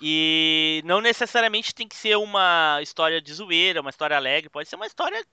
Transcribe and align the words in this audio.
E 0.00 0.80
não 0.84 1.00
necessariamente 1.00 1.74
tem 1.74 1.88
que 1.88 1.96
ser 1.96 2.16
uma 2.16 2.78
história 2.82 3.20
de 3.20 3.32
zoeira, 3.32 3.80
uma 3.80 3.90
história 3.90 4.16
alegre. 4.16 4.48
Pode 4.48 4.68
ser 4.68 4.76
uma 4.76 4.86
história 4.86 5.24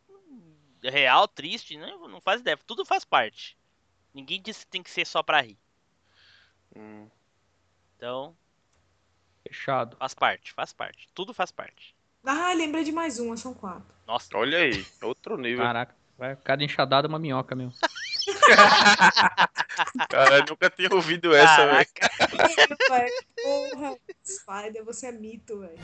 real, 0.83 1.27
triste, 1.27 1.77
né? 1.77 1.91
não 2.09 2.19
faz 2.21 2.41
ideia. 2.41 2.57
Tudo 2.65 2.86
faz 2.86 3.05
parte. 3.05 3.57
Ninguém 4.13 4.41
disse 4.41 4.65
que 4.65 4.71
tem 4.71 4.81
que 4.81 4.89
ser 4.89 5.05
só 5.05 5.21
pra 5.21 5.41
rir. 5.41 5.57
Hum. 6.75 7.07
Então, 7.96 8.36
Fechado. 9.47 9.97
faz 9.97 10.13
parte, 10.13 10.54
faz 10.54 10.74
parte. 10.74 11.08
Tudo 11.13 11.34
faz 11.34 11.52
parte. 11.52 11.96
Ah, 12.26 12.54
lembrei 12.54 12.84
de 12.84 12.92
mais 12.92 13.20
uma, 13.20 13.38
são 13.38 13.54
quatro. 13.54 13.94
Nossa, 14.08 14.36
Olha 14.36 14.58
aí, 14.58 14.86
outro 15.02 15.38
nível. 15.38 15.63
Caraca, 15.63 15.96
vai 16.18 16.36
cada 16.36 16.63
enxadada 16.63 17.08
é 17.08 17.09
uma 17.09 17.20
minhoca 17.20 17.55
mesmo. 17.55 17.73
Cara, 20.09 20.38
eu 20.38 20.45
nunca 20.49 20.70
tinha 20.70 20.89
ouvido 20.94 21.35
essa. 21.35 21.66
Velho, 21.66 23.13
Porra, 23.44 23.98
Spider, 24.23 24.85
você 24.85 25.07
é 25.07 25.12
mito, 25.12 25.59
velho. 25.59 25.80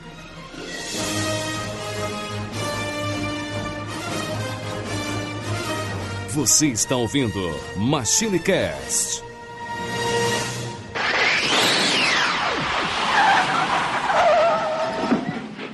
Você 6.30 6.68
está 6.68 6.96
ouvindo 6.96 7.50
Machine 7.76 8.38
Cast. 8.38 9.22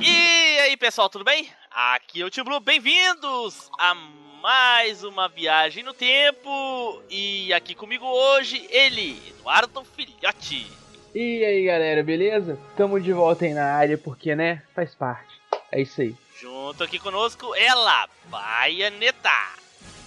E 0.01 0.59
aí, 0.61 0.77
pessoal, 0.77 1.09
tudo 1.09 1.25
bem? 1.25 1.49
Aqui 1.71 2.23
é 2.23 2.25
o 2.25 2.31
Tio 2.31 2.45
Blue, 2.45 2.59
bem-vindos 2.59 3.71
a 3.79 3.95
mais 4.43 5.03
uma 5.03 5.29
viagem 5.29 5.83
no 5.83 5.93
tempo. 5.93 7.03
E 7.11 7.53
aqui 7.53 7.75
comigo 7.75 8.05
hoje, 8.07 8.67
ele, 8.71 9.21
Eduardo 9.29 9.85
Filhote. 9.85 10.71
E 11.15 11.45
aí 11.45 11.65
galera, 11.65 12.03
beleza? 12.03 12.59
Tamo 12.77 13.01
de 13.01 13.13
volta 13.13 13.45
aí 13.45 13.55
na 13.55 13.73
área 13.73 13.99
porque, 13.99 14.35
né, 14.35 14.63
faz 14.75 14.95
parte. 14.95 15.41
É 15.73 15.81
isso 15.81 16.01
aí. 16.01 16.15
Junto 16.41 16.85
aqui 16.85 16.99
conosco, 16.99 17.55
ela, 17.55 18.09
Baianeta. 18.27 19.31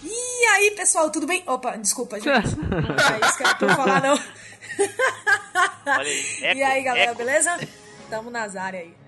E 0.03 0.45
aí, 0.45 0.71
pessoal, 0.71 1.11
tudo 1.11 1.27
bem? 1.27 1.43
Opa, 1.45 1.77
desculpa, 1.77 2.19
gente. 2.19 2.55
Não 2.57 3.15
é 3.15 3.27
isso 3.27 3.37
que 3.37 3.43
eu 3.43 3.57
tô 3.57 3.69
falando, 3.69 4.03
não. 4.03 4.13
Olha 5.85 6.09
aí, 6.09 6.37
eco, 6.41 6.57
e 6.59 6.63
aí, 6.63 6.83
galera, 6.83 7.11
eco. 7.11 7.17
beleza? 7.17 7.59
Tamo 8.09 8.31
nas 8.31 8.55
áreas 8.55 8.83
aí. 8.83 9.00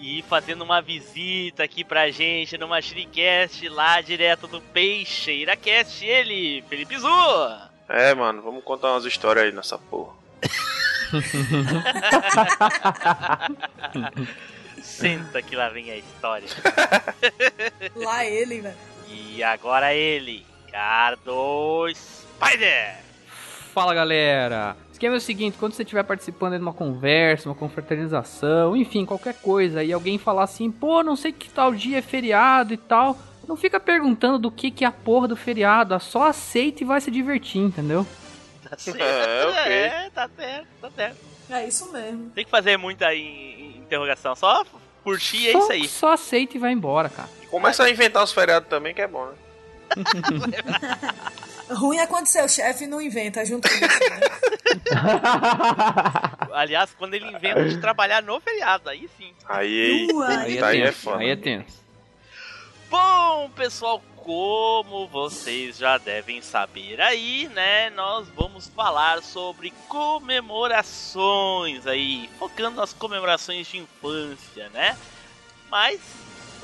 E 0.00 0.22
fazendo 0.22 0.64
uma 0.64 0.80
visita 0.80 1.62
aqui 1.62 1.84
pra 1.84 2.10
gente 2.10 2.56
no 2.56 2.66
Machinecast, 2.66 3.68
lá 3.68 4.00
direto 4.00 4.46
do 4.46 4.58
Peixeira 4.58 5.54
Cast, 5.54 6.06
ele, 6.06 6.64
Felipe 6.70 6.96
Zu. 6.96 7.06
É, 7.86 8.14
mano, 8.14 8.40
vamos 8.40 8.64
contar 8.64 8.92
umas 8.92 9.04
histórias 9.04 9.44
aí 9.44 9.52
nessa 9.52 9.76
porra. 9.76 10.14
Senta 14.80 15.42
que 15.42 15.54
lá 15.54 15.68
vem 15.68 15.90
a 15.90 15.96
história. 15.96 16.48
Lá 17.94 18.24
ele, 18.24 18.62
velho. 18.62 18.76
E 19.06 19.42
agora 19.42 19.92
ele, 19.92 20.46
Ricardo 20.64 21.86
Spider. 21.92 22.96
Fala 23.74 23.92
galera! 23.92 24.74
Esquema 25.00 25.14
é 25.14 25.16
o 25.16 25.20
seguinte: 25.22 25.56
quando 25.58 25.72
você 25.72 25.82
estiver 25.82 26.02
participando 26.02 26.56
de 26.56 26.62
uma 26.62 26.74
conversa, 26.74 27.48
uma 27.48 27.54
confraternização, 27.54 28.76
enfim, 28.76 29.06
qualquer 29.06 29.32
coisa, 29.40 29.82
e 29.82 29.90
alguém 29.94 30.18
falar 30.18 30.42
assim, 30.42 30.70
pô, 30.70 31.02
não 31.02 31.16
sei 31.16 31.32
que 31.32 31.48
tal 31.48 31.72
dia 31.72 31.96
é 31.96 32.02
feriado 32.02 32.74
e 32.74 32.76
tal, 32.76 33.16
não 33.48 33.56
fica 33.56 33.80
perguntando 33.80 34.38
do 34.38 34.50
que, 34.50 34.70
que 34.70 34.84
é 34.84 34.88
a 34.88 34.92
porra 34.92 35.26
do 35.26 35.36
feriado, 35.36 35.98
só 36.00 36.24
aceita 36.24 36.82
e 36.82 36.86
vai 36.86 37.00
se 37.00 37.10
divertir, 37.10 37.62
entendeu? 37.62 38.06
Tá 38.68 38.76
certo. 38.76 39.00
É, 39.00 39.46
ok. 39.46 39.72
É, 39.72 40.10
tá 40.10 40.28
certo, 40.36 40.66
tá 40.82 40.90
certo. 40.90 41.16
É 41.48 41.66
isso 41.66 41.90
mesmo. 41.90 42.30
Tem 42.34 42.44
que 42.44 42.50
fazer 42.50 42.76
muita 42.76 43.14
in- 43.14 43.20
in- 43.22 43.78
interrogação, 43.78 44.36
só 44.36 44.62
curtir 45.02 45.48
é 45.48 45.52
só, 45.52 45.58
isso 45.60 45.72
aí. 45.72 45.88
Só 45.88 46.12
aceita 46.12 46.58
e 46.58 46.60
vai 46.60 46.72
embora, 46.72 47.08
cara. 47.08 47.28
Começa 47.50 47.84
a 47.84 47.90
inventar 47.90 48.22
os 48.22 48.32
feriados 48.32 48.68
também, 48.68 48.92
que 48.94 49.00
é 49.00 49.08
bom, 49.08 49.24
né? 49.24 49.32
Ruim 51.70 51.98
é 51.98 52.06
quando 52.06 52.26
seu 52.26 52.48
chefe 52.48 52.86
não 52.86 53.00
inventa 53.00 53.44
junto 53.44 53.68
com 53.68 53.74
você, 53.74 54.10
né? 54.10 54.20
Aliás, 56.52 56.90
quando 56.98 57.14
ele 57.14 57.26
inventa 57.26 57.64
de 57.68 57.78
trabalhar 57.80 58.22
no 58.22 58.40
feriado, 58.40 58.88
aí 58.90 59.08
sim. 59.16 59.32
Aí, 59.48 60.08
Ua, 60.12 60.28
aí, 60.28 60.62
Aí 60.62 60.80
é 60.82 60.84
é 60.84 60.86
tenso. 60.86 61.00
foda. 61.00 61.18
Aí 61.18 61.30
é 61.30 61.36
tenso. 61.36 61.80
Bom, 62.90 63.50
pessoal, 63.54 64.02
como 64.16 65.06
vocês 65.06 65.76
já 65.78 65.96
devem 65.96 66.42
saber 66.42 67.00
aí, 67.00 67.48
né? 67.54 67.88
Nós 67.90 68.26
vamos 68.28 68.66
falar 68.68 69.22
sobre 69.22 69.72
comemorações 69.88 71.86
aí, 71.86 72.28
focando 72.38 72.76
nas 72.76 72.92
comemorações 72.92 73.66
de 73.68 73.78
infância, 73.78 74.68
né? 74.70 74.96
Mas 75.70 76.00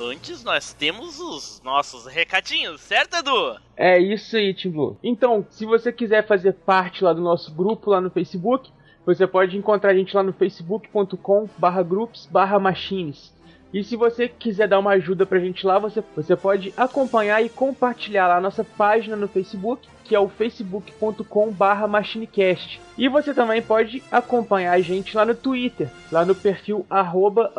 antes 0.01 0.45
nós 0.45 0.73
temos 0.73 1.21
os 1.21 1.61
nossos 1.65 2.07
recadinhos, 2.07 2.81
certo, 2.81 3.17
Edu? 3.17 3.57
É 3.77 3.99
isso 3.99 4.37
aí, 4.37 4.55
Tim 4.55 4.71
Blue. 4.71 4.97
Então, 5.03 5.47
se 5.51 5.65
você 5.65 5.93
quiser 5.93 6.27
fazer 6.27 6.53
parte 6.53 7.05
lá 7.05 7.13
do 7.13 7.21
nosso 7.21 7.53
grupo 7.53 7.91
lá 7.91 8.01
no 8.01 8.11
Facebook, 8.11 8.71
você 9.05 9.27
pode 9.27 9.57
encontrar 9.57 9.91
a 9.91 9.95
gente 9.95 10.15
lá 10.15 10.23
no 10.23 10.33
facebook.com 10.33 11.49
barra 11.57 11.83
groups 11.83 12.27
barra 12.27 12.59
machines. 12.59 13.35
E 13.73 13.83
se 13.83 13.97
você 13.97 14.29
quiser 14.29 14.69
dar 14.69 14.79
uma 14.79 14.93
ajuda 14.93 15.27
pra 15.27 15.41
gente 15.41 15.67
lá, 15.67 15.79
você, 15.79 16.03
você 16.15 16.37
pode 16.37 16.73
acompanhar 16.77 17.45
e 17.45 17.49
compartilhar 17.49 18.29
lá 18.29 18.37
a 18.37 18.41
nossa 18.41 18.65
página 18.65 19.17
no 19.17 19.29
Facebook, 19.29 19.87
que 20.05 20.15
é 20.15 20.21
o 20.21 20.29
facebook.com 20.29 21.51
barra 21.51 21.87
machinecast. 21.87 22.81
E 22.97 23.09
você 23.09 23.35
também 23.35 23.61
pode 23.61 24.03
acompanhar 24.11 24.73
a 24.73 24.81
gente 24.81 25.17
lá 25.17 25.25
no 25.25 25.35
Twitter, 25.35 25.91
lá 26.11 26.25
no 26.25 26.35
perfil 26.35 26.87
arroba 26.89 27.53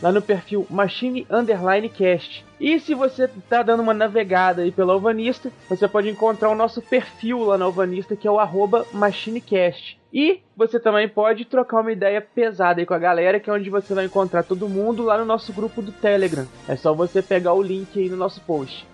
lá 0.00 0.12
no 0.12 0.22
perfil 0.22 0.66
Machine 0.70 1.26
Underline 1.30 1.88
Cast. 1.88 2.44
E 2.60 2.78
se 2.80 2.94
você 2.94 3.28
tá 3.48 3.62
dando 3.62 3.80
uma 3.80 3.94
navegada 3.94 4.62
aí 4.62 4.72
pela 4.72 4.92
Alvanista, 4.92 5.52
você 5.68 5.86
pode 5.86 6.08
encontrar 6.08 6.48
o 6.48 6.54
nosso 6.54 6.80
perfil 6.80 7.44
lá 7.44 7.58
na 7.58 7.64
Alvanista, 7.64 8.16
que 8.16 8.26
é 8.26 8.30
o 8.30 8.38
arroba 8.38 8.86
MachineCast. 8.92 9.98
E 10.12 10.40
você 10.56 10.80
também 10.80 11.08
pode 11.08 11.44
trocar 11.44 11.80
uma 11.80 11.92
ideia 11.92 12.20
pesada 12.20 12.80
aí 12.80 12.86
com 12.86 12.94
a 12.94 12.98
galera, 12.98 13.38
que 13.38 13.50
é 13.50 13.52
onde 13.52 13.68
você 13.68 13.92
vai 13.92 14.06
encontrar 14.06 14.42
todo 14.42 14.68
mundo 14.68 15.02
lá 15.02 15.18
no 15.18 15.24
nosso 15.24 15.52
grupo 15.52 15.82
do 15.82 15.92
Telegram. 15.92 16.46
É 16.66 16.76
só 16.76 16.94
você 16.94 17.20
pegar 17.20 17.52
o 17.52 17.62
link 17.62 17.98
aí 17.98 18.08
no 18.08 18.16
nosso 18.16 18.40
post. 18.40 18.86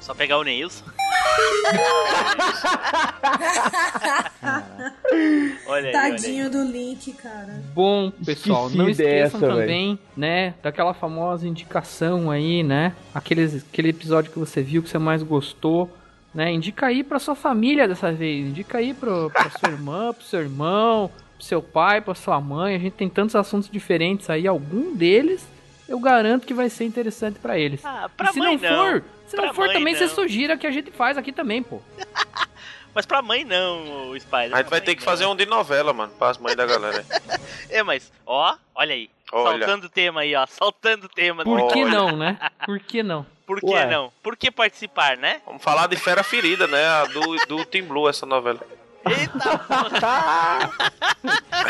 Só 0.00 0.14
pegar 0.14 0.38
o 0.38 0.44
Neils. 0.44 0.84
Olha 5.12 5.20
aí, 5.20 5.56
olha 5.66 5.86
aí. 5.88 5.92
Tadinho 5.92 6.50
do 6.50 6.62
link, 6.64 7.12
cara. 7.14 7.62
Bom, 7.74 8.10
pessoal, 8.24 8.66
Esqueci 8.66 8.78
não 8.78 8.88
esqueçam 8.88 9.40
dessa, 9.40 9.54
também, 9.54 9.98
né, 10.16 10.54
daquela 10.62 10.94
famosa 10.94 11.46
indicação 11.46 12.30
aí, 12.30 12.62
né? 12.62 12.94
Aqueles, 13.14 13.64
aquele 13.68 13.90
episódio 13.90 14.30
que 14.30 14.38
você 14.38 14.62
viu 14.62 14.82
que 14.82 14.88
você 14.88 14.98
mais 14.98 15.22
gostou, 15.22 15.90
né? 16.34 16.52
Indica 16.52 16.86
aí 16.86 17.02
pra 17.02 17.18
sua 17.18 17.34
família 17.34 17.86
dessa 17.86 18.12
vez, 18.12 18.48
indica 18.48 18.78
aí 18.78 18.94
pro, 18.94 19.30
pra 19.30 19.50
sua 19.50 19.70
irmã, 19.70 20.12
pro 20.12 20.24
seu 20.24 20.40
irmão, 20.40 21.10
pro 21.36 21.44
seu 21.44 21.62
pai, 21.62 22.00
pra 22.00 22.14
sua 22.14 22.40
mãe. 22.40 22.74
A 22.74 22.78
gente 22.78 22.94
tem 22.94 23.08
tantos 23.08 23.36
assuntos 23.36 23.68
diferentes 23.70 24.28
aí, 24.30 24.46
algum 24.46 24.94
deles 24.94 25.46
eu 25.90 25.98
garanto 26.00 26.46
que 26.46 26.54
vai 26.54 26.70
ser 26.70 26.84
interessante 26.84 27.38
pra 27.38 27.58
eles. 27.58 27.84
Ah, 27.84 28.08
pra 28.16 28.30
e 28.30 28.32
se 28.32 28.38
mãe 28.38 28.56
não, 28.56 28.70
não. 28.70 28.92
for, 28.92 29.04
se 29.26 29.36
Pra 29.36 29.46
não 29.46 29.54
for 29.54 29.66
mãe 29.66 29.74
também, 29.76 29.94
você 29.94 30.06
não. 30.06 30.14
sugira 30.14 30.56
que 30.56 30.66
a 30.66 30.70
gente 30.70 30.90
faz 30.92 31.18
aqui 31.18 31.32
também, 31.32 31.62
pô. 31.62 31.82
Mas 32.94 33.06
pra 33.06 33.20
mãe 33.22 33.44
não, 33.44 34.10
o 34.10 34.18
Spider. 34.20 34.52
A 34.54 34.58
gente 34.58 34.70
vai 34.70 34.80
ter 34.80 34.96
que 34.96 35.02
fazer 35.02 35.24
um 35.26 35.36
de 35.36 35.46
novela, 35.46 35.92
mano, 35.92 36.12
para 36.18 36.30
as 36.30 36.38
mães 36.38 36.56
da 36.56 36.64
galera. 36.66 37.04
É, 37.72 37.84
mas, 37.84 38.10
ó, 38.26 38.56
olha 38.74 38.92
aí. 38.94 39.08
Olha. 39.30 39.58
Saltando 39.64 39.86
o 39.86 39.88
tema 39.88 40.20
aí, 40.22 40.34
ó. 40.34 40.44
Saltando 40.44 41.06
o 41.06 41.08
tema. 41.08 41.44
Por 41.44 41.68
que 41.72 41.84
Olha. 41.84 41.90
não, 41.92 42.16
né? 42.16 42.36
Por 42.66 42.80
que 42.80 43.00
não? 43.00 43.24
Por 43.46 43.60
que 43.60 43.66
Ué. 43.70 43.86
não? 43.86 44.12
Por 44.24 44.36
que 44.36 44.50
participar, 44.50 45.16
né? 45.16 45.40
Vamos 45.46 45.62
falar 45.62 45.86
de 45.86 45.94
Fera 45.94 46.24
Ferida, 46.24 46.66
né? 46.66 46.84
A 46.84 47.04
do, 47.04 47.36
do 47.46 47.64
Team 47.64 47.86
Blue, 47.86 48.08
essa 48.08 48.26
novela. 48.26 48.58
Eita. 49.06 49.60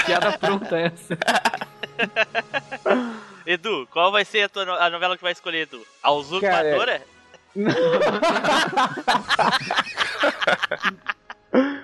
Piada 0.06 0.38
pronta 0.38 0.78
essa. 0.78 1.18
Edu, 3.50 3.88
qual 3.90 4.12
vai 4.12 4.24
ser 4.24 4.42
a, 4.42 4.48
tua 4.48 4.62
a 4.76 4.88
novela 4.88 5.16
que 5.16 5.24
vai 5.24 5.32
escolher, 5.32 5.62
Edu? 5.62 5.84
A 6.02 6.12
Usurpadora? 6.12 7.02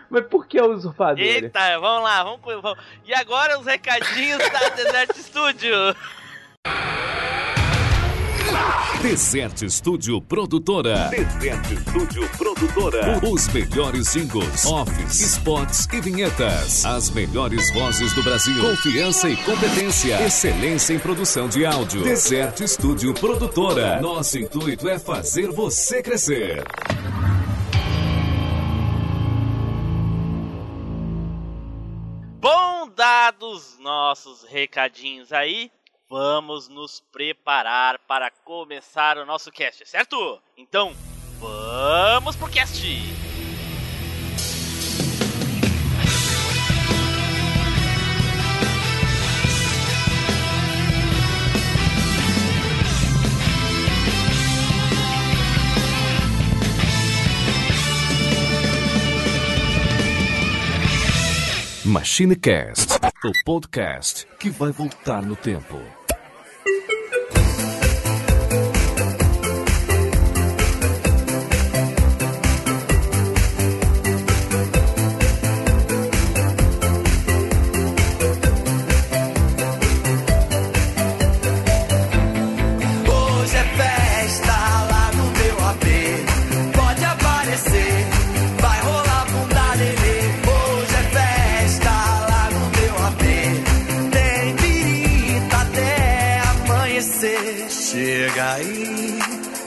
Mas 0.09 0.25
por 0.27 0.47
que 0.47 0.61
o 0.61 0.73
usurpador? 0.73 1.19
Eita, 1.19 1.81
vamos 1.81 2.05
lá, 2.05 2.23
vamos, 2.23 2.41
vamos. 2.63 2.79
E 3.05 3.13
agora 3.13 3.59
os 3.59 3.67
recadinhos 3.67 4.39
da 4.39 4.69
Desert 4.77 5.17
Studio. 5.17 5.75
Desert 9.03 9.69
Studio 9.69 10.21
Produtora. 10.21 11.09
Desert 11.11 11.65
Studio 11.89 12.29
Produtora. 12.37 13.21
Os 13.23 13.49
melhores 13.49 14.13
jingles, 14.13 14.65
offs, 14.67 15.21
spots 15.21 15.87
e 15.93 16.01
vinhetas. 16.01 16.85
As 16.85 17.11
melhores 17.11 17.73
vozes 17.73 18.13
do 18.15 18.23
Brasil. 18.23 18.61
Confiança 18.61 19.29
e 19.29 19.37
competência. 19.37 20.25
Excelência 20.27 20.95
em 20.95 20.99
produção 20.99 21.49
de 21.49 21.65
áudio. 21.65 22.03
Desert 22.03 22.61
Studio 22.67 23.15
Produtora. 23.15 24.01
Nosso 24.01 24.39
intuito 24.39 24.89
é 24.89 24.99
fazer 24.99 25.53
você 25.53 26.03
crescer. 26.03 26.65
Bom, 32.41 32.89
dados 32.95 33.75
os 33.75 33.79
nossos 33.79 34.45
recadinhos 34.45 35.33
aí, 35.33 35.71
vamos 36.09 36.69
nos 36.69 37.01
preparar 37.13 37.99
para 38.01 38.31
começar 38.31 39.19
o 39.19 39.27
nosso 39.27 39.51
cast, 39.51 39.87
certo? 39.87 40.41
Então, 40.57 40.95
vamos 41.41 42.37
pro 42.37 42.51
cast! 42.51 43.27
MachineCast, 61.87 62.95
o 63.25 63.45
podcast 63.45 64.27
que 64.41 64.51
vai 64.51 64.73
voltar 64.73 65.23
no 65.23 65.37
tempo. 65.37 65.96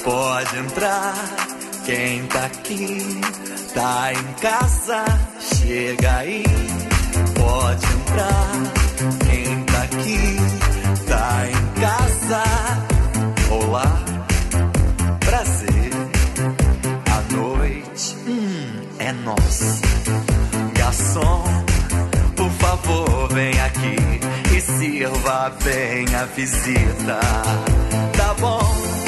Pode 0.10 0.58
entrar. 0.58 1.14
Quem 1.86 2.26
tá 2.26 2.46
aqui 2.46 3.22
tá 3.76 4.12
em 4.14 4.34
casa. 4.42 5.06
Chega 5.40 6.18
aí, 6.18 6.44
pode 7.36 7.86
entrar. 7.86 8.52
Quem 9.26 9.64
tá 9.66 9.84
aqui 9.84 10.20
tá 11.08 11.48
em 11.48 11.82
casa. 11.82 12.44
Olá, 13.52 14.04
prazer. 15.20 15.92
A 17.12 17.34
noite 17.36 18.16
hum, 18.28 18.82
é 18.98 19.12
nossa. 19.12 19.80
Garçom, 20.76 21.44
por 22.36 22.50
favor, 22.54 23.28
vem 23.32 23.60
aqui 23.62 24.56
e 24.56 24.62
sirva 24.62 25.54
bem 25.64 26.16
a 26.16 26.26
visita. 26.26 27.20
Tá 28.18 28.34
bom? 28.40 28.99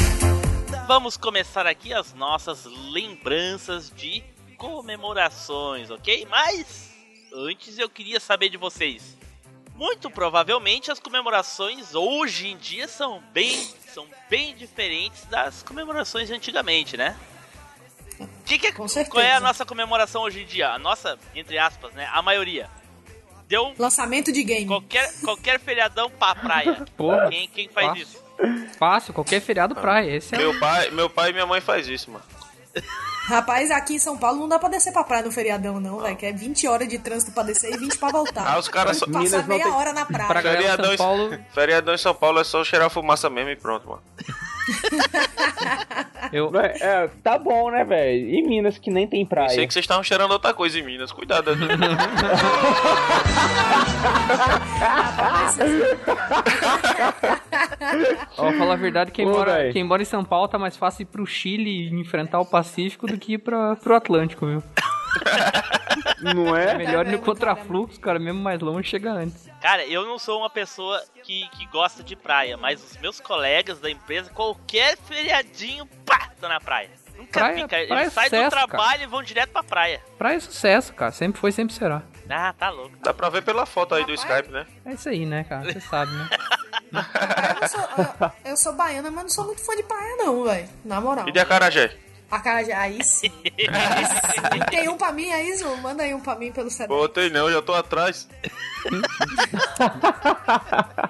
Vamos 0.88 1.16
começar 1.16 1.66
aqui 1.66 1.94
as 1.94 2.14
nossas 2.14 2.66
lembranças 2.66 3.90
de 3.96 4.24
comemorações, 4.58 5.90
ok? 5.90 6.28
Mas 6.30 6.92
antes 7.34 7.78
eu 7.78 7.90
queria 7.90 8.20
saber 8.20 8.50
de 8.50 8.58
vocês. 8.58 9.18
Muito 9.76 10.10
provavelmente 10.12 10.92
as 10.92 11.00
comemorações 11.00 11.96
hoje 11.96 12.50
em 12.50 12.58
dia 12.58 12.88
são 12.88 13.22
bem, 13.32 13.56
são 13.94 14.06
bem 14.30 14.54
diferentes 14.56 15.26
das 15.26 15.64
comemorações 15.64 16.28
de 16.28 16.34
antigamente, 16.34 16.98
né? 16.98 17.18
Que 18.46 18.60
que 18.60 18.68
é- 18.68 18.72
Com 18.72 18.88
certeza. 18.88 19.12
Qual 19.16 19.24
é 19.24 19.34
a 19.34 19.40
nossa 19.40 19.66
comemoração 19.66 20.22
hoje 20.24 20.42
em 20.42 20.46
dia? 20.46 20.70
A 20.72 20.78
nossa, 20.80 21.18
entre 21.34 21.58
aspas, 21.58 21.94
né? 21.94 22.08
A 22.14 22.22
maioria. 22.22 22.70
Deu 23.48 23.74
Lançamento 23.80 24.32
de 24.32 24.44
game. 24.44 24.68
qualquer, 24.68 25.12
qualquer 25.22 25.60
feriadão 25.60 26.10
pra 26.12 26.36
praia. 26.36 26.86
Porra. 26.96 27.30
Quem, 27.30 27.48
quem 27.50 27.68
faz 27.70 27.88
Fácil. 27.88 28.04
isso? 28.04 28.24
Fácil, 28.78 29.14
qualquer 29.14 29.40
feriado 29.42 29.76
praia. 29.76 30.16
Esse 30.16 30.36
é. 30.36 30.38
Meu 30.38 30.60
pai, 30.60 30.90
meu 30.92 31.10
pai 31.10 31.30
e 31.30 31.34
minha 31.34 31.46
mãe 31.46 31.62
faz 31.62 31.88
isso, 31.88 32.10
mano. 32.12 32.24
Rapaz, 33.28 33.70
aqui 33.70 33.94
em 33.96 34.00
São 34.00 34.18
Paulo 34.18 34.40
não 34.40 34.48
dá 34.50 34.58
pra 34.58 34.68
descer 34.70 34.92
pra 34.92 35.04
praia 35.04 35.24
no 35.24 35.32
feriadão, 35.32 35.80
não, 35.80 36.00
velho. 36.00 36.16
Que 36.18 36.26
é 36.26 36.34
20 36.34 36.68
horas 36.68 36.88
de 36.88 36.98
trânsito 36.98 37.32
pra 37.32 37.44
descer 37.44 37.74
e 37.74 37.78
20 37.78 37.98
pra 37.98 38.10
voltar. 38.10 38.46
Ah, 38.48 38.58
os 38.58 38.68
caras 38.68 38.98
só. 38.98 39.06
Minas 39.06 39.32
Passar 39.32 39.48
meia 39.48 39.64
tem- 39.64 39.72
hora 39.72 39.94
na 39.94 40.06
praia. 40.06 40.28
Pra 40.28 40.42
Feriadão, 40.42 40.86
São 40.86 40.94
em- 40.94 40.98
Paulo, 40.98 41.40
feriadão 41.54 41.94
em 41.94 41.98
São 41.98 42.16
Paulo 42.16 42.40
é 42.40 42.44
só 42.44 42.64
cheirar 42.64 42.90
fumaça 42.90 43.30
mesmo 43.30 43.52
e 43.52 43.56
pronto, 43.56 43.88
mano. 43.88 44.02
eu... 46.32 46.52
É, 46.56 47.10
tá 47.24 47.38
bom, 47.38 47.72
né, 47.72 47.84
velho? 47.84 48.30
E 48.30 48.42
Minas 48.44 48.78
que 48.78 48.90
nem 48.90 49.08
tem 49.08 49.26
praia. 49.26 49.50
Pensei 49.50 49.68
que 49.68 49.74
vocês 49.74 49.84
estavam 49.84 50.04
cheirando 50.04 50.32
outra 50.32 50.54
coisa 50.54 50.80
em 50.80 50.84
Minas. 50.84 51.12
Cuidado. 51.12 51.56
né? 51.56 51.68
Ó, 58.38 58.52
falar 58.54 58.74
a 58.74 58.78
verdade, 58.78 59.12
quem, 59.12 59.26
Ô, 59.26 59.32
mora, 59.32 59.72
quem 59.72 59.84
mora 59.84 60.02
em 60.02 60.06
São 60.06 60.24
Paulo 60.24 60.48
tá 60.48 60.58
mais 60.58 60.78
fácil 60.78 61.04
ir 61.04 61.06
pro 61.06 61.26
Chile 61.26 61.90
e 61.90 62.00
enfrentar 62.00 62.40
o 62.40 62.46
Pacífico 62.46 63.08
do 63.08 63.18
que 63.18 63.34
ir 63.34 63.40
pra, 63.40 63.76
pro 63.76 63.96
Atlântico, 63.96 64.46
viu? 64.46 64.64
Não 66.22 66.56
É 66.56 66.72
é? 66.72 66.78
melhor 66.78 67.06
ir 67.08 67.12
no 67.12 67.20
contrafluxo, 67.20 68.00
cara, 68.00 68.20
mesmo 68.20 68.40
mais 68.42 68.60
longe 68.60 68.88
chega 68.90 69.12
antes. 69.12 69.50
Cara, 69.62 69.86
eu 69.86 70.06
não 70.06 70.18
sou 70.20 70.40
uma 70.40 70.50
pessoa 70.50 71.02
que, 71.24 71.48
que 71.50 71.66
gosta 71.68 72.04
de 72.04 72.16
praia, 72.16 72.58
mas 72.58 72.84
os 72.84 72.98
meus 72.98 73.20
colegas 73.20 73.80
da 73.80 73.90
empresa, 73.90 74.30
qualquer 74.32 74.98
feriadinho, 74.98 75.86
pá, 76.06 76.30
tô 76.40 76.48
na 76.48 76.60
praia. 76.60 76.90
Nunca 77.18 77.40
Praia- 77.40 77.56
vi, 77.56 77.68
cara. 77.68 77.88
praia 77.88 78.00
é 78.00 78.04
Eles 78.04 78.14
saem 78.14 78.30
do 78.44 78.50
trabalho 78.50 79.04
e 79.04 79.06
vão 79.06 79.22
direto 79.22 79.52
pra 79.52 79.62
praia. 79.64 80.02
Praia 80.18 80.38
é 80.38 80.40
sucesso, 80.40 80.94
cara, 80.94 81.12
sempre 81.12 81.40
foi, 81.40 81.52
sempre 81.52 81.74
será. 81.74 82.02
Ah, 82.30 82.54
tá 82.58 82.70
louco. 82.70 82.96
Dá 83.04 83.14
pra 83.14 83.30
ver 83.30 83.44
pela 83.44 83.66
foto 83.66 83.94
aí 83.94 84.06
do 84.06 84.14
Skype, 84.14 84.50
né? 84.50 84.66
É 84.86 84.94
isso 84.94 85.10
aí, 85.10 85.26
né, 85.26 85.44
cara, 85.44 85.66
você 85.72 85.80
sabe, 85.82 86.12
né? 86.14 86.30
Eu, 86.92 87.62
não 87.62 87.68
sou, 87.68 87.82
eu, 87.82 88.32
eu 88.52 88.58
sou 88.58 88.74
baiana, 88.74 89.12
mas 89.12 89.24
não 89.24 89.30
sou 89.30 89.46
muito 89.46 89.64
fã 89.64 89.76
de 89.76 89.84
praia, 89.84 90.16
não, 90.18 90.44
velho. 90.46 90.68
Na 90.84 91.00
moral. 91.02 91.28
E 91.28 91.32
de 91.32 91.40
Acarajé? 91.40 91.96
A 92.32 92.40
cara 92.40 92.64
de. 92.64 92.72
Aí 92.72 93.04
sim. 93.04 93.32
Aí 93.44 94.06
sim. 94.06 94.60
Tem 94.72 94.88
um 94.88 94.98
pra 94.98 95.12
mim 95.12 95.30
aí, 95.32 95.54
Zu? 95.58 95.76
Manda 95.78 96.04
aí 96.04 96.14
um 96.14 96.22
pra 96.22 96.36
mim 96.36 96.52
pelo 96.52 96.72
CD. 96.72 96.88
Botei 96.88 97.30
não, 97.30 97.52
já 97.52 97.62
tô 97.62 97.74
atrás. 97.74 98.30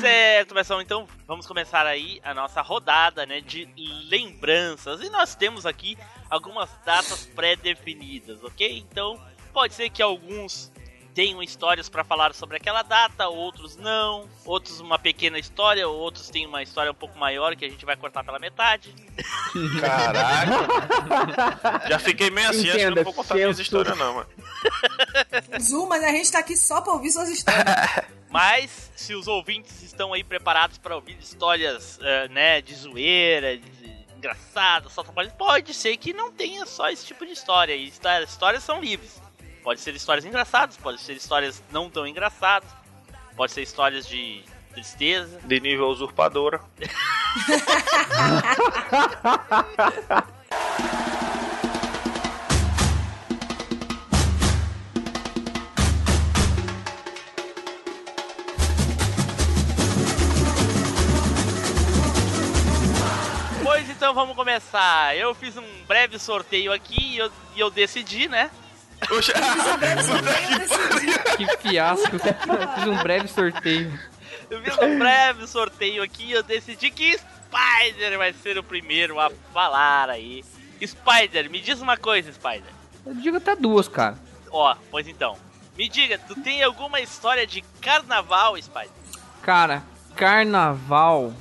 Certo, 0.00 0.52
pessoal, 0.52 0.82
então 0.82 1.08
vamos 1.26 1.46
começar 1.46 1.86
aí 1.86 2.20
a 2.22 2.34
nossa 2.34 2.60
rodada, 2.60 3.24
né, 3.24 3.40
de 3.40 3.66
lembranças. 4.10 5.00
E 5.00 5.08
nós 5.08 5.34
temos 5.34 5.64
aqui 5.64 5.96
algumas 6.28 6.68
datas 6.84 7.24
pré-definidas, 7.34 8.44
ok? 8.44 8.84
Então, 8.90 9.18
pode 9.50 9.72
ser 9.72 9.88
que 9.88 10.02
alguns 10.02 10.70
tenham 11.14 11.42
histórias 11.42 11.88
pra 11.88 12.02
falar 12.04 12.34
sobre 12.34 12.56
aquela 12.56 12.82
data, 12.82 13.28
outros 13.28 13.76
não, 13.76 14.28
outros 14.44 14.80
uma 14.80 14.98
pequena 14.98 15.38
história, 15.38 15.86
outros 15.86 16.28
têm 16.30 16.46
uma 16.46 16.62
história 16.62 16.90
um 16.90 16.94
pouco 16.94 17.18
maior 17.18 17.54
que 17.54 17.64
a 17.64 17.68
gente 17.68 17.84
vai 17.84 17.96
cortar 17.96 18.24
pela 18.24 18.38
metade. 18.38 18.94
Caraca. 19.80 21.88
já 21.88 21.98
fiquei 21.98 22.30
meio 22.30 22.48
assim, 22.50 22.68
acho 22.68 22.78
que 22.78 22.90
não 22.90 23.04
vou 23.04 23.12
contar 23.12 23.34
minhas 23.34 23.58
histórias 23.58 23.96
não, 23.96 24.14
mano. 24.14 24.28
Zu, 25.60 25.86
mas 25.86 26.02
a 26.02 26.08
gente 26.08 26.30
tá 26.32 26.38
aqui 26.38 26.56
só 26.56 26.80
pra 26.80 26.92
ouvir 26.92 27.10
suas 27.10 27.28
histórias. 27.28 27.64
Mas 28.32 28.90
se 28.96 29.14
os 29.14 29.28
ouvintes 29.28 29.82
estão 29.82 30.14
aí 30.14 30.24
preparados 30.24 30.78
para 30.78 30.94
ouvir 30.94 31.18
histórias, 31.20 31.98
eh, 32.00 32.28
né, 32.28 32.62
de 32.62 32.74
zoeira, 32.74 33.58
de 33.58 34.06
engraçadas, 34.16 34.90
só 34.90 35.02
trabalho, 35.02 35.30
pode 35.32 35.74
ser 35.74 35.94
que 35.98 36.14
não 36.14 36.32
tenha 36.32 36.64
só 36.64 36.88
esse 36.88 37.04
tipo 37.04 37.26
de 37.26 37.32
história. 37.32 37.74
E 37.76 37.88
histó- 37.88 38.20
histórias 38.22 38.64
são 38.64 38.80
livres. 38.80 39.20
Pode 39.62 39.80
ser 39.80 39.94
histórias 39.94 40.24
engraçadas, 40.24 40.76
pode 40.76 41.00
ser 41.00 41.12
histórias 41.12 41.62
não 41.70 41.88
tão 41.88 42.04
engraçadas, 42.04 42.68
pode 43.36 43.52
ser 43.52 43.62
histórias 43.62 44.06
de 44.06 44.42
tristeza. 44.72 45.38
De 45.44 45.60
nível 45.60 45.86
usurpadora. 45.88 46.60
Pois 63.62 63.88
então 63.88 64.12
vamos 64.12 64.34
começar. 64.34 65.16
Eu 65.16 65.32
fiz 65.36 65.56
um 65.56 65.84
breve 65.86 66.18
sorteio 66.18 66.72
aqui 66.72 67.14
e 67.14 67.18
eu, 67.18 67.30
eu 67.56 67.70
decidi, 67.70 68.26
né? 68.26 68.50
Poxa, 69.08 69.32
Que 71.36 71.56
fiasco. 71.58 72.16
Eu 72.16 72.68
fiz 72.74 72.86
um 72.86 73.02
breve 73.02 73.28
sorteio. 73.28 73.98
Eu 74.50 74.62
fiz 74.62 74.76
um 74.78 74.98
breve 74.98 75.46
sorteio 75.46 76.02
aqui 76.02 76.26
e 76.26 76.32
eu 76.32 76.42
decidi 76.42 76.90
que 76.90 77.18
Spider 77.18 78.18
vai 78.18 78.32
ser 78.32 78.58
o 78.58 78.62
primeiro 78.62 79.18
a 79.18 79.30
falar 79.52 80.10
aí. 80.10 80.44
Spider, 80.84 81.50
me 81.50 81.60
diz 81.60 81.80
uma 81.80 81.96
coisa, 81.96 82.32
Spider. 82.32 82.70
Eu 83.06 83.14
digo 83.14 83.36
até 83.36 83.56
duas, 83.56 83.88
cara. 83.88 84.16
Ó, 84.50 84.74
pois 84.90 85.06
então. 85.08 85.36
Me 85.76 85.88
diga, 85.88 86.18
tu 86.18 86.34
tem 86.42 86.62
alguma 86.62 87.00
história 87.00 87.46
de 87.46 87.62
carnaval, 87.80 88.60
Spider? 88.60 88.90
Cara, 89.42 89.82
carnaval. 90.14 91.32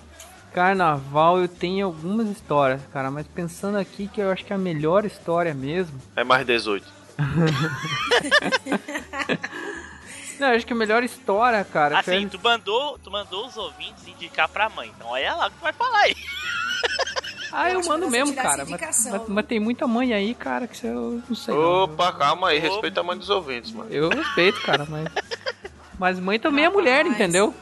Carnaval 0.53 1.39
eu 1.39 1.47
tenho 1.47 1.87
algumas 1.87 2.27
histórias, 2.29 2.81
cara, 2.91 3.09
mas 3.09 3.25
pensando 3.27 3.77
aqui 3.77 4.07
que 4.07 4.21
eu 4.21 4.31
acho 4.31 4.43
que 4.43 4.53
a 4.53 4.57
melhor 4.57 5.05
história 5.05 5.53
mesmo. 5.53 5.99
é 6.15 6.23
mais 6.23 6.45
18. 6.45 7.00
Não, 10.39 10.47
eu 10.49 10.55
acho 10.55 10.65
que 10.65 10.73
a 10.73 10.75
melhor 10.75 11.03
história, 11.03 11.63
cara. 11.63 11.99
Assim, 11.99 12.27
tu 12.27 12.39
mandou, 12.43 12.97
tu 12.99 13.11
mandou 13.11 13.45
os 13.45 13.55
ouvintes 13.57 14.07
indicar 14.07 14.49
pra 14.49 14.69
mãe. 14.69 14.91
Então 14.95 15.09
olha 15.09 15.35
lá 15.35 15.47
o 15.47 15.51
que 15.51 15.57
tu 15.57 15.61
vai 15.61 15.73
falar 15.73 15.99
aí. 15.99 16.15
Ah, 17.53 17.69
eu 17.69 17.79
acho 17.81 17.89
mando 17.89 18.09
mesmo, 18.09 18.33
cara. 18.33 18.65
Mas, 18.65 19.05
mas- 19.11 19.27
mas 19.27 19.45
tem 19.45 19.59
muita 19.59 19.85
mãe 19.85 20.13
aí, 20.13 20.33
cara, 20.33 20.67
que 20.67 20.87
eu 20.87 21.21
não 21.27 21.35
sei. 21.35 21.53
não. 21.53 21.83
Opa, 21.83 22.13
calma 22.13 22.47
aí, 22.47 22.59
respeita 22.59 23.01
a 23.01 23.03
mãe 23.03 23.17
dos 23.17 23.29
ouvintes, 23.29 23.73
mano. 23.73 23.89
Eu 23.91 24.07
respeito, 24.07 24.61
cara, 24.61 24.87
mas. 24.89 25.05
Mas 25.99 26.17
mãe 26.17 26.39
também 26.39 26.63
é 26.63 26.69
mulher, 26.69 26.99
Rapaz. 27.03 27.13
entendeu? 27.13 27.53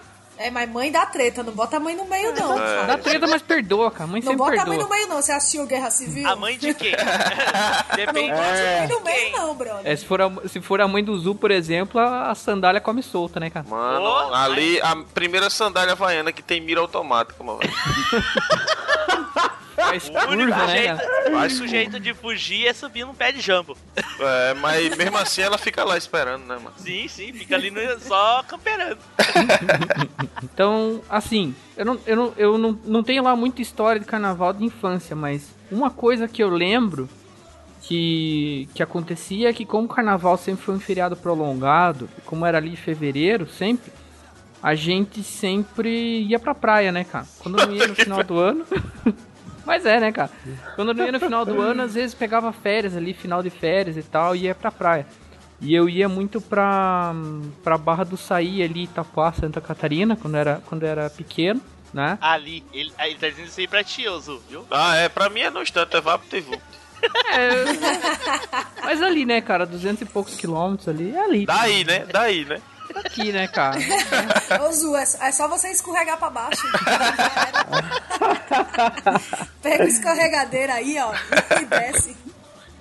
É, 0.41 0.49
mas 0.49 0.69
mãe 0.71 0.89
dá 0.89 1.05
treta, 1.05 1.43
não 1.43 1.51
bota 1.51 1.75
a 1.75 1.79
mãe 1.81 1.93
no 1.97 2.05
meio, 2.05 2.33
não. 2.33 2.57
É. 2.57 2.85
Dá 2.87 2.97
treta, 2.97 3.27
mas 3.27 3.41
perdoa, 3.41 3.91
cara. 3.91 4.07
Mãe 4.07 4.21
Não 4.21 4.31
sempre 4.31 4.37
bota 4.37 4.53
a 4.61 4.65
mãe 4.65 4.77
perdoa. 4.77 4.83
no 4.83 4.89
meio, 4.89 5.07
não. 5.09 5.21
Você 5.21 5.33
assistiu 5.33 5.65
Guerra 5.65 5.91
Civil? 5.91 6.25
A 6.25 6.33
mãe 6.37 6.57
de 6.57 6.73
quem? 6.73 6.93
Depende 7.93 8.29
Não 8.29 8.37
bota 8.37 8.49
a 8.49 8.77
mãe 8.79 8.87
no 8.87 9.01
meio, 9.01 9.17
quem. 9.17 9.31
não, 9.33 9.53
brother. 9.55 9.81
É, 9.83 9.93
se, 9.97 10.05
for 10.05 10.21
a, 10.21 10.31
se 10.47 10.61
for 10.61 10.79
a 10.79 10.87
mãe 10.87 11.03
do 11.03 11.17
Zu, 11.19 11.35
por 11.35 11.51
exemplo, 11.51 11.99
a, 11.99 12.31
a 12.31 12.35
sandália 12.35 12.79
come 12.79 13.03
solta, 13.03 13.37
né, 13.37 13.49
cara? 13.49 13.65
Mano, 13.67 14.05
Ô, 14.05 14.33
ali 14.33 14.79
a 14.81 14.95
primeira 15.13 15.49
sandália 15.49 15.91
havaiana 15.91 16.31
que 16.31 16.41
tem 16.41 16.61
mira 16.61 16.79
automática, 16.79 17.43
mano. 17.43 17.59
Faz 19.89 20.07
O 20.07 20.11
curva, 20.11 20.31
único 20.31 20.57
né, 20.57 20.67
jeito, 20.67 20.97
cara? 20.97 21.31
o 21.31 21.37
único 21.39 21.67
jeito 21.67 21.99
de 21.99 22.13
fugir 22.13 22.67
é 22.67 22.73
subir 22.73 23.05
num 23.05 23.13
pé 23.13 23.31
de 23.31 23.41
jambo. 23.41 23.77
É, 24.19 24.53
mas 24.55 24.95
mesmo 24.95 25.17
assim 25.17 25.41
ela 25.41 25.57
fica 25.57 25.83
lá 25.83 25.97
esperando, 25.97 26.45
né, 26.45 26.55
mano? 26.55 26.73
Sim, 26.77 27.07
sim, 27.07 27.33
fica 27.33 27.55
ali 27.55 27.71
no, 27.71 27.99
só 27.99 28.43
camperando. 28.43 28.99
Então, 30.43 31.01
assim, 31.09 31.55
eu, 31.77 31.85
não, 31.85 31.99
eu, 32.05 32.15
não, 32.15 32.33
eu 32.37 32.57
não, 32.57 32.79
não 32.85 33.03
tenho 33.03 33.23
lá 33.23 33.35
muita 33.35 33.61
história 33.61 33.99
de 33.99 34.05
carnaval 34.05 34.53
de 34.53 34.63
infância, 34.63 35.15
mas 35.15 35.53
uma 35.71 35.89
coisa 35.89 36.27
que 36.27 36.43
eu 36.43 36.49
lembro 36.49 37.09
que, 37.81 38.67
que 38.73 38.83
acontecia 38.83 39.49
é 39.49 39.53
que 39.53 39.65
como 39.65 39.85
o 39.85 39.89
carnaval 39.89 40.37
sempre 40.37 40.63
foi 40.63 40.75
um 40.75 40.79
feriado 40.79 41.15
prolongado, 41.15 42.09
como 42.25 42.45
era 42.45 42.57
ali 42.57 42.71
em 42.71 42.75
fevereiro, 42.75 43.47
sempre, 43.47 43.91
a 44.61 44.75
gente 44.75 45.23
sempre 45.23 46.23
ia 46.23 46.39
pra 46.39 46.53
praia, 46.53 46.91
né, 46.91 47.03
cara? 47.05 47.25
Quando 47.39 47.65
não 47.65 47.73
ia 47.73 47.87
no 47.87 47.95
final 47.95 48.23
do 48.23 48.37
ano. 48.39 48.65
Mas 49.69 49.85
é, 49.85 49.99
né, 49.99 50.11
cara? 50.11 50.31
Quando 50.75 50.95
não 50.95 51.05
ia 51.05 51.11
no 51.11 51.19
final 51.19 51.45
do 51.45 51.61
ano, 51.61 51.83
às 51.83 51.93
vezes 51.93 52.15
pegava 52.15 52.51
férias 52.51 52.97
ali, 52.97 53.13
final 53.13 53.43
de 53.43 53.51
férias 53.51 53.97
e 53.97 54.01
tal, 54.01 54.35
e 54.35 54.45
ia 54.45 54.55
pra 54.55 54.71
praia. 54.71 55.05
E 55.61 55.75
eu 55.75 55.87
ia 55.87 56.09
muito 56.09 56.41
pra, 56.41 57.13
pra 57.63 57.77
Barra 57.77 58.03
do 58.03 58.17
Saí 58.17 58.63
ali, 58.63 58.85
Itapuá, 58.85 59.31
Santa 59.31 59.61
Catarina, 59.61 60.15
quando 60.15 60.37
era, 60.37 60.59
quando 60.65 60.87
era 60.87 61.07
pequeno, 61.11 61.61
né? 61.93 62.17
Ali, 62.19 62.63
ele, 62.73 62.91
ele 62.97 63.15
tá 63.19 63.29
dizendo 63.29 63.45
isso 63.45 63.59
aí 63.59 63.67
pra 63.67 63.83
ti, 63.83 64.07
Ozu, 64.07 64.41
viu? 64.49 64.65
Ah, 64.71 64.95
é, 64.95 65.07
pra 65.07 65.29
mim 65.29 65.41
é 65.41 65.51
no 65.51 65.61
instante, 65.61 65.95
é 65.95 66.01
vapo 66.01 66.25
e 66.33 66.41
vup. 66.41 66.59
É, 67.31 67.63
mas 68.83 69.03
ali, 69.03 69.23
né, 69.23 69.39
cara, 69.39 69.67
200 69.67 70.01
e 70.01 70.05
poucos 70.05 70.33
quilômetros 70.35 70.89
ali, 70.89 71.15
é 71.15 71.23
ali. 71.23 71.45
Daí, 71.45 71.83
né? 71.83 72.07
Daí, 72.11 72.43
né? 72.43 72.59
Aqui, 72.95 73.31
né, 73.31 73.47
cara? 73.47 73.77
Ô, 74.61 74.71
Zu, 74.71 74.95
é, 74.95 75.03
é 75.03 75.31
só 75.31 75.47
você 75.47 75.69
escorregar 75.69 76.17
pra 76.17 76.29
baixo. 76.29 76.65
Pega 79.61 79.83
o 79.83 79.87
escorregadeiro 79.87 80.71
aí, 80.71 80.97
ó, 80.99 81.13
e 81.61 81.65
desce. 81.65 82.15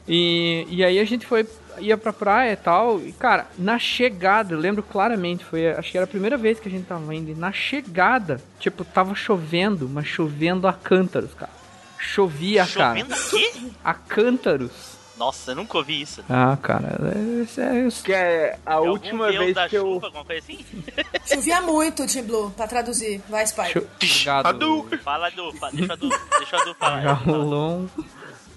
E, 0.06 0.66
e 0.70 0.84
aí 0.84 0.98
a 0.98 1.04
gente 1.04 1.26
foi, 1.26 1.46
ia 1.78 1.96
pra 1.96 2.12
praia 2.12 2.52
e 2.52 2.56
tal, 2.56 3.00
e 3.00 3.12
cara, 3.12 3.46
na 3.58 3.78
chegada, 3.78 4.54
eu 4.54 4.58
lembro 4.58 4.82
claramente, 4.82 5.44
foi, 5.44 5.70
acho 5.72 5.90
que 5.90 5.98
era 5.98 6.04
a 6.04 6.08
primeira 6.08 6.36
vez 6.36 6.58
que 6.58 6.68
a 6.68 6.70
gente 6.70 6.86
tava 6.86 7.14
indo, 7.14 7.30
e 7.30 7.34
na 7.34 7.52
chegada, 7.52 8.40
tipo, 8.58 8.84
tava 8.84 9.14
chovendo, 9.14 9.88
mas 9.88 10.06
chovendo 10.06 10.66
a 10.66 10.72
cântaros, 10.72 11.34
cara. 11.34 11.58
Chovia, 11.98 12.64
Chovendo 12.64 13.10
cara. 13.10 13.20
aqui? 13.20 13.72
A 13.84 13.92
cântaros. 13.92 14.97
Nossa, 15.18 15.50
eu 15.50 15.56
nunca 15.56 15.76
ouvi 15.78 16.00
isso. 16.00 16.22
Ah, 16.30 16.56
cara, 16.62 16.96
é, 17.14 17.42
isso 17.42 17.60
é, 17.60 17.86
isso 17.86 18.04
Que 18.04 18.12
é 18.12 18.58
a 18.64 18.74
É 18.74 18.78
última 18.78 19.30
vez 19.32 19.54
da 19.54 19.68
que 19.68 19.76
eu. 19.76 19.82
chuva, 19.82 20.06
alguma 20.06 20.24
coisa 20.24 20.40
assim? 20.42 20.64
Chovia 21.26 21.60
muito, 21.60 22.06
Tim 22.06 22.22
Blue, 22.22 22.50
pra 22.52 22.66
traduzir. 22.68 23.20
Vai, 23.28 23.44
Spy. 23.44 23.70
Cho- 23.72 23.86
Obrigado. 23.96 24.46
Hadouken. 24.46 24.98
Fala 24.98 25.30
do. 25.30 25.52
fa- 25.54 25.70
Deixa 25.70 25.90
o 25.90 25.92
Adu, 25.94 26.08
deixa 26.38 26.56
o 26.56 26.60
Adu 26.60 26.74
falar. 26.74 27.02
Já 27.02 27.12
rolou 27.12 27.70
um. 27.80 27.88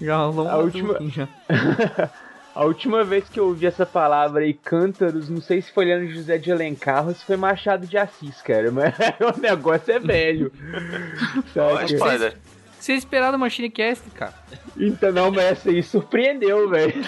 Já 0.00 0.16
rolou 0.18 0.46
um. 0.46 0.50
A 0.50 0.56
última-. 0.58 0.98
A 2.54 2.64
última 2.66 3.02
vez 3.02 3.26
que 3.30 3.40
eu 3.40 3.46
ouvi 3.46 3.64
essa 3.64 3.86
palavra 3.86 4.42
aí, 4.42 4.52
cântaros, 4.52 5.26
não 5.30 5.40
sei 5.40 5.62
se 5.62 5.72
foi 5.72 5.86
Leandro 5.86 6.12
José 6.14 6.36
de 6.36 6.52
Alencar 6.52 7.06
ou 7.08 7.14
se 7.14 7.24
foi 7.24 7.34
Machado 7.34 7.86
de 7.86 7.96
Assis, 7.96 8.42
cara, 8.42 8.70
mas 8.70 8.92
o 9.34 9.40
negócio 9.40 9.90
é 9.90 9.98
velho. 9.98 10.52
Olha, 11.56 11.88
Sabe? 11.88 11.98
Spider. 11.98 12.36
Você 12.82 12.94
esperava 12.94 13.30
do 13.30 13.38
Machine 13.38 13.70
Cast, 13.70 14.10
cara. 14.10 14.34
Então, 14.76 15.12
não, 15.12 15.30
mas 15.30 15.44
essa 15.44 15.70
aí 15.70 15.80
surpreendeu, 15.84 16.68
velho. 16.68 16.92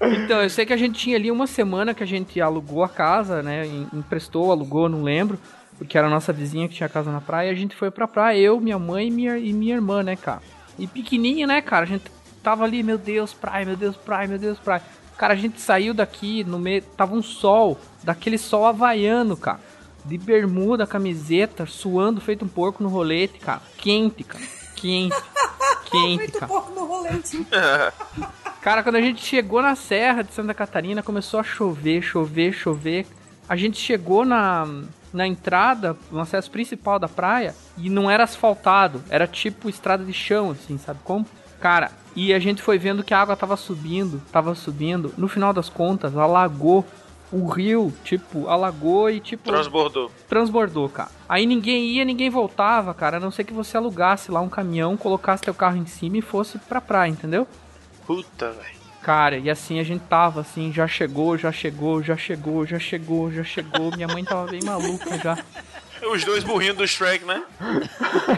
Então, 0.00 0.42
eu 0.42 0.50
sei 0.50 0.64
que 0.66 0.72
a 0.72 0.76
gente 0.76 0.98
tinha 0.98 1.16
ali 1.16 1.30
uma 1.30 1.46
semana 1.46 1.92
que 1.94 2.02
a 2.02 2.06
gente 2.06 2.38
alugou 2.40 2.84
a 2.84 2.88
casa, 2.88 3.42
né? 3.42 3.66
em- 3.66 3.88
Emprestou, 3.92 4.50
alugou, 4.52 4.88
não 4.88 5.02
lembro. 5.02 5.38
Porque 5.78 5.96
era 5.96 6.06
a 6.06 6.10
nossa 6.10 6.32
vizinha 6.32 6.68
que 6.68 6.74
tinha 6.74 6.88
casa 6.90 7.10
na 7.10 7.20
praia. 7.22 7.48
E 7.48 7.52
a 7.52 7.54
gente 7.54 7.74
foi 7.74 7.90
pra 7.90 8.06
praia, 8.06 8.38
eu, 8.38 8.60
minha 8.60 8.78
mãe 8.78 9.08
e 9.08 9.10
minha, 9.10 9.38
e 9.38 9.52
minha 9.52 9.74
irmã, 9.76 10.02
né, 10.02 10.14
cara? 10.14 10.42
E 10.78 10.86
pequenininho, 10.86 11.46
né, 11.48 11.60
cara? 11.62 11.84
A 11.84 11.88
gente 11.88 12.04
tava 12.42 12.64
ali, 12.64 12.82
meu 12.82 12.98
Deus, 12.98 13.32
praia, 13.32 13.64
meu 13.64 13.76
Deus, 13.76 13.96
praia, 13.96 14.28
meu 14.28 14.38
Deus, 14.38 14.58
praia. 14.58 14.82
Cara, 15.16 15.32
a 15.32 15.36
gente 15.36 15.58
saiu 15.60 15.94
daqui 15.94 16.44
no 16.44 16.58
meio. 16.58 16.82
Tava 16.82 17.14
um 17.14 17.22
sol, 17.22 17.80
daquele 18.04 18.36
sol 18.38 18.66
havaiano, 18.66 19.36
cara. 19.36 19.58
De 20.04 20.16
bermuda, 20.16 20.86
camiseta, 20.86 21.66
suando 21.66 22.20
feito 22.20 22.44
um 22.44 22.48
porco 22.48 22.82
no 22.82 22.88
rolete, 22.88 23.38
cara. 23.38 23.60
Quente, 23.76 24.24
cara. 24.24 24.44
Quente. 24.74 25.14
Quente, 25.90 26.18
Muito 26.18 26.32
cara. 26.38 26.46
pouco 26.46 26.72
no 26.72 26.86
rolete. 26.86 27.46
Cara, 28.60 28.82
quando 28.82 28.96
a 28.96 29.00
gente 29.00 29.24
chegou 29.24 29.62
na 29.62 29.74
Serra 29.74 30.22
de 30.22 30.34
Santa 30.34 30.52
Catarina, 30.52 31.02
começou 31.02 31.40
a 31.40 31.42
chover, 31.42 32.02
chover, 32.02 32.52
chover. 32.52 33.06
A 33.48 33.56
gente 33.56 33.78
chegou 33.78 34.26
na, 34.26 34.66
na 35.12 35.26
entrada, 35.26 35.96
no 36.10 36.20
acesso 36.20 36.50
principal 36.50 36.98
da 36.98 37.08
praia, 37.08 37.54
e 37.78 37.88
não 37.88 38.10
era 38.10 38.24
asfaltado, 38.24 39.02
era 39.08 39.26
tipo 39.26 39.70
estrada 39.70 40.04
de 40.04 40.12
chão, 40.12 40.50
assim, 40.50 40.76
sabe 40.76 41.00
como? 41.02 41.24
Cara, 41.60 41.90
e 42.14 42.34
a 42.34 42.38
gente 42.38 42.60
foi 42.60 42.78
vendo 42.78 43.02
que 43.02 43.14
a 43.14 43.20
água 43.20 43.36
tava 43.36 43.56
subindo, 43.56 44.20
tava 44.30 44.54
subindo. 44.54 45.14
No 45.16 45.28
final 45.28 45.52
das 45.52 45.68
contas, 45.68 46.16
alagou 46.16 46.84
o 47.30 47.46
rio, 47.48 47.92
tipo, 48.04 48.48
alagou 48.48 49.10
e 49.10 49.20
tipo 49.20 49.44
Transbordou. 49.50 50.10
transbordou, 50.28 50.88
cara. 50.88 51.10
Aí 51.28 51.44
ninguém 51.46 51.84
ia, 51.86 52.04
ninguém 52.04 52.30
voltava, 52.30 52.94
cara, 52.94 53.18
a 53.18 53.20
não 53.20 53.30
ser 53.30 53.44
que 53.44 53.52
você 53.52 53.76
alugasse 53.76 54.30
lá 54.30 54.40
um 54.40 54.48
caminhão, 54.48 54.96
colocasse 54.96 55.42
teu 55.42 55.54
carro 55.54 55.76
em 55.76 55.86
cima 55.86 56.16
e 56.18 56.22
fosse 56.22 56.58
pra 56.58 56.80
praia, 56.80 57.10
entendeu? 57.10 57.46
Puta, 58.06 58.50
velho. 58.52 58.78
Cara, 59.02 59.38
e 59.38 59.48
assim 59.48 59.78
a 59.78 59.84
gente 59.84 60.02
tava 60.02 60.40
assim, 60.40 60.72
já 60.72 60.86
chegou, 60.88 61.36
já 61.38 61.52
chegou, 61.52 62.02
já 62.02 62.16
chegou, 62.16 62.66
já 62.66 62.78
chegou, 62.78 63.30
já 63.32 63.44
chegou. 63.44 63.90
Minha 63.94 64.08
mãe 64.08 64.24
tava 64.24 64.46
bem 64.50 64.60
maluca 64.62 65.16
já. 65.18 65.38
Os 66.12 66.24
dois 66.24 66.44
burrinhos 66.44 66.76
do 66.76 66.86
Shrek, 66.86 67.24
né? 67.24 67.42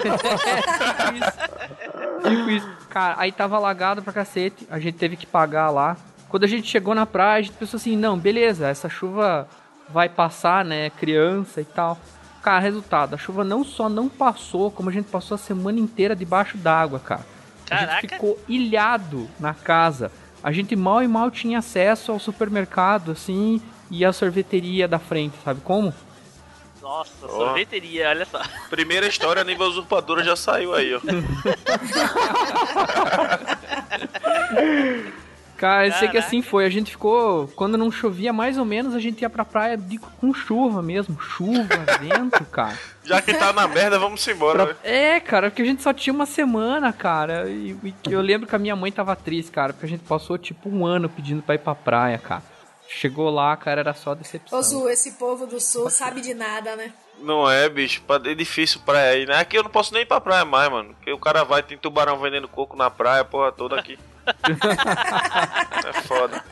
Tipo 0.01 1.17
isso. 1.17 2.31
Tipo 2.37 2.51
isso. 2.51 2.69
Cara, 2.89 3.15
aí 3.19 3.33
tava 3.33 3.57
alagado 3.57 4.03
pra 4.03 4.13
cacete, 4.13 4.67
a 4.71 4.79
gente 4.79 4.97
teve 4.99 5.17
que 5.17 5.27
pagar 5.27 5.71
lá. 5.71 5.97
Quando 6.31 6.45
a 6.45 6.47
gente 6.47 6.69
chegou 6.69 6.95
na 6.95 7.05
praia, 7.05 7.41
a 7.41 7.43
gente 7.43 7.57
pensou 7.57 7.77
assim, 7.77 7.97
não, 7.97 8.17
beleza, 8.17 8.69
essa 8.69 8.89
chuva 8.89 9.49
vai 9.89 10.09
passar, 10.09 10.65
né, 10.65 10.89
criança 10.91 11.61
e 11.61 11.65
tal. 11.65 11.99
Cara, 12.41 12.61
resultado, 12.61 13.15
a 13.15 13.19
chuva 13.19 13.43
não 13.43 13.65
só 13.65 13.89
não 13.89 14.09
passou, 14.09 14.71
como 14.71 14.89
a 14.89 14.93
gente 14.93 15.11
passou 15.11 15.35
a 15.35 15.39
semana 15.39 15.81
inteira 15.81 16.15
debaixo 16.15 16.57
d'água, 16.57 17.01
cara. 17.01 17.27
A 17.67 17.69
Caraca. 17.69 18.01
gente 18.01 18.15
ficou 18.15 18.39
ilhado 18.49 19.29
na 19.39 19.53
casa. 19.53 20.11
A 20.43 20.51
gente 20.53 20.75
mal 20.77 21.03
e 21.03 21.09
mal 21.09 21.31
tinha 21.31 21.59
acesso 21.59 22.13
ao 22.13 22.19
supermercado, 22.21 23.11
assim, 23.11 23.61
e 23.91 24.05
à 24.05 24.13
sorveteria 24.13 24.87
da 24.89 24.99
frente, 25.01 25.35
sabe 25.45 25.61
como? 25.63 25.93
Nossa, 26.81 27.11
Ó. 27.25 27.29
sorveteria, 27.29 28.09
olha 28.09 28.25
só. 28.25 28.41
Primeira 28.71 29.07
história, 29.07 29.45
nível 29.45 29.67
usurpadora 29.67 30.25
já 30.25 30.35
saiu 30.37 30.73
aí, 30.75 30.95
ó. 30.95 31.01
Cara, 35.61 35.87
eu 35.89 35.93
sei 35.93 36.09
que 36.09 36.17
assim 36.17 36.41
foi. 36.43 36.65
A 36.65 36.71
gente 36.71 36.91
ficou. 36.91 37.47
Quando 37.49 37.77
não 37.77 37.93
chovia, 37.93 38.33
mais 38.33 38.57
ou 38.57 38.65
menos, 38.65 38.95
a 38.95 38.99
gente 38.99 39.21
ia 39.21 39.29
pra 39.31 39.45
praia 39.45 39.77
de- 39.77 39.99
com 39.99 40.33
chuva 40.33 40.81
mesmo. 40.83 41.21
Chuva, 41.21 41.69
vento, 42.01 42.45
cara. 42.47 42.79
Já 43.05 43.21
que 43.21 43.35
tá 43.35 43.53
na 43.53 43.69
merda, 43.69 43.99
vamos 43.99 44.27
embora, 44.27 44.67
né? 44.67 44.77
É, 44.83 45.21
cara, 45.21 45.51
porque 45.51 45.63
a 45.63 45.65
gente 45.67 45.83
só 45.83 45.93
tinha 45.93 46.15
uma 46.15 46.27
semana, 46.27 46.93
cara. 46.93 47.49
E, 47.51 47.77
e 48.09 48.13
eu 48.13 48.21
lembro 48.21 48.49
que 48.49 48.57
a 48.57 48.59
minha 48.59 48.75
mãe 48.75 48.91
tava 48.91 49.15
triste, 49.15 49.51
cara, 49.53 49.73
porque 49.73 49.87
a 49.87 49.89
gente 49.89 50.05
passou 50.05 50.39
tipo 50.39 50.69
um 50.69 50.87
ano 50.87 51.09
pedindo 51.09 51.43
pra 51.43 51.55
ir 51.55 51.59
pra 51.59 51.75
praia, 51.75 52.17
cara. 52.19 52.43
Chegou 52.89 53.31
lá, 53.31 53.57
cara, 53.57 53.81
era 53.81 53.95
só 53.95 54.15
decepção. 54.15 54.59
Ô, 54.59 54.63
Zu, 54.63 54.89
esse 54.89 55.13
povo 55.13 55.47
do 55.47 55.61
sul 55.61 55.89
sabe 55.91 56.21
de 56.21 56.35
nada, 56.35 56.75
né? 56.75 56.93
Não 57.23 57.49
é, 57.49 57.69
bicho. 57.69 58.03
pra- 58.07 58.21
É 58.25 58.35
difícil 58.35 58.81
praia 58.85 59.11
aí, 59.13 59.27
né? 59.27 59.37
Aqui 59.39 59.57
eu 59.59 59.63
não 59.63 59.71
posso 59.71 59.93
nem 59.93 60.03
ir 60.03 60.07
pra 60.07 60.21
praia 60.21 60.45
mais, 60.45 60.71
mano. 60.71 60.95
Porque 60.95 61.13
o 61.13 61.19
cara 61.19 61.45
vai, 61.45 61.63
tem 61.63 61.77
tubarão 61.79 62.19
vendendo 62.19 62.49
coco 62.49 62.77
na 62.77 62.91
praia, 62.91 63.25
porra 63.25 63.53
toda 63.53 63.79
aqui. 63.79 63.99
É 65.87 65.93
foda. 66.03 66.43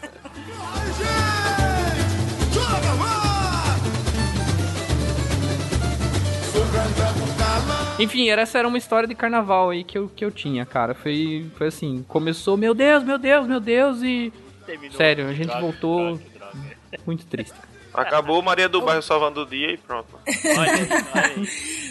Enfim, 7.99 8.29
era- 8.29 8.43
essa 8.43 8.59
era 8.59 8.69
uma 8.69 8.79
história 8.79 9.09
de 9.09 9.15
carnaval 9.15 9.71
aí 9.71 9.83
que 9.83 9.99
eu, 9.99 10.09
que 10.15 10.25
eu 10.25 10.31
tinha, 10.31 10.65
cara. 10.65 10.95
Foi, 10.95 11.47
foi 11.57 11.67
assim, 11.67 12.05
começou, 12.07 12.57
meu 12.57 12.73
Deus, 12.75 13.03
meu 13.03 13.19
Deus, 13.19 13.47
meu 13.47 13.61
Deus, 13.61 14.03
e 14.03 14.33
Terminou. 14.65 14.97
Sério, 14.97 15.27
a 15.29 15.33
gente 15.33 15.51
voltou- 15.61 16.17
droga, 16.17 16.23
droga. 16.39 17.03
muito 17.07 17.27
triste. 17.27 17.55
Acabou 17.95 18.42
Maria 18.42 18.68
do 18.68 18.80
Bairro 18.80 19.02
salvando 19.02 19.42
o 19.42 19.47
dia 19.47 19.73
e 19.73 19.76
pronto. 19.76 20.18
Olha 20.26 20.73
aí, 20.73 20.88
olha 21.14 21.26
aí. 21.26 21.49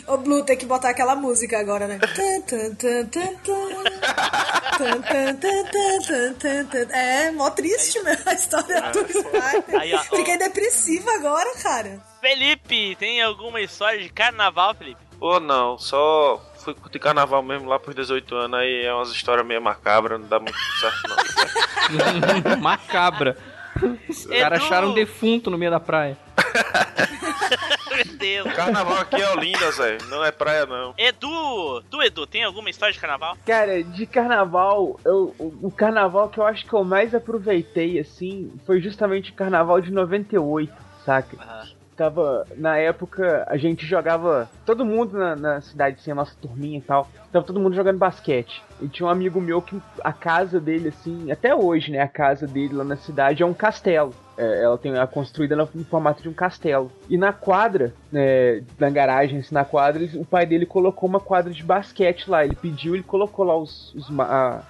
Ô, 0.08 0.18
Blue, 0.18 0.44
tem 0.44 0.58
que 0.58 0.66
botar 0.66 0.90
aquela 0.90 1.16
música 1.16 1.60
agora, 1.60 1.88
né? 1.88 2.00
Tan, 2.16 2.42
tan, 2.42 2.76
tan, 2.76 3.06
tan, 3.06 3.36
tan. 3.36 3.84
Tan, 4.78 5.02
tan, 5.02 5.36
tan, 5.36 5.64
tan, 5.66 6.02
tan, 6.02 6.34
tan, 6.36 6.66
tan. 6.66 6.94
É, 6.96 7.32
mó 7.32 7.50
triste 7.50 8.02
mesmo 8.04 8.30
a 8.30 8.34
história 8.34 8.82
do 8.92 9.00
Spider. 9.00 9.82
Aí, 9.82 9.94
ó, 9.94 10.00
ó. 10.00 10.04
Fiquei 10.04 10.38
depressiva 10.38 11.12
agora, 11.14 11.54
cara. 11.62 12.00
Felipe, 12.22 12.96
tem 12.96 13.22
alguma 13.22 13.60
história 13.60 14.02
de 14.02 14.10
carnaval, 14.10 14.76
Felipe? 14.76 15.02
Pô, 15.20 15.40
não, 15.40 15.78
só 15.80 16.42
fui 16.60 16.74
curtir 16.76 17.00
carnaval 17.00 17.42
mesmo 17.42 17.68
lá 17.68 17.80
pros 17.80 17.96
18 17.96 18.36
anos, 18.36 18.60
aí 18.60 18.86
é 18.86 18.94
umas 18.94 19.10
histórias 19.10 19.46
meio 19.46 19.62
macabras, 19.62 20.20
não 20.20 20.28
dá 20.28 20.40
muito 20.40 20.58
certo 20.80 21.02
não. 21.08 22.58
Macabra. 22.62 23.38
Os 24.10 24.26
caras 24.26 24.64
acharam 24.64 24.90
um 24.90 24.94
defunto 24.94 25.50
no 25.50 25.58
meio 25.58 25.72
da 25.72 25.80
praia. 25.80 26.18
Meu 27.96 28.18
Deus. 28.18 28.54
Carnaval 28.54 29.00
aqui 29.00 29.16
é 29.16 29.32
Olinda, 29.32 29.72
Zé, 29.72 29.98
não 30.10 30.24
é 30.24 30.32
praia 30.32 30.66
não. 30.66 30.94
Edu, 30.98 31.82
tu, 31.90 32.02
Edu, 32.02 32.28
tem 32.28 32.44
alguma 32.44 32.70
história 32.70 32.94
de 32.94 33.00
carnaval? 33.00 33.36
Cara, 33.46 33.84
de 33.84 34.06
carnaval, 34.06 35.00
eu, 35.04 35.36
o, 35.40 35.68
o 35.68 35.72
carnaval 35.72 36.30
que 36.30 36.40
eu 36.40 36.46
acho 36.46 36.66
que 36.66 36.74
eu 36.74 36.84
mais 36.84 37.16
aproveitei, 37.16 38.00
assim, 38.00 38.52
foi 38.66 38.80
justamente 38.80 39.32
o 39.32 39.34
carnaval 39.34 39.82
de 39.82 39.92
98, 39.92 40.72
saca? 41.04 41.38
Tava, 41.98 42.46
na 42.56 42.78
época, 42.78 43.44
a 43.50 43.58
gente 43.58 43.84
jogava, 43.84 44.48
todo 44.64 44.86
mundo 44.86 45.18
na, 45.18 45.36
na 45.36 45.62
cidade, 45.62 45.98
assim, 46.00 46.12
a 46.12 46.16
nossa 46.16 46.36
turminha 46.40 46.78
e 46.78 46.82
tal, 46.82 47.10
tava 47.32 47.44
todo 47.44 47.60
mundo 47.60 47.76
jogando 47.76 47.98
basquete. 47.98 48.64
E 48.80 48.88
tinha 48.88 49.08
um 49.08 49.10
amigo 49.10 49.42
meu 49.42 49.64
que 49.64 49.82
a 50.04 50.14
casa 50.14 50.60
dele, 50.60 50.90
assim, 50.90 51.32
até 51.32 51.56
hoje, 51.56 51.92
né, 51.92 52.00
a 52.00 52.08
casa 52.08 52.46
dele 52.46 52.76
lá 52.76 52.84
na 52.84 52.96
cidade 52.98 53.42
é 53.42 53.46
um 53.46 53.54
castelo. 53.54 54.14
É, 54.38 54.64
ela 54.64 54.78
tem 54.78 54.96
é 54.96 55.08
construída 55.08 55.56
no, 55.56 55.68
no 55.74 55.84
formato 55.86 56.22
de 56.22 56.30
um 56.30 56.34
castelo. 56.34 56.92
E 57.10 57.18
na 57.18 57.34
quadra, 57.34 57.92
né, 58.12 58.64
na 58.78 58.92
garagem, 58.92 59.40
assim, 59.40 59.56
na 59.56 59.66
quadra, 59.66 60.08
o 60.18 60.24
pai 60.26 60.46
dele 60.46 60.68
colocou 60.68 61.10
uma 61.10 61.20
quadra 61.20 61.52
de 61.52 61.64
basquete 61.64 62.30
lá. 62.30 62.46
Ele 62.46 62.56
pediu, 62.56 62.94
ele 62.94 63.04
colocou 63.04 63.44
lá 63.44 63.58
os, 63.58 63.92
os, 63.96 64.20
a- 64.20 64.62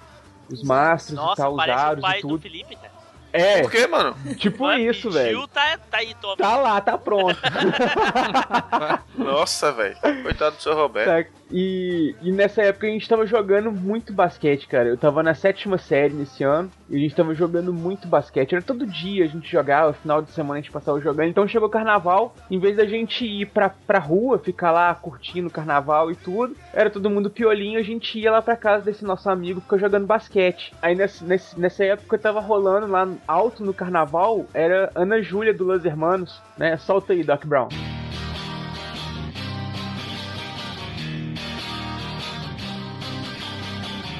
os 0.48 0.62
mastros 0.62 1.18
e 1.34 1.36
tal, 1.36 1.50
os 1.50 1.56
parece 1.58 1.78
o 1.78 1.86
aros 1.86 2.00
pai 2.02 2.18
e 2.18 2.22
do 2.22 2.28
tudo. 2.28 2.40
Felipe, 2.40 2.74
cara. 2.76 2.97
É, 3.32 3.60
Por 3.62 3.70
quê, 3.70 3.86
mano? 3.86 4.16
tipo 4.36 4.64
Mas 4.64 4.96
isso, 4.96 5.10
velho. 5.10 5.46
Tá, 5.48 5.78
tá 5.90 5.98
aí, 5.98 6.14
toma. 6.20 6.36
Tá 6.36 6.56
lá, 6.56 6.80
tá 6.80 6.96
pronto. 6.96 7.38
Nossa, 9.16 9.70
velho. 9.72 9.96
Coitado 10.22 10.56
do 10.56 10.62
seu 10.62 10.74
Roberto. 10.74 11.30
E, 11.50 12.14
e 12.22 12.30
nessa 12.30 12.62
época 12.62 12.86
a 12.86 12.90
gente 12.90 13.08
tava 13.08 13.26
jogando 13.26 13.72
muito 13.72 14.12
basquete, 14.12 14.66
cara. 14.66 14.88
Eu 14.88 14.96
tava 14.96 15.22
na 15.22 15.34
sétima 15.34 15.78
série 15.78 16.14
nesse 16.14 16.44
ano 16.44 16.70
e 16.88 16.96
a 16.96 16.98
gente 16.98 17.14
tava 17.14 17.34
jogando 17.34 17.72
muito 17.72 18.06
basquete. 18.06 18.54
Era 18.54 18.62
todo 18.62 18.86
dia 18.86 19.24
a 19.24 19.28
gente 19.28 19.50
jogava, 19.50 19.92
final 19.92 20.22
de 20.22 20.30
semana 20.30 20.58
a 20.58 20.62
gente 20.62 20.70
passava 20.70 21.00
jogando. 21.00 21.28
Então 21.28 21.48
chegou 21.48 21.68
o 21.68 21.70
carnaval, 21.70 22.34
em 22.50 22.58
vez 22.58 22.76
da 22.76 22.86
gente 22.86 23.24
ir 23.24 23.46
pra, 23.46 23.70
pra 23.70 23.98
rua, 23.98 24.38
ficar 24.38 24.70
lá 24.70 24.94
curtindo 24.94 25.48
o 25.48 25.52
carnaval 25.52 26.10
e 26.10 26.16
tudo, 26.16 26.56
era 26.72 26.90
todo 26.90 27.10
mundo 27.10 27.30
piolinho, 27.30 27.78
a 27.78 27.82
gente 27.82 28.18
ia 28.18 28.30
lá 28.30 28.42
pra 28.42 28.56
casa 28.56 28.84
desse 28.84 29.04
nosso 29.04 29.28
amigo, 29.30 29.60
ficou 29.60 29.78
jogando 29.78 30.06
basquete. 30.06 30.72
Aí 30.82 30.94
nessa, 30.94 31.24
nessa 31.56 31.84
época 31.84 32.18
tava 32.18 32.40
rolando 32.40 32.86
lá 32.86 33.08
alto 33.26 33.64
no 33.64 33.74
carnaval, 33.74 34.46
era 34.52 34.90
Ana 34.94 35.22
Júlia 35.22 35.54
do 35.54 35.64
Los 35.64 35.84
Hermanos, 35.84 36.40
né? 36.56 36.76
Solta 36.76 37.12
aí, 37.12 37.22
Doc 37.22 37.44
Brown. 37.46 37.68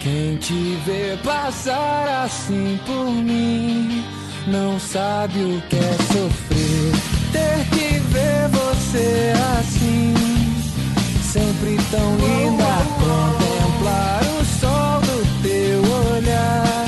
Quem 0.00 0.37
te 0.37 0.78
vê 0.87 1.19
passar 1.25 2.25
assim 2.25 2.78
por 2.87 3.11
mim 3.11 4.05
não 4.47 4.78
sabe 4.78 5.40
o 5.40 5.61
que 5.69 5.76
é 5.76 5.97
sofrer. 6.12 6.93
Ter 7.33 7.64
que 7.71 7.99
ver 7.99 8.49
você 8.49 9.33
assim, 9.59 10.14
sempre 11.23 11.76
tão 11.90 12.17
linda. 12.17 12.64
Contemplar 13.00 14.23
o 14.23 14.45
sol 14.61 15.00
do 15.00 15.43
teu 15.43 15.80
olhar, 16.15 16.87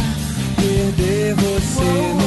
perder 0.56 1.34
você 1.34 2.19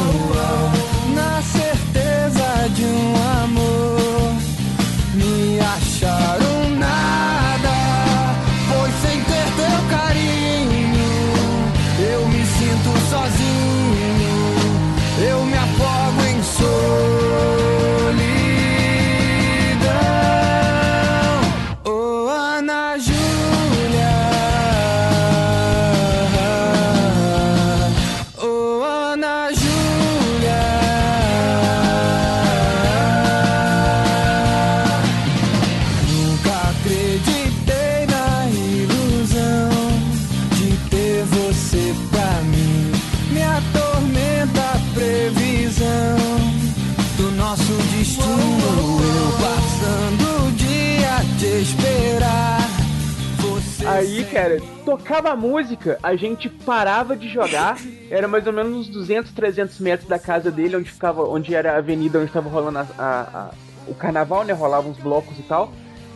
tocava 55.24 55.30
a 55.30 55.36
música, 55.36 55.98
a 56.04 56.16
gente 56.18 56.50
parava 56.50 57.16
de 57.16 57.30
jogar. 57.30 57.78
Era 58.12 58.28
mais 58.28 58.46
ou 58.46 58.52
menos 58.52 58.76
uns 58.76 58.88
200, 58.90 59.32
300 59.32 59.80
metros 59.80 60.10
da 60.10 60.20
casa 60.20 60.52
dele, 60.52 60.76
onde 60.76 60.92
ficava, 60.92 61.24
onde 61.24 61.56
era 61.56 61.74
a 61.74 61.78
avenida 61.78 62.18
onde 62.20 62.28
estava 62.28 62.50
rolando 62.50 62.80
a- 62.80 62.86
a- 62.98 63.40
a- 63.40 63.50
o 63.88 63.96
carnaval, 63.96 64.44
né? 64.44 64.52
Rolavam 64.54 64.92
uns 64.92 64.98
blocos 64.98 65.38
e 65.40 65.44
tal. 65.44 65.72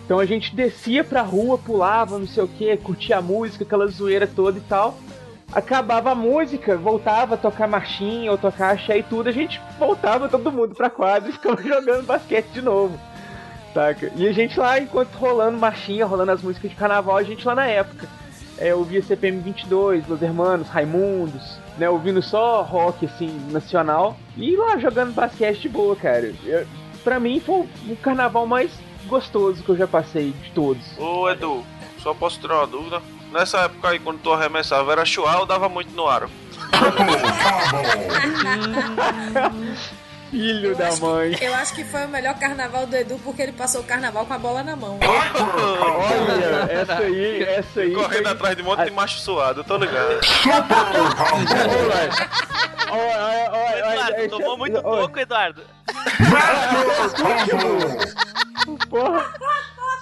Então 0.05 0.19
a 0.19 0.25
gente 0.25 0.53
descia 0.53 1.03
pra 1.05 1.21
rua, 1.21 1.57
pulava, 1.57 2.19
não 2.19 2.27
sei 2.27 2.43
o 2.43 2.47
que, 2.49 2.75
curtia 2.77 3.17
a 3.17 3.21
música, 3.21 3.63
aquela 3.63 3.87
zoeira 3.87 4.27
toda 4.27 4.57
e 4.57 4.61
tal. 4.61 4.97
Acabava 5.53 6.11
a 6.11 6.15
música, 6.15 6.75
voltava 6.75 7.35
a 7.35 7.37
tocar 7.37 7.67
marchinha 7.67 8.29
ou 8.31 8.37
tocar 8.37 8.73
axé 8.73 8.97
e 8.97 9.03
tudo, 9.03 9.29
a 9.29 9.31
gente 9.31 9.61
voltava 9.79 10.27
todo 10.27 10.51
mundo 10.51 10.75
pra 10.75 10.89
quadra 10.89 11.29
e 11.29 11.33
ficava 11.33 11.61
jogando 11.63 12.05
basquete 12.05 12.47
de 12.53 12.61
novo. 12.61 12.99
Saca? 13.73 14.11
E 14.17 14.27
a 14.27 14.33
gente 14.33 14.59
lá, 14.59 14.77
enquanto 14.79 15.13
rolando 15.15 15.57
marchinha, 15.57 16.05
rolando 16.05 16.31
as 16.33 16.41
músicas 16.41 16.69
de 16.71 16.75
carnaval, 16.75 17.15
a 17.15 17.23
gente 17.23 17.45
lá 17.47 17.55
na 17.55 17.67
época. 17.67 18.07
É, 18.57 18.73
ouvia 18.73 19.01
CPM 19.01 19.39
22, 19.41 20.07
Los 20.07 20.21
Hermanos, 20.21 20.67
Raimundos, 20.67 21.59
né? 21.77 21.89
Ouvindo 21.89 22.21
só 22.21 22.63
rock, 22.63 23.05
assim, 23.05 23.29
nacional. 23.51 24.17
E 24.35 24.55
lá 24.55 24.77
jogando 24.77 25.13
basquete 25.13 25.61
de 25.61 25.69
boa, 25.69 25.95
cara. 25.95 26.33
Eu, 26.43 26.65
pra 27.03 27.19
mim 27.19 27.39
foi 27.39 27.67
o 27.89 27.95
carnaval 27.97 28.47
mais 28.47 28.71
gostoso 29.05 29.63
que 29.63 29.69
eu 29.69 29.77
já 29.77 29.87
passei 29.87 30.31
de 30.31 30.51
todos. 30.51 30.83
Ô, 30.97 31.29
Edu, 31.29 31.63
só 31.99 32.13
posso 32.13 32.39
tirar 32.39 32.57
uma 32.57 32.67
dúvida? 32.67 33.01
Nessa 33.31 33.59
época 33.59 33.89
aí, 33.89 33.99
quando 33.99 34.21
tu 34.21 34.31
arremessava, 34.31 34.91
era 34.91 35.05
chuar 35.05 35.39
ou 35.39 35.45
dava 35.45 35.69
muito 35.69 35.93
no 35.93 36.07
aro? 36.07 36.29
Filho 40.31 40.69
Eu 40.71 40.75
da 40.75 40.95
mãe. 40.97 41.31
que, 41.31 41.45
eu 41.45 41.53
acho 41.55 41.73
que 41.73 41.83
foi 41.85 42.05
o 42.05 42.09
melhor 42.09 42.37
carnaval 42.37 42.85
do 42.85 42.95
Edu 42.95 43.19
porque 43.23 43.41
ele 43.41 43.51
passou 43.53 43.81
o 43.81 43.83
carnaval 43.83 44.25
com 44.25 44.33
a 44.33 44.37
bola 44.37 44.61
na 44.63 44.75
mão. 44.75 44.99
Olha, 45.01 46.71
essa 46.71 46.97
aí, 46.99 47.43
essa 47.43 47.79
aí. 47.81 47.93
Correndo 47.93 48.23
foi- 48.23 48.31
atrás 48.31 48.55
de 48.55 48.61
um 48.61 48.65
monte 48.65 48.83
de 48.85 48.91
macho 48.91 49.19
suado, 49.19 49.61
eu 49.61 49.63
tô 49.63 49.77
ligado. 49.77 50.19
Olha, 52.89 52.99
olha, 52.99 53.51
olha, 53.51 53.77
Eduardo, 53.79 54.15
olha, 54.17 54.29
tomou 54.29 54.57
muito 54.57 54.81
pouco, 54.81 55.19
Eduardo. 55.19 55.61
Porra, 58.89 59.25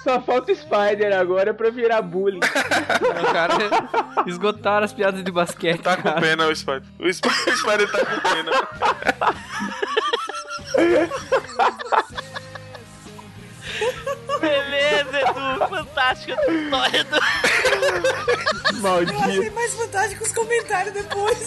só 0.02 0.20
falta 0.20 0.52
o 0.52 0.56
Spider 0.56 1.16
agora 1.18 1.52
pra 1.54 1.70
virar 1.70 2.02
bullying. 2.02 2.38
O 2.38 3.32
cara 3.32 3.54
esgotaram 4.26 4.84
as 4.84 4.92
piadas 4.92 5.22
de 5.24 5.30
basquete. 5.30 5.82
Tá 5.82 5.96
com 5.96 6.02
cara. 6.04 6.20
pena 6.20 6.46
o 6.46 6.54
Spider. 6.54 6.82
O 6.98 7.12
Spider, 7.12 7.48
o 7.48 7.56
Spider 7.56 7.90
tá 7.90 7.98
com 8.04 8.20
pena. 8.20 8.50
Beleza, 14.40 15.20
Edu. 15.20 15.68
Fantástica 15.68 16.32
essa 16.34 16.50
história. 16.50 17.06
Eu 18.66 18.80
Maldito. 18.80 19.18
achei 19.22 19.50
mais 19.50 19.74
fantástico 19.74 20.24
os 20.24 20.32
comentários 20.32 20.94
depois. 20.94 21.38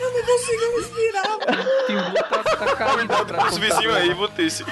Eu 0.00 0.12
não 0.12 0.22
consigo 0.24 0.64
respirar. 0.78 1.38
Tem 1.86 1.96
um 1.98 2.12
tá, 2.14 3.06
tá 3.06 3.20
atrás 3.22 3.52
Os 3.52 3.58
do 3.58 3.60
vizinhos 3.60 3.94
aí, 3.96 4.14
Vutice. 4.14 4.64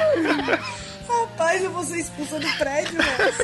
Rapaz, 1.09 1.63
eu 1.63 1.71
vou 1.71 1.85
ser 1.85 1.99
expulsa 1.99 2.39
do 2.41 2.49
prédio, 2.57 2.99
velho. 3.03 3.35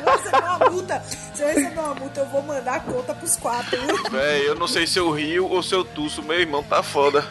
Eu 0.00 0.12
receber 0.16 0.38
uma 0.38 0.70
multa. 0.70 1.02
Se 1.34 1.42
eu 1.42 1.48
receber 1.48 1.80
uma 1.80 1.94
multa, 1.94 2.20
eu 2.20 2.26
vou 2.26 2.42
mandar 2.42 2.76
a 2.76 2.80
conta 2.80 3.14
pros 3.14 3.36
quatro. 3.36 3.78
Véi, 4.10 4.48
eu 4.48 4.54
não 4.54 4.68
sei 4.68 4.86
se 4.86 4.98
eu 4.98 5.10
rio 5.10 5.46
ou 5.46 5.62
se 5.62 5.74
eu 5.74 5.84
tuço. 5.84 6.22
Meu 6.22 6.40
irmão 6.40 6.62
tá 6.62 6.82
foda. 6.82 7.24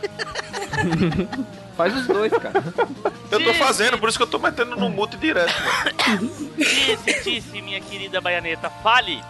Faz 1.75 1.95
os 1.95 2.05
dois, 2.07 2.31
cara. 2.33 2.63
Eu 3.31 3.43
tô 3.43 3.53
fazendo, 3.55 3.97
por 3.97 4.07
isso 4.09 4.17
que 4.17 4.23
eu 4.23 4.27
tô 4.27 4.37
metendo 4.37 4.75
no 4.75 4.89
mute 4.89 5.17
direto, 5.17 5.53
mano. 5.63 6.29
Disse, 6.55 7.23
disse, 7.23 7.61
minha 7.61 7.81
querida 7.81 8.21
baianeta, 8.21 8.69
fale. 8.69 9.23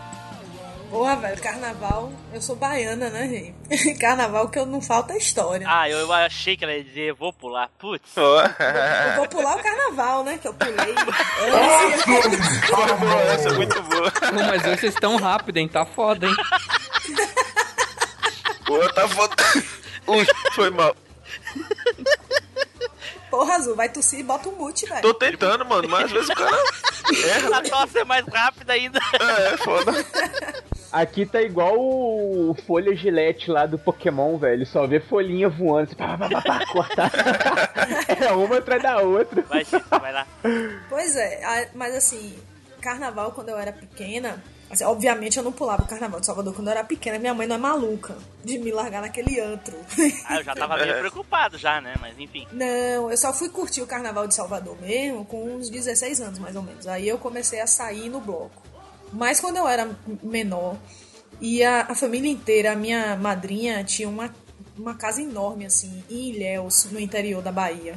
Porra, 0.93 1.15
velho, 1.15 1.41
carnaval. 1.41 2.13
Eu 2.31 2.39
sou 2.39 2.55
baiana, 2.55 3.09
né, 3.09 3.27
gente? 3.27 3.95
Carnaval 3.97 4.47
que 4.47 4.59
eu 4.59 4.65
não 4.67 4.79
falta 4.79 5.13
é 5.13 5.17
história. 5.17 5.65
Ah, 5.67 5.89
eu, 5.89 5.97
eu 5.97 6.13
achei 6.13 6.55
que 6.55 6.63
ela 6.63 6.71
ia 6.71 6.83
dizer, 6.83 7.15
vou 7.15 7.33
pular. 7.33 7.67
Putz. 7.79 8.15
Ó. 8.15 8.43
Eu 9.09 9.15
vou 9.15 9.27
pular 9.27 9.57
o 9.57 9.63
carnaval, 9.63 10.23
né? 10.23 10.37
Que 10.37 10.47
eu 10.47 10.53
pulei. 10.53 10.75
Essa 13.33 13.49
é 13.49 13.53
muito 13.53 13.81
boa. 13.81 14.11
Pô, 14.11 14.35
mas 14.35 14.63
hoje 14.65 14.81
vocês 14.81 14.93
estão 14.93 15.15
rápido, 15.15 15.57
hein? 15.57 15.67
Tá 15.67 15.83
foda, 15.83 16.27
hein? 16.27 16.35
Boa, 18.67 18.93
tá 18.93 19.07
foda. 19.07 19.35
Ui, 20.05 20.27
foi 20.53 20.69
mal. 20.69 20.95
Porra, 23.31 23.55
Azul, 23.55 23.75
vai 23.75 23.89
tossir 23.89 24.19
e 24.19 24.23
bota 24.23 24.47
um 24.47 24.57
mute, 24.57 24.85
velho. 24.85 25.01
Tô 25.01 25.15
tentando, 25.15 25.65
mano, 25.65 25.89
mas 25.89 26.05
às 26.05 26.11
vezes 26.11 26.29
o 26.29 26.35
cara 26.35 26.55
erra. 27.25 27.57
A 27.57 27.61
tosse 27.63 27.97
é 27.97 28.03
mais 28.03 28.23
rápida 28.27 28.73
ainda. 28.73 28.99
É, 29.19 29.53
é 29.53 29.57
foda. 29.57 29.91
Aqui 30.93 31.25
tá 31.25 31.41
igual 31.41 31.75
o 31.79 32.55
Folha 32.67 32.95
Gillette 32.95 33.49
lá 33.49 33.65
do 33.65 33.79
Pokémon, 33.79 34.37
velho. 34.37 34.63
Só 34.63 34.85
vê 34.85 34.99
folhinha 34.99 35.49
voando, 35.49 35.87
assim, 35.87 35.95
pá, 35.95 36.15
pá, 36.15 36.29
pá, 36.29 36.41
pá, 36.43 36.65
cortar. 36.71 37.11
é 38.21 38.31
uma 38.31 38.57
atrás 38.59 38.83
da 38.83 38.99
outra. 38.99 39.41
Vai, 39.41 39.65
Chico, 39.65 39.89
vai 39.89 40.13
lá. 40.13 40.27
Pois 40.87 41.15
é, 41.15 41.71
mas 41.73 41.95
assim, 41.95 42.35
carnaval 42.79 43.31
quando 43.31 43.49
eu 43.49 43.57
era 43.57 43.73
pequena, 43.73 44.43
assim, 44.69 44.83
obviamente 44.83 45.35
eu 45.37 45.43
não 45.43 45.51
pulava 45.51 45.81
o 45.81 45.87
carnaval 45.87 46.19
de 46.19 46.27
Salvador 46.27 46.53
quando 46.53 46.67
eu 46.67 46.73
era 46.73 46.83
pequena. 46.83 47.17
Minha 47.17 47.33
mãe 47.33 47.47
não 47.47 47.55
é 47.55 47.59
maluca 47.59 48.15
de 48.43 48.59
me 48.59 48.71
largar 48.71 49.01
naquele 49.01 49.39
antro. 49.39 49.75
Ah, 50.25 50.37
eu 50.37 50.43
já 50.43 50.53
tava 50.53 50.77
meio 50.77 50.99
preocupado 50.99 51.57
já, 51.57 51.81
né? 51.81 51.95
Mas 51.99 52.19
enfim. 52.19 52.47
Não, 52.51 53.09
eu 53.09 53.17
só 53.17 53.33
fui 53.33 53.49
curtir 53.49 53.81
o 53.81 53.87
carnaval 53.87 54.27
de 54.27 54.35
Salvador 54.35 54.79
mesmo 54.79 55.25
com 55.25 55.55
uns 55.55 55.71
16 55.71 56.21
anos, 56.21 56.37
mais 56.37 56.55
ou 56.55 56.61
menos. 56.61 56.87
Aí 56.87 57.07
eu 57.07 57.17
comecei 57.17 57.59
a 57.59 57.65
sair 57.65 58.09
no 58.09 58.21
bloco. 58.21 58.72
Mas 59.13 59.39
quando 59.39 59.57
eu 59.57 59.67
era 59.67 59.89
menor, 60.21 60.77
e 61.39 61.63
a, 61.63 61.81
a 61.89 61.95
família 61.95 62.29
inteira, 62.29 62.71
a 62.71 62.75
minha 62.75 63.15
madrinha 63.15 63.83
tinha 63.83 64.09
uma, 64.09 64.33
uma 64.77 64.95
casa 64.95 65.21
enorme, 65.21 65.65
assim, 65.65 66.03
em 66.09 66.29
Ilhéus, 66.29 66.85
no 66.91 66.99
interior 66.99 67.41
da 67.41 67.51
Bahia. 67.51 67.95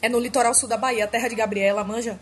É 0.00 0.08
no 0.08 0.18
litoral 0.18 0.54
sul 0.54 0.68
da 0.68 0.76
Bahia, 0.76 1.04
a 1.04 1.08
terra 1.08 1.28
de 1.28 1.34
Gabriela, 1.34 1.82
manja? 1.82 2.18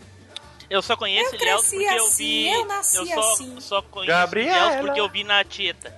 Eu 0.69 0.81
só 0.81 0.95
conheço 0.95 1.35
Eu 1.35 1.41
Ilhéus 1.41 1.61
porque 1.67 1.83
eu 1.83 2.05
assim, 2.05 2.23
vi. 2.23 2.53
eu 2.53 2.65
nasci 2.65 2.97
eu 2.97 3.05
só, 3.05 3.33
assim. 3.33 3.59
só 3.59 3.81
conheço 3.81 4.11
Gabriela. 4.11 4.67
Ilhéus 4.67 4.85
porque 4.85 5.01
eu 5.01 5.09
vi 5.09 5.23
na 5.23 5.43
Tieta. 5.43 5.93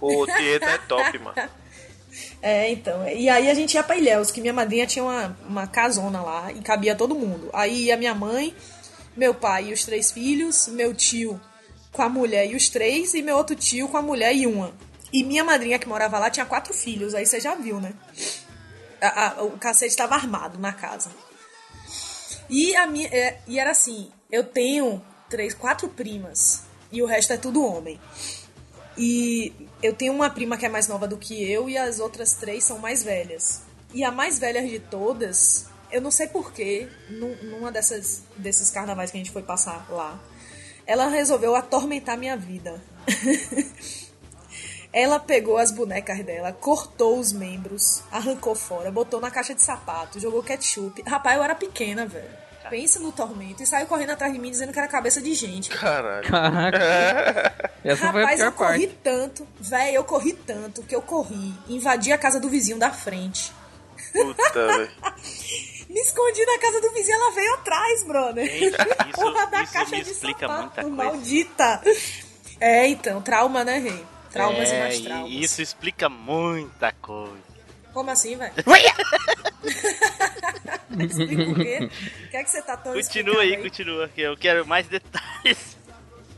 O 0.00 0.26
Tieta 0.26 0.70
é 0.70 0.78
top, 0.78 1.18
mano. 1.18 1.34
É, 2.42 2.70
então. 2.70 3.08
E 3.08 3.28
aí 3.30 3.48
a 3.48 3.54
gente 3.54 3.72
ia 3.72 3.82
pra 3.82 3.96
Ilhéus, 3.96 4.30
que 4.30 4.40
minha 4.40 4.52
madrinha 4.52 4.86
tinha 4.86 5.02
uma, 5.02 5.36
uma 5.48 5.66
casona 5.66 6.20
lá 6.20 6.52
e 6.52 6.60
cabia 6.60 6.94
todo 6.94 7.14
mundo. 7.14 7.48
Aí 7.54 7.84
ia 7.84 7.96
minha 7.96 8.14
mãe, 8.14 8.54
meu 9.16 9.32
pai 9.32 9.68
e 9.68 9.72
os 9.72 9.84
três 9.84 10.10
filhos, 10.12 10.68
meu 10.68 10.92
tio 10.92 11.40
com 11.92 12.02
a 12.02 12.08
mulher 12.08 12.50
e 12.50 12.56
os 12.56 12.68
três, 12.68 13.14
e 13.14 13.22
meu 13.22 13.36
outro 13.36 13.54
tio 13.54 13.88
com 13.88 13.96
a 13.98 14.02
mulher 14.02 14.34
e 14.34 14.46
uma. 14.46 14.72
E 15.12 15.22
minha 15.22 15.44
madrinha 15.44 15.78
que 15.78 15.86
morava 15.88 16.18
lá 16.18 16.30
tinha 16.30 16.46
quatro 16.46 16.72
filhos, 16.72 17.14
aí 17.14 17.26
você 17.26 17.38
já 17.38 17.54
viu, 17.54 17.78
né? 17.80 17.92
A- 19.00 19.26
a- 19.38 19.42
o 19.42 19.58
cacete 19.58 19.90
estava 19.90 20.14
armado 20.14 20.58
na 20.58 20.72
casa. 20.72 21.10
E, 22.48 22.74
a 22.76 22.86
minha, 22.86 23.08
é, 23.08 23.40
e 23.46 23.58
era 23.58 23.70
assim, 23.70 24.10
eu 24.30 24.44
tenho 24.44 25.02
três, 25.28 25.54
quatro 25.54 25.88
primas, 25.88 26.62
e 26.90 27.02
o 27.02 27.06
resto 27.06 27.32
é 27.32 27.36
tudo 27.36 27.64
homem. 27.64 28.00
E 28.96 29.52
eu 29.82 29.94
tenho 29.94 30.12
uma 30.12 30.28
prima 30.30 30.56
que 30.56 30.66
é 30.66 30.68
mais 30.68 30.86
nova 30.88 31.06
do 31.08 31.16
que 31.16 31.42
eu 31.50 31.68
e 31.68 31.78
as 31.78 31.98
outras 31.98 32.34
três 32.34 32.64
são 32.64 32.78
mais 32.78 33.02
velhas. 33.02 33.62
E 33.94 34.04
a 34.04 34.10
mais 34.10 34.38
velha 34.38 34.66
de 34.66 34.78
todas, 34.78 35.66
eu 35.90 36.00
não 36.00 36.10
sei 36.10 36.26
porquê, 36.26 36.88
numa 37.10 37.70
dessas, 37.72 38.22
desses 38.36 38.70
carnavais 38.70 39.10
que 39.10 39.16
a 39.16 39.20
gente 39.20 39.30
foi 39.32 39.42
passar 39.42 39.86
lá, 39.90 40.18
ela 40.86 41.08
resolveu 41.08 41.54
atormentar 41.54 42.16
minha 42.16 42.36
vida. 42.36 42.80
ela 44.92 45.18
pegou 45.18 45.56
as 45.58 45.70
bonecas 45.70 46.22
dela, 46.24 46.52
cortou 46.52 47.18
os 47.18 47.32
membros, 47.32 48.02
arrancou 48.10 48.54
fora, 48.54 48.90
botou 48.90 49.20
na 49.20 49.30
caixa 49.30 49.54
de 49.54 49.62
sapato, 49.62 50.20
jogou 50.20 50.42
ketchup. 50.42 51.02
Rapaz, 51.06 51.36
eu 51.36 51.42
era 51.42 51.54
pequena, 51.54 52.06
velho. 52.06 52.42
Pensa 52.70 52.98
no 53.00 53.12
tormento. 53.12 53.62
E 53.62 53.66
saiu 53.66 53.86
correndo 53.86 54.10
atrás 54.10 54.32
de 54.32 54.38
mim 54.38 54.50
dizendo 54.50 54.72
que 54.72 54.78
era 54.78 54.88
cabeça 54.88 55.20
de 55.20 55.34
gente. 55.34 55.68
Caralho. 55.68 56.26
Caraca. 56.28 57.70
Essa 57.84 58.12
foi 58.12 58.22
a 58.22 58.26
Rapaz, 58.26 58.36
pior 58.36 58.46
eu 58.46 58.52
corri 58.52 58.86
parte. 58.86 58.98
tanto, 59.02 59.48
velho, 59.60 59.96
eu 59.96 60.04
corri 60.04 60.32
tanto 60.32 60.82
que 60.82 60.94
eu 60.94 61.02
corri, 61.02 61.52
invadi 61.68 62.12
a 62.12 62.18
casa 62.18 62.38
do 62.38 62.48
vizinho 62.48 62.78
da 62.78 62.90
frente. 62.90 63.52
Puta, 64.12 64.66
velho. 64.66 64.90
Me 65.92 66.00
escondi 66.00 66.44
na 66.46 66.58
casa 66.58 66.80
do 66.80 66.90
vizinho, 66.92 67.14
ela 67.16 67.30
veio 67.32 67.54
atrás, 67.54 68.04
brother. 68.04 68.46
Eita, 68.46 68.82
isso- 69.08 69.12
Porra 69.20 69.46
da 69.46 69.62
isso 69.62 69.72
caixa 69.72 69.96
me 69.96 70.02
de 70.02 70.10
explica 70.10 70.48
sapato, 70.48 70.62
muita 70.62 70.82
coisa. 70.82 70.96
maldita. 70.96 71.82
É, 72.60 72.86
então, 72.88 73.20
trauma, 73.20 73.62
né, 73.64 73.78
rei? 73.78 74.04
Traumas 74.30 74.70
e 74.70 74.74
é, 74.74 74.78
mais 74.80 74.96
e 74.98 75.02
traumas. 75.04 75.30
isso 75.32 75.60
explica 75.60 76.08
muita 76.08 76.92
coisa. 76.92 77.36
Como 77.92 78.10
assim, 78.10 78.36
velho? 78.36 78.54
Explica 80.98 81.42
o 81.50 81.54
quê? 81.54 81.90
O 82.26 82.30
que 82.30 82.36
é 82.36 82.44
que 82.44 82.50
você 82.50 82.62
tá 82.62 82.76
tão 82.76 82.92
Continua 82.94 83.42
aí, 83.42 83.50
explicando 83.54 83.70
continua, 83.70 84.08
que 84.08 84.20
eu 84.20 84.36
quero 84.36 84.66
mais 84.66 84.86
detalhes. 84.86 85.76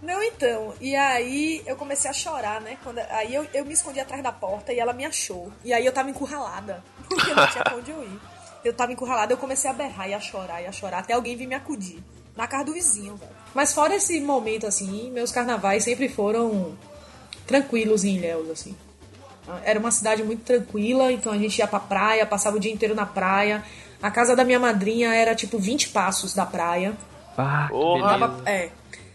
Não, 0.02 0.22
então. 0.22 0.74
E 0.80 0.94
aí 0.94 1.62
eu 1.66 1.76
comecei 1.76 2.10
a 2.10 2.14
chorar, 2.14 2.60
né? 2.60 2.76
Quando, 2.84 2.98
aí 2.98 3.34
eu, 3.34 3.46
eu 3.54 3.64
me 3.64 3.72
escondi 3.72 3.98
atrás 4.00 4.22
da 4.22 4.30
porta 4.32 4.72
e 4.72 4.78
ela 4.78 4.92
me 4.92 5.04
achou. 5.04 5.50
E 5.64 5.72
aí 5.72 5.84
eu 5.86 5.92
tava 5.92 6.10
encurralada. 6.10 6.82
Porque 7.08 7.32
não 7.34 7.46
tinha 7.48 7.64
pra 7.64 7.76
onde 7.76 7.90
eu 7.90 8.02
ir. 8.02 8.20
Eu 8.64 8.72
tava 8.72 8.92
encurralada, 8.92 9.32
eu 9.32 9.36
comecei 9.36 9.68
a 9.70 9.72
berrar 9.74 10.08
e 10.08 10.14
a 10.14 10.20
chorar 10.20 10.62
e 10.62 10.66
a 10.66 10.72
chorar. 10.72 10.98
Até 11.00 11.12
alguém 11.12 11.36
vir 11.36 11.46
me 11.46 11.54
acudir. 11.54 11.98
Na 12.36 12.46
casa 12.48 12.64
do 12.64 12.72
vizinho, 12.72 13.14
velho. 13.16 13.30
Mas 13.54 13.72
fora 13.72 13.94
esse 13.94 14.20
momento, 14.20 14.66
assim, 14.66 15.10
meus 15.12 15.30
carnavais 15.30 15.84
sempre 15.84 16.08
foram 16.08 16.76
tranquilos 17.46 18.04
em 18.04 18.16
Ilhéus, 18.16 18.50
assim. 18.50 18.74
Era 19.62 19.78
uma 19.78 19.90
cidade 19.90 20.22
muito 20.24 20.42
tranquila, 20.42 21.12
então 21.12 21.32
a 21.32 21.36
gente 21.38 21.58
ia 21.58 21.66
pra 21.66 21.78
praia, 21.78 22.24
passava 22.26 22.56
o 22.56 22.60
dia 22.60 22.72
inteiro 22.72 22.94
na 22.94 23.04
praia. 23.06 23.62
A 24.02 24.10
casa 24.10 24.34
da 24.34 24.42
minha 24.44 24.58
madrinha 24.58 25.14
era 25.14 25.34
tipo 25.34 25.58
20 25.58 25.90
passos 25.90 26.34
da 26.34 26.46
praia. 26.46 26.94
Ah, 27.36 27.64
que 27.66 27.72
Porra. 27.72 28.02
beleza. 28.18 28.18
Tava- 28.18 28.50
é. 28.50 28.70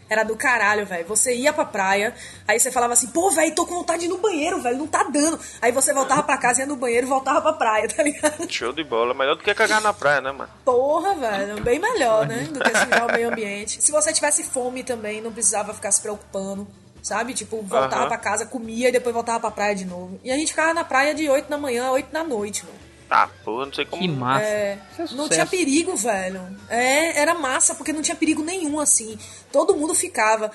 Era 0.09 0.23
do 0.23 0.35
caralho, 0.35 0.85
velho. 0.85 1.05
Você 1.07 1.35
ia 1.35 1.53
pra 1.53 1.63
praia, 1.65 2.15
aí 2.47 2.59
você 2.59 2.71
falava 2.71 2.93
assim, 2.93 3.07
pô, 3.07 3.29
velho, 3.29 3.53
tô 3.53 3.65
com 3.65 3.75
vontade 3.75 3.99
de 3.99 4.05
ir 4.05 4.09
no 4.09 4.17
banheiro, 4.17 4.59
velho, 4.61 4.77
não 4.77 4.87
tá 4.87 5.03
dando. 5.03 5.39
Aí 5.61 5.71
você 5.71 5.93
voltava 5.93 6.23
pra 6.23 6.37
casa, 6.37 6.61
ia 6.61 6.65
no 6.65 6.75
banheiro 6.75 7.05
e 7.05 7.09
voltava 7.09 7.41
pra 7.41 7.53
praia, 7.53 7.87
tá 7.87 8.01
ligado? 8.01 8.51
Show 8.51 8.73
de 8.73 8.83
bola. 8.83 9.13
Melhor 9.13 9.35
do 9.35 9.43
que 9.43 9.53
cagar 9.53 9.79
na 9.81 9.93
praia, 9.93 10.19
né, 10.21 10.31
mano? 10.31 10.49
Porra, 10.65 11.13
velho, 11.13 11.61
bem 11.61 11.77
melhor, 11.79 12.25
né? 12.27 12.47
Do 12.51 12.59
que 12.59 12.69
sujar 12.77 13.07
o 13.07 13.11
meio 13.11 13.29
ambiente. 13.31 13.81
Se 13.83 13.91
você 13.91 14.11
tivesse 14.11 14.43
fome 14.43 14.83
também, 14.83 15.21
não 15.21 15.31
precisava 15.31 15.73
ficar 15.73 15.91
se 15.91 16.01
preocupando, 16.01 16.67
sabe? 17.03 17.33
Tipo, 17.33 17.61
voltava 17.61 17.95
Aham. 18.01 18.07
pra 18.07 18.17
casa, 18.17 18.45
comia 18.47 18.89
e 18.89 18.91
depois 18.91 19.13
voltava 19.13 19.39
pra 19.39 19.51
praia 19.51 19.75
de 19.75 19.85
novo. 19.85 20.19
E 20.23 20.31
a 20.31 20.35
gente 20.35 20.49
ficava 20.49 20.73
na 20.73 20.83
praia 20.83 21.13
de 21.13 21.29
8 21.29 21.47
da 21.47 21.57
manhã 21.57 21.85
a 21.87 21.91
8 21.91 22.11
da 22.11 22.23
noite, 22.23 22.65
mano. 22.65 22.78
Ah, 23.09 23.27
porra, 23.43 23.65
não 23.65 23.73
sei 23.73 23.85
como. 23.85 24.01
Que 24.01 24.07
massa. 24.07 24.45
É, 24.45 24.79
é 24.97 25.05
não 25.13 25.27
tinha 25.27 25.45
perigo, 25.45 25.95
velho. 25.95 26.41
É, 26.69 27.19
era 27.19 27.33
massa, 27.33 27.73
porque 27.73 27.91
não 27.91 28.01
tinha 28.01 28.15
perigo 28.15 28.43
nenhum, 28.43 28.79
assim. 28.79 29.17
Todo 29.51 29.75
mundo 29.75 29.95
ficava. 29.95 30.51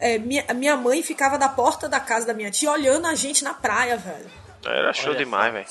É, 0.00 0.16
minha, 0.16 0.44
minha 0.54 0.76
mãe 0.76 1.02
ficava 1.02 1.36
da 1.36 1.48
porta 1.48 1.88
da 1.88 2.00
casa 2.00 2.26
da 2.26 2.32
minha 2.32 2.50
tia 2.50 2.70
olhando 2.70 3.06
a 3.06 3.14
gente 3.14 3.44
na 3.44 3.52
praia, 3.52 3.96
velho. 3.96 4.30
Era 4.64 4.92
show 4.92 5.10
Olha 5.10 5.18
demais, 5.18 5.52
velho. 5.52 5.66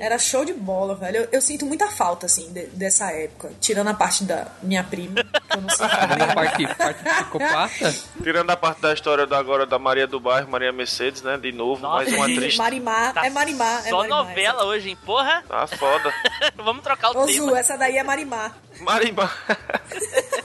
Era 0.00 0.18
show 0.18 0.44
de 0.44 0.52
bola, 0.52 0.94
velho. 0.94 1.16
Eu, 1.18 1.28
eu 1.32 1.40
sinto 1.40 1.64
muita 1.66 1.88
falta, 1.88 2.26
assim, 2.26 2.52
de- 2.52 2.66
dessa 2.66 3.10
época. 3.12 3.50
Tirando 3.60 3.88
a 3.88 3.94
parte 3.94 4.24
da 4.24 4.46
minha 4.62 4.84
prima, 4.84 5.22
que 5.24 5.56
eu 5.56 5.60
não 5.62 5.70
sinto 5.70 5.82
A 5.84 6.06
nenhuma. 6.06 6.34
parte, 6.34 6.66
parte 6.74 7.02
psicopata. 7.04 7.94
Tirando 8.22 8.50
a 8.50 8.56
parte 8.56 8.80
da 8.82 8.92
história 8.92 9.26
da 9.26 9.38
agora 9.38 9.64
da 9.66 9.78
Maria 9.78 10.06
do 10.06 10.20
Bairro, 10.20 10.48
Maria 10.50 10.72
Mercedes, 10.72 11.22
né? 11.22 11.36
De 11.38 11.52
novo, 11.52 11.80
Nossa. 11.82 11.96
mais 12.04 12.12
uma 12.12 12.26
triste. 12.26 12.58
Marimar, 12.58 13.14
Tá 13.14 13.26
é 13.26 13.30
Marimar. 13.30 13.86
é 13.86 13.88
Só 13.90 13.98
Marimar, 13.98 14.24
novela 14.26 14.64
hoje, 14.66 14.90
hein? 14.90 14.98
Porra! 15.04 15.42
Tá 15.48 15.66
foda. 15.66 16.12
Vamos 16.56 16.82
trocar 16.82 17.08
o 17.16 17.22
Ô, 17.22 17.26
tema. 17.26 17.46
Zu, 17.48 17.56
essa 17.56 17.76
daí 17.76 17.96
é 17.96 18.02
Marimar. 18.02 18.56
Marimba. 18.80 19.30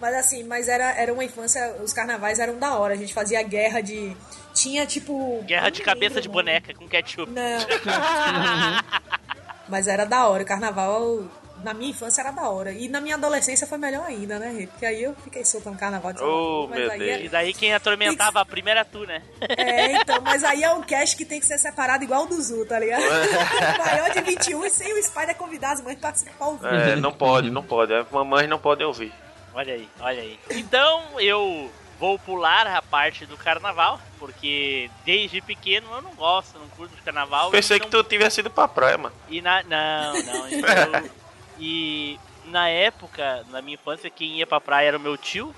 Mas 0.00 0.14
assim, 0.16 0.42
mas 0.42 0.66
era, 0.68 0.90
era 0.96 1.12
uma 1.12 1.24
infância, 1.24 1.76
os 1.80 1.92
carnavais 1.92 2.40
eram 2.40 2.58
da 2.58 2.74
hora. 2.76 2.94
A 2.94 2.96
gente 2.96 3.14
fazia 3.14 3.40
guerra 3.44 3.80
de. 3.80 4.16
Tinha 4.52 4.86
tipo. 4.86 5.42
Guerra 5.42 5.70
de 5.70 5.82
cabeça 5.82 6.16
lembro 6.16 6.22
de 6.22 6.28
boneca 6.28 6.74
com 6.74 6.88
ketchup. 6.88 7.32
Não. 7.32 7.42
Mas 9.68 9.88
era 9.88 10.04
da 10.04 10.28
hora. 10.28 10.42
O 10.42 10.46
carnaval, 10.46 11.24
na 11.64 11.72
minha 11.72 11.90
infância, 11.90 12.20
era 12.20 12.30
da 12.30 12.48
hora. 12.48 12.72
E 12.72 12.88
na 12.88 13.00
minha 13.00 13.14
adolescência 13.14 13.66
foi 13.66 13.78
melhor 13.78 14.04
ainda, 14.04 14.38
né, 14.38 14.50
Rê? 14.50 14.66
Porque 14.66 14.84
aí 14.84 15.02
eu 15.02 15.14
fiquei 15.14 15.44
soltando 15.44 15.78
carnaval 15.78 16.12
de. 16.12 16.22
Oh, 16.22 16.68
meu 16.68 16.90
aí 16.90 16.98
Deus. 16.98 17.24
E 17.24 17.28
daí 17.28 17.54
quem 17.54 17.72
atormentava 17.72 18.40
a 18.40 18.44
primeira 18.44 18.80
era 18.80 18.84
tu, 18.84 19.06
né? 19.06 19.22
É, 19.56 19.96
então, 19.96 20.20
mas 20.20 20.44
aí 20.44 20.62
é 20.62 20.72
um 20.72 20.82
cast 20.82 21.16
que 21.16 21.24
tem 21.24 21.40
que 21.40 21.46
ser 21.46 21.58
separado 21.58 22.04
igual 22.04 22.24
o 22.24 22.26
do 22.26 22.42
Zu, 22.42 22.66
tá 22.66 22.78
ligado? 22.78 23.02
Maior 23.78 24.10
de 24.10 24.20
21 24.20 24.64
e 24.64 24.70
sem 24.70 24.92
o 24.92 25.02
Spider 25.02 25.36
convidar 25.36 25.72
as 25.72 25.80
mães 25.80 25.98
pra 25.98 26.10
participar 26.10 26.50
vivo. 26.50 26.66
É, 26.66 26.96
não 26.96 27.12
pode, 27.12 27.50
não 27.50 27.62
pode. 27.62 27.94
As 27.94 28.10
mamães 28.10 28.48
não 28.48 28.58
podem 28.58 28.86
ouvir. 28.86 29.12
Olha 29.54 29.74
aí, 29.74 29.88
olha 30.00 30.22
aí. 30.22 30.38
Então 30.50 31.20
eu 31.20 31.70
vou 32.02 32.18
pular 32.18 32.66
a 32.66 32.82
parte 32.82 33.24
do 33.24 33.36
carnaval, 33.36 34.00
porque 34.18 34.90
desde 35.04 35.40
pequeno 35.40 35.86
eu 35.94 36.02
não 36.02 36.12
gosto, 36.16 36.58
não 36.58 36.68
curto 36.70 36.96
de 36.96 37.00
carnaval. 37.02 37.52
Pensei 37.52 37.76
e 37.76 37.80
que 37.80 37.86
não- 37.86 38.02
tu 38.02 38.08
tivesse 38.08 38.40
ido 38.40 38.50
pra 38.50 38.66
praia, 38.66 38.98
mano. 38.98 39.14
E 39.28 39.40
na. 39.40 39.62
Não, 39.62 40.12
não. 40.14 40.48
eu- 41.04 41.10
e 41.60 42.18
na 42.46 42.68
época, 42.68 43.46
na 43.50 43.62
minha 43.62 43.74
infância, 43.74 44.10
quem 44.10 44.38
ia 44.38 44.46
pra 44.48 44.60
praia 44.60 44.88
era 44.88 44.96
o 44.96 45.00
meu 45.00 45.16
tio. 45.16 45.54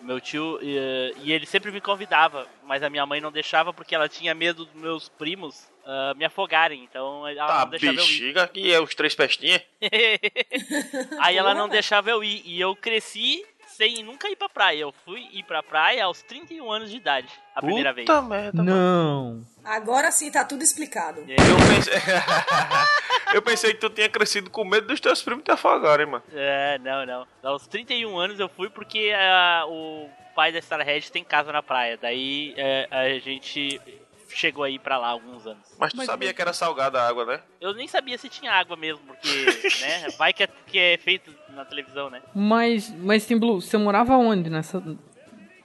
Meu 0.00 0.20
tio, 0.20 0.58
e, 0.60 1.14
e 1.22 1.32
ele 1.32 1.46
sempre 1.46 1.70
me 1.70 1.80
convidava, 1.80 2.46
mas 2.64 2.82
a 2.82 2.90
minha 2.90 3.06
mãe 3.06 3.20
não 3.20 3.30
deixava 3.32 3.72
porque 3.72 3.94
ela 3.94 4.08
tinha 4.08 4.34
medo 4.34 4.64
dos 4.66 4.74
meus 4.74 5.08
primos 5.08 5.64
ah, 5.86 6.12
me 6.16 6.24
afogarem, 6.26 6.82
então 6.82 7.26
ela 7.26 7.46
Tá, 7.46 7.60
não 7.60 7.68
deixava 7.70 7.92
eu 7.92 8.04
ir. 8.04 8.06
bexiga, 8.08 8.42
aqui 8.42 8.72
é 8.74 8.80
os 8.80 8.94
três 8.96 9.14
pestinhas. 9.14 9.62
Aí 11.20 11.36
ela 11.36 11.54
não 11.54 11.68
deixava 11.68 12.10
eu 12.10 12.22
ir. 12.22 12.42
E 12.44 12.60
eu 12.60 12.74
cresci 12.76 13.46
sem 13.76 14.02
nunca 14.02 14.28
ir 14.28 14.36
pra 14.36 14.48
praia. 14.48 14.80
Eu 14.80 14.94
fui 15.04 15.28
ir 15.32 15.42
pra 15.44 15.62
praia 15.62 16.04
aos 16.04 16.22
31 16.22 16.70
anos 16.70 16.90
de 16.90 16.96
idade, 16.96 17.28
a 17.54 17.60
primeira 17.60 17.92
vez. 17.92 18.06
Puta 18.06 18.22
merda, 18.22 18.62
mano. 18.62 18.74
Não. 18.74 19.44
Agora 19.64 20.10
sim 20.10 20.30
tá 20.30 20.44
tudo 20.44 20.62
explicado. 20.62 21.20
É, 21.28 21.34
Eu 21.34 21.56
pensei... 21.74 21.94
eu 23.34 23.42
pensei 23.42 23.74
que 23.74 23.80
tu 23.80 23.90
tinha 23.90 24.08
crescido 24.08 24.50
com 24.50 24.64
medo 24.64 24.86
dos 24.86 25.00
teus 25.00 25.22
primos 25.22 25.44
te 25.44 25.50
afogarem, 25.50 26.06
mano. 26.06 26.22
É, 26.32 26.78
não, 26.78 27.04
não. 27.04 27.26
Aos 27.42 27.66
31 27.66 28.16
anos 28.18 28.38
eu 28.38 28.48
fui 28.48 28.70
porque 28.70 29.12
ah, 29.16 29.64
o 29.66 30.08
pai 30.34 30.52
da 30.52 30.58
Starhead 30.60 31.10
tem 31.10 31.24
casa 31.24 31.52
na 31.52 31.62
praia. 31.62 31.98
Daí 32.00 32.54
é, 32.56 32.88
a 32.90 33.18
gente 33.18 33.80
chegou 34.34 34.64
aí 34.64 34.78
pra 34.78 34.98
lá 34.98 35.06
há 35.08 35.10
alguns 35.10 35.46
anos. 35.46 35.74
Mas 35.78 35.92
tu 35.92 35.96
Mas- 35.98 36.06
sabia 36.06 36.32
que 36.34 36.42
era 36.42 36.52
salgada 36.52 37.00
a 37.00 37.08
água, 37.08 37.24
né? 37.24 37.40
Eu 37.60 37.72
nem 37.74 37.86
sabia 37.88 38.18
se 38.18 38.28
tinha 38.28 38.52
água 38.52 38.76
mesmo, 38.76 39.00
porque, 39.06 39.28
né, 39.80 40.08
vai 40.18 40.32
que 40.32 40.42
é, 40.42 40.48
que 40.66 40.78
é 40.78 40.96
feito 40.98 41.34
na 41.50 41.64
televisão, 41.64 42.10
né? 42.10 42.20
Mas, 42.34 42.90
mas 42.98 43.26
Tim 43.26 43.38
Blue, 43.38 43.60
você 43.60 43.76
morava 43.78 44.16
onde 44.16 44.50
nessa. 44.50 44.82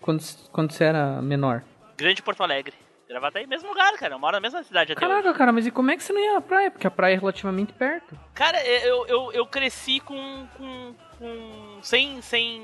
Quando, 0.02 0.24
quando 0.52 0.72
você 0.72 0.86
era 0.86 1.22
menor? 1.22 1.64
Grande 1.98 2.22
Porto 2.22 2.42
Alegre. 2.42 2.74
Gravataí, 3.08 3.48
mesmo 3.48 3.70
lugar, 3.70 3.92
cara. 3.98 4.14
Eu 4.14 4.20
moro 4.20 4.34
na 4.34 4.40
mesma 4.40 4.62
cidade 4.64 4.94
até 4.94 5.04
hoje. 5.04 5.14
Caraca, 5.16 5.36
cara, 5.38 5.52
mas 5.52 5.66
e 5.66 5.72
como 5.72 5.90
é 5.90 5.98
que 5.98 6.04
você 6.04 6.14
não 6.14 6.22
ia 6.22 6.34
na 6.36 6.42
praia? 6.42 6.70
Porque 6.70 6.86
a 6.86 6.92
praia 6.92 7.16
é 7.16 7.18
relativamente 7.18 7.74
perto. 7.74 8.18
Cara, 8.36 8.64
eu, 8.66 9.08
eu, 9.08 9.32
eu 9.34 9.46
cresci 9.48 10.00
com, 10.00 10.48
com, 10.56 10.94
com- 11.18 11.80
sem, 11.82 12.22
sem 12.22 12.62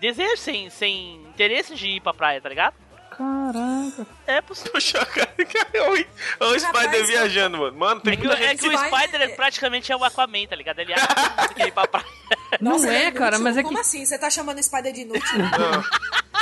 desejo, 0.00 0.38
sem, 0.38 0.70
sem 0.70 1.16
interesse 1.26 1.74
de 1.74 1.88
ir 1.88 2.00
pra 2.00 2.14
praia, 2.14 2.40
tá 2.40 2.48
ligado? 2.48 2.74
Caraca. 3.16 4.06
É 4.26 4.40
possível. 4.42 4.72
Puxa, 4.72 5.04
cara, 5.06 5.30
é 5.72 5.82
o, 5.90 5.96
é 5.96 6.04
o 6.40 6.58
Spider 6.60 6.82
Rapaz, 6.82 7.06
viajando, 7.08 7.58
mano. 7.58 7.76
Mano, 7.76 8.00
tem 8.00 8.12
É 8.12 8.16
que, 8.16 8.26
muita 8.26 8.42
é 8.42 8.48
gente... 8.48 8.60
que 8.60 8.68
o 8.68 8.78
Spider- 8.78 9.22
é 9.22 9.28
praticamente 9.28 9.90
é 9.92 9.96
o 9.96 10.04
Aquaman, 10.04 10.46
tá 10.48 10.56
ligado? 10.56 10.78
Ele 10.80 10.92
acha 10.92 11.48
que 11.54 11.62
ir 11.62 11.72
pra 11.72 11.86
praia. 11.86 12.06
Não 12.60 12.84
é, 12.84 13.10
cara, 13.10 13.38
mas 13.38 13.56
é 13.56 13.62
que. 13.62 13.66
Como 13.68 13.78
assim? 13.80 14.04
Você 14.04 14.18
tá 14.18 14.28
chamando 14.30 14.62
Spider 14.62 14.92
de 14.92 15.00
inútil? 15.02 15.38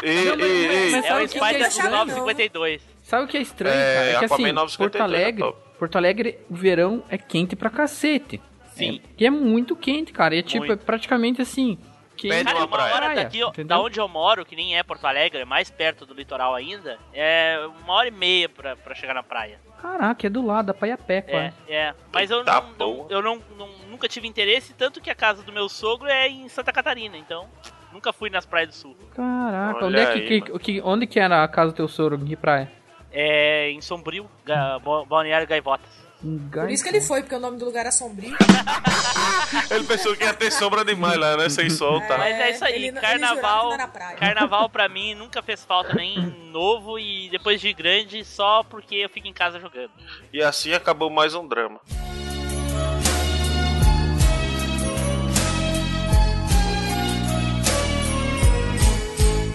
Ei, 0.03 0.25
Não, 0.27 0.37
mas- 0.37 0.47
ei, 0.47 0.67
ei. 0.67 0.91
mas- 0.93 1.05
É 1.05 1.15
o 1.15 1.25
o 1.25 1.29
Spider 1.29 1.55
é 1.55 1.59
do 1.59 1.67
estranho? 1.69 1.91
952. 2.07 2.83
Sabe 3.05 3.25
o 3.25 3.29
que 3.29 3.37
é 3.37 3.41
estranho, 3.43 3.75
É, 3.77 3.95
cara? 3.95 4.07
É 4.07 4.19
que 4.19 4.25
Aquaman 4.25 4.45
assim, 4.45 4.53
952 4.53 4.77
Porto 4.77 4.97
é 4.97 5.03
Alegre. 5.03 5.55
Porto 5.79 5.97
Alegre, 5.97 6.39
o 6.51 6.55
verão 6.55 7.03
é 7.09 7.19
quente 7.19 7.55
pra 7.57 7.71
cacete. 7.71 8.41
Sim. 8.75 9.01
É, 9.05 9.09
que 9.17 9.25
é 9.27 9.31
muito 9.31 9.77
quente, 9.77 10.13
cara. 10.13 10.35
E 10.35 10.39
é 10.39 10.43
tipo, 10.43 10.65
é 10.65 10.69
Muito. 10.69 10.85
praticamente 10.85 11.41
assim. 11.41 11.79
Quente 12.17 12.29
Pede 12.33 12.45
Cara, 12.45 12.57
uma 12.59 12.67
uma 12.67 12.77
praia. 12.77 12.95
hora 12.95 13.15
daqui, 13.15 13.43
entendeu? 13.43 13.67
da 13.77 13.81
onde 13.83 13.99
eu 14.01 14.09
moro, 14.09 14.45
que 14.45 14.55
nem 14.57 14.77
é 14.79 14.83
Porto 14.83 15.05
Alegre, 15.05 15.41
é 15.41 15.45
mais 15.45 15.71
perto 15.71 16.07
do 16.07 16.15
litoral 16.15 16.55
ainda, 16.55 16.99
é 17.13 17.59
uma 17.83 17.93
hora 17.95 18.09
e 18.09 18.11
meia 18.11 18.49
pra, 18.49 18.77
pra 18.77 18.95
chegar 18.95 19.15
na 19.15 19.23
praia. 19.23 19.59
Caraca, 19.81 20.27
é 20.27 20.31
do 20.31 20.45
lado, 20.45 20.67
dá 20.67 20.75
pra 20.75 20.89
ir 20.89 20.93
a 20.93 20.97
pé, 20.99 21.17
É, 21.19 21.23
quase. 21.23 21.55
é. 21.69 21.95
Mas 22.13 22.31
eu, 22.31 22.43
Tá 22.45 22.63
não, 22.79 22.97
não- 22.97 23.07
eu 23.11 23.21
não, 23.23 23.43
não- 23.59 23.69
nunca 23.91 24.09
tive 24.09 24.27
interesse, 24.27 24.73
tanto 24.75 25.01
que 25.01 25.11
a 25.11 25.15
casa 25.15 25.43
do 25.43 25.53
meu 25.53 25.69
sogro 25.69 26.09
é 26.09 26.27
em 26.29 26.49
Santa 26.49 26.73
Catarina, 26.73 27.17
então 27.19 27.47
nunca 27.93 28.13
fui 28.13 28.31
nas 28.31 28.47
praias 28.47 28.69
do 28.71 28.75
sul. 28.75 28.97
Caraca, 29.15 29.85
Olha 29.85 29.87
onde 29.87 29.99
é 29.99 30.07
que, 30.07 30.19
aí, 30.35 30.41
que- 30.43 30.59
que- 30.59 30.83
onde 30.83 31.07
que 31.07 31.21
era 31.21 31.45
a 31.45 31.49
casa 31.49 31.73
do 31.73 31.77
teu 31.77 31.87
sogro? 31.89 32.17
Em 32.21 32.25
que 32.25 32.37
praia? 32.37 32.71
É 33.13 33.71
em 33.71 33.81
Sombrio, 33.81 34.29
Ga- 34.45 34.79
Ba- 34.81 35.05
Balneário 35.05 35.47
Gaivotas. 35.47 36.04
Por 36.53 36.71
isso 36.71 36.83
que 36.83 36.89
ele 36.89 37.03
foi, 37.03 37.21
porque 37.21 37.35
o 37.35 37.41
nome 37.41 37.59
do 37.59 37.67
lugar 37.67 37.81
era 37.81 37.93
sombrio. 37.93 38.35
Ele 39.71 39.85
pensou 39.85 40.17
que 40.17 40.25
ia 40.25 40.33
ter 40.33 40.51
sombra 40.51 40.83
demais 40.85 41.19
lá, 41.19 41.37
né? 41.37 41.51
Sem 41.51 41.69
sol, 41.69 42.01
tá? 42.01 42.17
Mas 42.17 42.35
é 42.35 42.51
isso 42.51 42.65
aí, 42.65 42.75
ele 42.75 42.89
ele 42.89 43.01
carnaval. 43.01 43.77
praia. 43.93 44.17
Carnaval 44.17 44.69
pra 44.71 44.89
mim 44.89 45.15
nunca 45.15 45.43
fez 45.43 45.65
falta 45.65 45.93
nem 45.95 46.19
novo 46.51 46.99
e 46.99 47.29
depois 47.31 47.61
de 47.61 47.73
grande 47.73 48.25
só 48.25 48.63
porque 48.65 48.97
eu 48.97 49.11
fico 49.11 49.29
em 49.29 49.33
casa 49.33 49.61
jogando. 49.61 49.91
E 50.33 50.43
assim 50.43 50.73
acabou 50.73 51.11
mais 51.11 51.35
um 51.35 51.47
drama. 51.47 51.81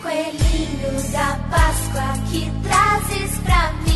Coelhinho 0.01 1.11
da 1.11 1.39
Páscoa 1.49 2.13
que 2.31 2.51
trazes 2.63 3.39
pra 3.39 3.71
mim 3.73 3.88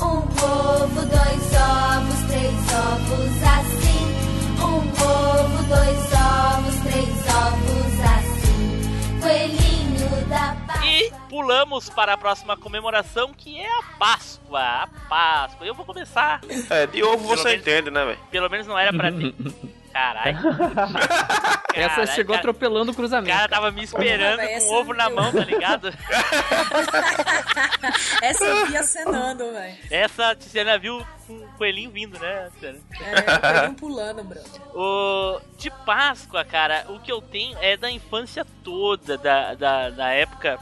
um 0.00 0.18
ovo, 0.18 1.00
dois 1.06 1.52
ovos, 1.54 2.20
três 2.28 2.54
ovos 2.74 3.42
assim. 3.42 4.04
Um 4.60 4.78
ovo, 5.02 5.62
dois 5.64 6.12
ovos, 6.12 6.76
três 6.80 7.14
ovos 7.34 8.00
assim. 8.16 9.20
Coelhinho 9.20 10.26
da 10.28 10.56
Páscoa. 10.66 10.86
E 10.86 11.12
pulamos 11.28 11.90
para 11.90 12.12
a 12.14 12.16
próxima 12.16 12.56
comemoração 12.56 13.32
que 13.34 13.58
é 13.60 13.66
a 13.66 13.82
Páscoa. 13.98 14.60
A 14.60 14.86
Páscoa. 15.08 15.66
Eu 15.66 15.74
vou 15.74 15.84
começar. 15.84 16.40
É, 16.70 16.86
de 16.86 17.02
ovo 17.02 17.16
Pelo 17.28 17.36
você 17.36 17.48
menos- 17.50 17.60
entende, 17.66 17.90
né, 17.90 18.04
velho? 18.04 18.18
Pelo 18.30 18.50
menos 18.50 18.66
não 18.66 18.78
era 18.78 18.92
pra 18.92 19.10
ter. 19.12 19.34
Caralho. 19.94 20.36
Essa 21.74 21.88
Caralho, 21.88 22.06
chegou 22.12 22.34
cara- 22.36 22.38
atropelando 22.40 22.90
o 22.90 22.92
O 22.92 22.96
cruzamento. 22.96 23.34
cara 23.36 23.48
tava 23.48 23.70
me 23.70 23.82
esperando 23.82 24.40
Porra, 24.40 24.60
com 24.60 24.66
o 24.66 24.74
ovo 24.80 24.92
na 24.92 25.08
mão, 25.10 25.32
tá 25.32 25.44
ligado? 25.44 25.88
Essa 28.22 28.44
eu 28.44 28.66
vi 28.66 28.76
acenando, 28.76 29.52
velho. 29.52 29.76
Essa 29.90 30.36
cena 30.40 30.78
viu 30.78 31.04
com 31.26 31.34
o 31.34 31.48
coelhinho 31.56 31.90
vindo, 31.90 32.18
né? 32.18 32.50
É, 32.62 32.70
o 32.70 33.40
coelhinho 33.40 33.74
pulando, 33.74 34.24
bro. 34.24 34.40
O 34.74 35.40
de 35.58 35.70
Páscoa, 35.70 36.44
cara, 36.44 36.86
o 36.88 36.98
que 37.00 37.10
eu 37.12 37.20
tenho 37.22 37.56
é 37.60 37.76
da 37.76 37.90
infância 37.90 38.44
toda, 38.62 39.16
da, 39.18 39.54
da, 39.54 39.90
da 39.90 40.08
época 40.10 40.58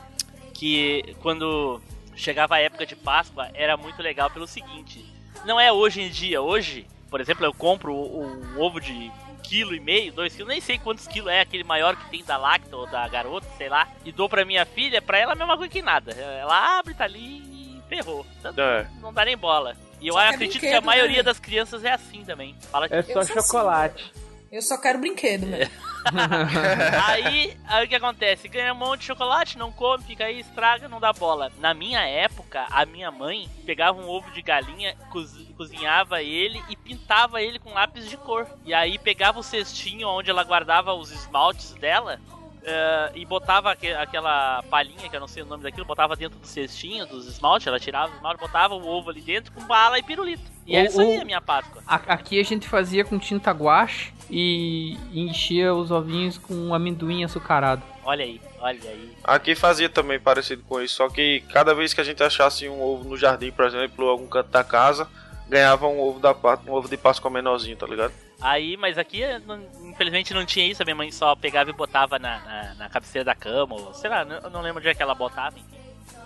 que 0.54 1.16
quando 1.20 1.80
chegava 2.14 2.54
a 2.56 2.60
época 2.60 2.84
de 2.86 2.94
Páscoa 2.96 3.48
era 3.54 3.76
muito 3.76 4.02
legal 4.02 4.30
pelo 4.30 4.46
seguinte. 4.46 5.04
Não 5.44 5.58
é 5.58 5.72
hoje 5.72 6.00
em 6.02 6.08
dia, 6.10 6.40
hoje, 6.40 6.86
por 7.12 7.20
exemplo, 7.20 7.44
eu 7.44 7.52
compro 7.52 7.94
um 7.94 8.58
ovo 8.58 8.80
de 8.80 9.12
quilo 9.42 9.74
e 9.74 9.80
meio, 9.80 10.10
dois 10.14 10.34
quilos, 10.34 10.48
nem 10.48 10.62
sei 10.62 10.78
quantos 10.78 11.06
quilos 11.06 11.30
é 11.30 11.42
aquele 11.42 11.62
maior 11.62 11.94
que 11.94 12.08
tem 12.08 12.24
da 12.24 12.38
Lacta 12.38 12.74
ou 12.74 12.86
da 12.86 13.06
garota, 13.06 13.46
sei 13.58 13.68
lá, 13.68 13.86
e 14.02 14.10
dou 14.10 14.30
pra 14.30 14.46
minha 14.46 14.64
filha, 14.64 15.02
pra 15.02 15.18
ela 15.18 15.32
é 15.32 15.34
a 15.34 15.36
mesma 15.36 15.58
coisa 15.58 15.70
que 15.70 15.82
nada. 15.82 16.12
Ela 16.12 16.78
abre, 16.78 16.94
tá 16.94 17.04
ali 17.04 17.20
e 17.20 17.82
ferrou. 17.86 18.24
Tanto 18.42 18.58
É. 18.58 18.88
Não 19.02 19.12
dá 19.12 19.26
nem 19.26 19.36
bola. 19.36 19.76
E 20.00 20.08
eu 20.08 20.18
é 20.18 20.30
acredito 20.30 20.58
que 20.58 20.72
a 20.72 20.80
maioria 20.80 21.18
né? 21.18 21.22
das 21.22 21.38
crianças 21.38 21.84
é 21.84 21.92
assim 21.92 22.24
também. 22.24 22.56
Fala 22.70 22.88
que 22.88 22.94
É 22.94 23.02
só 23.02 23.12
sou 23.12 23.20
assim, 23.20 23.34
chocolate. 23.34 24.10
Eu 24.52 24.60
só 24.60 24.76
quero 24.76 24.98
brinquedo, 24.98 25.46
velho. 25.46 25.70
aí, 27.08 27.56
aí 27.66 27.86
o 27.86 27.88
que 27.88 27.94
acontece? 27.94 28.48
Ganha 28.48 28.74
um 28.74 28.76
monte 28.76 29.00
de 29.00 29.06
chocolate, 29.06 29.56
não 29.56 29.72
come, 29.72 30.04
fica 30.04 30.24
aí, 30.26 30.40
estraga, 30.40 30.88
não 30.88 31.00
dá 31.00 31.10
bola. 31.10 31.50
Na 31.58 31.72
minha 31.72 32.00
época, 32.00 32.66
a 32.70 32.84
minha 32.84 33.10
mãe 33.10 33.48
pegava 33.64 33.98
um 33.98 34.06
ovo 34.06 34.30
de 34.30 34.42
galinha, 34.42 34.94
cozi- 35.10 35.46
cozinhava 35.56 36.22
ele 36.22 36.62
e 36.68 36.76
pintava 36.76 37.40
ele 37.40 37.58
com 37.58 37.72
lápis 37.72 38.06
de 38.10 38.18
cor. 38.18 38.46
E 38.66 38.74
aí 38.74 38.98
pegava 38.98 39.40
o 39.40 39.42
cestinho 39.42 40.06
onde 40.06 40.30
ela 40.30 40.44
guardava 40.44 40.92
os 40.92 41.10
esmaltes 41.10 41.72
dela. 41.72 42.20
Eh, 42.64 43.12
e 43.16 43.24
botava 43.24 43.72
aque- 43.72 43.92
aquela 43.92 44.62
palhinha, 44.70 45.08
que 45.08 45.16
eu 45.16 45.20
não 45.20 45.28
sei 45.28 45.42
o 45.42 45.46
nome 45.46 45.62
daquilo, 45.62 45.84
botava 45.86 46.14
dentro 46.16 46.38
do 46.38 46.46
cestinho 46.46 47.06
dos 47.06 47.26
esmaltes, 47.26 47.66
ela 47.66 47.80
tirava 47.80 48.12
o 48.12 48.16
esmalte, 48.16 48.40
botava 48.40 48.74
o 48.74 48.86
ovo 48.86 49.10
ali 49.10 49.20
dentro 49.20 49.52
com 49.52 49.62
bala 49.64 49.98
e 49.98 50.02
pirulito. 50.02 50.42
E 50.66 50.76
é 50.76 50.80
Ou- 50.80 50.86
isso 50.86 51.00
aí 51.00 51.16
a 51.20 51.24
minha 51.24 51.40
Páscoa. 51.40 51.82
A- 51.86 51.96
Aqui 52.14 52.38
a 52.40 52.44
gente 52.44 52.68
fazia 52.68 53.04
com 53.04 53.18
tinta 53.18 53.50
guache 53.50 54.12
e 54.30 54.96
enchia 55.12 55.74
os 55.74 55.90
ovinhos 55.90 56.38
com 56.38 56.72
amendoim 56.74 57.24
açucarado. 57.24 57.82
Olha 58.04 58.24
aí, 58.24 58.40
olha 58.60 58.90
aí. 58.90 59.12
Aqui 59.24 59.54
fazia 59.54 59.88
também 59.88 60.18
parecido 60.20 60.62
com 60.68 60.80
isso, 60.80 60.96
só 60.96 61.08
que 61.08 61.40
cada 61.52 61.74
vez 61.74 61.92
que 61.92 62.00
a 62.00 62.04
gente 62.04 62.22
achasse 62.22 62.68
um 62.68 62.80
ovo 62.82 63.08
no 63.08 63.16
jardim, 63.16 63.50
por 63.50 63.64
exemplo, 63.64 64.04
ou 64.04 64.10
algum 64.10 64.26
canto 64.26 64.50
da 64.50 64.64
casa, 64.64 65.08
ganhava 65.48 65.86
um 65.86 66.00
ovo 66.00 66.18
da 66.20 66.32
um 66.66 66.72
ovo 66.72 66.88
de 66.88 66.96
Páscoa 66.96 67.30
menorzinho, 67.30 67.76
tá 67.76 67.86
ligado? 67.86 68.12
Aí, 68.42 68.76
mas 68.76 68.98
aqui, 68.98 69.22
eh, 69.22 69.38
não- 69.38 69.62
infelizmente, 69.84 70.34
não 70.34 70.44
tinha 70.44 70.66
isso. 70.66 70.82
A 70.82 70.84
minha 70.84 70.96
mãe 70.96 71.10
só 71.12 71.34
pegava 71.36 71.70
e 71.70 71.72
botava 71.72 72.18
na, 72.18 72.38
na, 72.40 72.74
na 72.74 72.88
cabeceira 72.88 73.24
da 73.24 73.34
cama, 73.34 73.74
ou 73.76 73.94
sei 73.94 74.10
lá, 74.10 74.22
eu 74.22 74.50
não 74.50 74.60
lembro 74.60 74.80
onde 74.80 74.88
é 74.88 74.94
que 74.94 75.02
ela 75.02 75.14
botava, 75.14 75.56
enfim. 75.58 75.68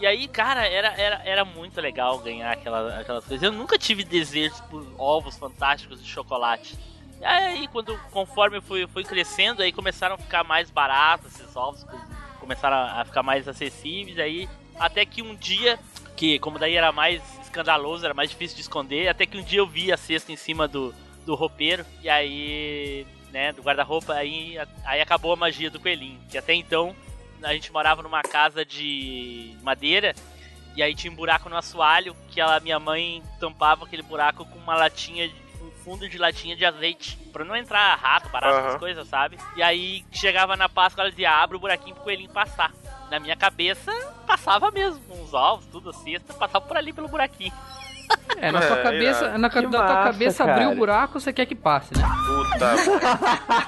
E 0.00 0.06
aí, 0.06 0.26
cara, 0.28 0.66
era, 0.66 0.88
era, 1.00 1.22
era 1.24 1.44
muito 1.44 1.80
legal 1.80 2.18
ganhar 2.18 2.50
aquela, 2.52 3.00
aquelas 3.00 3.24
coisas. 3.24 3.42
Eu 3.42 3.52
nunca 3.52 3.78
tive 3.78 4.02
desejos 4.04 4.60
por 4.62 4.86
ovos 4.98 5.36
fantásticos 5.36 6.02
de 6.02 6.08
chocolate. 6.08 6.76
E 7.20 7.24
aí, 7.24 7.68
quando, 7.68 7.98
conforme 8.10 8.60
fui, 8.60 8.86
fui 8.86 9.04
crescendo, 9.04 9.62
aí 9.62 9.72
começaram 9.72 10.14
a 10.14 10.18
ficar 10.18 10.44
mais 10.44 10.70
baratos 10.70 11.34
esses 11.34 11.54
ovos, 11.56 11.82
co- 11.84 11.98
começaram 12.40 12.76
a 12.76 13.04
ficar 13.04 13.22
mais 13.22 13.48
acessíveis, 13.48 14.18
aí 14.18 14.48
até 14.78 15.04
que 15.06 15.22
um 15.22 15.34
dia, 15.34 15.78
que 16.14 16.38
como 16.38 16.58
daí 16.58 16.76
era 16.76 16.92
mais 16.92 17.22
escandaloso, 17.42 18.04
era 18.04 18.12
mais 18.14 18.28
difícil 18.30 18.54
de 18.56 18.62
esconder, 18.62 19.08
até 19.08 19.24
que 19.24 19.38
um 19.38 19.42
dia 19.42 19.60
eu 19.60 19.66
vi 19.66 19.90
a 19.90 19.96
cesta 19.96 20.30
em 20.30 20.36
cima 20.36 20.68
do, 20.68 20.94
do 21.26 21.34
roupeiro, 21.34 21.84
e 22.02 22.08
aí, 22.08 23.06
né, 23.30 23.52
do 23.52 23.60
guarda-roupa, 23.60 24.14
aí, 24.14 24.56
aí 24.84 25.00
acabou 25.00 25.32
a 25.32 25.36
magia 25.36 25.70
do 25.70 25.80
coelhinho. 25.80 26.20
Que 26.30 26.38
até 26.38 26.54
então 26.54 26.96
a 27.42 27.52
gente 27.52 27.70
morava 27.70 28.02
numa 28.02 28.22
casa 28.22 28.64
de 28.64 29.54
madeira 29.62 30.14
e 30.76 30.82
aí 30.82 30.94
tinha 30.94 31.12
um 31.12 31.16
buraco 31.16 31.48
no 31.48 31.56
assoalho 31.56 32.14
que 32.28 32.40
a 32.40 32.60
minha 32.60 32.78
mãe 32.78 33.22
tampava 33.40 33.84
aquele 33.84 34.02
buraco 34.02 34.44
com 34.44 34.58
uma 34.58 34.76
latinha, 34.76 35.30
um 35.60 35.70
fundo 35.82 36.08
de 36.08 36.18
latinha 36.18 36.54
de 36.54 36.64
azeite. 36.64 37.16
Pra 37.32 37.44
não 37.44 37.56
entrar 37.56 37.94
rato, 37.96 38.28
barato, 38.28 38.58
essas 38.58 38.70
Aham. 38.72 38.78
coisas, 38.78 39.08
sabe? 39.08 39.38
E 39.56 39.62
aí 39.62 40.04
chegava 40.12 40.56
na 40.56 40.68
Páscoa, 40.68 41.02
ela 41.02 41.10
dizia, 41.10 41.30
abre 41.30 41.56
o 41.56 41.60
buraquinho 41.60 41.94
pro 41.94 42.04
coelhinho 42.04 42.30
passar. 42.30 42.72
Na 43.10 43.18
minha 43.18 43.36
cabeça, 43.36 43.92
passava 44.26 44.70
mesmo. 44.70 45.02
Uns 45.10 45.32
ovos, 45.32 45.66
tudo, 45.66 45.92
cesta, 45.92 46.34
passava 46.34 46.64
por 46.64 46.76
ali 46.76 46.92
pelo 46.92 47.08
buraquinho. 47.08 47.52
É, 48.38 48.52
na 48.52 48.60
tua 48.60 48.78
É, 48.78 48.82
cabeça, 48.82 49.24
irado. 49.24 49.38
na, 49.38 49.50
ca- 49.50 49.62
na 49.62 49.68
tua 49.70 49.80
massa, 49.80 49.94
cabeça 50.04 50.44
abriu 50.44 50.56
o 50.66 50.68
cara. 50.70 50.76
buraco, 50.76 51.20
você 51.20 51.32
quer 51.32 51.46
que 51.46 51.54
passe, 51.54 51.96
né? 51.96 52.02
Puta, 52.26 52.76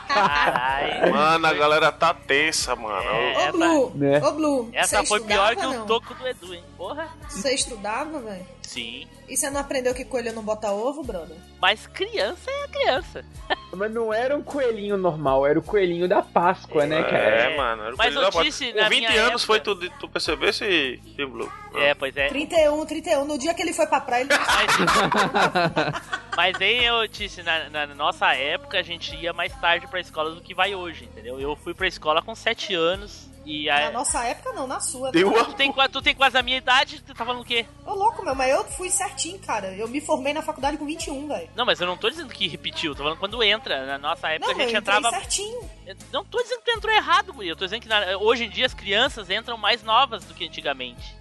Caralho. 0.06 1.10
mano, 1.12 1.46
a 1.46 1.52
galera 1.54 1.92
tá 1.92 2.12
tensa, 2.14 2.76
mano. 2.76 3.10
É, 3.10 3.48
Ô, 3.48 3.52
Blue, 3.52 3.92
né? 3.94 4.20
ô, 4.22 4.32
Blue, 4.32 4.70
Essa 4.72 5.02
foi 5.04 5.20
pior 5.20 5.56
que 5.56 5.66
o 5.66 5.84
toco 5.86 6.14
do 6.14 6.26
Edu, 6.28 6.54
hein? 6.54 6.62
Porra. 6.76 7.08
Você 7.28 7.54
estudava, 7.54 8.18
velho? 8.20 8.46
Sim. 8.62 9.06
E 9.28 9.36
você 9.36 9.50
não 9.50 9.60
aprendeu 9.60 9.94
que 9.94 10.04
coelho 10.04 10.32
não 10.32 10.42
bota 10.42 10.70
ovo, 10.72 11.02
brother? 11.02 11.36
Mas 11.60 11.86
criança 11.86 12.50
é 12.50 12.68
criança. 12.68 13.24
Mas 13.72 13.92
não 13.92 14.12
era 14.12 14.34
um 14.36 14.42
coelhinho 14.42 14.96
normal, 14.96 15.46
era 15.46 15.58
o 15.58 15.62
coelhinho 15.62 16.08
da 16.08 16.22
Páscoa, 16.22 16.86
né, 16.86 17.02
cara? 17.02 17.18
É, 17.18 17.56
mano. 17.56 17.82
Era 17.82 17.94
o 17.94 17.98
Mas 17.98 18.14
coelho 18.14 18.20
da 18.32 18.36
notícia, 18.38 18.66
Páscoa. 18.66 18.82
na 18.82 18.88
Com 18.88 18.94
20 18.94 18.98
minha 19.08 19.20
anos 19.22 19.42
época- 19.42 19.46
foi 19.46 19.60
tu, 19.60 19.90
tu 20.00 20.08
percebesse, 20.08 21.00
Tim 21.14 21.26
Blue? 21.26 21.52
É, 21.74 21.94
pois 21.94 22.16
é. 22.16 22.28
31, 22.28 22.86
31. 22.86 23.24
No 23.26 23.38
dia 23.38 23.52
que 23.52 23.60
ele 23.60 23.74
foi 23.74 23.86
pra 23.86 24.00
praia, 24.00 24.22
ele 24.22 24.30
Mas, 24.32 26.02
mas 26.36 26.60
aí 26.60 26.84
eu 26.84 27.06
disse, 27.06 27.42
na, 27.42 27.68
na 27.68 27.86
nossa 27.94 28.32
época 28.34 28.78
a 28.78 28.82
gente 28.82 29.14
ia 29.16 29.32
mais 29.32 29.52
tarde 29.60 29.86
pra 29.86 30.00
escola 30.00 30.30
do 30.34 30.40
que 30.40 30.54
vai 30.54 30.74
hoje, 30.74 31.04
entendeu? 31.04 31.38
Eu 31.38 31.54
fui 31.56 31.74
pra 31.74 31.86
escola 31.86 32.22
com 32.22 32.34
7 32.34 32.74
anos 32.74 33.28
e 33.48 33.66
Na 33.66 33.74
aí. 33.76 33.92
nossa 33.92 34.22
época, 34.24 34.52
não, 34.52 34.66
na 34.66 34.78
sua. 34.80 35.10
Tá? 35.10 35.18
a- 35.18 35.44
Tu 35.44 35.52
tem, 35.54 35.72
tu 35.90 36.02
tem 36.02 36.14
quase 36.14 36.36
a 36.36 36.42
minha 36.42 36.58
idade, 36.58 37.00
tu 37.00 37.14
tá 37.14 37.24
falando 37.24 37.40
o 37.40 37.44
quê? 37.44 37.64
Ô, 37.86 37.94
louco, 37.94 38.22
meu, 38.24 38.34
mas 38.34 38.50
eu 38.50 38.62
fui 38.64 38.90
certinho, 38.90 39.38
cara. 39.38 39.74
Eu 39.74 39.88
me 39.88 40.00
formei 40.00 40.32
na 40.32 40.42
faculdade 40.42 40.76
com 40.76 40.84
21, 40.84 41.26
velho. 41.28 41.48
Não, 41.56 41.64
mas 41.64 41.80
eu 41.80 41.86
não 41.86 41.96
tô 41.96 42.10
dizendo 42.10 42.32
que 42.32 42.46
repetiu, 42.46 42.94
tô 42.94 43.02
falando 43.02 43.18
quando 43.18 43.42
entra. 43.42 43.86
Na 43.86 43.96
nossa 43.98 44.28
época 44.28 44.52
Não, 44.52 44.58
a 44.60 44.64
eu 44.64 44.68
gente 44.68 44.78
entrei 44.78 44.96
entrava. 44.96 45.10
certinho. 45.20 45.60
Eu 45.86 45.96
Não 46.12 46.24
tô 46.24 46.42
dizendo 46.42 46.60
que 46.60 46.70
tu 46.72 46.76
entrou 46.76 46.94
errado, 46.94 47.32
guri. 47.32 47.48
Eu 47.48 47.56
tô 47.56 47.64
dizendo 47.64 47.80
que 47.82 47.88
na- 47.88 48.18
hoje 48.18 48.44
em 48.44 48.50
dia 48.50 48.66
as 48.66 48.74
crianças 48.74 49.30
entram 49.30 49.56
mais 49.56 49.82
novas 49.82 50.24
do 50.24 50.34
que 50.34 50.44
antigamente. 50.46 51.16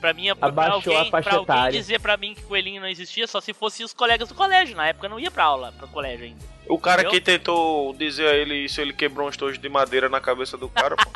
Pra 0.00 0.14
mim, 0.14 0.34
pra 0.34 0.48
Abaixou 0.48 0.74
alguém, 0.94 0.96
a 1.08 1.10
faixa 1.10 1.42
pra 1.44 1.56
alguém 1.64 1.72
dizer 1.78 2.00
pra 2.00 2.16
mim 2.16 2.34
que 2.34 2.40
coelhinho 2.42 2.80
não 2.80 2.88
existia, 2.88 3.26
só 3.26 3.38
se 3.38 3.52
fosse 3.52 3.84
os 3.84 3.92
colegas 3.92 4.28
do 4.30 4.34
colégio. 4.34 4.74
Na 4.74 4.88
época 4.88 5.06
eu 5.06 5.10
não 5.10 5.20
ia 5.20 5.30
pra 5.30 5.44
aula, 5.44 5.72
pro 5.76 5.86
colégio 5.88 6.24
ainda. 6.24 6.40
O 6.70 6.78
cara 6.78 7.04
que 7.04 7.20
tentou 7.20 7.92
dizer 7.94 8.28
a 8.28 8.34
ele 8.34 8.54
isso, 8.64 8.80
ele 8.80 8.92
quebrou 8.92 9.26
um 9.26 9.30
estojo 9.30 9.58
de 9.58 9.68
madeira 9.68 10.08
na 10.08 10.20
cabeça 10.20 10.56
do 10.56 10.68
cara, 10.68 10.94
pô. 10.96 11.10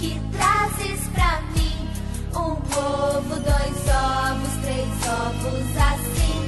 Que 0.00 0.20
trazes 0.32 1.08
pra 1.08 1.40
mim 1.54 1.88
um 2.34 2.52
ovo, 2.52 3.34
dois 3.36 3.88
ovos, 3.88 4.54
três 4.62 4.88
ovos 5.08 5.76
assim. 5.76 6.40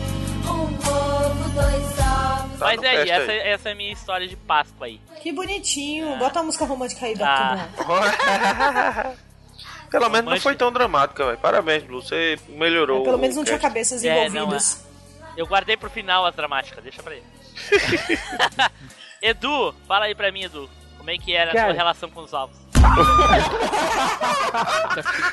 Um 0.48 0.74
ovo, 0.88 1.48
dois 1.50 1.84
ovos. 1.98 2.58
Tá 2.58 2.64
Mas 2.66 2.76
no 2.80 2.84
é 2.86 2.88
aí, 2.96 3.10
essa, 3.10 3.32
essa 3.32 3.68
é 3.68 3.72
a 3.72 3.74
minha 3.74 3.92
história 3.92 4.26
de 4.26 4.36
Páscoa 4.36 4.86
aí. 4.86 4.98
Que 5.22 5.32
bonitinho. 5.32 6.16
Bota 6.16 6.40
a 6.40 6.42
música 6.42 6.64
romântica 6.64 7.04
aí. 7.06 7.14
Ah. 7.20 7.68
Pelo 9.90 10.08
menos 10.08 10.30
não 10.30 10.40
foi 10.40 10.56
tão 10.56 10.72
dramática, 10.72 11.24
velho. 11.26 11.38
Parabéns, 11.38 11.84
Blue. 11.84 12.02
Você 12.02 12.38
melhorou. 12.48 13.02
É, 13.02 13.04
pelo 13.04 13.18
menos 13.18 13.36
não 13.36 13.44
tinha 13.44 13.58
cabeças 13.58 14.04
É, 14.04 14.26
envolvidas. 14.26 14.84
Eu 15.36 15.46
guardei 15.46 15.76
pro 15.76 15.90
final 15.90 16.24
as 16.26 16.34
dramáticas, 16.34 16.82
deixa 16.82 17.02
pra 17.02 17.14
ele. 17.14 17.24
Edu, 19.22 19.74
fala 19.86 20.06
aí 20.06 20.14
pra 20.14 20.30
mim, 20.32 20.44
Edu. 20.44 20.68
Como 20.96 21.10
é 21.10 21.18
que 21.18 21.34
era 21.34 21.50
a 21.50 21.54
Cara. 21.54 21.66
sua 21.68 21.74
relação 21.76 22.10
com 22.10 22.20
os 22.22 22.32
ovos? 22.32 22.56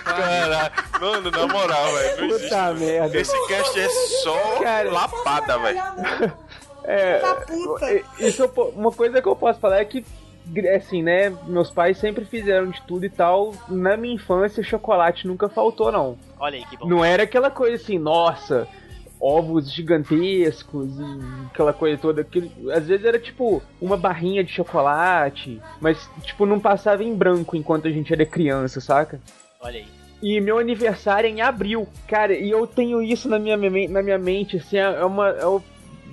Caralho. 0.03 0.73
Mano, 1.01 1.31
na 1.31 1.47
moral, 1.47 1.85
velho. 1.93 2.17
Não 2.21 2.35
existe. 2.35 2.49
Puta 2.49 2.73
merda. 2.73 3.17
Esse 3.17 3.47
cast 3.47 3.79
é 3.79 3.89
só 3.89 4.59
Cara. 4.61 4.91
lapada, 4.91 5.57
velho. 5.59 5.81
É, 6.85 7.19
puta. 7.47 7.91
e- 7.93 8.03
isso 8.19 8.45
uma 8.75 8.91
coisa 8.91 9.21
que 9.21 9.27
eu 9.27 9.35
posso 9.35 9.59
falar 9.59 9.77
é 9.79 9.85
que, 9.85 10.05
assim, 10.75 11.01
né, 11.01 11.29
meus 11.45 11.71
pais 11.71 11.97
sempre 11.97 12.25
fizeram 12.25 12.69
de 12.69 12.81
tudo 12.81 13.05
e 13.05 13.09
tal. 13.09 13.53
Na 13.69 13.95
minha 13.95 14.15
infância, 14.15 14.61
chocolate 14.63 15.25
nunca 15.27 15.47
faltou, 15.49 15.91
não. 15.91 16.17
Olha 16.39 16.57
aí 16.57 16.65
que 16.65 16.75
bom. 16.77 16.87
Não 16.87 17.03
era 17.05 17.23
aquela 17.23 17.49
coisa 17.49 17.81
assim, 17.81 17.97
nossa, 17.97 18.67
ovos 19.23 19.71
gigantescos 19.71 20.89
e 20.99 21.47
aquela 21.51 21.71
coisa 21.71 21.97
toda. 21.97 22.23
Que, 22.23 22.51
às 22.71 22.85
vezes 22.87 23.05
era 23.05 23.17
tipo 23.17 23.63
uma 23.79 23.95
barrinha 23.95 24.43
de 24.43 24.51
chocolate, 24.51 25.61
mas 25.79 26.09
tipo 26.23 26.45
não 26.45 26.59
passava 26.59 27.03
em 27.03 27.15
branco 27.15 27.55
enquanto 27.55 27.87
a 27.87 27.91
gente 27.91 28.11
era 28.11 28.25
criança, 28.25 28.81
saca? 28.81 29.21
Olha 29.61 29.79
aí. 29.79 29.87
E 30.21 30.39
meu 30.39 30.57
aniversário 30.57 31.27
é 31.27 31.31
em 31.31 31.41
abril, 31.41 31.87
cara, 32.07 32.33
e 32.33 32.49
eu 32.49 32.65
tenho 32.65 33.01
isso 33.01 33.27
na 33.27 33.37
minha, 33.37 33.57
na 33.89 34.01
minha 34.01 34.17
mente, 34.17 34.57
assim, 34.57 34.77
é 34.77 34.81
é 34.81 35.05
uma, 35.05 35.29
é 35.29 35.45
o 35.45 35.61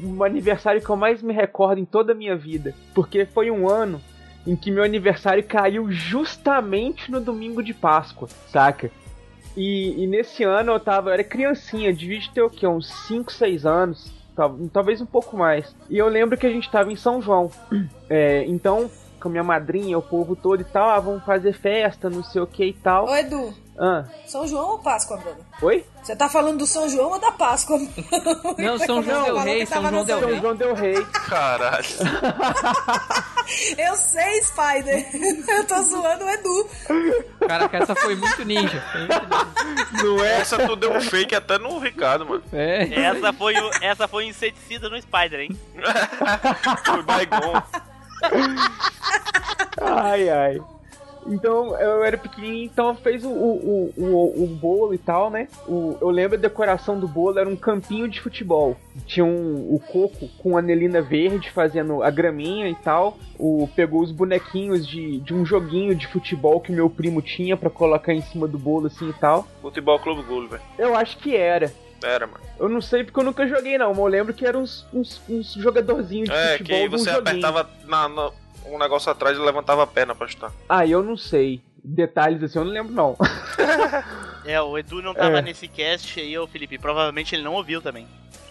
um 0.03 0.25
aniversário 0.25 0.81
que 0.81 0.88
eu 0.88 0.96
mais 0.96 1.23
me 1.23 1.33
recordo 1.33 1.81
em 1.81 1.85
toda 1.85 2.12
a 2.12 2.14
minha 2.14 2.37
vida. 2.37 2.75
Porque 2.94 3.27
foi 3.27 3.51
um 3.51 3.68
ano 3.68 4.01
em 4.46 4.57
que 4.57 4.70
meu 4.70 4.83
aniversário 4.83 5.44
caiu 5.44 5.90
justamente 5.90 7.11
no 7.11 7.20
domingo 7.20 7.62
de 7.62 7.75
Páscoa, 7.75 8.29
saca? 8.49 8.90
E, 9.56 10.04
e 10.04 10.06
nesse 10.06 10.44
ano 10.44 10.72
eu 10.72 10.80
tava, 10.80 11.10
eu 11.10 11.14
era 11.14 11.24
criancinha, 11.24 11.92
devia 11.92 12.20
ter 12.32 12.42
o 12.42 12.50
quê? 12.50 12.66
Uns 12.66 12.86
5, 13.06 13.32
6 13.32 13.66
anos, 13.66 14.12
tal- 14.34 14.56
talvez 14.72 15.00
um 15.00 15.06
pouco 15.06 15.36
mais. 15.36 15.74
E 15.88 15.98
eu 15.98 16.08
lembro 16.08 16.36
que 16.38 16.46
a 16.46 16.50
gente 16.50 16.70
tava 16.70 16.92
em 16.92 16.96
São 16.96 17.20
João. 17.20 17.50
É, 18.12 18.44
então, 18.48 18.90
com 19.20 19.28
a 19.28 19.30
minha 19.30 19.44
madrinha, 19.44 19.96
o 19.96 20.02
povo 20.02 20.34
todo 20.34 20.60
e 20.60 20.64
tal, 20.64 20.88
ah, 20.88 20.98
vamos 20.98 21.22
fazer 21.24 21.52
festa, 21.52 22.10
não 22.10 22.24
sei 22.24 22.42
o 22.42 22.46
que 22.46 22.64
e 22.64 22.72
tal. 22.72 23.06
Ô, 23.06 23.14
Edu, 23.14 23.54
Ah, 23.82 24.04
São 24.26 24.46
João 24.46 24.72
ou 24.72 24.78
Páscoa, 24.78 25.16
brother? 25.16 25.42
oi? 25.62 25.86
Você 26.02 26.14
tá 26.14 26.28
falando 26.28 26.58
do 26.58 26.66
São 26.66 26.86
João 26.86 27.12
ou 27.12 27.18
da 27.18 27.32
Páscoa? 27.32 27.78
Não, 28.58 28.78
São 28.78 29.02
João 29.02 29.24
del 29.24 29.24
falou 29.24 29.42
Rei, 29.42 29.64
São 29.64 29.80
João 29.88 30.04
del 30.04 30.20
São 30.20 30.28
Rei. 30.28 30.34
São 30.34 30.42
João 30.42 30.56
Del. 30.56 31.06
Caralho. 31.06 31.86
Eu 33.78 33.96
sei, 33.96 34.42
Spider. 34.42 35.06
Eu 35.48 35.66
tô 35.66 35.82
zoando 35.82 36.24
o 36.26 36.28
Edu. 36.30 36.68
Caraca, 37.48 37.78
essa 37.78 37.94
foi 37.94 38.14
muito 38.16 38.44
ninja. 38.44 38.84
Foi 38.92 39.00
muito 39.00 39.64
ninja. 39.64 40.04
Não 40.04 40.24
é? 40.24 40.40
Essa 40.40 40.58
tu 40.66 40.76
deu 40.76 40.92
um 40.92 41.00
fake 41.00 41.34
até 41.34 41.56
no 41.58 41.78
Ricardo, 41.78 42.26
mano. 42.26 42.42
É. 42.52 42.82
Essa 43.02 43.32
foi, 43.32 43.54
o, 43.54 43.70
essa 43.80 44.06
foi 44.06 44.26
o 44.26 44.28
inseticida 44.28 44.90
no 44.90 45.00
Spider, 45.00 45.40
hein? 45.40 45.58
Foi 46.84 47.02
Baigon. 47.02 47.62
Ai, 49.80 50.28
ai. 50.28 50.60
Então, 51.30 51.78
eu 51.80 52.02
era 52.04 52.18
pequenininho, 52.18 52.64
então 52.64 52.94
fez 52.94 53.24
o, 53.24 53.28
o, 53.30 53.92
o, 53.96 54.04
o, 54.04 54.44
o 54.44 54.46
bolo 54.46 54.92
e 54.92 54.98
tal, 54.98 55.30
né? 55.30 55.48
O, 55.66 55.96
eu 56.00 56.10
lembro 56.10 56.36
a 56.36 56.40
decoração 56.40 56.98
do 56.98 57.06
bolo, 57.06 57.38
era 57.38 57.48
um 57.48 57.56
campinho 57.56 58.08
de 58.08 58.20
futebol. 58.20 58.76
Tinha 59.06 59.24
um, 59.24 59.74
o 59.74 59.78
coco 59.80 60.28
com 60.38 60.56
anelina 60.58 61.00
verde 61.00 61.50
fazendo 61.50 62.02
a 62.02 62.10
graminha 62.10 62.68
e 62.68 62.74
tal. 62.74 63.16
O, 63.38 63.68
pegou 63.74 64.02
os 64.02 64.10
bonequinhos 64.12 64.86
de, 64.86 65.18
de 65.20 65.32
um 65.32 65.46
joguinho 65.46 65.94
de 65.94 66.06
futebol 66.08 66.60
que 66.60 66.72
meu 66.72 66.90
primo 66.90 67.22
tinha 67.22 67.56
pra 67.56 67.70
colocar 67.70 68.12
em 68.12 68.20
cima 68.22 68.46
do 68.48 68.58
bolo 68.58 68.86
assim 68.88 69.08
e 69.08 69.12
tal. 69.14 69.46
Futebol 69.62 69.98
Clube 69.98 70.22
Gulli, 70.22 70.48
velho. 70.48 70.62
Eu 70.78 70.94
acho 70.94 71.16
que 71.18 71.36
era. 71.36 71.72
Era, 72.02 72.26
mano. 72.26 72.40
Eu 72.58 72.68
não 72.68 72.80
sei 72.80 73.04
porque 73.04 73.20
eu 73.20 73.24
nunca 73.24 73.46
joguei 73.46 73.76
não, 73.76 73.90
mas 73.90 73.98
eu 73.98 74.06
lembro 74.06 74.32
que 74.34 74.46
eram 74.46 74.62
uns, 74.62 74.86
uns, 74.92 75.20
uns 75.28 75.52
jogadorzinhos 75.54 76.28
de 76.30 76.34
É, 76.34 76.58
futebol 76.58 76.78
que 76.82 76.88
de 76.88 76.94
um 76.94 76.98
você 76.98 77.10
apertava 77.10 77.68
na, 77.86 78.08
na- 78.08 78.30
um 78.66 78.79
negócio 78.79 79.11
atrás 79.11 79.37
e 79.37 79.40
levantava 79.40 79.83
a 79.83 79.87
perna 79.87 80.14
pra 80.14 80.29
chutar. 80.29 80.53
Ah, 80.68 80.87
eu 80.87 81.03
não 81.03 81.16
sei. 81.16 81.61
Detalhes 81.83 82.42
assim, 82.42 82.59
eu 82.59 82.64
não 82.64 82.73
lembro 82.73 82.92
não. 82.92 83.16
É, 84.42 84.59
o 84.61 84.77
Edu 84.79 85.03
não 85.03 85.12
tava 85.14 85.38
É. 85.38 85.42
nesse 85.42 85.68
cast 85.68 86.18
aí, 86.18 86.37
ô 86.38 86.46
Felipe. 86.46 86.79
Provavelmente 86.79 87.35
ele 87.35 87.42
não 87.42 87.53
ouviu 87.55 87.83
também. 87.83 88.07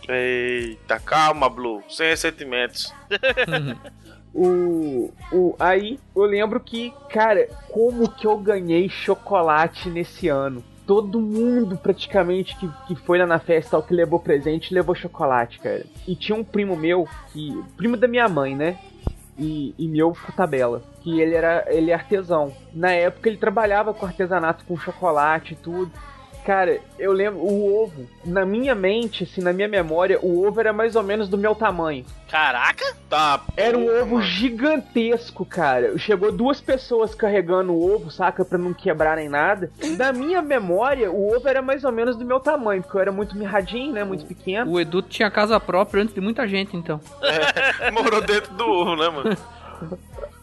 Eita, 0.08 1.00
calma, 1.00 1.50
Blue. 1.50 1.82
Sem 1.90 2.08
ressentimentos. 2.10 2.94
O, 4.32 5.12
o, 5.32 5.56
aí 5.60 6.00
eu 6.16 6.22
lembro 6.24 6.60
que, 6.60 6.94
cara, 7.12 7.48
como 7.72 8.08
que 8.10 8.28
eu 8.28 8.38
ganhei 8.38 8.88
chocolate 8.88 9.90
nesse 9.90 10.28
ano? 10.28 10.64
Todo 10.86 11.20
mundo 11.20 11.76
praticamente 11.78 12.56
que, 12.56 12.70
que 12.88 12.96
foi 12.96 13.18
lá 13.18 13.26
na 13.26 13.40
festa 13.40 13.72
tal, 13.72 13.84
que 13.84 13.92
levou 13.94 14.20
presente 14.20 14.74
levou 14.74 14.94
chocolate, 14.94 15.60
cara. 15.60 15.84
E 16.08 16.16
tinha 16.16 16.36
um 16.38 16.44
primo 16.44 16.76
meu, 16.76 17.08
que. 17.34 17.60
Primo 17.76 17.98
da 17.98 18.08
minha 18.08 18.30
mãe, 18.30 18.56
né? 18.56 18.78
E, 19.40 19.74
meu 19.88 20.12
por 20.12 20.34
tabela. 20.34 20.82
Que 21.02 21.22
ele 21.22 21.34
era. 21.34 21.66
ele 21.68 21.92
é 21.92 21.94
artesão. 21.94 22.54
Na 22.74 22.92
época 22.92 23.30
ele 23.30 23.38
trabalhava 23.38 23.94
com 23.94 24.06
artesanato 24.06 24.66
com 24.66 24.78
chocolate 24.78 25.54
e 25.54 25.58
tudo. 25.58 25.92
Cara, 26.50 26.80
eu 26.98 27.14
lembro, 27.14 27.42
o 27.42 27.84
ovo, 27.84 28.10
na 28.26 28.44
minha 28.44 28.74
mente, 28.74 29.24
assim, 29.24 29.40
na 29.40 29.54
minha 29.54 29.68
memória, 29.68 30.20
o 30.20 30.48
ovo 30.48 30.60
era 30.60 30.74
mais 30.74 30.96
ou 30.96 31.04
menos 31.04 31.30
do 31.30 31.38
meu 31.38 31.54
tamanho. 31.54 32.04
Caraca! 32.28 32.84
Tá. 33.08 33.44
Era 33.56 33.78
um 33.78 33.86
ovo 33.86 34.16
mano. 34.16 34.26
gigantesco, 34.26 35.46
cara. 35.46 35.96
Chegou 36.00 36.32
duas 36.32 36.60
pessoas 36.60 37.14
carregando 37.14 37.72
o 37.72 37.94
ovo, 37.94 38.10
saca? 38.10 38.44
Pra 38.44 38.58
não 38.58 38.74
quebrar 38.74 39.18
nem 39.18 39.30
nada. 39.30 39.72
Na 39.96 40.12
minha 40.12 40.42
memória, 40.42 41.12
o 41.12 41.36
ovo 41.36 41.48
era 41.48 41.62
mais 41.62 41.84
ou 41.84 41.92
menos 41.92 42.16
do 42.16 42.26
meu 42.26 42.40
tamanho, 42.40 42.82
porque 42.82 42.98
eu 42.98 43.02
era 43.02 43.12
muito 43.12 43.38
mirradinho, 43.38 43.94
né? 43.94 44.04
Muito 44.04 44.26
pequeno. 44.26 44.72
O 44.72 44.80
Edu 44.80 45.04
tinha 45.04 45.30
casa 45.30 45.60
própria 45.60 46.02
antes 46.02 46.16
de 46.16 46.20
muita 46.20 46.48
gente, 46.48 46.76
então. 46.76 47.00
Morou 47.94 48.22
dentro 48.22 48.52
do 48.56 48.66
ovo, 48.66 48.96
né, 48.96 49.08
mano? 49.08 49.38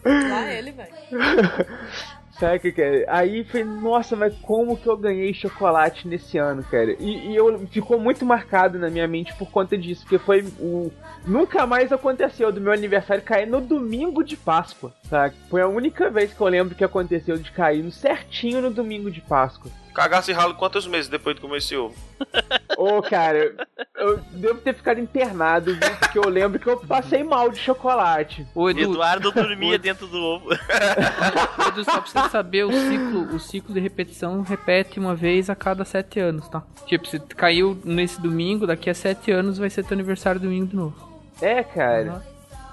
Lá 0.05 0.53
ele, 0.53 0.71
velho. 0.71 0.95
Saca, 2.39 2.71
cara? 2.71 3.05
Aí 3.09 3.45
foi, 3.45 3.65
nossa, 3.65 4.15
mas 4.15 4.37
como 4.41 4.77
que 4.77 4.87
eu 4.87 4.97
ganhei 4.97 5.33
chocolate 5.33 6.07
nesse 6.07 6.37
ano, 6.37 6.63
cara? 6.63 6.95
E, 7.01 7.31
e 7.31 7.37
eu 7.37 7.67
ficou 7.69 7.99
muito 7.99 8.27
marcado 8.27 8.79
na 8.79 8.91
minha 8.91 9.09
mente 9.09 9.35
por 9.35 9.51
conta 9.51 9.77
disso, 9.77 10.03
porque 10.03 10.19
foi 10.19 10.45
o. 10.61 10.93
Nunca 11.27 11.67
mais 11.67 11.91
aconteceu 11.93 12.53
do 12.53 12.61
meu 12.61 12.73
aniversário 12.73 13.23
cair 13.23 13.47
no 13.47 13.61
domingo 13.61 14.23
de 14.23 14.37
Páscoa, 14.37 14.93
saca? 15.09 15.35
Foi 15.49 15.63
a 15.63 15.67
única 15.67 16.11
vez 16.11 16.33
que 16.33 16.41
eu 16.41 16.47
lembro 16.47 16.75
que 16.75 16.85
aconteceu 16.85 17.39
de 17.39 17.51
cair 17.51 17.83
no 17.83 17.91
certinho 17.91 18.61
no 18.61 18.71
domingo 18.71 19.11
de 19.11 19.23
Páscoa. 19.23 19.71
Cagasse 19.97 20.31
ralo 20.31 20.53
quantos 20.53 20.87
meses 20.87 21.09
depois 21.09 21.35
de 21.35 21.41
comer 21.41 21.57
esse 21.57 21.75
ovo? 21.75 21.97
Ô, 22.77 23.01
cara, 23.01 23.55
eu 23.97 24.19
devo 24.33 24.61
ter 24.61 24.75
ficado 24.75 25.01
internado, 25.01 25.75
viu? 25.75 25.97
Porque 25.99 26.19
eu 26.19 26.29
lembro 26.29 26.59
que 26.61 26.67
eu 26.67 26.77
passei 26.81 27.25
mal 27.25 27.51
de 27.51 27.59
chocolate. 27.59 28.47
O 28.55 28.69
Edu, 28.69 28.81
Eduardo 28.81 29.33
dormia 29.33 29.79
dentro 29.79 30.07
do 30.07 30.23
ovo. 30.23 30.53
Edu, 31.69 31.83
só 31.83 31.99
pra 31.99 32.03
você 32.03 32.29
saber, 32.29 32.65
o 32.65 32.73
ciclo, 32.73 33.35
o 33.35 33.41
ciclo 33.41 33.73
de 33.73 33.81
repetição 33.81 34.43
repete 34.43 35.01
uma 35.01 35.15
vez 35.15 35.49
a 35.49 35.57
cada 35.57 35.83
sete 35.83 36.21
anos, 36.21 36.47
tá? 36.47 36.63
Tipo, 36.85 37.09
se 37.09 37.19
caiu 37.19 37.81
nesse 37.83 38.21
domingo, 38.21 38.67
daqui 38.67 38.91
a 38.91 38.95
sete 38.95 39.33
anos 39.33 39.57
vai 39.57 39.71
ser 39.71 39.83
teu 39.83 39.95
aniversário 39.95 40.39
domingo 40.39 40.67
de 40.67 40.77
novo. 40.77 40.95
É, 41.41 41.63
cara. 41.63 42.23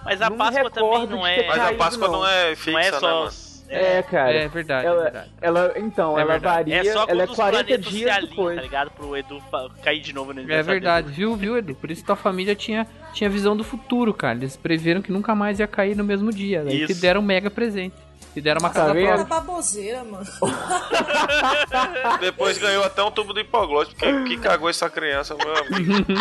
Mas 0.04 0.22
a 0.22 0.30
Não 0.30 0.38
Páscoa 0.38 0.70
também 0.70 1.08
não 1.08 1.26
é. 1.26 1.48
Mas 1.48 1.58
a 1.58 1.74
Páscoa 1.74 2.08
não, 2.10 2.20
não. 2.20 2.28
é 2.28 2.54
fixa, 2.54 2.72
não 2.72 2.80
é 2.80 2.92
né, 2.92 3.00
só. 3.00 3.20
mano? 3.22 3.43
É, 3.74 4.02
cara. 4.04 4.34
É 4.34 4.48
verdade, 4.48 4.86
é 4.86 4.90
ela, 4.90 5.04
verdade. 5.04 5.30
ela, 5.42 5.74
então, 5.78 6.18
É 6.18 6.22
ela 6.22 6.32
verdade. 6.34 6.72
varia, 6.72 6.90
É 6.90 6.94
só 6.94 7.06
ela 7.08 7.24
é 7.24 7.26
os 7.26 7.36
40 7.36 7.64
planetas 7.64 7.86
se 7.86 7.92
dias 7.92 8.12
alinham, 8.12 8.30
depois. 8.30 8.56
tá 8.56 8.62
ligado? 8.62 8.92
Pro 8.92 9.18
Edu 9.18 9.42
cair 9.84 10.00
de 10.02 10.14
novo 10.14 10.34
no 10.34 10.42
É 10.52 10.62
verdade, 10.64 11.08
dele. 11.08 11.18
viu, 11.18 11.36
viu, 11.36 11.58
Edu? 11.58 11.76
Por 11.76 11.90
isso 11.92 12.04
tua 12.06 12.16
família 12.16 12.56
tinha, 12.56 12.88
tinha 13.14 13.30
visão 13.30 13.56
do 13.58 13.64
futuro, 13.64 14.14
cara. 14.14 14.38
Eles 14.38 14.56
preveram 14.58 15.02
que 15.02 15.12
nunca 15.12 15.34
mais 15.36 15.60
ia 15.60 15.68
cair 15.68 15.96
no 15.96 16.04
mesmo 16.04 16.32
dia. 16.32 16.64
Daí 16.64 16.86
te 16.86 16.94
deram 16.94 17.22
um 17.22 17.24
mega 17.24 17.50
presente. 17.50 17.96
Te 18.34 18.42
deram 18.42 18.60
uma 18.62 18.70
Tá 18.72 18.92
casa 18.94 19.24
baboseira, 19.26 20.04
mano. 20.04 20.26
Depois 22.20 22.58
ganhou 22.58 22.84
até 22.84 23.04
um 23.04 23.12
tubo 23.12 23.32
de 23.32 23.42
hipoglose, 23.42 23.92
porque 23.92 24.24
que 24.24 24.38
cagou 24.38 24.68
essa 24.70 24.90
criança, 24.90 25.36
meu 25.36 25.56
amigo. 25.56 26.04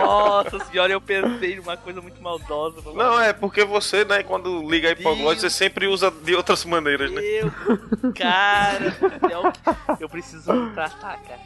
Nossa 0.00 0.64
senhora, 0.66 0.92
eu 0.92 1.00
pensei 1.00 1.56
numa 1.56 1.76
coisa 1.76 2.00
muito 2.00 2.20
maldosa. 2.22 2.80
Não, 2.92 3.20
é 3.20 3.32
porque 3.32 3.64
você, 3.64 4.04
né, 4.04 4.22
quando 4.22 4.68
liga 4.68 4.88
a 4.88 4.92
hipoglose, 4.92 5.40
você 5.40 5.50
sempre 5.50 5.86
usa 5.86 6.10
de 6.10 6.34
outras 6.34 6.64
maneiras, 6.64 7.10
né? 7.10 7.20
Meu, 7.20 7.50
cara, 8.14 8.90
do 8.90 9.28
céu, 9.28 9.52
eu 10.00 10.08
preciso 10.08 10.52
me 10.52 10.72
tratar, 10.72 11.18
cara. 11.22 11.40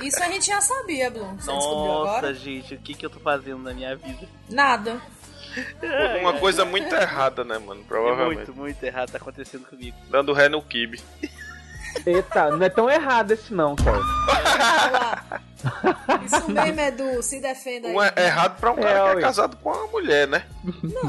Isso 0.00 0.22
a 0.22 0.28
gente 0.28 0.46
já 0.46 0.60
sabia, 0.60 1.10
Blum. 1.10 1.36
Você 1.38 1.52
descobriu 1.52 1.92
agora? 1.92 2.28
Nossa, 2.28 2.34
gente, 2.34 2.74
o 2.74 2.78
que, 2.78 2.94
que 2.94 3.04
eu 3.04 3.10
tô 3.10 3.20
fazendo 3.20 3.58
na 3.62 3.74
minha 3.74 3.96
vida? 3.96 4.28
Nada. 4.48 5.00
Uma 6.20 6.34
coisa 6.34 6.64
muito 6.64 6.94
errada, 6.94 7.42
né, 7.44 7.58
mano? 7.58 7.80
É 7.80 7.84
Provavelmente. 7.84 8.36
muito, 8.36 8.54
muito 8.54 8.82
errado 8.84 9.10
tá 9.10 9.18
acontecendo 9.18 9.64
comigo. 9.66 9.96
Dando 10.08 10.32
ré 10.32 10.48
no 10.48 10.62
kibe. 10.62 11.00
Eita, 12.06 12.50
não 12.50 12.64
é 12.64 12.68
tão 12.68 12.88
errado 12.90 13.32
esse 13.32 13.52
não, 13.52 13.74
cara. 13.76 13.98
Olha 13.98 14.90
lá. 14.98 15.40
Isso 16.24 16.50
mesmo, 16.50 16.80
Edu. 16.80 17.22
Se 17.22 17.40
defenda 17.40 17.88
aí. 17.88 17.94
Um 17.94 18.02
é 18.02 18.12
errado 18.16 18.58
pra 18.60 18.70
um 18.70 18.76
cara 18.76 18.90
É, 19.10 19.12
que 19.12 19.18
é 19.18 19.20
casado 19.22 19.56
com 19.56 19.70
uma 19.70 19.86
mulher, 19.88 20.28
né? 20.28 20.44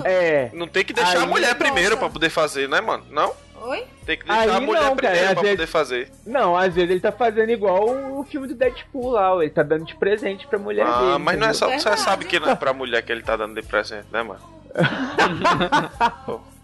É. 0.04 0.50
Não 0.54 0.68
tem 0.68 0.84
que 0.84 0.92
deixar 0.94 1.18
Aí, 1.20 1.24
a 1.24 1.28
mulher 1.28 1.54
primeiro 1.56 1.92
nossa. 1.92 2.00
pra 2.00 2.10
poder 2.10 2.30
fazer, 2.30 2.68
né, 2.68 2.82
mano? 2.82 3.04
Não? 3.12 3.32
Oi? 3.62 3.86
Tem 4.06 4.18
que 4.18 4.26
deixar 4.26 4.42
Aí 4.42 4.50
a 4.50 4.60
mulher 4.60 4.84
não, 4.84 4.96
cara, 4.96 5.12
primeiro 5.14 5.34
pra 5.34 5.42
vezes- 5.42 5.58
poder 5.58 5.68
fazer. 5.68 6.12
Não, 6.26 6.56
às 6.58 6.74
vezes 6.74 6.90
ele 6.90 7.00
tá 7.00 7.12
fazendo 7.12 7.50
igual 7.52 7.90
o 7.90 8.24
filme 8.24 8.48
do 8.48 8.56
Deadpool 8.56 9.12
lá, 9.12 9.36
ele 9.36 9.50
tá 9.52 9.62
dando 9.64 9.86
de 9.86 9.96
presente 9.96 10.48
pra 10.48 10.58
mulher 10.58 10.88
Ah, 10.88 11.00
dele. 11.00 11.18
mas 11.20 11.38
não 11.40 11.48
é 11.48 11.54
só. 11.54 11.66
Você 11.68 11.76
Verdade. 11.76 12.00
sabe 12.02 12.26
que 12.26 12.40
não 12.40 12.50
é 12.50 12.56
pra 12.56 12.74
mulher 12.74 13.02
que 13.04 13.12
ele 13.12 13.22
tá 13.22 13.36
dando 13.36 13.54
de 13.62 13.68
presente, 13.68 14.08
né, 14.12 14.24
mano? 14.24 14.40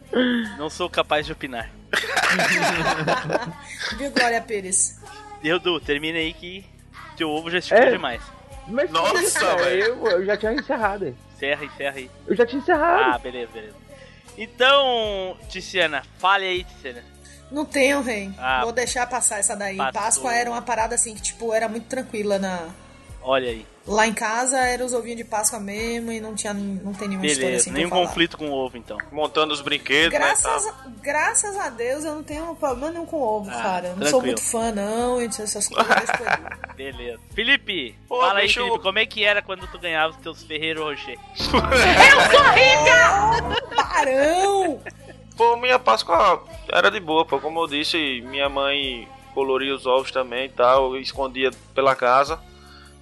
Não 0.57 0.70
sou 0.70 0.89
capaz 0.89 1.26
de 1.26 1.34
opinar. 1.34 1.70
Viu, 3.97 4.11
Glória 4.11 4.41
Pires? 4.41 4.99
Edu, 5.43 5.80
termina 5.80 6.18
aí 6.18 6.34
que 6.34 6.66
teu 7.18 7.30
ovo 7.30 7.49
já 7.51 7.59
esticou 7.59 7.84
É. 7.84 7.91
demais. 7.91 8.22
Mas 8.68 8.89
Nossa, 8.89 9.13
que 9.13 9.20
isso, 9.26 9.39
cara, 9.39 9.63
velho. 9.63 9.84
Eu, 9.84 10.07
eu 10.07 10.26
já 10.26 10.38
tinha 10.38 10.53
encerrado. 10.53 11.16
Encerra, 11.36 11.66
encerra 11.66 11.97
aí. 11.97 12.09
Eu 12.28 12.36
já 12.36 12.45
tinha 12.45 12.61
encerrado. 12.61 13.13
Ah, 13.13 13.18
beleza, 13.20 13.51
beleza. 13.53 13.76
Então, 14.38 15.38
Tiziana, 15.49 16.03
fale 16.18 16.45
aí, 16.45 16.63
Tiziana. 16.63 17.03
Não 17.51 17.63
tenho, 17.63 18.01
rei. 18.01 18.32
Ah, 18.39 18.61
Vou 18.63 18.72
deixar 18.72 19.05
passar 19.07 19.38
essa 19.39 19.55
daí. 19.55 19.78
passou. 19.78 19.93
Páscoa 19.93 20.34
era 20.34 20.49
uma 20.49 20.61
parada 20.63 20.95
assim 20.95 21.13
que, 21.13 21.22
tipo, 21.22 21.53
era 21.53 21.70
muito 21.70 21.86
tranquila 21.88 22.39
na. 22.39 22.70
Olha 23.22 23.49
aí. 23.49 23.66
Lá 23.88 24.07
em 24.07 24.13
casa 24.15 24.57
era 24.57 24.83
os 24.83 24.93
ovinhos 24.93 25.17
de 25.17 25.23
Páscoa 25.23 25.59
mesmo 25.59 26.11
e 26.11 26.19
não 26.19 26.33
tinha 26.33 26.55
não 26.55 26.91
tem 26.91 27.07
nenhuma 27.07 27.23
história 27.27 27.49
Beleza, 27.49 27.61
assim 27.61 27.69
pra 27.69 27.77
nenhum 27.77 27.89
falar. 27.89 28.07
conflito 28.07 28.36
com 28.38 28.49
o 28.49 28.53
ovo, 28.53 28.77
então. 28.77 28.97
Montando 29.11 29.53
os 29.53 29.61
brinquedos, 29.61 30.11
Graças, 30.17 30.65
né? 30.65 30.73
a, 30.86 30.89
graças 31.03 31.55
a 31.55 31.69
Deus 31.69 32.03
eu 32.03 32.15
não 32.15 32.23
tenho 32.23 32.55
problema 32.55 32.91
nenhum 32.91 33.05
com 33.05 33.21
ovo, 33.21 33.47
Ah, 33.51 33.61
cara. 33.61 33.88
Eu 33.89 33.95
não 33.97 34.07
sou 34.07 34.21
muito 34.23 34.41
fã, 34.41 34.71
não, 34.71 35.21
e 35.21 35.25
essas 35.25 35.67
coisas. 35.67 36.09
Beleza. 36.75 37.19
Felipe, 37.36 37.95
Pô, 38.07 38.19
fala 38.21 38.39
aí, 38.39 38.45
deixa 38.45 38.59
eu- 38.59 38.65
Felipe, 38.65 38.83
como 38.83 38.97
é 38.99 39.05
que 39.05 39.23
era 39.23 39.41
quando 39.43 39.67
tu 39.67 39.77
ganhava 39.77 40.13
os 40.13 40.17
teus 40.19 40.41
Ferreiro 40.43 40.83
Rocher? 40.83 41.19
Parão! 43.75 44.81
Pô, 45.38 45.57
minha 45.57 45.77
Páscoa 45.77 46.43
era 46.71 46.89
de 46.89 46.99
boa, 46.99 47.25
pô. 47.25 47.39
Como 47.39 47.59
eu 47.61 47.67
disse, 47.67 48.21
minha 48.25 48.47
mãe 48.49 49.07
coloria 49.33 49.75
os 49.75 49.86
ovos 49.86 50.11
também 50.11 50.45
e 50.45 50.49
tal, 50.49 50.95
escondia 50.97 51.51
pela 51.73 51.95
casa. 51.95 52.39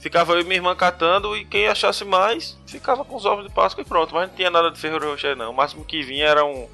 Ficava 0.03 0.33
eu 0.33 0.41
e 0.41 0.43
minha 0.43 0.57
irmã 0.57 0.75
catando 0.75 1.33
e 1.37 1.45
quem 1.45 1.65
achasse 1.67 2.03
mais 2.03 2.57
ficava 2.67 3.05
com 3.05 3.15
os 3.15 3.25
ovos 3.25 3.47
de 3.47 3.53
Páscoa 3.53 3.81
e 3.81 3.85
pronto. 3.85 4.13
Mas 4.13 4.27
não 4.27 4.35
tinha 4.35 4.49
nada 4.49 4.69
de 4.69 4.77
Ferreiro 4.77 5.09
Rocher, 5.09 5.33
não. 5.33 5.51
O 5.51 5.55
máximo 5.55 5.85
que 5.85 6.03
vinha 6.03 6.25
era 6.27 6.43
um. 6.43 6.67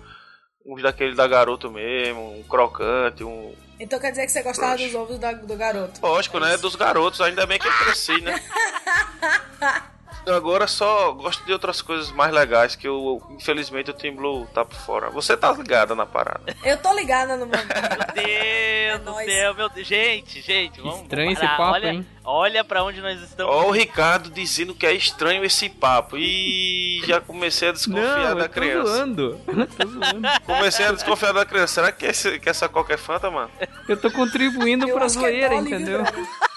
Uns 0.66 0.82
daquele 0.82 1.14
da 1.16 1.28
garoto 1.28 1.70
mesmo, 1.70 2.38
um 2.40 2.44
crocante, 2.44 3.24
um. 3.24 3.54
Então 3.80 4.00
quer 4.00 4.10
dizer 4.10 4.26
que 4.26 4.32
você 4.32 4.42
gostava 4.42 4.76
dos 4.78 4.94
ovos 4.96 5.20
da- 5.20 5.32
do 5.32 5.56
garoto? 5.56 6.00
Lógico, 6.02 6.40
né? 6.40 6.58
Dos 6.58 6.76
garotos, 6.76 7.22
ainda 7.22 7.46
bem 7.46 7.60
que 7.60 7.68
eu 7.68 7.72
cresci, 7.72 8.20
né? 8.22 8.36
Agora 10.28 10.68
só 10.68 11.12
gosto 11.14 11.44
de 11.46 11.52
outras 11.54 11.82
coisas 11.82 12.12
mais 12.12 12.32
legais 12.34 12.76
que 12.76 12.88
eu, 12.88 13.22
infelizmente, 13.32 13.90
o 13.90 13.94
Team 13.94 14.16
Blue 14.16 14.46
tá 14.54 14.64
por 14.64 14.76
fora. 14.78 15.10
Você 15.10 15.36
tá 15.36 15.52
ligada 15.52 15.96
na 15.96 16.06
parada. 16.06 16.56
Eu 16.64 16.78
tô 16.78 16.94
ligada 16.94 17.36
no 17.36 17.46
meu. 17.46 17.60
Meu 18.14 18.14
Deus 18.14 19.00
do 19.00 19.12
nóis. 19.12 19.26
céu, 19.32 19.54
meu 19.54 19.70
Deus. 19.70 19.88
Gente, 19.88 20.42
gente, 20.42 20.82
vamos. 20.82 21.02
Estranho 21.02 21.26
vamos 21.28 21.40
esse 21.40 21.48
parar. 21.48 21.58
papo, 21.58 21.74
olha, 21.74 21.90
hein? 21.94 22.08
Olha 22.24 22.64
pra 22.64 22.84
onde 22.84 23.02
nós 23.02 23.20
estamos. 23.22 23.54
Ó 23.54 23.68
o 23.68 23.72
Ricardo 23.72 24.30
dizendo 24.30 24.74
que 24.76 24.86
é 24.86 24.94
estranho 24.94 25.44
esse 25.44 25.70
papo. 25.70 26.18
E 26.18 27.02
já 27.06 27.22
comecei 27.22 27.70
a 27.70 27.72
desconfiar 27.72 28.30
Não, 28.30 28.36
da 28.36 28.44
eu 28.46 28.50
tô 28.50 28.54
criança. 28.54 28.92
zoando. 28.96 29.40
Eu 29.48 29.68
tô 29.68 29.88
zoando. 29.88 30.28
Comecei 30.46 30.86
a 30.86 30.92
desconfiar 30.92 31.34
da 31.34 31.46
criança. 31.46 31.74
Será 31.76 31.92
que, 31.92 32.06
esse, 32.06 32.40
que 32.40 32.50
essa 32.50 32.68
coca 32.68 32.94
é 32.94 32.98
Fanta, 32.98 33.30
mano? 33.32 33.50
Eu 33.88 33.98
tô 33.98 34.12
contribuindo 34.12 34.88
Eu 34.88 34.96
pra 34.96 35.06
é 35.06 35.10
zoeira, 35.10 35.50
viu, 35.50 35.60
entendeu? 35.60 36.04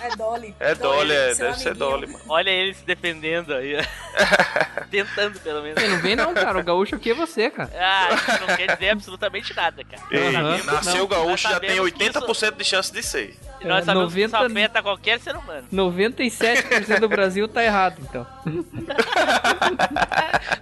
É 0.00 0.16
Dolly. 0.16 0.54
É 0.60 0.74
Dolly, 0.74 1.12
é, 1.12 1.34
seu 1.34 1.46
deve 1.46 1.58
ser. 1.58 1.74
Dolly, 1.74 2.06
mano. 2.06 2.24
Olha 2.28 2.50
ele 2.50 2.74
se 2.74 2.84
defendendo 2.84 3.54
aí. 3.54 3.76
Tentando, 4.90 5.38
pelo 5.40 5.62
menos. 5.62 5.82
Não 5.82 6.00
vem 6.00 6.16
não, 6.16 6.32
cara. 6.32 6.58
O 6.58 6.62
gaúcho 6.64 6.94
aqui 6.94 7.10
é 7.10 7.14
você, 7.14 7.50
cara. 7.50 7.70
Ah, 7.78 8.08
isso 8.14 8.46
não 8.46 8.56
quer 8.56 8.72
dizer 8.74 8.90
absolutamente 8.90 9.54
nada, 9.54 9.84
cara. 9.84 10.02
Ei, 10.10 10.34
Aham. 10.34 10.62
nasceu 10.64 11.00
Não, 11.00 11.06
gaúcho 11.08 11.48
já 11.48 11.60
tem 11.60 11.70
sabemos 11.76 11.92
que 11.92 12.04
80% 12.04 12.56
de 12.56 12.64
chance 12.64 12.92
de 12.92 13.02
ser. 13.02 13.36
E 13.60 13.66
nós 13.66 13.82
É, 13.82 13.86
sabemos 13.86 14.14
que 14.14 14.20
90 14.20 14.26
isso 14.26 14.36
afeta 14.46 14.82
qualquer 14.82 15.20
ser 15.20 15.36
humano. 15.36 15.66
97% 15.72 17.00
do 17.00 17.08
Brasil 17.08 17.48
tá 17.48 17.62
errado, 17.64 17.96
então. 18.00 18.26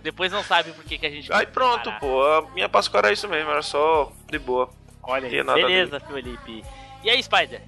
Depois 0.03 0.33
não 0.33 0.43
sabe 0.43 0.73
por 0.73 0.85
que, 0.85 0.99
que 0.99 1.07
a 1.07 1.11
gente. 1.11 1.33
Aí 1.33 1.47
pronto, 1.47 1.85
Parar. 1.85 2.01
pô. 2.01 2.23
A 2.23 2.43
minha 2.55 2.69
Páscoa 2.69 2.99
era 2.99 3.13
isso 3.13 3.29
mesmo, 3.29 3.51
era 3.51 3.63
só 3.63 4.13
de 4.31 4.39
boa. 4.39 4.69
Olha 5.03 5.29
aí. 5.29 5.43
Beleza, 5.45 6.01
Felipe. 6.01 6.65
E 7.05 7.11
aí, 7.11 7.23
Spider? 7.23 7.61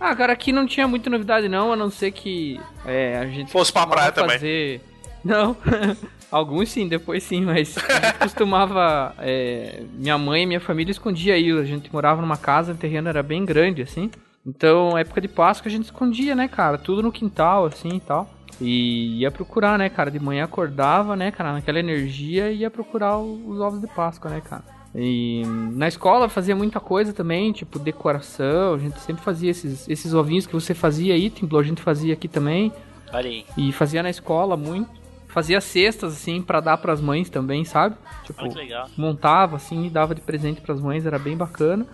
Ah, 0.00 0.14
cara, 0.14 0.32
aqui 0.32 0.52
não 0.52 0.66
tinha 0.66 0.86
muita 0.86 1.08
novidade 1.08 1.48
não, 1.48 1.72
a 1.72 1.76
não 1.76 1.90
ser 1.90 2.10
que 2.10 2.60
é, 2.84 3.18
a 3.18 3.26
gente 3.26 3.50
Fosse 3.50 3.72
pra 3.72 3.86
praia 3.86 4.12
também. 4.12 4.36
fazer... 4.36 4.80
Não, 5.24 5.56
alguns 6.30 6.70
sim, 6.70 6.86
depois 6.86 7.22
sim, 7.22 7.44
mas 7.44 7.76
a 7.78 7.80
gente 7.80 8.18
costumava... 8.20 9.14
é, 9.18 9.82
minha 9.94 10.16
mãe 10.18 10.42
e 10.42 10.46
minha 10.46 10.60
família 10.60 10.92
escondia 10.92 11.34
aí, 11.34 11.50
a 11.50 11.64
gente 11.64 11.92
morava 11.92 12.20
numa 12.20 12.36
casa, 12.36 12.72
o 12.72 12.76
terreno 12.76 13.08
era 13.08 13.22
bem 13.22 13.44
grande, 13.44 13.82
assim. 13.82 14.10
Então, 14.46 14.96
época 14.96 15.20
de 15.20 15.26
Páscoa 15.26 15.68
a 15.68 15.72
gente 15.72 15.86
escondia, 15.86 16.36
né, 16.36 16.46
cara, 16.46 16.78
tudo 16.78 17.02
no 17.02 17.10
quintal, 17.10 17.66
assim 17.66 17.96
e 17.96 18.00
tal. 18.00 18.30
E 18.60 19.18
ia 19.20 19.30
procurar, 19.30 19.78
né, 19.78 19.88
cara, 19.88 20.10
de 20.10 20.20
manhã 20.20 20.44
acordava, 20.44 21.16
né, 21.16 21.30
cara, 21.30 21.52
naquela 21.52 21.80
energia 21.80 22.50
e 22.50 22.58
ia 22.58 22.70
procurar 22.70 23.18
os 23.18 23.60
ovos 23.60 23.80
de 23.80 23.88
Páscoa, 23.88 24.30
né, 24.30 24.40
cara. 24.40 24.75
E 24.98 25.42
na 25.74 25.86
escola 25.86 26.26
fazia 26.26 26.56
muita 26.56 26.80
coisa 26.80 27.12
também, 27.12 27.52
tipo 27.52 27.78
decoração, 27.78 28.74
a 28.74 28.78
gente 28.78 28.98
sempre 29.00 29.22
fazia 29.22 29.50
esses, 29.50 29.86
esses 29.88 30.14
ovinhos 30.14 30.46
que 30.46 30.54
você 30.54 30.72
fazia 30.72 31.12
aí, 31.12 31.28
Timblo, 31.28 31.58
a 31.58 31.62
gente 31.62 31.82
fazia 31.82 32.14
aqui 32.14 32.26
também. 32.26 32.72
Olha 33.12 33.28
aí. 33.28 33.44
E 33.58 33.72
fazia 33.72 34.02
na 34.02 34.08
escola 34.08 34.56
muito. 34.56 34.88
Fazia 35.28 35.60
cestas, 35.60 36.14
assim, 36.14 36.40
pra 36.40 36.60
dar 36.60 36.78
pras 36.78 36.98
mães 36.98 37.28
também, 37.28 37.62
sabe? 37.62 37.94
Tipo, 38.24 38.48
que 38.48 38.56
legal. 38.56 38.88
montava, 38.96 39.56
assim, 39.56 39.84
e 39.84 39.90
dava 39.90 40.14
de 40.14 40.22
presente 40.22 40.62
pras 40.62 40.80
mães, 40.80 41.04
era 41.04 41.18
bem 41.18 41.36
bacana. 41.36 41.86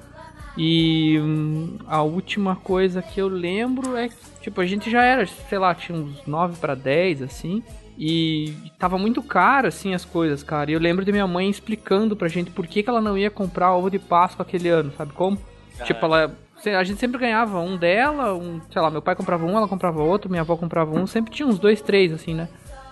E 0.56 1.18
hum, 1.20 1.78
a 1.88 2.02
última 2.02 2.54
coisa 2.54 3.02
que 3.02 3.20
eu 3.20 3.26
lembro 3.26 3.96
é 3.96 4.10
que, 4.10 4.16
tipo, 4.42 4.60
a 4.60 4.66
gente 4.66 4.88
já 4.88 5.02
era, 5.02 5.26
sei 5.26 5.58
lá, 5.58 5.74
tinha 5.74 5.98
uns 5.98 6.24
9 6.24 6.56
para 6.60 6.76
10, 6.76 7.22
assim. 7.22 7.64
E 8.04 8.52
tava 8.80 8.98
muito 8.98 9.22
caro, 9.22 9.68
assim, 9.68 9.94
as 9.94 10.04
coisas, 10.04 10.42
cara. 10.42 10.68
E 10.68 10.74
eu 10.74 10.80
lembro 10.80 11.04
de 11.04 11.12
minha 11.12 11.24
mãe 11.24 11.48
explicando 11.48 12.16
pra 12.16 12.26
gente 12.26 12.50
por 12.50 12.66
que, 12.66 12.82
que 12.82 12.90
ela 12.90 13.00
não 13.00 13.16
ia 13.16 13.30
comprar 13.30 13.72
ovo 13.76 13.88
de 13.88 14.00
Páscoa 14.00 14.42
aquele 14.42 14.68
ano, 14.68 14.92
sabe 14.98 15.12
como? 15.12 15.38
Tipo, 15.84 16.06
ela. 16.06 16.36
A 16.64 16.82
gente 16.82 16.98
sempre 16.98 17.20
ganhava 17.20 17.60
um 17.60 17.76
dela, 17.76 18.34
um, 18.34 18.60
sei 18.72 18.82
lá, 18.82 18.90
meu 18.90 19.00
pai 19.00 19.14
comprava 19.14 19.46
um, 19.46 19.56
ela 19.56 19.68
comprava 19.68 20.02
outro, 20.02 20.28
minha 20.28 20.42
avó 20.42 20.56
comprava 20.56 20.92
um, 20.98 21.06
sempre 21.06 21.32
tinha 21.32 21.46
uns 21.46 21.60
dois, 21.60 21.80
três, 21.80 22.12
assim, 22.12 22.34
né? 22.34 22.48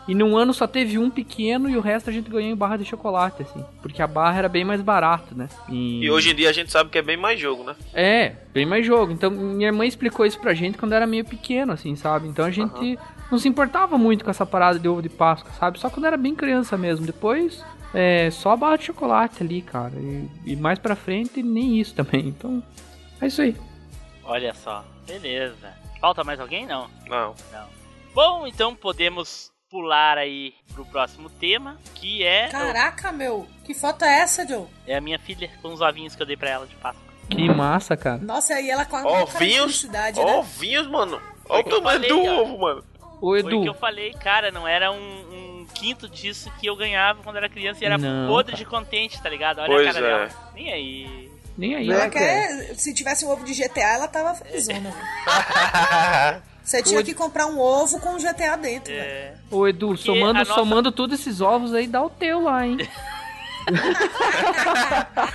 E 0.07 0.15
num 0.15 0.37
ano 0.37 0.55
só 0.55 0.67
teve 0.67 0.97
um 0.97 1.11
pequeno 1.11 1.69
e 1.69 1.77
o 1.77 1.81
resto 1.81 2.09
a 2.09 2.13
gente 2.13 2.31
ganhou 2.31 2.53
em 2.53 2.57
barra 2.57 2.77
de 2.77 2.85
chocolate, 2.85 3.43
assim. 3.43 3.65
Porque 3.83 4.01
a 4.01 4.07
barra 4.07 4.39
era 4.39 4.49
bem 4.49 4.65
mais 4.65 4.81
barato, 4.81 5.37
né? 5.37 5.49
E 5.69 6.09
hoje 6.09 6.31
em 6.31 6.35
dia 6.37 6.51
a 6.51 6.53
gente 6.53 6.71
sabe 6.71 6.89
que 6.89 6.99
é 6.99 7.03
bem 7.03 7.17
mais 7.17 7.39
jogo, 7.39 7.65
né? 7.65 7.75
É, 7.93 8.37
bem 8.55 8.65
mais 8.65 8.87
jogo. 8.87 9.13
Então, 9.13 9.31
minha 9.31 9.73
mãe 9.73 9.89
explicou 9.89 10.25
isso 10.25 10.39
pra 10.39 10.55
gente 10.55 10.79
quando 10.79 10.93
era 10.93 11.07
meio 11.07 11.25
pequeno, 11.25 11.73
assim, 11.73 11.95
sabe? 11.97 12.29
Então 12.29 12.45
a 12.45 12.51
gente 12.51 12.99
não 13.31 13.39
se 13.39 13.49
importava 13.49 13.97
muito 13.97 14.25
com 14.25 14.31
essa 14.31 14.45
parada 14.47 14.79
de 14.79 14.89
ovo 14.89 15.03
de 15.03 15.09
Páscoa, 15.09 15.51
sabe? 15.59 15.79
Só 15.79 15.89
quando 15.91 16.07
era 16.07 16.17
bem 16.17 16.35
criança 16.35 16.77
mesmo. 16.77 17.07
Depois, 17.07 17.65
é 17.95 18.31
só 18.31 18.51
a 18.53 18.57
barra 18.57 18.77
de 18.77 18.85
chocolate 18.85 19.43
ali, 19.43 19.63
cara. 19.63 19.93
E, 19.97 20.29
e 20.47 20.57
mais 20.57 20.79
pra 20.79 20.97
frente, 20.97 21.43
nem 21.43 21.79
isso 21.81 21.95
também. 21.95 22.29
Então, 22.29 22.63
é 23.21 23.27
isso 23.27 23.43
aí. 23.43 23.57
Olha 24.25 24.55
só. 24.55 24.85
Beleza. 25.07 25.75
Falta 26.01 26.25
mais 26.25 26.41
alguém? 26.41 26.67
Não. 26.67 26.89
Não. 27.09 27.35
Não. 27.53 27.67
Bom, 28.15 28.47
então 28.47 28.75
podemos 28.75 29.51
pular 29.71 30.19
aí 30.19 30.53
pro 30.75 30.85
próximo 30.85 31.31
tema, 31.31 31.77
que 31.95 32.25
é 32.25 32.49
Caraca, 32.49 33.13
meu, 33.13 33.47
que 33.65 33.73
foto 33.73 34.05
é 34.05 34.19
essa, 34.19 34.45
Joe? 34.45 34.67
é 34.85 34.97
a 34.97 35.01
minha 35.01 35.17
filha 35.19 35.49
com 35.63 35.73
os 35.73 35.81
ovinhos 35.81 36.17
que 36.17 36.23
eu 36.23 36.27
dei 36.27 36.37
pra 36.37 36.51
ela 36.51 36.67
de 36.67 36.75
Páscoa. 36.75 37.05
Que 37.29 37.49
massa, 37.49 37.97
cara. 37.97 38.19
Nossa, 38.19 38.55
aí 38.55 38.69
ela 38.69 38.85
com 38.85 38.97
a 38.97 39.03
Ovinhos? 39.23 39.31
felicidade, 39.39 40.19
né? 40.19 40.35
Ovinhos, 40.35 40.89
mano. 40.89 41.23
Olha 41.49 41.61
o 41.65 41.71
tamanho 41.71 42.01
do 42.09 42.21
ovo, 42.21 42.59
mano. 42.59 42.85
Ô, 43.21 43.29
Foi 43.29 43.41
o 43.41 43.45
que 43.45 43.55
Edu, 43.55 43.67
eu 43.67 43.75
falei, 43.75 44.13
cara, 44.15 44.51
não 44.51 44.67
era 44.67 44.91
um, 44.91 44.97
um 44.97 45.67
quinto 45.75 46.09
disso 46.09 46.51
que 46.59 46.67
eu 46.67 46.75
ganhava 46.77 47.23
quando 47.23 47.37
era 47.37 47.49
criança 47.49 47.83
e 47.83 47.87
era 47.87 47.99
Não, 47.99 48.29
podre 48.29 48.53
cara. 48.53 48.65
de 48.65 48.71
contente, 48.71 49.21
tá 49.23 49.29
ligado? 49.29 49.59
Olha 49.59 49.67
Pois 49.69 49.89
a 49.89 49.93
cara 49.93 50.07
é. 50.07 50.11
dela. 50.29 50.31
Nem 50.55 50.73
aí. 50.73 51.31
nem 51.59 51.75
aí, 51.75 51.91
Ela 51.91 52.05
né, 52.05 52.11
cara? 52.11 52.25
quer, 52.25 52.75
se 52.77 52.95
tivesse 52.95 53.25
um 53.27 53.31
ovo 53.31 53.45
de 53.45 53.53
GTA, 53.55 53.81
ela 53.95 54.09
tava 54.09 54.35
felizona, 54.35 54.91
velho. 54.91 56.43
Você 56.65 56.83
tinha 56.83 57.03
que 57.03 57.15
comprar 57.15 57.47
um 57.47 57.59
ovo 57.59 57.99
com 58.01 58.17
GTA 58.17 58.57
dentro, 58.57 58.93
velho. 58.93 59.03
É, 59.05 59.35
Ô, 59.51 59.67
Edu, 59.67 59.89
Porque 59.89 60.05
somando, 60.05 60.39
nossa- 60.39 60.55
somando 60.55 60.93
todos 60.93 61.19
esses 61.19 61.41
ovos 61.41 61.75
aí, 61.75 61.87
dá 61.87 62.03
o 62.03 62.09
teu 62.11 62.41
lá, 62.43 62.65
hein? 62.67 62.77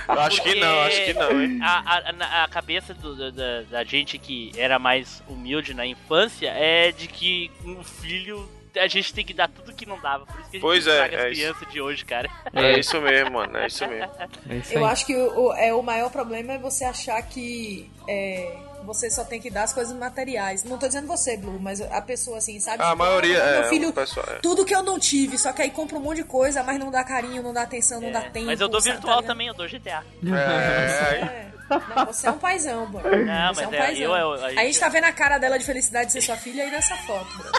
Eu 0.08 0.20
acho 0.20 0.42
que 0.42 0.54
não, 0.56 0.80
acho 0.82 1.04
que 1.04 1.14
não, 1.14 1.40
hein? 1.42 1.58
a, 1.62 1.98
a, 2.40 2.44
a 2.44 2.48
cabeça 2.48 2.94
do- 2.94 3.32
da, 3.32 3.62
da 3.62 3.84
gente 3.84 4.18
que 4.18 4.52
era 4.56 4.78
mais 4.78 5.22
humilde 5.28 5.74
na 5.74 5.86
infância 5.86 6.48
é 6.50 6.92
de 6.92 7.06
que 7.08 7.50
um 7.64 7.82
filho 7.82 8.48
a 8.78 8.86
gente 8.88 9.14
tem 9.14 9.24
que 9.24 9.32
dar 9.32 9.48
tudo 9.48 9.72
que 9.72 9.86
não 9.86 9.98
dava. 10.00 10.26
Por 10.26 10.34
isso 10.38 10.50
que 10.50 10.56
a 10.56 10.58
gente 10.58 10.60
Pois 10.60 10.86
é, 10.86 10.98
é 10.98 11.02
as 11.04 11.12
isso. 11.12 11.40
crianças 11.40 11.72
de 11.72 11.80
hoje, 11.80 12.04
cara. 12.04 12.30
É 12.52 12.78
isso 12.78 13.00
mesmo, 13.00 13.30
mano. 13.32 13.56
É 13.56 13.66
isso 13.68 13.88
mesmo. 13.88 14.12
É 14.50 14.56
isso 14.56 14.74
Eu 14.74 14.84
acho 14.84 15.06
que 15.06 15.16
o, 15.16 15.46
o- 15.46 15.52
é, 15.54 15.72
o 15.72 15.82
maior 15.82 16.10
problema 16.10 16.52
é 16.52 16.58
você 16.58 16.84
achar 16.84 17.22
que 17.22 17.90
é, 18.06 18.54
você 18.86 19.10
só 19.10 19.24
tem 19.24 19.40
que 19.40 19.50
dar 19.50 19.64
as 19.64 19.72
coisas 19.72 19.94
materiais. 19.96 20.64
Não 20.64 20.78
tô 20.78 20.86
dizendo 20.86 21.06
você, 21.06 21.36
Blue, 21.36 21.58
mas 21.60 21.80
a 21.80 22.00
pessoa 22.00 22.38
assim, 22.38 22.58
sabe? 22.60 22.82
A 22.82 22.86
Tipo, 22.86 22.98
maioria 22.98 23.36
é, 23.38 23.60
Meu 23.60 23.68
filho, 23.68 23.88
o 23.88 23.92
pessoal 23.92 24.26
é. 24.30 24.34
tudo 24.36 24.64
que 24.64 24.74
eu 24.74 24.82
não 24.82 24.98
tive, 24.98 25.36
só 25.36 25.52
que 25.52 25.60
aí 25.62 25.70
compra 25.70 25.96
um 25.98 26.00
monte 26.00 26.18
de 26.18 26.24
coisa, 26.24 26.62
mas 26.62 26.78
não 26.78 26.90
dá 26.90 27.02
carinho, 27.04 27.42
não 27.42 27.52
dá 27.52 27.62
atenção, 27.62 28.00
não 28.00 28.10
dá 28.12 28.22
tempo. 28.22 28.38
É, 28.46 28.52
Mas 28.52 28.60
eu 28.60 28.68
dou 28.68 28.80
virtual 28.80 29.16
tá 29.16 29.20
ligado? 29.20 29.26
também, 29.32 29.48
eu 29.48 29.54
dou 29.54 29.68
GTA. 29.68 30.02
É, 30.24 31.50
É. 31.50 31.55
Não, 31.68 32.06
você 32.06 32.26
é 32.28 32.30
um 32.30 32.38
paizão, 32.38 32.86
bro. 32.86 33.02
Não, 33.02 33.54
você 33.54 33.62
é 33.62 33.66
mas 33.66 33.68
um 33.68 33.74
é, 33.74 33.78
paizão. 33.78 34.02
eu, 34.04 34.14
eu, 34.16 34.32
a 34.32 34.46
A 34.46 34.50
gente 34.50 34.64
gente- 34.66 34.80
tá 34.80 34.88
vendo 34.88 35.04
a 35.04 35.12
cara 35.12 35.38
dela 35.38 35.58
de 35.58 35.64
felicidade 35.64 36.06
de 36.06 36.12
ser 36.12 36.20
sua 36.20 36.36
filha 36.36 36.62
aí 36.64 36.70
nessa 36.70 36.96
foto, 36.98 37.26
bro. 37.36 37.50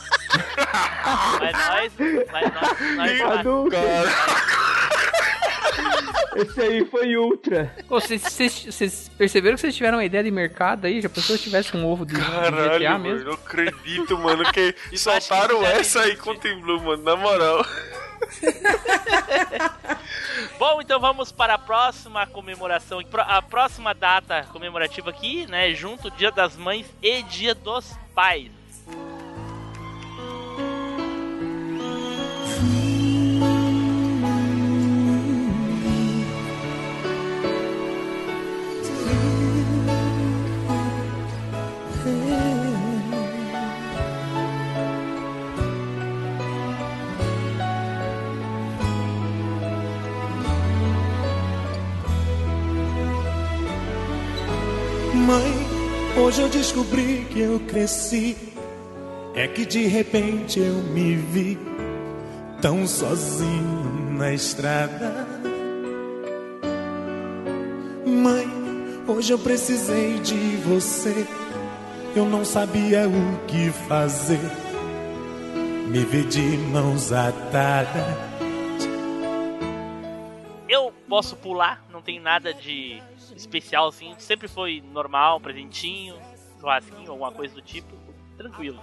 Mas 1.39 1.53
nós, 1.53 1.93
mas 2.31 2.53
nós, 2.53 2.95
nós, 2.95 3.21
Adulto, 3.39 3.75
esse 6.35 6.61
aí 6.61 6.85
foi 6.85 7.15
ultra. 7.17 7.73
Vocês 7.89 9.09
perceberam 9.17 9.55
que 9.55 9.61
vocês 9.61 9.75
tiveram 9.75 9.97
uma 9.97 10.05
ideia 10.05 10.23
de 10.23 10.31
mercado 10.31 10.85
aí? 10.85 11.01
Já 11.01 11.09
pensou 11.09 11.35
se 11.35 11.43
tivesse 11.43 11.75
um 11.75 11.85
ovo 11.85 12.05
de, 12.05 12.13
de 12.13 12.21
GTA 12.21 12.31
Caralho, 12.51 12.89
mano, 12.91 12.99
mesmo? 13.03 13.19
eu 13.19 13.25
não 13.25 13.33
acredito, 13.33 14.17
mano, 14.17 14.43
que 14.51 14.75
soltaram 14.97 15.65
essa 15.65 16.01
aí 16.01 16.15
com 16.15 16.31
o 16.31 16.61
Blue, 16.61 16.81
mano, 16.83 17.03
na 17.03 17.15
moral. 17.15 17.65
Bom, 20.57 20.81
então 20.81 20.99
vamos 20.99 21.31
para 21.31 21.55
a 21.55 21.57
próxima 21.57 22.25
comemoração, 22.27 22.99
a 23.19 23.41
próxima 23.41 23.93
data 23.93 24.43
comemorativa 24.51 25.09
aqui, 25.09 25.45
né? 25.47 25.73
Junto 25.73 26.11
Dia 26.11 26.31
das 26.31 26.55
Mães 26.55 26.85
e 27.01 27.21
Dia 27.23 27.53
dos 27.53 27.93
Pais. 28.13 28.56
Hoje 56.37 56.41
eu 56.41 56.49
descobri 56.49 57.27
que 57.31 57.39
eu 57.39 57.59
cresci. 57.61 58.37
É 59.33 59.47
que 59.47 59.65
de 59.65 59.87
repente 59.87 60.59
eu 60.59 60.75
me 60.75 61.15
vi 61.15 61.57
tão 62.61 62.85
sozinho 62.85 64.13
na 64.17 64.33
estrada. 64.33 65.27
Mãe, 68.05 68.47
hoje 69.07 69.33
eu 69.33 69.39
precisei 69.39 70.19
de 70.19 70.57
você. 70.57 71.25
Eu 72.15 72.25
não 72.25 72.45
sabia 72.45 73.07
o 73.07 73.45
que 73.47 73.71
fazer. 73.87 74.39
Me 75.87 76.05
vi 76.05 76.23
de 76.23 76.57
mãos 76.71 77.11
atadas. 77.11 78.36
Eu 81.17 81.23
posso 81.23 81.35
pular, 81.35 81.83
não 81.91 81.99
tem 81.99 82.19
nada 82.19 82.53
de 82.53 83.01
especial 83.35 83.87
assim, 83.87 84.13
sempre 84.19 84.47
foi 84.47 84.83
normal, 84.93 85.39
presentinho, 85.39 86.15
churrasquinho, 86.61 87.09
alguma 87.09 87.31
coisa 87.31 87.55
do 87.55 87.61
tipo, 87.63 87.91
tranquilo. 88.37 88.79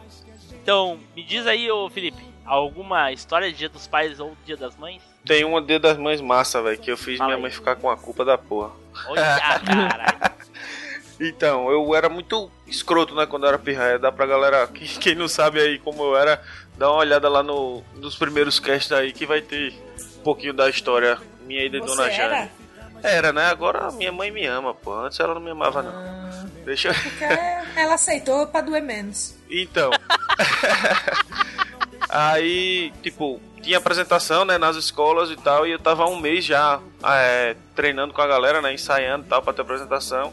Então, 0.52 0.98
me 1.14 1.22
diz 1.22 1.46
aí, 1.46 1.70
ô 1.70 1.88
Felipe, 1.88 2.20
alguma 2.44 3.12
história 3.12 3.52
de 3.52 3.58
Dia 3.58 3.68
dos 3.68 3.86
Pais 3.86 4.18
ou 4.18 4.36
Dia 4.44 4.56
das 4.56 4.76
Mães? 4.76 5.00
Tem 5.24 5.44
uma 5.44 5.62
Dia 5.62 5.78
das 5.78 5.96
Mães 5.96 6.20
massa, 6.20 6.60
velho, 6.60 6.76
que 6.76 6.90
eu 6.90 6.96
fiz 6.96 7.18
Fala 7.18 7.28
minha 7.28 7.36
aí. 7.36 7.42
mãe 7.42 7.52
ficar 7.52 7.76
com 7.76 7.88
a 7.88 7.96
culpa 7.96 8.24
da 8.24 8.36
porra. 8.36 8.72
Olha, 9.06 9.22
caralho. 9.64 10.34
Então, 11.20 11.70
eu 11.70 11.94
era 11.94 12.08
muito 12.08 12.50
escroto, 12.66 13.14
né, 13.14 13.26
quando 13.26 13.44
eu 13.44 13.50
era 13.50 13.58
pirraia. 13.60 13.96
Dá 13.96 14.10
pra 14.10 14.26
galera, 14.26 14.66
que- 14.66 14.98
quem 14.98 15.14
não 15.14 15.28
sabe 15.28 15.60
aí 15.60 15.78
como 15.78 16.02
eu 16.02 16.16
era, 16.16 16.42
dá 16.76 16.90
uma 16.90 16.98
olhada 16.98 17.28
lá 17.28 17.44
no, 17.44 17.80
nos 17.94 18.16
primeiros 18.16 18.58
casts 18.58 18.90
aí 18.90 19.12
que 19.12 19.24
vai 19.24 19.40
ter 19.40 19.72
um 20.18 20.22
pouquinho 20.24 20.52
da 20.52 20.68
história 20.68 21.16
minha 21.44 21.64
e 21.64 21.68
de 21.68 21.80
Dona 21.80 22.10
Jane. 22.10 22.18
era? 22.34 22.48
Era, 23.02 23.32
né? 23.32 23.46
Agora 23.46 23.90
minha 23.92 24.10
mãe 24.12 24.30
me 24.30 24.46
ama, 24.46 24.74
pô. 24.74 24.94
Antes 24.94 25.20
ela 25.20 25.34
não 25.34 25.40
me 25.40 25.50
amava, 25.50 25.82
não. 25.82 25.92
Ah, 25.92 26.44
Deixa 26.64 26.88
eu... 26.88 26.94
ela 27.76 27.94
aceitou 27.94 28.46
pra 28.46 28.62
doer 28.62 28.82
menos. 28.82 29.34
Então. 29.50 29.90
aí, 32.08 32.92
tipo, 33.02 33.40
tinha 33.62 33.78
apresentação, 33.78 34.44
né, 34.44 34.58
nas 34.58 34.76
escolas 34.76 35.30
e 35.30 35.36
tal, 35.36 35.66
e 35.66 35.72
eu 35.72 35.78
tava 35.78 36.04
há 36.04 36.08
um 36.08 36.18
mês 36.18 36.44
já 36.44 36.80
é, 37.04 37.56
treinando 37.74 38.12
com 38.14 38.20
a 38.22 38.26
galera, 38.26 38.60
né, 38.62 38.72
ensaiando 38.72 39.24
e 39.26 39.28
tal, 39.28 39.42
pra 39.42 39.52
ter 39.52 39.62
apresentação. 39.62 40.32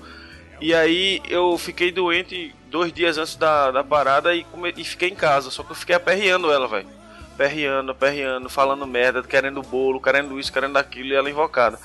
E 0.59 0.73
aí 0.75 1.21
eu 1.27 1.57
fiquei 1.57 1.91
doente 1.91 2.53
dois 2.67 2.93
dias 2.93 3.17
antes 3.17 3.35
da, 3.35 3.71
da 3.71 3.83
parada 3.83 4.33
e, 4.35 4.43
come- 4.43 4.73
e 4.77 4.83
fiquei 4.83 5.09
em 5.09 5.15
casa, 5.15 5.49
só 5.49 5.63
que 5.63 5.71
eu 5.71 5.75
fiquei 5.75 5.95
aperreando 5.95 6.51
ela, 6.51 6.67
velho. 6.67 6.87
Aperreando, 7.33 7.91
aperreando, 7.91 8.49
falando 8.49 8.85
merda, 8.85 9.23
querendo 9.23 9.61
bolo, 9.61 9.99
querendo 10.01 10.39
isso, 10.39 10.51
querendo 10.51 10.77
aquilo, 10.77 11.09
e 11.09 11.15
ela 11.15 11.29
invocada. 11.29 11.79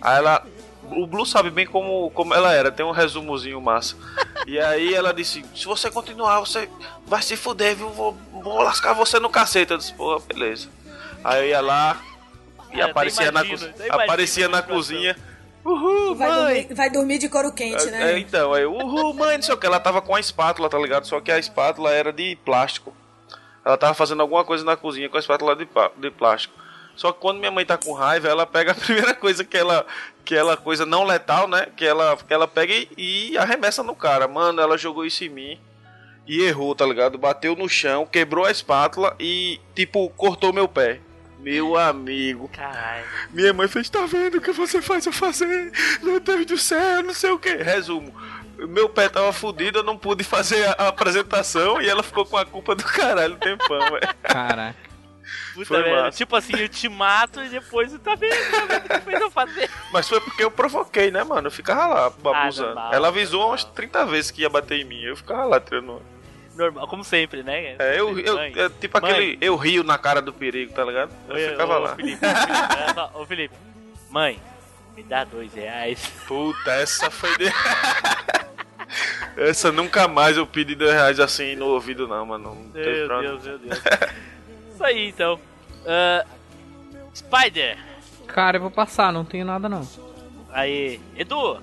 Aí 0.00 0.16
ela. 0.18 0.44
O 0.94 1.06
Blue 1.06 1.24
sabe 1.24 1.48
bem 1.48 1.66
como, 1.66 2.10
como 2.10 2.34
ela 2.34 2.52
era, 2.52 2.70
tem 2.70 2.84
um 2.84 2.90
resumozinho 2.90 3.60
massa. 3.60 3.96
E 4.46 4.58
aí 4.58 4.92
ela 4.92 5.14
disse: 5.14 5.44
Se 5.54 5.66
você 5.66 5.88
continuar, 5.88 6.40
você 6.40 6.68
vai 7.06 7.22
se 7.22 7.36
fuder, 7.36 7.76
viu? 7.76 7.88
Vou, 7.90 8.16
vou 8.42 8.60
lascar 8.62 8.92
você 8.92 9.20
no 9.20 9.30
cacete. 9.30 9.70
Eu 9.70 9.78
disse: 9.78 9.94
Pô, 9.94 10.18
beleza. 10.18 10.68
Aí 11.22 11.42
eu 11.44 11.48
ia 11.50 11.60
lá 11.60 12.00
e 12.72 12.80
até 12.80 12.90
aparecia, 12.90 13.30
na, 13.30 13.44
imagino, 13.44 13.58
co- 13.58 13.64
até 13.66 13.86
imagino 13.86 14.02
aparecia 14.02 14.48
na 14.48 14.62
cozinha 14.62 15.16
Uhul, 15.64 16.16
Vai 16.16 16.28
mãe! 16.28 16.38
dormir, 16.62 16.74
vai 16.74 16.90
dormir 16.90 17.18
de 17.18 17.28
couro 17.28 17.52
quente, 17.52 17.86
É, 17.86 17.90
né? 17.92 18.18
então, 18.18 18.52
aí, 18.52 18.66
uhul, 18.66 19.14
mãe, 19.14 19.36
não 19.36 19.42
sei 19.44 19.54
o 19.54 19.56
que. 19.56 19.64
Ela 19.64 19.78
tava 19.78 20.02
com 20.02 20.12
a 20.16 20.18
espátula, 20.18 20.68
tá 20.68 20.76
ligado? 20.76 21.06
Só 21.06 21.20
que 21.20 21.30
a 21.30 21.38
espátula 21.38 21.92
era 21.92 22.12
de 22.12 22.34
plástico. 22.44 22.92
Ela 23.64 23.76
tava 23.76 23.94
fazendo 23.94 24.20
alguma 24.20 24.44
coisa 24.44 24.64
na 24.64 24.76
cozinha 24.76 25.08
com 25.08 25.16
a 25.16 25.20
espátula 25.20 25.54
de, 25.54 25.68
de 25.96 26.10
plástico. 26.10 26.54
Só 26.94 27.12
que 27.12 27.20
quando 27.20 27.38
minha 27.38 27.50
mãe 27.50 27.64
tá 27.64 27.78
com 27.78 27.92
raiva, 27.92 28.28
ela 28.28 28.46
pega 28.46 28.72
a 28.72 28.74
primeira 28.76 29.14
coisa 29.14 29.44
que 29.44 29.56
ela. 29.56 29.86
Que 30.24 30.34
ela 30.34 30.56
coisa 30.56 30.86
não 30.86 31.04
letal, 31.04 31.48
né? 31.48 31.66
Que 31.76 31.84
ela, 31.84 32.16
que 32.16 32.32
ela 32.32 32.46
pega 32.46 32.72
e, 32.72 33.32
e 33.32 33.38
arremessa 33.38 33.82
no 33.82 33.94
cara. 33.94 34.28
Mano, 34.28 34.60
ela 34.60 34.78
jogou 34.78 35.04
isso 35.04 35.24
em 35.24 35.28
mim. 35.28 35.60
E 36.26 36.42
errou, 36.42 36.74
tá 36.74 36.86
ligado? 36.86 37.18
Bateu 37.18 37.56
no 37.56 37.68
chão, 37.68 38.06
quebrou 38.06 38.44
a 38.44 38.50
espátula 38.50 39.16
e, 39.18 39.60
tipo, 39.74 40.08
cortou 40.10 40.52
meu 40.52 40.68
pé. 40.68 41.00
Meu 41.40 41.76
amigo. 41.76 42.48
Caralho. 42.48 43.04
Minha 43.32 43.52
mãe 43.52 43.66
fez, 43.66 43.90
tá 43.90 44.06
vendo 44.06 44.38
o 44.38 44.40
que 44.40 44.52
você 44.52 44.80
faz 44.80 45.04
eu 45.04 45.12
fazer? 45.12 45.72
Meu 46.00 46.20
Deus 46.20 46.46
do 46.46 46.56
céu, 46.56 47.02
não 47.02 47.12
sei 47.12 47.30
o 47.30 47.38
que. 47.40 47.52
Resumo. 47.56 48.14
Meu 48.68 48.88
pé 48.88 49.08
tava 49.08 49.32
fudido, 49.32 49.78
eu 49.80 49.82
não 49.82 49.96
pude 49.96 50.24
fazer 50.24 50.64
a, 50.68 50.72
a 50.84 50.88
apresentação 50.88 51.80
e 51.80 51.88
ela 51.88 52.02
ficou 52.02 52.24
com 52.24 52.36
a 52.36 52.44
culpa 52.44 52.74
do 52.74 52.84
caralho 52.84 53.34
um 53.34 53.38
tempão, 53.38 53.80
velho. 53.80 54.14
Caraca. 54.22 54.92
Puta 55.54 55.66
Foi 55.66 55.90
massa. 55.90 56.16
Tipo 56.16 56.36
assim, 56.36 56.56
eu 56.56 56.68
te 56.68 56.88
mato 56.88 57.42
e 57.42 57.48
depois 57.48 57.92
tá 57.98 58.14
vendo, 58.14 58.50
tá 58.50 58.64
vendo 58.64 58.86
o 58.86 58.88
que 58.88 59.00
fez 59.00 59.20
eu 59.20 59.30
fazer. 59.30 59.70
Mas 59.92 60.08
foi 60.08 60.20
porque 60.20 60.42
eu 60.42 60.50
provoquei, 60.50 61.10
né, 61.10 61.22
mano? 61.24 61.46
Eu 61.48 61.50
ficava 61.50 61.86
lá, 61.86 62.10
babuzando. 62.10 62.74
normal, 62.74 62.94
ela 62.94 63.08
avisou 63.08 63.48
umas 63.48 63.64
30 63.64 64.06
vezes 64.06 64.30
que 64.30 64.42
ia 64.42 64.48
bater 64.48 64.80
em 64.80 64.84
mim. 64.84 65.02
Eu 65.02 65.16
ficava 65.16 65.44
lá 65.44 65.60
tirando. 65.60 66.02
Normal, 66.54 66.86
como 66.86 67.04
sempre, 67.04 67.42
né? 67.42 67.76
É, 67.78 67.98
eu, 67.98 68.18
eu, 68.18 68.34
Mãe. 68.34 68.52
é 68.56 68.68
tipo 68.68 69.00
Mãe. 69.00 69.10
aquele. 69.10 69.38
Eu 69.40 69.56
rio 69.56 69.82
na 69.84 69.96
cara 69.96 70.20
do 70.20 70.32
perigo, 70.32 70.72
tá 70.72 70.84
ligado? 70.84 71.10
Eu 71.28 71.34
Oi, 71.34 71.48
ficava 71.48 71.76
ô, 71.76 71.80
lá. 71.80 71.96
Felipe, 71.96 72.26
ô, 72.26 72.28
Felipe, 72.28 72.92
só, 72.94 73.10
ô 73.14 73.26
Felipe, 73.26 73.54
mãe, 74.10 74.40
me 74.96 75.02
dá 75.02 75.24
dois 75.24 75.52
reais. 75.54 76.10
Puta, 76.26 76.70
essa 76.72 77.10
foi 77.10 77.36
de. 77.38 77.46
essa 79.36 79.72
nunca 79.72 80.06
mais 80.08 80.36
eu 80.36 80.46
pedi 80.46 80.74
dois 80.74 80.92
reais 80.92 81.18
assim 81.20 81.54
no 81.56 81.66
ouvido, 81.66 82.06
não, 82.06 82.26
mano. 82.26 82.54
Não 82.54 82.82
Meu 82.82 83.06
pra- 83.06 83.20
Deus, 83.20 83.42
meu 83.44 83.58
Deus. 83.58 83.78
Isso 84.74 84.84
aí, 84.84 85.08
então. 85.08 85.40
Ah, 85.86 86.24
Spider, 87.14 87.78
Cara, 88.26 88.56
eu 88.56 88.60
vou 88.62 88.70
passar, 88.70 89.12
não 89.12 89.24
tenho 89.24 89.44
nada 89.44 89.68
não. 89.68 89.86
aí. 90.50 91.00
Edu, 91.16 91.60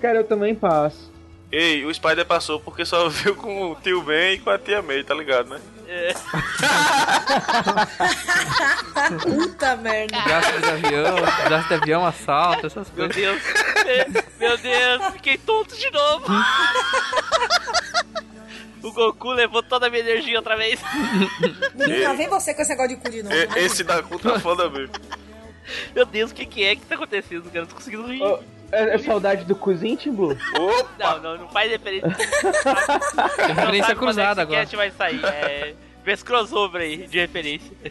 Cara, 0.00 0.18
eu 0.18 0.24
também 0.24 0.54
passo. 0.54 1.10
Ei, 1.50 1.84
o 1.84 1.94
Spider 1.94 2.26
passou 2.26 2.60
porque 2.60 2.84
só 2.84 3.08
viu 3.08 3.34
com 3.36 3.70
o 3.70 3.74
tio 3.76 4.02
Ben 4.02 4.34
e 4.34 4.38
com 4.38 4.50
a 4.50 4.58
tia 4.58 4.82
May, 4.82 5.02
tá 5.04 5.14
ligado, 5.14 5.48
né? 5.50 5.60
É, 5.94 6.12
Puta 9.22 9.76
merda. 9.76 10.20
Desastre 10.22 10.60
de 10.60 10.68
avião, 10.70 11.14
desastre 11.14 11.68
de 11.68 11.74
avião, 11.74 12.06
assalto, 12.06 12.66
essas 12.66 12.90
meu 12.90 13.08
coisas. 13.08 13.16
Deus, 13.16 13.42
meu 14.38 14.58
Deus, 14.58 15.12
fiquei 15.12 15.38
tonto 15.38 15.76
de 15.76 15.90
novo. 15.90 16.26
O 18.82 18.92
Goku 18.92 19.30
levou 19.30 19.62
toda 19.62 19.86
a 19.86 19.90
minha 19.90 20.02
energia 20.02 20.36
outra 20.36 20.56
vez. 20.56 20.80
Não, 21.74 22.02
lá 22.02 22.12
vem 22.14 22.28
você 22.28 22.52
com 22.52 22.60
esse 22.60 22.70
negócio 22.70 22.96
de 22.96 23.02
cu 23.02 23.10
de 23.10 23.22
novo. 23.22 23.34
E- 23.34 23.48
esse 23.60 23.82
da 23.84 24.02
cu 24.02 24.18
tá 24.18 24.38
foda 24.40 24.68
mesmo. 24.68 24.94
Meu 25.94 26.04
Deus, 26.04 26.30
o 26.32 26.34
que, 26.34 26.44
que 26.44 26.62
é 26.64 26.76
que 26.76 26.84
tá 26.84 26.94
acontecendo? 26.94 27.44
cara? 27.44 27.58
Eu 27.58 27.62
não 27.62 27.68
tô 27.68 27.76
conseguindo 27.76 28.06
rir. 28.06 28.20
Ô, 28.22 28.40
é, 28.70 28.96
é 28.96 28.98
saudade 28.98 29.44
do 29.44 29.54
cozinho, 29.56 29.96
Tim 29.96 30.12
Blue? 30.12 30.36
Opa! 30.58 31.14
Não, 31.14 31.22
não, 31.22 31.38
não 31.44 31.48
faz 31.48 31.70
referência. 31.70 32.08
Referência 33.54 33.94
cruzada 33.94 34.42
agora. 34.42 34.60
agora. 34.62 34.76
vai 34.76 34.90
sair. 34.90 35.24
É, 35.24 35.74
vê 36.04 36.12
esse 36.12 36.24
crossover 36.24 36.82
aí 36.82 37.06
de 37.06 37.18
referência. 37.18 37.72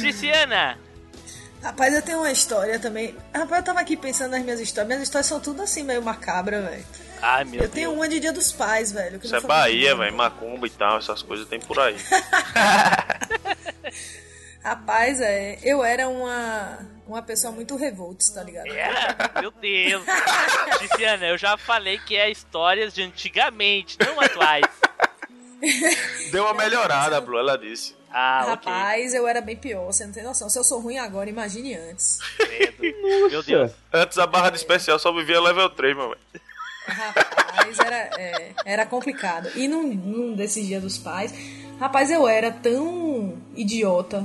Ticiana, 0.00 0.78
Rapaz, 1.62 1.94
eu 1.94 2.02
tenho 2.02 2.18
uma 2.18 2.30
história 2.30 2.78
também. 2.78 3.16
Rapaz, 3.34 3.60
eu 3.60 3.64
tava 3.64 3.80
aqui 3.80 3.96
pensando 3.96 4.30
nas 4.32 4.42
minhas 4.44 4.60
histórias. 4.60 4.86
Minhas 4.86 5.02
histórias 5.02 5.26
são 5.26 5.40
tudo 5.40 5.62
assim, 5.62 5.82
meio 5.82 6.00
macabra, 6.00 6.62
velho. 6.62 6.84
Ai, 7.20 7.44
meu 7.44 7.54
Eu 7.54 7.60
Deus. 7.62 7.72
tenho 7.72 7.92
uma 7.92 8.08
de 8.08 8.20
Dia 8.20 8.32
dos 8.32 8.52
Pais, 8.52 8.92
velho. 8.92 9.18
que 9.18 9.26
Isso 9.26 9.34
não 9.34 9.40
é 9.40 9.46
Bahia, 9.46 9.96
velho. 9.96 10.14
Macumba 10.14 10.66
e 10.66 10.70
tal, 10.70 10.98
essas 10.98 11.22
coisas 11.22 11.48
tem 11.48 11.58
por 11.58 11.78
aí. 11.80 11.96
Rapaz, 14.62 15.20
é, 15.20 15.58
eu 15.62 15.82
era 15.84 16.08
uma, 16.08 16.78
uma 17.06 17.22
pessoa 17.22 17.52
muito 17.52 17.74
revolts, 17.76 18.28
tá 18.30 18.42
ligado? 18.44 18.66
Era? 18.68 19.16
Meu 19.40 19.50
Deus. 19.50 20.04
Ticiana, 20.78 21.26
eu 21.26 21.38
já 21.38 21.56
falei 21.56 21.98
que 21.98 22.16
é 22.16 22.30
histórias 22.30 22.94
de 22.94 23.02
antigamente, 23.02 23.96
não 24.04 24.20
atuais. 24.20 24.66
Deu 26.30 26.44
uma 26.44 26.54
melhorada, 26.54 27.20
Blue, 27.20 27.38
ela 27.38 27.56
disse. 27.56 27.94
Ah. 28.10 28.44
Rapaz, 28.50 29.12
eu 29.12 29.26
era 29.28 29.40
bem 29.40 29.56
pior, 29.56 29.84
você 29.86 30.06
não 30.06 30.12
tem 30.12 30.22
noção. 30.22 30.48
Se 30.48 30.58
eu 30.58 30.64
sou 30.64 30.80
ruim 30.80 30.98
agora, 30.98 31.28
imagine 31.28 31.74
antes. 31.74 32.18
Meu 33.30 33.42
Deus. 33.42 33.72
Antes 33.92 34.16
a 34.18 34.26
barra 34.26 34.50
de 34.50 34.56
especial 34.56 34.98
só 34.98 35.12
vivia 35.12 35.40
level 35.40 35.68
3, 35.70 35.96
meu 35.96 36.08
velho. 36.10 36.20
Rapaz, 36.86 37.78
era, 37.78 37.96
é, 38.18 38.52
era 38.64 38.86
complicado. 38.86 39.50
E 39.56 39.66
num, 39.68 39.92
num 39.92 40.34
desses 40.34 40.66
dias 40.66 40.82
dos 40.82 40.98
pais, 40.98 41.34
rapaz, 41.80 42.10
eu 42.10 42.26
era 42.28 42.50
tão 42.52 43.36
idiota, 43.54 44.24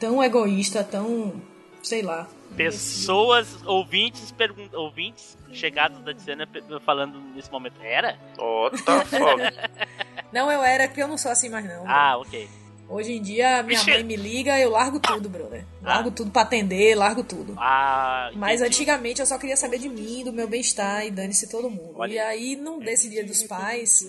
tão 0.00 0.22
egoísta, 0.24 0.82
tão. 0.82 1.40
sei 1.82 2.02
lá. 2.02 2.26
Pessoas, 2.56 3.46
ouvintes, 3.66 4.32
pergun 4.32 4.68
ouvintes 4.72 5.36
chegados 5.52 5.98
da 6.00 6.12
pe- 6.46 6.62
falando 6.84 7.20
nesse 7.34 7.50
momento. 7.52 7.76
Era? 7.82 8.18
Ó, 8.38 8.70
tá 8.70 9.04
foda. 9.04 9.52
Não, 10.32 10.50
eu 10.50 10.62
era, 10.62 10.86
porque 10.88 11.02
eu 11.02 11.08
não 11.08 11.18
sou 11.18 11.30
assim 11.30 11.48
mais 11.48 11.64
não. 11.64 11.84
Ah, 11.88 12.16
ok. 12.18 12.48
Hoje 12.88 13.12
em 13.12 13.20
dia, 13.20 13.62
minha 13.62 13.78
Vixe. 13.78 13.90
mãe 13.90 14.02
me 14.02 14.16
liga, 14.16 14.58
eu 14.58 14.70
largo 14.70 14.98
tudo, 14.98 15.28
brother. 15.28 15.62
Largo 15.82 16.10
tudo 16.10 16.30
pra 16.30 16.40
atender, 16.42 16.94
largo 16.94 17.22
tudo. 17.22 17.54
Ah, 17.58 18.30
Mas 18.34 18.62
antigamente 18.62 19.20
eu 19.20 19.26
só 19.26 19.36
queria 19.36 19.56
saber 19.58 19.78
de 19.78 19.90
mim, 19.90 20.24
do 20.24 20.32
meu 20.32 20.48
bem-estar 20.48 21.04
e 21.04 21.10
dane-se 21.10 21.50
todo 21.50 21.68
mundo. 21.68 21.92
Olha. 21.96 22.12
E 22.14 22.18
aí, 22.18 22.56
num 22.56 22.78
desse 22.78 23.10
dia 23.10 23.22
dos 23.22 23.42
pais, 23.42 24.08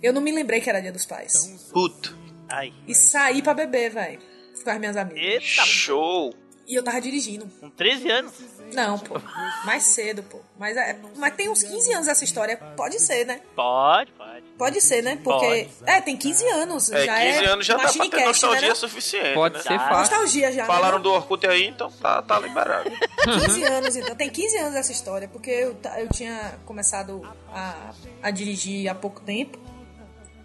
eu 0.00 0.12
não 0.12 0.20
me 0.22 0.30
lembrei 0.30 0.60
que 0.60 0.70
era 0.70 0.80
dia 0.80 0.92
dos 0.92 1.04
pais. 1.04 1.68
Puto. 1.72 2.16
Ai. 2.48 2.72
E 2.86 2.94
saí 2.94 3.42
pra 3.42 3.52
beber, 3.52 3.90
velho. 3.90 4.20
Com 4.62 4.70
as 4.70 4.78
minhas 4.78 4.96
amigas. 4.96 5.20
Eita, 5.20 5.66
Show. 5.66 6.32
E 6.66 6.74
eu 6.74 6.82
tava 6.82 6.98
dirigindo. 7.00 7.46
com 7.60 7.68
13 7.68 8.10
anos. 8.10 8.32
Não, 8.72 8.98
pô. 8.98 9.20
Mais 9.66 9.82
cedo, 9.82 10.22
pô. 10.22 10.40
Mas, 10.58 10.76
é, 10.76 10.98
mas 11.16 11.34
tem 11.34 11.50
uns 11.50 11.62
15 11.62 11.92
anos 11.92 12.08
essa 12.08 12.24
história. 12.24 12.56
Pode 12.76 12.98
ser, 13.00 13.26
né? 13.26 13.40
Pode, 13.54 14.10
pode. 14.12 14.33
Pode 14.56 14.80
ser, 14.80 15.02
né? 15.02 15.18
Porque. 15.22 15.68
É, 15.84 16.00
tem 16.00 16.16
15 16.16 16.46
anos. 16.48 16.90
É, 16.92 17.04
já 17.04 17.14
15 17.18 17.26
é 17.26 17.46
anos 17.46 17.66
já 17.66 17.76
dá 17.76 17.92
pra 17.92 18.08
ter 18.08 18.24
nostalgia 18.24 18.68
né? 18.68 18.74
suficiente, 18.74 19.34
Pode 19.34 19.54
né? 19.56 19.62
ser 19.62 19.68
Tá. 19.70 19.78
fácil. 19.78 19.98
Nostalgia 19.98 20.52
já. 20.52 20.64
Falaram 20.64 20.98
né? 20.98 21.02
do 21.02 21.10
Orkut 21.12 21.46
aí, 21.46 21.66
então 21.66 21.90
tá, 21.90 22.22
tá 22.22 22.38
liberado. 22.38 22.88
15 23.24 23.64
anos, 23.64 23.96
então. 23.96 24.14
Tem 24.14 24.30
15 24.30 24.56
anos 24.58 24.74
essa 24.76 24.92
história, 24.92 25.26
porque 25.28 25.50
eu, 25.50 25.76
eu 25.98 26.08
tinha 26.08 26.54
começado 26.64 27.22
a, 27.52 27.90
a 28.22 28.30
dirigir 28.30 28.88
há 28.88 28.94
pouco 28.94 29.20
tempo. 29.20 29.58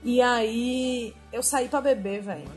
E 0.03 0.21
aí 0.21 1.13
eu 1.31 1.43
saí 1.43 1.67
pra 1.67 1.79
beber, 1.81 2.21
velho. 2.21 2.49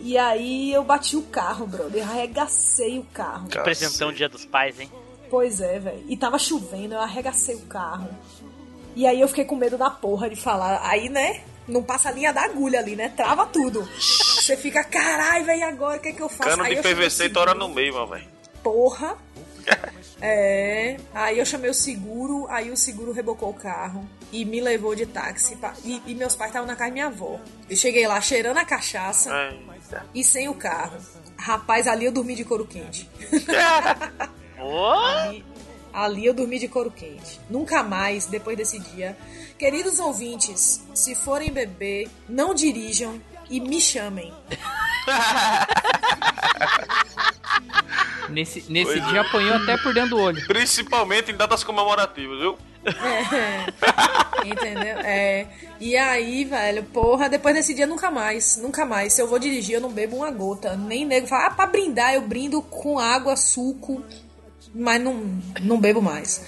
E 0.00 0.16
aí 0.16 0.72
eu 0.72 0.82
bati 0.82 1.16
o 1.16 1.22
carro, 1.22 1.66
brother. 1.66 2.02
Eu 2.02 2.08
arregacei 2.10 2.98
o 2.98 3.04
carro. 3.04 3.46
Apresentão 3.56 4.12
Dia 4.12 4.28
dos 4.28 4.44
Pais, 4.46 4.80
hein? 4.80 4.90
Pois 5.30 5.60
é, 5.60 5.78
velho. 5.78 6.04
E 6.08 6.16
tava 6.16 6.38
chovendo, 6.38 6.94
eu 6.94 7.00
arregacei 7.00 7.54
o 7.54 7.60
carro. 7.66 8.08
E 8.94 9.06
aí 9.06 9.20
eu 9.20 9.28
fiquei 9.28 9.44
com 9.44 9.56
medo 9.56 9.76
da 9.78 9.90
porra 9.90 10.28
de 10.28 10.36
falar. 10.36 10.80
Aí, 10.86 11.08
né? 11.08 11.40
Não 11.68 11.82
passa 11.82 12.08
a 12.08 12.12
linha 12.12 12.32
da 12.32 12.42
agulha 12.42 12.80
ali, 12.80 12.96
né? 12.96 13.08
Trava 13.16 13.46
tudo. 13.46 13.88
Você 13.98 14.56
fica, 14.56 14.82
caralho, 14.84 15.44
velho, 15.44 15.64
agora 15.64 15.98
o 15.98 16.00
que 16.00 16.08
é 16.08 16.12
que 16.12 16.20
eu 16.20 16.28
faço? 16.28 16.50
Cano 16.50 16.64
aí 16.64 16.74
de 16.76 16.82
PVC 16.82 17.28
tora 17.30 17.52
seguro. 17.52 17.68
no 17.68 17.74
meio, 17.74 17.94
meu 17.94 18.06
velho. 18.06 18.26
Porra. 18.62 19.16
É. 20.24 20.98
Aí 21.12 21.36
eu 21.40 21.44
chamei 21.44 21.68
o 21.68 21.74
seguro, 21.74 22.46
aí 22.48 22.70
o 22.70 22.76
seguro 22.76 23.10
rebocou 23.10 23.50
o 23.50 23.54
carro 23.54 24.08
e 24.30 24.44
me 24.44 24.60
levou 24.60 24.94
de 24.94 25.04
táxi. 25.04 25.56
pra- 25.56 25.74
E, 25.84 26.00
e 26.06 26.14
meus 26.14 26.36
pais 26.36 26.50
estavam 26.50 26.68
na 26.68 26.76
casa 26.76 26.90
da 26.90 26.92
minha 26.94 27.06
avó. 27.06 27.40
Eu 27.68 27.74
cheguei 27.76 28.06
lá 28.06 28.20
cheirando 28.20 28.58
a 28.58 28.64
cachaça 28.64 29.52
e 30.14 30.22
sem 30.22 30.48
o 30.48 30.54
carro. 30.54 30.96
Rapaz, 31.36 31.88
ali 31.88 32.04
eu 32.04 32.12
dormi 32.12 32.36
de 32.36 32.44
couro 32.44 32.64
quente. 32.64 33.10
Ô, 34.62 34.94
Ali, 35.92 36.26
eu 36.26 36.34
dormi 36.34 36.58
de 36.58 36.68
couro 36.68 36.90
quente. 36.90 37.40
Nunca 37.50 37.82
mais, 37.82 38.26
depois 38.26 38.56
desse 38.56 38.78
dia. 38.78 39.16
Queridos 39.58 39.98
ouvintes, 39.98 40.82
se 40.94 41.14
forem 41.14 41.52
beber, 41.52 42.08
não 42.28 42.54
dirijam 42.54 43.20
e 43.50 43.60
me 43.60 43.80
chamem. 43.80 44.32
Nesse, 48.28 48.64
nesse 48.70 48.98
Pois 48.98 49.08
dia 49.08 49.20
apanhou 49.20 49.56
até 49.56 49.76
por 49.76 49.92
dentro 49.92 50.10
do 50.10 50.18
olho. 50.18 50.46
Principalmente 50.46 51.30
em 51.30 51.36
datas 51.36 51.62
comemorativas, 51.62 52.38
viu? 52.38 52.56
É, 52.84 54.48
entendeu? 54.48 54.98
É. 54.98 55.46
E 55.78 55.96
aí, 55.96 56.44
velho, 56.44 56.82
porra, 56.84 57.28
depois 57.28 57.54
desse 57.54 57.74
dia 57.74 57.86
nunca 57.86 58.10
mais, 58.10 58.56
nunca 58.56 58.84
mais. 58.84 59.12
Se 59.12 59.22
eu 59.22 59.28
vou 59.28 59.38
dirigir, 59.38 59.74
eu 59.74 59.80
não 59.80 59.90
bebo 59.90 60.16
uma 60.16 60.30
gota. 60.30 60.76
Nem 60.76 61.04
nego 61.04 61.26
fala, 61.26 61.46
ah, 61.46 61.50
pra 61.50 61.66
brindar, 61.66 62.14
eu 62.14 62.22
brindo 62.22 62.62
com 62.62 62.98
água, 62.98 63.36
suco, 63.36 64.02
mas 64.74 65.00
não, 65.02 65.14
não 65.60 65.80
bebo 65.80 66.00
mais. 66.02 66.42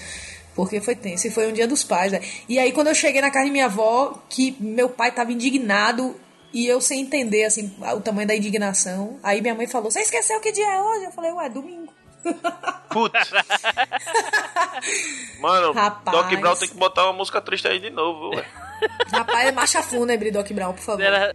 Porque 0.55 0.79
foi 0.79 0.95
tenso. 0.95 1.27
E 1.27 1.31
foi 1.31 1.47
um 1.47 1.53
dia 1.53 1.67
dos 1.67 1.83
pais, 1.83 2.11
velho. 2.11 2.23
E 2.47 2.57
aí, 2.57 2.71
quando 2.71 2.87
eu 2.87 2.95
cheguei 2.95 3.21
na 3.21 3.29
casa 3.29 3.45
de 3.45 3.51
minha 3.51 3.65
avó, 3.65 4.23
que 4.29 4.55
meu 4.59 4.89
pai 4.89 5.11
tava 5.11 5.31
indignado 5.31 6.15
e 6.53 6.65
eu 6.65 6.79
sem 6.79 7.01
entender, 7.01 7.43
assim, 7.43 7.75
o 7.93 7.99
tamanho 7.99 8.27
da 8.27 8.35
indignação. 8.35 9.19
Aí 9.21 9.41
minha 9.41 9.53
mãe 9.53 9.67
falou: 9.67 9.91
Você 9.91 9.99
esqueceu 9.99 10.39
que 10.39 10.53
dia 10.53 10.65
é 10.65 10.81
hoje? 10.81 11.05
Eu 11.05 11.11
falei: 11.11 11.31
Ué, 11.33 11.49
domingo. 11.49 11.93
Putz. 12.89 13.31
Mano, 15.39 15.73
Rapaz. 15.73 16.17
Doc 16.17 16.39
Brown 16.39 16.55
tem 16.55 16.69
que 16.69 16.75
botar 16.75 17.03
uma 17.05 17.13
música 17.13 17.41
triste 17.41 17.67
aí 17.67 17.79
de 17.79 17.89
novo, 17.89 18.35
ué. 18.35 18.45
Rapaz, 19.11 19.47
é 19.47 19.51
marcha 19.51 19.83
fúnebre, 19.83 20.31
Doc 20.31 20.49
Brown, 20.51 20.73
por 20.73 20.81
favor. 20.81 21.01
Era- 21.03 21.33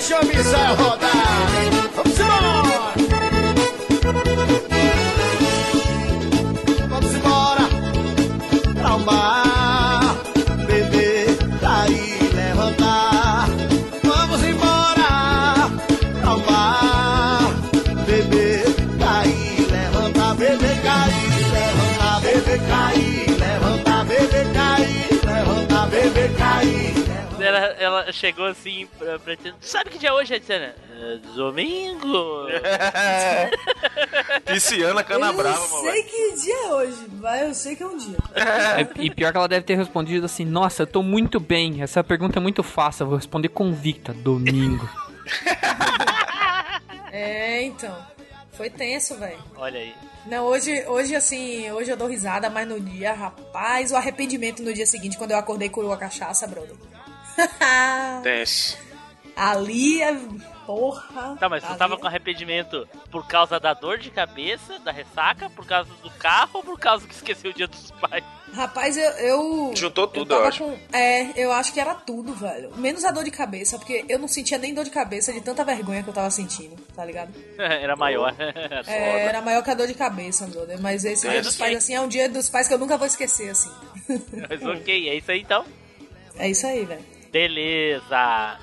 sai 0.00 0.64
a 0.64 0.74
rodar. 0.74 1.10
Vamos 1.94 2.19
chegou 28.12 28.46
assim 28.46 28.86
pra, 28.98 29.18
pra 29.18 29.36
Tiana, 29.36 29.56
Sabe 29.60 29.90
que 29.90 29.98
dia 29.98 30.08
é 30.10 30.12
hoje, 30.12 30.38
Tiana? 30.40 30.74
"É 31.02 31.16
domingo. 31.34 32.46
Pisciana 34.46 35.00
Eu 35.00 35.04
Canabrava, 35.04 35.58
não 35.60 35.66
sei 35.66 35.78
moleque. 35.78 36.10
que 36.10 36.32
dia 36.42 36.54
é 36.54 36.74
hoje, 36.74 37.06
vai, 37.14 37.46
eu 37.48 37.54
sei 37.54 37.76
que 37.76 37.82
é 37.82 37.86
um 37.86 37.96
dia. 37.96 38.16
E 38.96 39.06
e 39.06 39.10
pior 39.10 39.32
que 39.32 39.38
ela 39.38 39.48
deve 39.48 39.64
ter 39.64 39.76
respondido 39.76 40.26
assim: 40.26 40.44
Nossa, 40.44 40.82
eu 40.82 40.86
tô 40.86 41.02
muito 41.02 41.40
bem. 41.40 41.82
Essa 41.82 42.02
pergunta 42.04 42.38
é 42.38 42.42
muito 42.42 42.62
fácil. 42.62 43.04
Eu 43.04 43.08
vou 43.08 43.16
responder 43.16 43.48
convicta. 43.48 44.12
Domingo. 44.12 44.88
É, 47.12 47.62
então. 47.64 47.96
Foi 48.52 48.70
tenso, 48.70 49.16
velho. 49.16 49.38
Olha 49.56 49.80
aí. 49.80 49.92
Não, 50.26 50.44
hoje, 50.44 50.84
hoje, 50.86 51.16
assim, 51.16 51.70
hoje 51.72 51.90
eu 51.90 51.96
dou 51.96 52.06
risada, 52.06 52.48
mas 52.48 52.68
no 52.68 52.78
dia, 52.78 53.12
rapaz, 53.12 53.90
o 53.90 53.96
arrependimento 53.96 54.62
no 54.62 54.72
dia 54.72 54.86
seguinte, 54.86 55.18
quando 55.18 55.32
eu 55.32 55.38
acordei 55.38 55.68
com 55.68 55.90
a 55.90 55.96
cachaça, 55.96 56.46
brother. 56.46 56.76
Tenso. 58.22 58.78
Ali 59.36 60.02
é. 60.02 60.16
Porra. 60.66 61.36
Tá, 61.40 61.48
mas 61.48 61.64
tu 61.64 61.74
tava 61.76 61.94
é- 61.94 61.96
com 61.96 62.06
arrependimento 62.06 62.86
por 63.10 63.26
causa 63.26 63.58
da 63.58 63.74
dor 63.74 63.98
de 63.98 64.08
cabeça, 64.10 64.78
da 64.80 64.92
ressaca, 64.92 65.50
por 65.50 65.66
causa 65.66 65.90
do 66.02 66.10
carro 66.12 66.50
ou 66.54 66.62
por 66.62 66.78
causa 66.78 67.08
que 67.08 67.14
esqueceu 67.14 67.50
o 67.50 67.54
dia 67.54 67.66
dos 67.66 67.90
pais? 67.92 68.22
Rapaz, 68.52 68.96
eu. 68.96 69.10
eu 69.12 69.72
Juntou 69.74 70.06
tudo, 70.06 70.32
eu 70.32 70.36
tava 70.36 70.48
acho. 70.48 70.62
com- 70.62 70.78
É, 70.92 71.32
eu 71.42 71.50
acho 71.50 71.72
que 71.72 71.80
era 71.80 71.94
tudo, 71.94 72.32
velho. 72.34 72.70
Menos 72.76 73.04
a 73.04 73.10
dor 73.10 73.24
de 73.24 73.30
cabeça, 73.32 73.78
porque 73.78 74.04
eu 74.08 74.18
não 74.18 74.28
sentia 74.28 74.58
nem 74.58 74.72
dor 74.72 74.84
de 74.84 74.90
cabeça 74.90 75.32
de 75.32 75.40
tanta 75.40 75.64
vergonha 75.64 76.02
que 76.04 76.08
eu 76.10 76.14
tava 76.14 76.30
sentindo, 76.30 76.76
tá 76.94 77.04
ligado? 77.04 77.32
Era 77.58 77.96
maior. 77.96 78.32
É, 78.86 79.24
era 79.26 79.40
maior 79.42 79.62
que 79.64 79.70
a 79.70 79.74
dor 79.74 79.86
de 79.86 79.94
cabeça, 79.94 80.46
brother. 80.46 80.80
Mas 80.80 81.04
esse 81.04 81.22
dia 81.22 81.36
Mas 81.38 81.46
dos 81.46 81.54
ok. 81.56 81.66
pais, 81.66 81.78
assim, 81.78 81.94
é 81.94 82.00
um 82.00 82.08
dia 82.08 82.28
dos 82.28 82.48
pais 82.48 82.68
que 82.68 82.74
eu 82.74 82.78
nunca 82.78 82.96
vou 82.96 83.06
esquecer, 83.06 83.50
assim. 83.50 83.70
Mas 84.48 84.64
ok, 84.64 85.08
é 85.08 85.14
isso 85.16 85.30
aí 85.30 85.40
então. 85.40 85.64
É 86.36 86.48
isso 86.48 86.66
aí, 86.66 86.84
velho. 86.84 87.04
Beleza. 87.32 88.58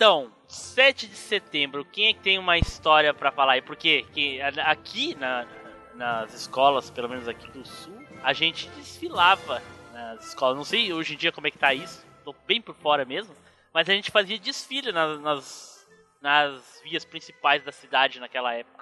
Então, 0.00 0.32
7 0.48 1.06
de 1.08 1.14
setembro, 1.14 1.84
quem 1.84 2.06
é 2.08 2.14
que 2.14 2.20
tem 2.20 2.38
uma 2.38 2.56
história 2.56 3.12
pra 3.12 3.30
falar 3.30 3.52
aí? 3.52 3.60
Porque 3.60 4.06
que, 4.14 4.40
aqui 4.40 5.14
na- 5.16 5.46
nas 5.94 6.32
escolas, 6.32 6.88
pelo 6.88 7.06
menos 7.06 7.28
aqui 7.28 7.46
do 7.50 7.62
sul, 7.68 8.02
a 8.22 8.32
gente 8.32 8.66
desfilava 8.70 9.62
nas 9.92 10.28
escolas. 10.28 10.56
Não 10.56 10.64
sei 10.64 10.90
hoje 10.90 11.12
em 11.12 11.16
dia 11.18 11.30
como 11.30 11.46
é 11.48 11.50
que 11.50 11.58
tá 11.58 11.74
isso, 11.74 12.02
tô 12.24 12.34
bem 12.46 12.62
por 12.62 12.74
fora 12.76 13.04
mesmo, 13.04 13.36
mas 13.74 13.90
a 13.90 13.92
gente 13.92 14.10
fazia 14.10 14.38
desfile 14.38 14.90
nas, 14.90 15.20
nas, 15.20 15.86
nas 16.22 16.80
vias 16.82 17.04
principais 17.04 17.62
da 17.62 17.70
cidade 17.70 18.20
naquela 18.20 18.54
época. 18.54 18.79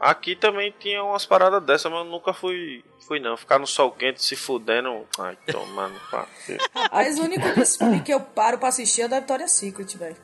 Aqui 0.00 0.36
também 0.36 0.72
tinha 0.78 1.02
umas 1.02 1.26
paradas 1.26 1.62
dessas, 1.62 1.90
mas 1.90 2.04
eu 2.04 2.10
nunca 2.10 2.32
fui, 2.32 2.84
fui 3.06 3.18
não. 3.18 3.36
Ficar 3.36 3.58
no 3.58 3.66
sol 3.66 3.90
quente 3.90 4.22
se 4.22 4.36
fudendo. 4.36 5.04
Ai, 5.18 5.36
tomando 5.50 5.94
pá. 6.10 6.26
Mas 6.92 7.18
o 7.18 7.24
único 7.24 7.48
desfile 7.54 8.00
que 8.00 8.12
eu 8.12 8.20
paro 8.20 8.58
pra 8.58 8.68
assistir 8.68 9.02
é 9.02 9.08
da 9.08 9.18
Victoria's 9.18 9.52
Secret, 9.52 9.96
velho. 9.98 10.16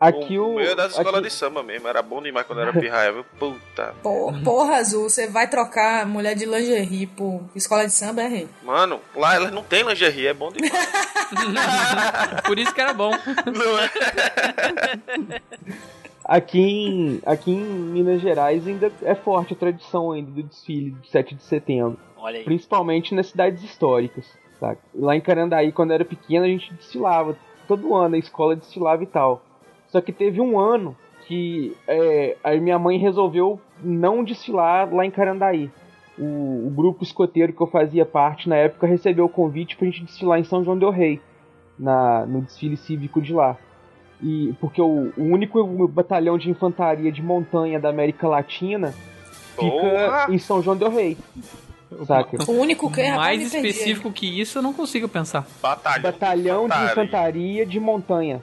Aqui 0.00 0.38
o 0.38 0.48
o. 0.50 0.54
meu 0.56 0.72
é 0.72 0.74
das 0.74 0.90
escolas 0.92 1.14
aqui- 1.20 1.28
de 1.28 1.30
samba 1.30 1.62
mesmo. 1.62 1.86
Era 1.86 2.02
bom 2.02 2.20
demais 2.22 2.46
quando 2.46 2.60
era 2.62 2.72
pirraia, 2.72 3.12
viu? 3.12 3.24
Puta. 3.38 3.94
Pô, 4.02 4.32
porra, 4.42 4.76
Azul, 4.76 5.08
você 5.08 5.26
vai 5.28 5.48
trocar 5.48 6.04
mulher 6.06 6.34
de 6.34 6.44
lingerie 6.46 7.06
por 7.06 7.42
escola 7.54 7.86
de 7.86 7.92
samba, 7.92 8.22
é 8.22 8.26
rei. 8.28 8.48
Mano, 8.62 9.00
lá 9.14 9.34
elas 9.36 9.52
não 9.52 9.62
tem 9.62 9.82
lingerie, 9.82 10.26
é 10.26 10.34
bom 10.34 10.50
demais. 10.50 10.72
Por 12.44 12.58
isso 12.58 12.74
que 12.74 12.80
era 12.80 12.92
bom. 12.92 13.10
não 13.10 13.78
é? 13.78 13.90
Aqui 16.24 16.60
em, 16.60 17.20
aqui 17.26 17.50
em 17.50 17.62
Minas 17.62 18.20
Gerais 18.20 18.66
ainda 18.66 18.90
é 19.02 19.14
forte 19.14 19.52
a 19.52 19.56
tradição 19.56 20.12
ainda 20.12 20.30
do 20.30 20.42
desfile 20.42 20.92
de 20.92 21.08
7 21.08 21.34
de 21.34 21.42
setembro. 21.42 21.98
Olha 22.16 22.38
aí. 22.38 22.44
Principalmente 22.44 23.14
nas 23.14 23.26
cidades 23.26 23.62
históricas. 23.62 24.26
Saca? 24.58 24.80
Lá 24.94 25.14
em 25.14 25.20
Carandaí, 25.20 25.70
quando 25.70 25.90
eu 25.90 25.96
era 25.96 26.04
pequeno, 26.04 26.46
a 26.46 26.48
gente 26.48 26.72
desfilava. 26.72 27.36
Todo 27.68 27.94
ano 27.94 28.14
a 28.14 28.18
escola 28.18 28.56
desfilava 28.56 29.02
e 29.02 29.06
tal. 29.06 29.42
Só 29.88 30.00
que 30.00 30.12
teve 30.12 30.40
um 30.40 30.58
ano 30.58 30.96
que 31.26 31.76
é, 31.86 32.36
aí 32.42 32.60
minha 32.60 32.78
mãe 32.78 32.98
resolveu 32.98 33.60
não 33.82 34.24
desfilar 34.24 34.92
lá 34.92 35.04
em 35.04 35.10
Carandaí. 35.10 35.70
O, 36.18 36.68
o 36.68 36.72
grupo 36.74 37.02
escoteiro 37.02 37.52
que 37.52 37.60
eu 37.60 37.66
fazia 37.66 38.06
parte 38.06 38.48
na 38.48 38.56
época 38.56 38.86
recebeu 38.86 39.24
o 39.24 39.28
convite 39.28 39.76
pra 39.76 39.86
gente 39.86 40.04
desfilar 40.04 40.38
em 40.38 40.44
São 40.44 40.64
João 40.64 40.78
del 40.78 40.90
Rei, 40.90 41.20
na, 41.78 42.24
no 42.24 42.42
desfile 42.42 42.76
cívico 42.76 43.20
de 43.20 43.32
lá. 43.32 43.58
E 44.24 44.54
porque 44.58 44.80
o, 44.80 45.12
o 45.16 45.22
único 45.22 45.86
batalhão 45.88 46.38
de 46.38 46.48
infantaria 46.48 47.12
de 47.12 47.22
montanha 47.22 47.78
da 47.78 47.90
América 47.90 48.26
Latina 48.26 48.94
fica 49.54 49.70
Porra! 49.70 50.26
em 50.30 50.38
São 50.38 50.62
João 50.62 50.76
del 50.76 50.90
Rei. 50.90 51.16
Saca? 52.06 52.38
O 52.50 52.52
único 52.52 52.90
que 52.90 53.00
é 53.02 53.14
Mais 53.14 53.40
específico 53.54 54.10
que 54.10 54.40
isso 54.40 54.58
eu 54.58 54.62
não 54.62 54.72
consigo 54.72 55.08
pensar. 55.08 55.46
Batalhão, 55.62 56.02
Batalhão 56.02 56.68
de 56.68 56.84
infantaria 56.84 57.66
de 57.66 57.78
montanha. 57.78 58.42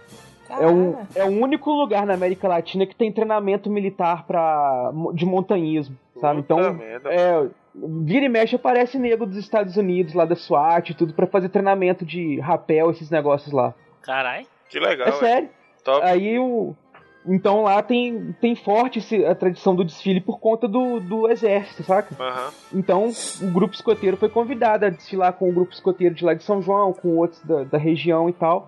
É, 0.50 0.68
um, 0.68 0.92
Caralho. 0.94 1.08
é 1.16 1.24
o 1.26 1.30
único 1.30 1.72
lugar 1.72 2.06
na 2.06 2.14
América 2.14 2.48
Latina 2.48 2.86
que 2.86 2.96
tem 2.96 3.12
treinamento 3.12 3.70
militar 3.70 4.26
pra, 4.28 4.92
de 5.14 5.26
montanhismo, 5.26 5.98
sabe? 6.20 6.42
Puta 6.44 6.54
Então, 6.62 6.74
merda. 6.74 7.10
é, 7.10 7.48
vira 7.74 8.26
e 8.26 8.30
mexe 8.30 8.56
aparece 8.56 9.00
nego 9.00 9.26
dos 9.26 9.38
Estados 9.38 9.78
Unidos, 9.78 10.14
lá 10.14 10.26
da 10.26 10.36
SWAT 10.36 10.90
e 10.92 10.94
tudo, 10.94 11.14
pra 11.14 11.26
fazer 11.26 11.50
treinamento 11.50 12.06
de 12.06 12.38
rapel, 12.40 12.92
esses 12.92 13.10
negócios 13.10 13.52
lá. 13.54 13.74
Carai. 14.02 14.46
Que 14.70 14.80
legal, 14.80 15.08
é 15.08 15.12
ué. 15.12 15.18
sério. 15.20 15.50
Top. 15.84 16.06
Aí 16.06 16.38
o. 16.40 16.76
Então 17.26 17.62
lá 17.62 17.84
tem, 17.84 18.36
tem 18.42 18.56
forte 18.56 18.98
esse- 18.98 19.24
a 19.26 19.36
tradição 19.36 19.76
do 19.76 19.84
desfile 19.86 20.20
por 20.20 20.40
conta 20.40 20.68
do, 20.68 21.00
do 21.00 21.30
exército, 21.30 21.84
saca? 21.84 22.16
Aham. 22.20 22.50
Então 22.74 23.12
o 23.42 23.48
grupo 23.52 23.76
escoteiro 23.76 24.18
foi 24.18 24.28
convidado 24.28 24.86
a 24.88 24.90
desfilar 24.90 25.34
com 25.34 25.48
o 25.48 25.54
grupo 25.54 25.72
escoteiro 25.72 26.16
de 26.16 26.26
lá 26.26 26.34
de 26.34 26.44
São 26.44 26.64
João, 26.64 26.92
com 26.94 27.16
outros 27.18 27.40
da, 27.44 27.64
da 27.64 27.78
região 27.78 28.28
e 28.28 28.34
tal. 28.34 28.68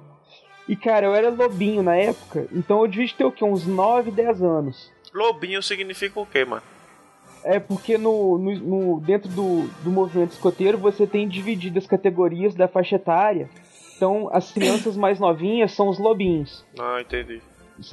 E 0.69 0.75
cara, 0.75 1.07
eu 1.07 1.15
era 1.15 1.29
lobinho 1.31 1.81
na 1.81 1.95
época, 1.95 2.45
então 2.51 2.81
eu 2.81 2.87
devia 2.87 3.09
ter 3.17 3.25
o 3.25 3.31
quê? 3.31 3.43
Uns 3.43 3.65
9, 3.65 4.11
10 4.11 4.43
anos. 4.43 4.91
Lobinho 5.13 5.61
significa 5.63 6.19
o 6.19 6.25
quê, 6.25 6.45
mano? 6.45 6.61
É 7.43 7.59
porque 7.59 7.97
no, 7.97 8.37
no- 8.37 8.59
no- 8.59 8.99
dentro 9.01 9.27
do, 9.29 9.67
do 9.83 9.89
movimento 9.91 10.31
escoteiro 10.31 10.77
você 10.77 11.05
tem 11.07 11.27
dividido 11.27 11.79
as 11.79 11.87
categorias 11.87 12.53
da 12.55 12.67
faixa 12.67 12.95
etária. 12.97 13.49
Então 14.03 14.29
as 14.33 14.51
crianças 14.51 14.97
mais 14.97 15.17
novinhas 15.17 15.71
são 15.71 15.87
os 15.87 15.97
lobinhos. 15.97 16.65
Ah, 16.77 16.99
entendi. 16.99 17.41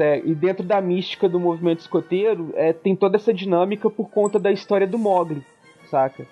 É, 0.01 0.19
e 0.25 0.35
dentro 0.35 0.65
da 0.65 0.81
mística 0.81 1.29
do 1.29 1.39
movimento 1.39 1.79
escoteiro, 1.79 2.51
é, 2.57 2.73
tem 2.73 2.97
toda 2.97 3.17
essa 3.17 3.33
dinâmica 3.33 3.89
por 3.89 4.11
conta 4.11 4.37
da 4.37 4.51
história 4.51 4.89
do 4.89 4.99
Mogli, 4.99 5.47
saca? 5.89 6.27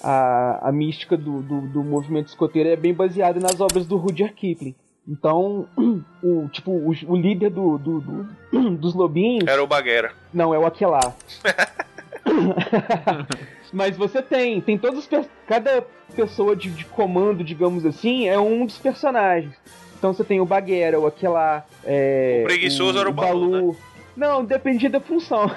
A, 0.00 0.68
a 0.68 0.72
mística 0.72 1.16
do, 1.16 1.42
do, 1.42 1.60
do 1.62 1.82
movimento 1.82 2.28
escoteiro 2.28 2.68
é 2.68 2.76
bem 2.76 2.94
baseada 2.94 3.40
nas 3.40 3.60
obras 3.60 3.84
do 3.84 3.96
Rudyard 3.96 4.32
Kipling. 4.32 4.76
Então, 5.08 5.66
o, 6.22 6.48
tipo, 6.52 6.70
o, 6.70 6.90
o 7.08 7.16
líder 7.16 7.50
do, 7.50 7.78
do- 7.78 8.00
do- 8.00 8.70
dos 8.78 8.94
lobinhos. 8.94 9.44
Era 9.48 9.62
o 9.62 9.66
Baguera. 9.66 10.12
Não, 10.32 10.54
é 10.54 10.58
o 10.58 10.64
Aquelar. 10.66 11.16
Mas 13.76 13.94
você 13.94 14.22
tem, 14.22 14.58
tem 14.62 14.78
todos 14.78 15.00
os 15.00 15.06
per- 15.06 15.28
cada 15.46 15.84
pessoa 16.14 16.56
de, 16.56 16.70
de 16.70 16.86
comando, 16.86 17.44
digamos 17.44 17.84
assim, 17.84 18.26
é 18.26 18.38
um 18.38 18.64
dos 18.64 18.78
personagens. 18.78 19.54
Então 19.98 20.14
você 20.14 20.24
tem 20.24 20.40
o 20.40 20.46
Baguera, 20.46 20.98
o 20.98 21.06
aquela 21.06 21.62
é, 21.84 22.40
O 22.42 22.46
preguiçoso 22.46 22.98
era 22.98 23.06
o 23.10 23.12
Balu, 23.12 23.72
né? 23.72 23.76
Não, 24.16 24.42
dependia 24.42 24.88
da 24.88 24.98
função. 24.98 25.50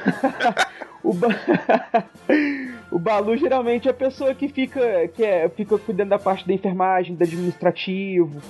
o, 1.02 1.14
ba... 1.14 1.28
o 2.92 3.00
Balu 3.00 3.38
geralmente 3.38 3.88
é 3.88 3.92
a 3.92 3.94
pessoa 3.94 4.36
que 4.36 4.50
fica 4.50 5.08
que 5.08 5.24
é, 5.24 5.48
fica 5.48 5.78
cuidando 5.78 6.10
da 6.10 6.20
parte 6.20 6.46
da 6.46 6.52
enfermagem, 6.54 7.16
do 7.16 7.24
administrativo 7.24 8.42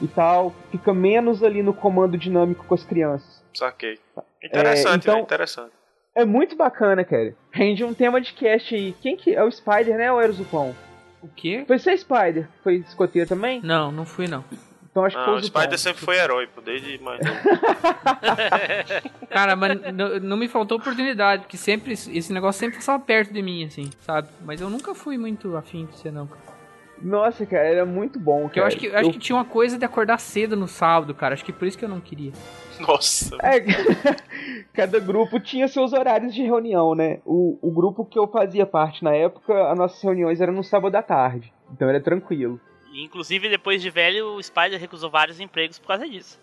e 0.00 0.06
tal, 0.06 0.54
fica 0.70 0.94
menos 0.94 1.42
ali 1.42 1.64
no 1.64 1.74
comando 1.74 2.16
dinâmico 2.16 2.64
com 2.64 2.74
as 2.76 2.84
crianças. 2.84 3.42
Saquei. 3.52 3.98
Interessante, 4.40 5.02
então- 5.02 5.16
né? 5.16 5.20
Interessante. 5.22 5.72
É 6.16 6.24
muito 6.24 6.56
bacana, 6.56 7.04
cara. 7.04 7.34
Rende 7.50 7.84
um 7.84 7.92
tema 7.92 8.22
de 8.22 8.32
cast 8.32 8.74
aí. 8.74 8.94
Quem 9.02 9.18
que 9.18 9.34
é 9.34 9.44
o 9.44 9.52
Spider, 9.52 9.98
né, 9.98 10.10
ou 10.10 10.18
era 10.18 10.32
o 10.32 10.34
Zupão? 10.34 10.74
O 11.22 11.28
quê? 11.28 11.62
Foi 11.66 11.78
você, 11.78 11.94
Spider? 11.96 12.48
Foi 12.64 12.76
escoteiro 12.76 13.28
também? 13.28 13.60
Não, 13.62 13.92
não 13.92 14.06
fui 14.06 14.26
não. 14.26 14.42
Então 14.90 15.04
acho 15.04 15.14
que 15.14 15.22
foi 15.22 15.30
Não, 15.32 15.38
o 15.38 15.40
o 15.40 15.44
Zupão. 15.44 15.60
Spider 15.60 15.78
sempre 15.78 16.02
foi 16.02 16.16
herói, 16.16 16.46
pô, 16.46 16.62
desde 16.62 16.98
mais. 17.02 17.20
Cara, 19.28 19.54
mas 19.54 19.78
não 20.22 20.38
me 20.38 20.48
faltou 20.48 20.78
oportunidade, 20.78 21.42
porque 21.42 21.58
sempre 21.58 21.92
esse 21.92 22.32
negócio 22.32 22.60
sempre 22.60 22.76
passava 22.76 22.98
perto 23.02 23.30
de 23.30 23.42
mim, 23.42 23.66
assim, 23.66 23.90
sabe? 24.00 24.28
Mas 24.42 24.62
eu 24.62 24.70
nunca 24.70 24.94
fui 24.94 25.18
muito 25.18 25.54
afim 25.54 25.84
de 25.84 25.98
ser, 25.98 26.12
não. 26.12 26.26
cara. 26.26 26.55
Nossa, 27.00 27.44
cara, 27.44 27.64
era 27.64 27.86
muito 27.86 28.18
bom, 28.18 28.42
Porque 28.42 28.58
eu 28.58 28.62
cara. 28.64 28.74
acho 28.74 28.78
que, 28.78 28.86
eu 28.86 28.98
acho 28.98 29.10
que 29.10 29.18
tinha 29.18 29.36
uma 29.36 29.44
coisa 29.44 29.78
de 29.78 29.84
acordar 29.84 30.18
cedo 30.18 30.56
no 30.56 30.66
sábado, 30.66 31.14
cara. 31.14 31.34
Acho 31.34 31.44
que 31.44 31.52
por 31.52 31.66
isso 31.68 31.76
que 31.76 31.84
eu 31.84 31.88
não 31.88 32.00
queria. 32.00 32.32
Nossa. 32.80 33.36
É, 33.42 33.60
cada 34.72 34.98
grupo 34.98 35.38
tinha 35.40 35.68
seus 35.68 35.92
horários 35.92 36.34
de 36.34 36.42
reunião, 36.42 36.94
né? 36.94 37.20
O, 37.24 37.58
o 37.60 37.70
grupo 37.70 38.04
que 38.04 38.18
eu 38.18 38.26
fazia 38.28 38.66
parte 38.66 39.02
na 39.04 39.14
época, 39.14 39.70
as 39.70 39.78
nossas 39.78 40.02
reuniões 40.02 40.40
eram 40.40 40.52
no 40.52 40.64
sábado 40.64 40.94
à 40.96 41.02
tarde. 41.02 41.52
Então 41.72 41.88
era 41.88 42.00
tranquilo. 42.00 42.60
E, 42.92 43.04
Inclusive, 43.04 43.48
depois 43.48 43.82
de 43.82 43.90
velho, 43.90 44.34
o 44.34 44.42
Spider 44.42 44.80
recusou 44.80 45.10
vários 45.10 45.40
empregos 45.40 45.78
por 45.78 45.88
causa 45.88 46.08
disso. 46.08 46.38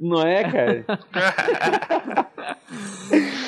Não 0.00 0.26
é, 0.26 0.42
cara? 0.44 0.84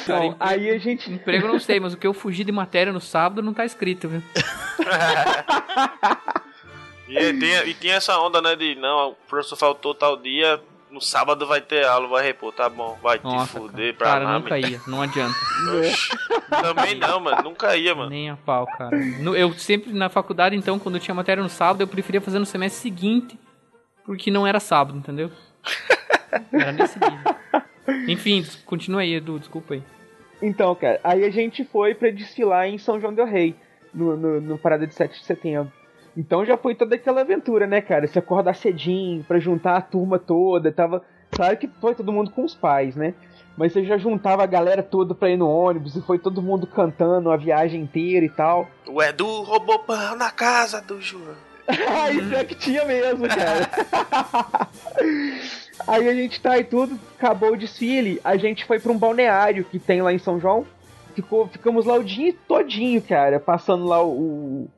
Cara, 0.05 0.25
Então, 0.25 0.25
emprego- 0.25 0.37
aí 0.41 0.71
a 0.71 0.79
gente. 0.79 1.11
Emprego 1.13 1.47
eu 1.47 1.53
não 1.53 1.61
sei, 1.61 1.79
mas 1.81 1.95
o 1.95 1.97
que 1.97 2.07
eu 2.07 2.13
fugi 2.13 2.43
de 2.45 2.51
matéria 2.53 2.93
no 2.93 3.01
sábado 3.01 3.41
não 3.41 3.55
tá 3.55 3.65
escrito, 3.65 4.09
viu? 4.09 4.23
E, 7.09 7.33
tem, 7.35 7.69
e 7.69 7.75
tinha 7.75 7.95
essa 7.95 8.19
onda, 8.19 8.41
né, 8.43 8.57
de 8.57 8.75
não, 8.75 9.11
o 9.11 9.15
professor 9.29 9.57
faltou 9.57 9.95
tal 9.95 10.17
dia, 10.17 10.61
no 10.91 11.01
sábado 11.01 11.47
vai 11.47 11.61
ter 11.61 11.85
aula, 11.87 12.09
vai 12.09 12.25
repor, 12.25 12.53
tá 12.53 12.69
bom, 12.69 12.99
vai 13.03 13.19
te 13.19 13.25
Nossa, 13.25 13.59
fuder 13.61 13.95
pra 13.97 14.07
cara, 14.09 14.25
lá. 14.25 14.39
nunca 14.39 14.59
ia, 14.59 14.81
não 14.87 15.03
adianta. 15.03 15.35
Também 16.51 16.97
não, 16.97 17.21
mano, 17.21 17.43
nunca 17.43 17.77
ia, 17.77 17.95
mano. 17.95 18.11
Nem 18.11 18.31
a 18.31 18.37
pau, 18.37 18.67
cara. 18.67 18.97
No- 19.21 19.37
Eu 19.37 19.53
sempre 19.55 19.93
na 19.93 20.09
faculdade, 20.09 20.57
então, 20.57 20.79
quando 20.79 20.97
eu 20.97 21.01
tinha 21.01 21.15
matéria 21.15 21.43
no 21.43 21.49
sábado, 21.51 21.83
eu 21.83 21.89
preferia 21.89 22.21
fazer 22.21 22.39
no 22.39 22.47
semestre 22.47 22.81
seguinte, 22.83 23.39
porque 24.05 24.31
não 24.31 24.47
era 24.47 24.59
sábado, 24.59 24.99
entendeu? 24.99 25.31
Era 26.53 26.73
nesse 26.73 26.99
nível. 26.99 28.09
Enfim, 28.09 28.45
continua 28.65 29.03
aí, 29.03 29.15
Edu, 29.15 29.39
desculpa 29.39 29.75
aí. 29.75 29.83
Então, 30.41 30.75
cara, 30.75 31.01
aí 31.05 31.25
a 31.25 31.31
gente 31.31 31.65
foi 31.65 31.95
pra 31.95 32.11
desfilar 32.11 32.67
em 32.67 32.79
São 32.79 33.01
João 33.01 33.15
del 33.15 33.27
Rei, 33.27 33.55
no, 33.95 34.17
no, 34.17 34.41
no 34.41 34.59
Parada 34.59 34.87
de 34.87 34.95
7 34.95 35.19
de 35.19 35.25
setembro. 35.25 35.73
Então 36.17 36.45
já 36.45 36.57
foi 36.57 36.75
toda 36.75 36.95
aquela 36.95 37.23
aventura, 37.23 37.67
né, 37.67 37.81
cara? 37.81 38.07
Se 38.07 38.19
acordar 38.19 38.55
cedinho 38.55 39.25
pra 39.25 39.39
juntar 39.39 39.77
a 39.77 39.81
turma 39.81 40.19
toda, 40.19 40.71
tava. 40.73 41.03
Claro 41.31 41.57
que 41.57 41.69
foi 41.81 41.95
todo 41.95 42.13
mundo 42.13 42.31
com 42.31 42.45
os 42.45 42.55
pais, 42.55 42.95
né? 42.95 43.15
Mas 43.57 43.73
você 43.73 43.85
já 43.85 43.97
juntava 43.97 44.43
a 44.43 44.47
galera 44.47 44.83
toda 44.83 45.15
pra 45.15 45.31
ir 45.31 45.37
no 45.37 45.49
ônibus 45.49 45.97
e 45.97 46.03
foi 46.03 46.19
todo 46.19 46.43
mundo 46.43 46.67
cantando 46.67 47.31
a 47.31 47.37
viagem 47.37 47.83
inteira 47.83 48.27
e 48.27 48.29
tal. 48.29 48.69
O 48.87 49.03
Edu 49.03 49.43
roubou 49.43 49.79
pão 49.79 50.17
na 50.17 50.31
casa 50.31 50.81
do 50.81 51.01
João. 51.01 51.37
Ah, 51.89 52.11
isso 52.11 52.35
é 52.35 52.45
que 52.45 52.57
tinha 52.57 52.85
mesmo, 52.85 53.27
cara. 53.29 53.71
Aí 55.87 56.09
a 56.09 56.15
gente 56.15 56.41
tá 56.41 56.59
e 56.59 56.65
tudo, 56.65 56.99
acabou 57.17 57.53
o 57.53 57.57
desfile, 57.57 58.21
a 58.23 58.37
gente 58.37 58.65
foi 58.65 58.79
pra 58.79 58.93
um 58.93 58.99
balneário 58.99 59.65
que 59.65 59.79
tem 59.79 60.03
lá 60.03 60.13
em 60.13 60.19
São 60.19 60.39
João. 60.39 60.67
Ficou, 61.15 61.47
ficamos 61.49 61.87
lá 61.87 61.95
o 61.95 62.05
dia 62.05 62.35
todinho, 62.47 63.03
cara, 63.03 63.39
passando 63.39 63.85
lá 63.85 64.03
o, 64.05 64.69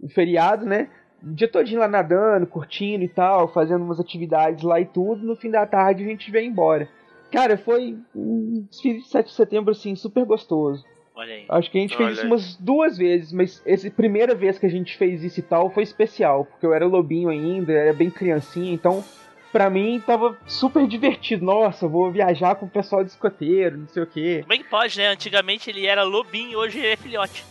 o 0.00 0.08
feriado, 0.08 0.64
né? 0.64 0.88
O 1.22 1.32
dia 1.32 1.48
todinho 1.48 1.80
lá 1.80 1.88
nadando, 1.88 2.46
curtindo 2.46 3.04
e 3.04 3.08
tal, 3.08 3.48
fazendo 3.52 3.84
umas 3.84 4.00
atividades 4.00 4.62
lá 4.64 4.80
e 4.80 4.86
tudo. 4.86 5.24
No 5.24 5.36
fim 5.36 5.50
da 5.50 5.66
tarde 5.66 6.02
a 6.02 6.06
gente 6.06 6.30
veio 6.30 6.48
embora. 6.48 6.88
Cara, 7.30 7.56
foi 7.56 7.96
um 8.14 8.66
desfile 8.68 8.98
de 9.00 9.08
7 9.08 9.26
de 9.26 9.32
setembro, 9.32 9.70
assim, 9.70 9.94
super 9.96 10.24
gostoso. 10.24 10.84
Olha 11.14 11.34
aí. 11.34 11.44
Acho 11.48 11.70
que 11.70 11.78
a 11.78 11.80
gente 11.80 11.96
fez 11.96 12.06
Olha 12.06 12.12
isso 12.12 12.22
aí. 12.22 12.26
umas 12.26 12.56
duas 12.56 12.96
vezes, 12.96 13.32
mas 13.32 13.62
essa 13.66 13.90
primeira 13.90 14.34
vez 14.34 14.58
que 14.58 14.66
a 14.66 14.70
gente 14.70 14.96
fez 14.96 15.22
isso 15.22 15.40
e 15.40 15.42
tal 15.42 15.70
foi 15.70 15.82
especial, 15.82 16.44
porque 16.44 16.64
eu 16.64 16.74
era 16.74 16.86
lobinho 16.86 17.28
ainda, 17.28 17.72
era 17.72 17.92
bem 17.92 18.10
criancinha, 18.10 18.72
então 18.72 19.04
pra 19.52 19.68
mim 19.70 20.02
tava 20.04 20.36
super 20.46 20.86
divertido. 20.88 21.44
Nossa, 21.44 21.84
eu 21.84 21.90
vou 21.90 22.10
viajar 22.10 22.54
com 22.54 22.66
o 22.66 22.70
pessoal 22.70 23.04
de 23.04 23.10
escoteiro, 23.10 23.78
não 23.78 23.88
sei 23.88 24.02
o 24.02 24.06
quê. 24.06 24.40
Como 24.42 24.54
é 24.54 24.58
que 24.58 24.64
pode, 24.64 24.98
né? 24.98 25.08
Antigamente 25.08 25.68
ele 25.70 25.86
era 25.86 26.02
lobinho, 26.02 26.58
hoje 26.58 26.78
ele 26.78 26.88
é 26.88 26.96
filhote. 26.96 27.44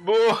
Boa. 0.00 0.40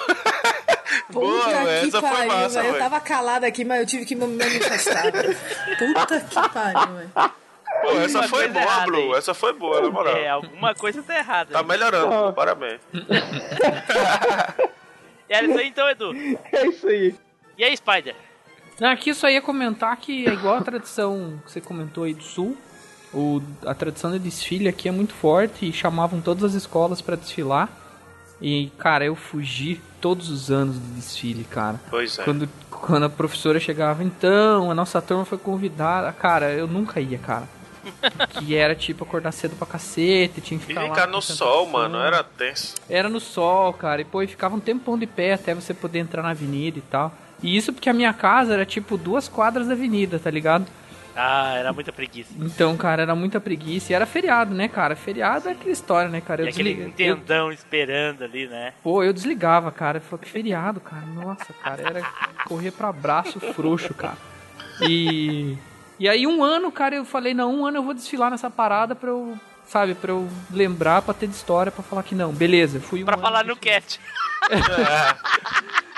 Boa, 1.10 1.44
Puta 1.44 1.70
essa 1.70 2.00
foi 2.00 2.10
pariu, 2.10 2.26
massa, 2.28 2.62
velho. 2.62 2.74
Eu 2.74 2.78
tava 2.78 3.00
calada 3.00 3.46
aqui, 3.46 3.64
mas 3.64 3.80
eu 3.80 3.86
tive 3.86 4.04
que 4.04 4.14
me 4.14 4.26
manifestar. 4.26 5.10
velho. 5.10 5.36
Puta 5.78 6.20
que 6.20 6.48
pariu, 6.52 6.94
velho. 6.96 7.10
Pô, 7.14 7.90
essa 7.92 8.18
Alguma 8.18 8.28
foi 8.28 8.48
boa, 8.48 8.62
errada 8.64 8.86
Blue. 8.86 9.16
Essa 9.16 9.34
foi 9.34 9.52
boa, 9.52 9.80
na 9.80 9.90
moral. 9.90 10.16
É, 10.16 10.28
alguma 10.28 10.74
coisa 10.74 11.02
tá 11.02 11.16
errada. 11.16 11.52
Tá 11.52 11.62
melhorando, 11.62 12.08
pô, 12.08 12.32
parabéns. 12.32 12.80
Era 15.28 15.46
isso 15.48 15.58
aí 15.58 15.68
então, 15.68 15.88
Edu. 15.88 16.12
É 16.52 16.66
isso 16.66 16.86
aí. 16.88 17.14
E 17.56 17.64
aí, 17.64 17.76
Spider? 17.76 18.14
Aqui 18.80 19.14
só 19.14 19.28
ia 19.28 19.42
comentar 19.42 19.96
que 19.96 20.26
é 20.26 20.32
igual 20.32 20.56
a 20.56 20.62
tradição 20.62 21.40
que 21.44 21.52
você 21.52 21.60
comentou 21.60 22.04
aí 22.04 22.14
do 22.14 22.22
Sul. 22.22 22.56
O, 23.12 23.42
a 23.66 23.74
tradição 23.74 24.10
de 24.12 24.18
desfile 24.18 24.68
aqui 24.68 24.88
é 24.88 24.92
muito 24.92 25.12
forte 25.12 25.68
e 25.68 25.72
chamavam 25.72 26.20
todas 26.20 26.44
as 26.44 26.54
escolas 26.54 27.00
pra 27.00 27.16
desfilar. 27.16 27.68
E, 28.40 28.72
cara, 28.78 29.04
eu 29.04 29.14
fugi 29.14 29.80
todos 30.00 30.30
os 30.30 30.50
anos 30.50 30.76
do 30.78 30.94
desfile, 30.94 31.44
cara. 31.44 31.78
Pois 31.90 32.18
é. 32.18 32.24
Quando, 32.24 32.48
quando 32.70 33.04
a 33.04 33.08
professora 33.10 33.60
chegava, 33.60 34.02
então, 34.02 34.70
a 34.70 34.74
nossa 34.74 35.02
turma 35.02 35.24
foi 35.24 35.36
convidada. 35.36 36.10
Cara, 36.12 36.50
eu 36.52 36.66
nunca 36.66 37.00
ia, 37.00 37.18
cara. 37.18 37.46
que 38.30 38.54
era 38.54 38.74
tipo 38.74 39.04
acordar 39.04 39.32
cedo 39.32 39.56
pra 39.56 39.66
cacete, 39.66 40.40
tinha 40.40 40.58
que 40.58 40.66
E 40.66 40.68
ficar 40.68 40.82
lá 40.82 40.88
ficar 40.88 41.06
no 41.06 41.20
sol, 41.20 41.66
mano, 41.66 41.98
era 41.98 42.22
tenso. 42.22 42.74
Era 42.88 43.08
no 43.08 43.20
sol, 43.20 43.72
cara. 43.72 44.00
E 44.02 44.04
pô, 44.04 44.22
e 44.22 44.26
ficava 44.26 44.54
um 44.54 44.60
tempão 44.60 44.98
de 44.98 45.06
pé 45.06 45.34
até 45.34 45.54
você 45.54 45.74
poder 45.74 45.98
entrar 45.98 46.22
na 46.22 46.30
avenida 46.30 46.78
e 46.78 46.82
tal. 46.82 47.12
E 47.42 47.56
isso 47.56 47.72
porque 47.72 47.88
a 47.88 47.92
minha 47.94 48.12
casa 48.12 48.52
era 48.54 48.66
tipo 48.66 48.96
duas 48.98 49.28
quadras 49.28 49.66
da 49.66 49.72
avenida, 49.74 50.18
tá 50.18 50.30
ligado? 50.30 50.66
Ah, 51.16 51.54
era 51.56 51.72
muita 51.72 51.92
preguiça. 51.92 52.30
Então, 52.38 52.76
cara, 52.76 53.02
era 53.02 53.14
muita 53.14 53.40
preguiça. 53.40 53.92
E 53.92 53.94
era 53.94 54.06
feriado, 54.06 54.54
né, 54.54 54.68
cara? 54.68 54.94
Feriado 54.94 55.48
é 55.48 55.52
aquela 55.52 55.70
história, 55.72 56.08
né, 56.08 56.20
cara? 56.20 56.42
Eu 56.42 56.46
E 56.46 56.48
aquele 56.50 56.74
desliga- 56.74 57.02
eu- 57.04 57.16
tendão 57.16 57.52
esperando 57.52 58.22
ali, 58.22 58.46
né? 58.46 58.72
Pô, 58.82 59.02
eu 59.02 59.12
desligava, 59.12 59.70
cara. 59.72 59.98
Eu 59.98 60.02
falei, 60.02 60.24
que 60.24 60.30
feriado, 60.30 60.80
cara. 60.80 61.02
Nossa, 61.06 61.52
cara, 61.62 61.82
era 61.82 62.02
correr 62.46 62.70
pra 62.70 62.92
braço 62.92 63.40
frouxo, 63.40 63.92
cara. 63.92 64.16
E. 64.82 65.56
E 65.98 66.08
aí, 66.08 66.26
um 66.26 66.42
ano, 66.42 66.70
cara, 66.72 66.94
eu 66.94 67.04
falei, 67.04 67.34
não, 67.34 67.54
um 67.54 67.66
ano 67.66 67.78
eu 67.78 67.82
vou 67.82 67.92
desfilar 67.92 68.30
nessa 68.30 68.48
parada 68.48 68.94
pra 68.94 69.10
eu. 69.10 69.36
Sabe, 69.66 69.94
pra 69.94 70.10
eu 70.12 70.28
lembrar, 70.50 71.02
pra 71.02 71.12
ter 71.14 71.26
de 71.28 71.34
história, 71.34 71.70
pra 71.70 71.82
falar 71.82 72.02
que 72.02 72.14
não. 72.14 72.32
Beleza, 72.32 72.80
fui 72.80 73.02
um 73.02 73.04
Pra 73.04 73.14
ano 73.14 73.22
falar 73.22 73.44
no 73.44 73.54
desfilar. 73.54 73.82
cat. 73.82 74.00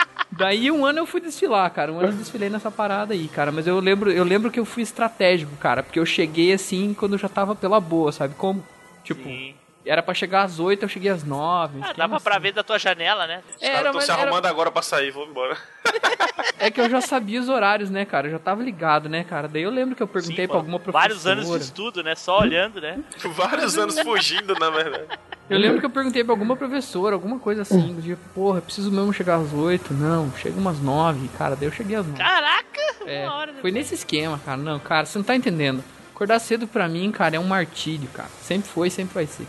Daí 0.32 0.70
um 0.70 0.84
ano 0.84 1.00
eu 1.00 1.06
fui 1.06 1.20
desfilar, 1.20 1.70
cara. 1.70 1.92
Um 1.92 1.98
ano 1.98 2.08
eu 2.08 2.12
desfilei 2.12 2.48
nessa 2.48 2.70
parada 2.70 3.12
aí, 3.12 3.28
cara. 3.28 3.52
Mas 3.52 3.66
eu 3.66 3.78
lembro, 3.78 4.10
eu 4.10 4.24
lembro 4.24 4.50
que 4.50 4.58
eu 4.58 4.64
fui 4.64 4.82
estratégico, 4.82 5.54
cara. 5.56 5.82
Porque 5.82 5.98
eu 5.98 6.06
cheguei 6.06 6.52
assim 6.52 6.94
quando 6.94 7.12
eu 7.12 7.18
já 7.18 7.28
tava 7.28 7.54
pela 7.54 7.78
boa, 7.78 8.10
sabe? 8.10 8.34
Como? 8.34 8.64
Tipo, 9.04 9.22
Sim. 9.24 9.54
Era 9.84 10.02
pra 10.02 10.14
chegar 10.14 10.42
às 10.42 10.58
8, 10.60 10.82
eu 10.84 10.88
cheguei 10.88 11.10
às 11.10 11.24
9. 11.24 11.80
Ah, 11.82 11.92
dava 11.96 12.20
pra 12.20 12.38
ver 12.38 12.52
da 12.52 12.62
tua 12.62 12.78
janela, 12.78 13.26
né? 13.26 13.42
Os 13.48 13.56
caras 13.56 13.62
Era, 13.62 13.78
estão 13.78 13.94
mas 13.94 14.04
se 14.04 14.10
era- 14.12 14.22
arrumando 14.22 14.46
agora 14.46 14.70
pra 14.70 14.82
sair, 14.82 15.10
vou 15.10 15.26
embora. 15.26 15.56
É 16.58 16.70
que 16.70 16.80
eu 16.80 16.88
já 16.88 17.00
sabia 17.00 17.40
os 17.40 17.48
horários, 17.48 17.90
né, 17.90 18.04
cara? 18.04 18.28
Eu 18.28 18.32
já 18.32 18.38
tava 18.38 18.62
ligado, 18.62 19.08
né, 19.08 19.24
cara? 19.24 19.48
Daí 19.48 19.62
eu 19.62 19.70
lembro 19.70 19.96
que 19.96 20.02
eu 20.02 20.06
perguntei 20.06 20.44
Sim, 20.44 20.48
pra 20.48 20.56
alguma 20.58 20.78
professora. 20.78 21.08
Vários 21.08 21.26
anos 21.26 21.50
de 21.50 21.56
estudo, 21.64 22.02
né? 22.04 22.14
Só 22.14 22.38
olhando, 22.40 22.80
né? 22.80 23.00
Vários 23.34 23.76
anos 23.76 23.98
fugindo, 24.00 24.54
na 24.54 24.70
verdade. 24.70 25.06
Eu 25.50 25.58
lembro 25.58 25.80
que 25.80 25.86
eu 25.86 25.90
perguntei 25.90 26.22
pra 26.22 26.32
alguma 26.32 26.56
professora, 26.56 27.14
alguma 27.16 27.38
coisa 27.40 27.62
assim. 27.62 27.94
Do 27.94 28.00
tipo, 28.00 28.28
porra, 28.32 28.58
eu 28.58 28.62
preciso 28.62 28.92
mesmo 28.92 29.12
chegar 29.12 29.36
às 29.36 29.52
8. 29.52 29.92
Não, 29.92 30.30
chega 30.36 30.56
umas 30.58 30.80
9. 30.80 31.28
Cara, 31.36 31.56
daí 31.56 31.66
eu 31.66 31.72
cheguei 31.72 31.96
às 31.96 32.06
9. 32.06 32.16
Caraca! 32.18 32.80
É, 33.06 33.24
uma 33.24 33.34
hora 33.34 33.54
foi 33.60 33.72
nesse 33.72 33.94
esquema, 33.94 34.40
cara. 34.44 34.56
Não, 34.56 34.78
cara, 34.78 35.04
você 35.04 35.18
não 35.18 35.24
tá 35.24 35.34
entendendo. 35.34 35.82
Acordar 36.14 36.38
cedo 36.38 36.68
pra 36.68 36.86
mim, 36.88 37.10
cara, 37.10 37.34
é 37.36 37.40
um 37.40 37.44
martírio, 37.44 38.08
cara. 38.14 38.28
Sempre 38.40 38.68
foi, 38.70 38.88
sempre 38.88 39.14
vai 39.14 39.26
ser. 39.26 39.46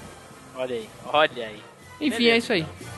Olha 0.56 0.76
aí, 0.76 0.90
olha 1.06 1.48
aí. 1.48 1.64
Enfim, 2.00 2.18
Beleza, 2.18 2.34
é 2.34 2.38
isso 2.38 2.54
aí. 2.54 2.62
Então. 2.62 2.94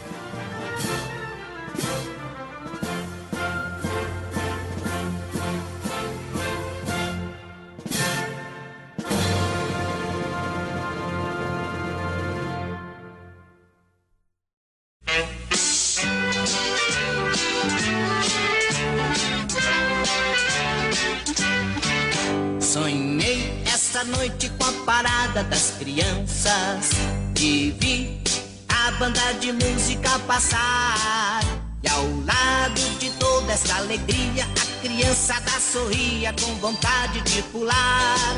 Sonhei 22.60 23.64
esta 23.66 24.04
noite 24.04 24.50
com 24.50 24.66
a 24.66 24.86
parada 24.86 25.44
das 25.46 25.72
crianças. 25.80 27.25
E 27.40 27.72
vi 27.80 28.22
a 28.70 28.92
banda 28.92 29.34
de 29.40 29.52
música 29.52 30.18
passar. 30.28 31.42
E 31.84 31.90
ao 31.90 32.04
lado 32.26 33.00
de 33.00 33.10
toda 33.12 33.54
essa 33.54 33.76
alegria, 33.76 34.46
a 34.46 34.82
criançada 34.82 35.52
sorria 35.60 36.34
com 36.34 36.56
vontade 36.56 37.22
de 37.22 37.42
pular. 37.44 38.36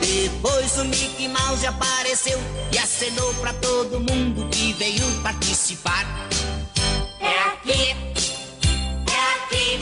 Depois 0.00 0.76
o 0.78 0.84
Mickey 0.84 1.28
Mouse 1.28 1.66
apareceu 1.66 2.38
e 2.72 2.78
acenou 2.78 3.32
pra 3.34 3.52
todo 3.54 4.00
mundo 4.00 4.48
que 4.50 4.72
veio 4.74 5.04
participar. 5.22 6.04
É 7.20 7.38
aqui, 7.48 7.96
é 9.06 9.22
aqui, 9.36 9.78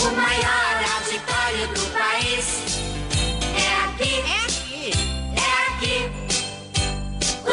o 0.00 0.16
maior 0.16 0.84
auditório 0.96 1.68
do 1.74 1.91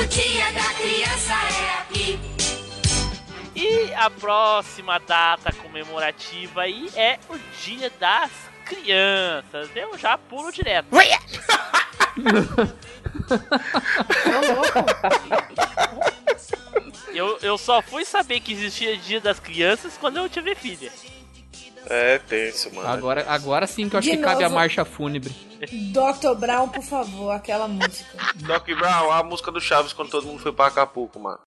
dia 0.10 0.52
da 0.52 0.74
criança 0.74 1.34
é 1.34 1.82
aqui. 1.82 2.20
E 3.56 3.94
a 3.94 4.10
próxima 4.10 5.00
data 5.00 5.54
comemorativa 5.54 6.62
aí 6.64 6.90
é 6.96 7.20
o 7.30 7.38
Dia 7.62 7.92
das 8.00 8.32
Crianças. 8.66 9.70
Eu 9.76 9.98
já 9.98 10.18
pulo 10.18 10.52
direto. 10.52 10.88
Eu, 17.14 17.38
eu 17.42 17.58
só 17.58 17.82
fui 17.82 18.06
saber 18.06 18.40
que 18.40 18.54
existia 18.54 18.96
Dia 18.98 19.20
das 19.20 19.40
Crianças 19.40 19.98
quando 19.98 20.18
eu 20.18 20.30
tive 20.30 20.56
filha. 20.56 20.92
É 21.88 22.20
tenso, 22.20 22.74
mano. 22.74 22.88
Agora, 22.88 23.26
agora 23.28 23.66
sim 23.68 23.88
que 23.90 23.96
eu 23.96 24.00
acho 24.00 24.10
De 24.10 24.18
que 24.18 24.24
cabe 24.24 24.44
a 24.44 24.48
novo. 24.48 24.56
marcha 24.56 24.84
fúnebre. 24.86 25.34
Dr. 25.92 26.36
Brown, 26.38 26.68
por 26.70 26.84
favor, 26.84 27.32
aquela 27.32 27.68
música. 27.68 28.18
Doc 28.36 28.66
Brown, 28.68 29.12
a 29.12 29.24
música 29.24 29.52
do 29.52 29.60
Chaves 29.60 29.92
quando 29.94 30.10
todo 30.10 30.28
mundo 30.28 30.40
foi 30.40 30.52
pra 30.54 30.68
Acapulco, 30.68 31.20
mano. 31.20 31.40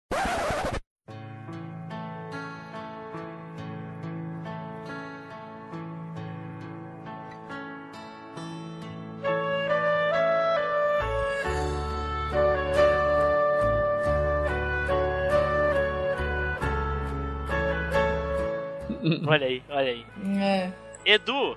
Olha 19.26 19.46
aí, 19.46 19.62
olha 19.70 19.90
aí. 19.92 20.06
É. 20.38 20.70
Edu, 21.04 21.56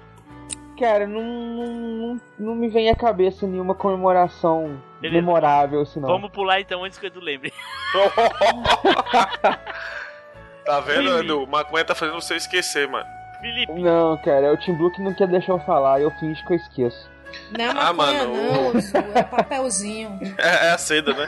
Cara, 0.80 1.08
não, 1.08 1.22
não, 1.24 2.22
não, 2.38 2.56
me 2.56 2.68
vem 2.68 2.90
à 2.90 2.96
cabeça 2.96 3.48
nenhuma 3.48 3.74
comemoração 3.74 4.78
Beleza. 5.00 5.22
memorável, 5.22 5.82
assim, 5.82 6.02
não. 6.02 6.10
vamos 6.10 6.30
pular 6.32 6.60
então 6.60 6.84
antes 6.84 6.98
que 6.98 7.06
o 7.06 7.08
Edu 7.08 7.22
lembre. 7.22 7.54
Tá 10.66 10.80
vendo, 10.80 11.04
Felipe. 11.12 11.20
Edu? 11.20 11.48
Maconha 11.48 11.86
tá 11.86 11.94
fazendo 11.94 12.20
você 12.20 12.36
esquecer, 12.36 12.88
mano. 12.90 13.06
Felipe, 13.40 13.72
Não, 13.74 14.18
cara, 14.18 14.48
é 14.48 14.52
o 14.52 14.58
Tim 14.58 14.74
Blue 14.74 14.92
que 14.92 15.02
não 15.02 15.14
quer 15.14 15.28
deixar 15.28 15.54
eu 15.54 15.60
falar, 15.60 16.02
eu 16.02 16.10
finjo 16.12 16.44
que 16.48 16.54
eu 16.54 16.58
esqueço. 16.58 17.10
Não 17.52 17.66
é 17.66 17.70
Ah, 17.70 17.94
maconha, 17.94 18.28
mano, 18.28 18.34
não, 18.34 18.78
Azul, 18.78 19.02
é 19.14 19.24
papelzinho. 19.24 20.20
É, 20.40 20.68
é 20.68 20.72
a 20.72 20.78
seda, 20.78 21.14
né? 21.14 21.28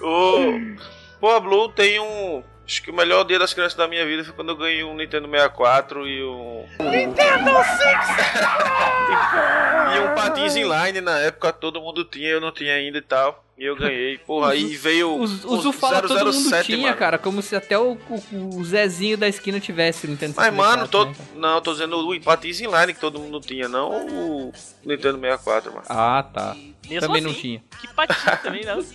o... 0.00 0.76
Pô, 1.20 1.30
a 1.30 1.40
Blue 1.40 1.68
tem 1.70 1.98
um. 1.98 2.42
Acho 2.70 2.84
que 2.84 2.90
o 2.92 2.94
melhor 2.94 3.24
dia 3.24 3.36
das 3.36 3.52
crianças 3.52 3.76
da 3.76 3.88
minha 3.88 4.06
vida 4.06 4.22
foi 4.22 4.32
quando 4.32 4.50
eu 4.50 4.56
ganhei 4.56 4.84
um 4.84 4.94
Nintendo 4.94 5.28
64 5.28 6.06
e 6.06 6.22
um. 6.22 6.64
Nintendo 6.78 7.50
64! 7.50 8.60
e 9.96 9.98
um 9.98 10.14
patins 10.14 10.54
inline 10.54 11.00
na 11.00 11.18
época 11.18 11.52
todo 11.52 11.80
mundo 11.80 12.04
tinha, 12.04 12.28
eu 12.28 12.40
não 12.40 12.52
tinha 12.52 12.74
ainda 12.74 12.98
e 12.98 13.02
tal. 13.02 13.44
E 13.60 13.64
eu 13.66 13.76
ganhei. 13.76 14.16
Porra, 14.16 14.52
aí 14.52 14.74
veio. 14.74 15.10
O, 15.10 15.22
o 15.22 15.60
Zu 15.60 15.70
fala 15.70 16.00
todo 16.00 16.32
mundo 16.32 16.48
007, 16.48 16.64
tinha, 16.64 16.78
mano. 16.78 16.96
cara. 16.96 17.18
Como 17.18 17.42
se 17.42 17.54
até 17.54 17.78
o, 17.78 17.92
o, 18.32 18.56
o 18.56 18.64
Zezinho 18.64 19.18
da 19.18 19.28
esquina 19.28 19.60
tivesse 19.60 20.06
Nintendo 20.06 20.32
Mas, 20.34 20.46
64, 20.46 20.78
mano, 20.78 20.88
tô... 20.88 21.04
né, 21.04 21.14
não, 21.36 21.54
eu 21.56 21.60
tô 21.60 21.72
dizendo 21.74 21.98
o 21.98 22.20
patins 22.22 22.58
inline 22.62 22.94
que 22.94 23.00
todo 23.00 23.18
mundo 23.20 23.38
tinha, 23.38 23.68
não 23.68 23.90
o 23.90 24.52
Nintendo 24.82 25.20
64, 25.20 25.72
mano. 25.74 25.84
Ah, 25.90 26.22
tá. 26.32 26.56
mesmo 26.88 27.06
Também 27.06 27.22
assim, 27.22 27.26
não 27.26 27.34
tinha. 27.34 27.62
que 27.82 27.88
patinho 27.88 28.38
também 28.42 28.64
não. 28.64 28.82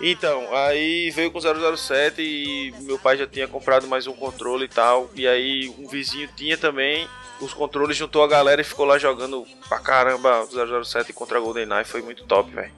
Então, 0.00 0.54
aí 0.54 1.10
veio 1.10 1.32
com 1.32 1.40
007 1.40 2.20
e 2.22 2.72
meu 2.82 2.98
pai 2.98 3.16
já 3.16 3.26
tinha 3.26 3.48
comprado 3.48 3.88
mais 3.88 4.06
um 4.06 4.12
controle 4.12 4.66
e 4.66 4.68
tal. 4.68 5.10
E 5.16 5.26
aí 5.26 5.74
um 5.78 5.88
vizinho 5.88 6.28
tinha 6.36 6.56
também 6.56 7.08
os 7.40 7.52
controles, 7.52 7.96
juntou 7.96 8.22
a 8.22 8.28
galera 8.28 8.60
e 8.60 8.64
ficou 8.64 8.84
lá 8.84 8.96
jogando 8.98 9.44
pra 9.68 9.80
caramba 9.80 10.46
007 10.84 11.12
contra 11.12 11.38
a 11.38 11.40
GoldenEye. 11.40 11.84
Foi 11.84 12.00
muito 12.02 12.24
top, 12.24 12.50
velho. 12.52 12.70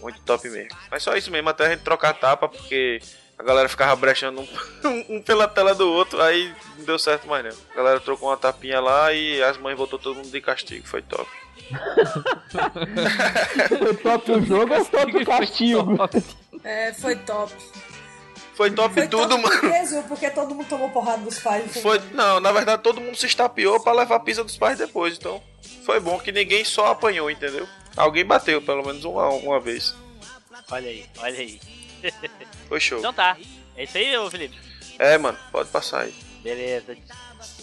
Muito 0.00 0.20
top 0.20 0.48
mesmo. 0.48 0.68
Mas 0.90 1.02
só 1.02 1.16
isso 1.16 1.30
mesmo, 1.30 1.48
até 1.48 1.66
a 1.66 1.70
gente 1.70 1.82
trocar 1.82 2.14
tapa, 2.14 2.48
porque 2.48 3.00
a 3.38 3.42
galera 3.42 3.68
ficava 3.68 3.94
brechando 3.96 4.40
um, 4.84 5.16
um 5.16 5.22
pela 5.22 5.48
tela 5.48 5.74
do 5.74 5.90
outro, 5.90 6.20
aí 6.20 6.54
não 6.78 6.84
deu 6.84 6.98
certo 6.98 7.26
mais 7.26 7.44
não. 7.44 7.52
A 7.72 7.76
galera 7.76 8.00
trocou 8.00 8.28
uma 8.28 8.36
tapinha 8.36 8.80
lá 8.80 9.12
e 9.12 9.42
as 9.42 9.56
mães 9.58 9.76
voltou 9.76 9.98
todo 9.98 10.16
mundo 10.16 10.30
de 10.30 10.40
castigo, 10.40 10.86
foi 10.86 11.02
top. 11.02 11.28
Foi 13.68 13.94
top 13.94 14.32
o 14.32 14.44
jogo 14.44 14.74
ou 14.74 14.84
top 14.84 15.16
o 15.16 15.24
castigo? 15.24 15.96
É, 16.64 16.92
foi 16.92 17.14
top. 17.14 17.52
Foi 18.54 18.70
top 18.72 18.92
Foi 18.92 19.08
tudo, 19.08 19.28
top 19.28 19.42
mano. 19.42 20.04
porque, 20.08 20.30
todo 20.30 20.54
mundo 20.54 20.68
tomou 20.68 20.90
porrada 20.90 21.22
dos 21.22 21.38
pais. 21.38 21.80
Foi, 21.80 22.00
não, 22.12 22.40
na 22.40 22.52
verdade 22.52 22.82
todo 22.82 23.00
mundo 23.00 23.16
se 23.16 23.26
estapeou 23.26 23.80
pra 23.80 23.92
levar 23.92 24.16
a 24.16 24.20
pizza 24.20 24.42
dos 24.42 24.56
pais 24.56 24.78
depois, 24.78 25.16
então 25.16 25.40
foi 25.84 26.00
bom 26.00 26.18
que 26.18 26.32
ninguém 26.32 26.64
só 26.64 26.88
apanhou, 26.88 27.30
entendeu? 27.30 27.66
Alguém 27.96 28.24
bateu, 28.24 28.60
pelo 28.62 28.84
menos 28.84 29.04
uma, 29.04 29.28
uma 29.28 29.60
vez. 29.60 29.94
Olha 30.70 30.88
aí, 30.90 31.06
olha 31.18 31.38
aí. 31.38 31.60
Foi 32.68 32.80
show. 32.80 32.98
Então 32.98 33.12
tá. 33.12 33.36
É 33.76 33.84
isso 33.84 33.96
aí, 33.98 34.16
ô 34.16 34.30
Felipe? 34.30 34.58
É, 34.98 35.16
mano, 35.18 35.38
pode 35.50 35.68
passar 35.70 36.02
aí. 36.02 36.14
Beleza. 36.42 36.96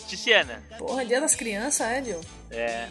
Ticiana. 0.07 0.63
Porra, 0.77 1.03
dia 1.05 1.19
das 1.19 1.35
crianças, 1.35 1.85
é, 1.87 2.01
Dio? 2.01 2.21
É. 2.49 2.87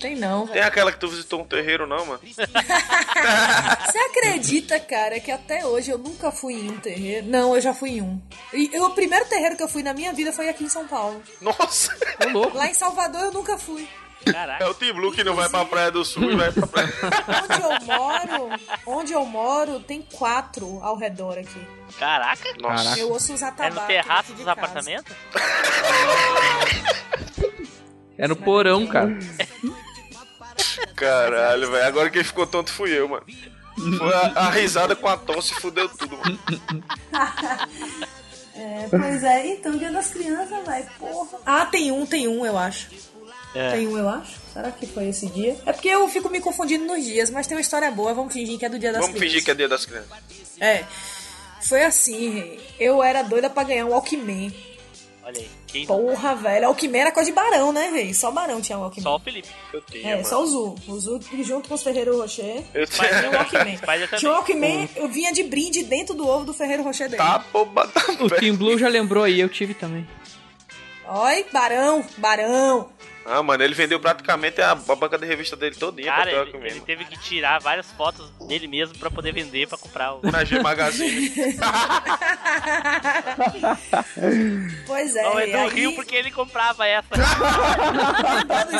Tem 0.00 0.16
não, 0.16 0.46
Tem 0.46 0.62
aquela 0.62 0.90
que 0.92 0.98
tu 0.98 1.08
visitou 1.08 1.40
um 1.40 1.44
terreiro, 1.44 1.86
não, 1.86 2.04
mano? 2.06 2.20
Você 2.24 3.98
acredita, 3.98 4.78
cara, 4.80 5.20
que 5.20 5.30
até 5.30 5.64
hoje 5.66 5.90
eu 5.90 5.98
nunca 5.98 6.30
fui 6.30 6.54
em 6.54 6.70
um 6.70 6.78
terreiro? 6.78 7.26
Não, 7.26 7.54
eu 7.54 7.60
já 7.60 7.74
fui 7.74 7.90
em 7.90 8.02
um. 8.02 8.20
E 8.52 8.70
eu- 8.72 8.84
o 8.86 8.94
primeiro 8.94 9.24
terreiro 9.26 9.56
que 9.56 9.62
eu 9.62 9.68
fui 9.68 9.82
na 9.82 9.92
minha 9.94 10.12
vida 10.12 10.32
foi 10.32 10.48
aqui 10.48 10.64
em 10.64 10.68
São 10.68 10.86
Paulo. 10.86 11.22
Nossa! 11.40 11.94
Louco. 12.32 12.56
Lá 12.56 12.66
em 12.68 12.74
Salvador 12.74 13.22
eu 13.22 13.32
nunca 13.32 13.56
fui. 13.58 13.88
Caraca. 14.24 14.64
É 14.64 14.66
o 14.68 14.74
Team 14.74 14.94
Blue 14.94 15.12
que 15.12 15.22
não 15.24 15.34
vai 15.34 15.48
pra 15.48 15.64
Praia 15.64 15.90
do 15.90 16.04
Sul 16.04 16.32
e 16.32 16.36
vai 16.36 16.50
pra 16.52 16.66
Praia. 16.66 16.88
Onde 17.44 17.62
eu 17.62 17.80
moro, 17.86 18.60
onde 18.86 19.12
eu 19.12 19.24
moro, 19.24 19.80
tem 19.80 20.02
quatro 20.02 20.78
ao 20.82 20.96
redor 20.96 21.38
aqui. 21.38 21.60
Caraca. 21.98 22.42
Nossa. 22.60 22.84
Caraca. 22.84 23.00
Eu 23.00 23.10
ouço 23.10 23.34
os 23.34 23.42
É 23.42 23.46
atabaques. 23.46 23.80
no 23.80 23.86
terraço 23.86 24.32
dos 24.34 24.48
apartamentos? 24.48 25.14
É 28.16 28.28
no 28.28 28.36
porão, 28.36 28.86
cara. 28.86 29.18
Caralho, 30.94 31.70
velho. 31.70 31.84
Agora 31.86 32.10
quem 32.10 32.22
ficou 32.22 32.46
tonto 32.46 32.72
fui 32.72 32.96
eu, 32.96 33.08
mano. 33.08 33.24
Foi 33.98 34.14
a, 34.14 34.20
a 34.36 34.50
risada 34.50 34.94
com 34.94 35.08
a 35.08 35.16
tosse 35.16 35.52
fudeu 35.54 35.88
tudo, 35.88 36.16
mano. 36.18 36.38
É, 38.56 38.86
pois 38.88 39.24
é, 39.24 39.46
então, 39.48 39.76
dia 39.76 39.90
das 39.90 40.10
crianças, 40.10 40.64
velho, 40.64 40.86
porra. 40.96 41.38
Ah, 41.44 41.66
tem 41.66 41.90
um, 41.90 42.06
tem 42.06 42.28
um, 42.28 42.46
eu 42.46 42.56
acho. 42.56 42.86
É. 43.54 43.70
Tem 43.72 43.86
um, 43.86 43.96
eu 43.96 44.08
acho. 44.08 44.32
Será 44.52 44.70
que 44.70 44.86
foi 44.86 45.08
esse 45.08 45.26
dia? 45.26 45.56
É 45.64 45.72
porque 45.72 45.88
eu 45.88 46.08
fico 46.08 46.28
me 46.28 46.40
confundindo 46.40 46.84
nos 46.84 47.04
dias, 47.04 47.30
mas 47.30 47.46
tem 47.46 47.56
uma 47.56 47.60
história 47.60 47.90
boa, 47.90 48.12
vamos 48.14 48.32
fingir 48.32 48.58
que 48.58 48.64
é 48.64 48.68
do 48.68 48.78
dia 48.78 48.90
das 48.92 49.00
Vamos 49.00 49.14
crianças. 49.16 49.32
fingir 49.32 49.44
que 49.44 49.50
é 49.50 49.54
dia 49.54 49.68
das 49.68 49.86
crianças. 49.86 50.10
É. 50.60 50.84
Foi 51.62 51.82
assim, 51.82 52.30
rei. 52.30 52.60
eu 52.78 53.02
era 53.02 53.22
doida 53.22 53.48
pra 53.48 53.62
ganhar 53.64 53.86
um 53.86 53.90
Walkman. 53.90 54.52
Olha 55.22 55.40
aí. 55.40 55.48
Quem... 55.66 55.86
Porra, 55.86 56.34
velho. 56.34 56.66
Walkman 56.66 57.00
era 57.00 57.10
coisa 57.12 57.30
de 57.30 57.34
barão, 57.34 57.72
né, 57.72 57.88
rei? 57.94 58.12
Só 58.12 58.30
barão 58.30 58.60
tinha 58.60 58.76
Walkman. 58.76 59.02
Só 59.02 59.16
o 59.16 59.18
Felipe. 59.20 59.48
Eu 59.72 59.80
tinha, 59.82 60.08
É, 60.08 60.14
mano. 60.16 60.26
só 60.28 60.42
o 60.42 60.46
Zu. 60.46 60.74
O 60.86 61.00
Zu 61.00 61.20
junto 61.42 61.68
com 61.68 61.74
os 61.74 61.82
Ferreiro 61.82 62.18
Rocher. 62.20 62.62
Eu 62.74 62.86
Mas 62.98 63.08
tinha. 63.08 63.30
Um. 63.30 63.76
Spider 63.76 64.06
também. 64.10 64.18
Tinha 64.18 64.30
um 64.30 64.34
Walkman, 64.34 64.88
eu 64.96 65.08
vinha 65.08 65.32
de 65.32 65.42
brinde 65.44 65.82
dentro 65.84 66.14
do 66.14 66.28
ovo 66.28 66.44
do 66.44 66.52
Ferreiro 66.52 66.82
Rocher 66.82 67.08
dele. 67.08 67.22
Tá, 67.22 67.38
pô, 67.38 67.64
bata 67.64 67.98
O 68.22 68.28
Team 68.28 68.56
Blue 68.56 68.76
já 68.78 68.88
lembrou 68.88 69.24
aí, 69.24 69.40
eu 69.40 69.48
tive 69.48 69.72
também. 69.74 70.06
Oi, 71.06 71.46
barão, 71.52 72.04
barão. 72.18 72.88
Ah, 73.26 73.42
mano, 73.42 73.64
ele 73.64 73.74
vendeu 73.74 73.98
praticamente 73.98 74.60
a, 74.60 74.72
a 74.72 74.74
banca 74.74 75.16
de 75.16 75.24
revista 75.26 75.56
dele 75.56 75.74
todinha 75.74 76.12
Cara, 76.12 76.30
pra 76.30 76.58
ele, 76.58 76.66
ele 76.68 76.80
teve 76.80 77.06
que 77.06 77.18
tirar 77.18 77.58
várias 77.58 77.90
fotos 77.92 78.28
dele 78.46 78.66
mesmo 78.66 78.98
pra 78.98 79.10
poder 79.10 79.32
vender, 79.32 79.66
pra 79.66 79.78
comprar 79.78 80.14
o... 80.14 80.20
Na 80.30 80.44
G 80.44 80.60
Magazine. 80.60 81.32
Pois 84.86 85.16
é, 85.16 85.22
Não, 85.22 85.34
rei. 85.34 85.48
Edu 85.50 85.58
aí... 85.58 85.68
riu 85.70 85.92
porque 85.94 86.14
ele 86.14 86.30
comprava 86.30 86.86
essa. 86.86 87.08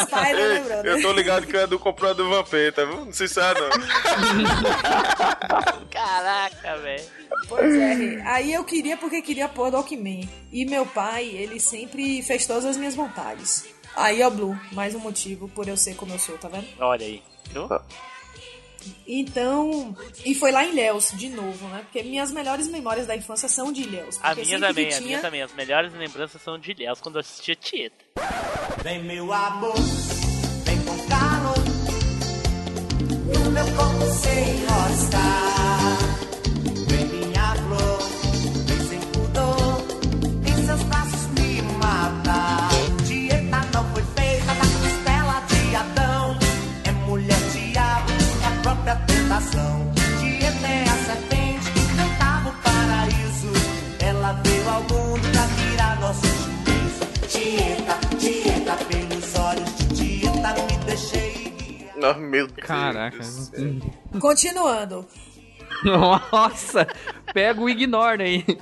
Spider, 0.05 0.37
né, 0.37 0.55
Ei, 0.57 0.61
brother? 0.61 0.87
eu 0.87 1.03
tô 1.03 1.13
ligado 1.13 1.47
que 1.47 1.57
o 1.57 1.61
Edu 1.61 1.79
comprou 1.79 2.11
a 2.11 2.15
do 2.15 2.29
Vampeta, 2.29 2.85
viu? 2.87 3.05
Não 3.05 3.13
se 3.13 3.29
sabe, 3.29 3.61
não. 3.61 3.71
Caraca, 5.91 6.77
velho. 6.79 7.05
Pois 7.49 7.75
é. 7.75 8.23
Aí 8.27 8.53
eu 8.53 8.65
queria 8.65 8.97
porque 8.97 9.23
queria 9.23 9.49
pôr 9.49 9.71
do 9.71 9.77
Walkman. 9.77 10.29
E 10.53 10.65
meu 10.65 10.87
pai, 10.87 11.25
ele 11.27 11.61
sempre 11.61 12.23
fez 12.23 12.47
todas 12.47 12.65
as 12.65 12.77
minhas 12.77 12.95
vontades. 12.95 13.67
Aí, 13.97 14.23
ó, 14.23 14.31
Blue, 14.31 14.59
mais 14.73 14.95
um 14.95 14.99
motivo 14.99 15.49
por 15.49 15.69
eu 15.69 15.77
ser 15.77 15.95
como 15.95 16.13
eu 16.13 16.19
sou, 16.19 16.37
tá 16.37 16.49
vendo? 16.49 16.67
Olha 16.81 17.07
aí. 17.07 17.23
Viu? 17.51 17.69
Então, 19.07 19.97
e 20.27 20.35
foi 20.35 20.51
lá 20.53 20.65
em 20.65 20.71
Ilhéus, 20.73 21.13
de 21.15 21.29
novo, 21.31 21.67
né? 21.69 21.81
Porque 21.85 22.03
minhas 22.03 22.31
melhores 22.31 22.69
memórias 22.69 23.07
da 23.07 23.17
infância 23.17 23.49
são 23.49 23.73
de 23.73 23.83
Ilhéus. 23.83 24.19
A 24.23 24.35
minha 24.35 24.59
também, 24.61 24.89
que 24.89 24.95
a 24.95 24.97
tinha- 24.99 25.07
minha 25.09 25.21
também. 25.21 25.43
As 25.43 25.55
melhores 25.55 25.95
lembranças 25.95 26.43
são 26.43 26.59
de 26.59 26.73
Ilhéus 26.73 27.01
quando 27.01 27.15
eu 27.17 27.21
assistia 27.21 27.55
Tieta. 27.57 28.05
Vem 28.83 29.03
meu 29.03 29.33
amor, 29.33 29.75
vem 30.65 30.79
com 30.85 30.99
calor 31.09 31.55
No 33.45 33.51
meu 33.51 33.65
corpo 33.75 34.05
sem 34.13 34.57
enroscar 34.57 35.99
própria 49.45 49.55
tentação 49.55 49.93
Dieta 50.21 50.67
é 50.67 50.83
a 50.83 50.97
serpente 51.05 51.71
que 51.73 51.97
cantava 51.97 52.49
o 52.49 52.53
paraíso 52.63 53.53
Ela 54.01 54.33
veio 54.45 54.69
ao 54.69 54.81
mundo 54.83 55.21
pra 55.33 55.47
tirar 55.57 56.01
nosso 56.01 56.27
juízo 56.27 57.05
Dieta, 57.31 58.17
dieta, 58.17 58.77
pelos 58.85 59.35
olhos 59.37 59.77
de 59.77 60.19
dieta 60.19 60.55
me 60.55 60.85
deixei 60.85 61.55
guiar. 61.59 61.97
Não, 61.97 62.19
meu 62.19 62.47
Deus. 62.47 62.67
Caraca. 62.67 63.19
Continuando. 64.21 65.07
Nossa, 65.85 66.87
pega 67.33 67.61
o 67.61 67.69
ignore 67.69 68.23
aí. 68.23 68.45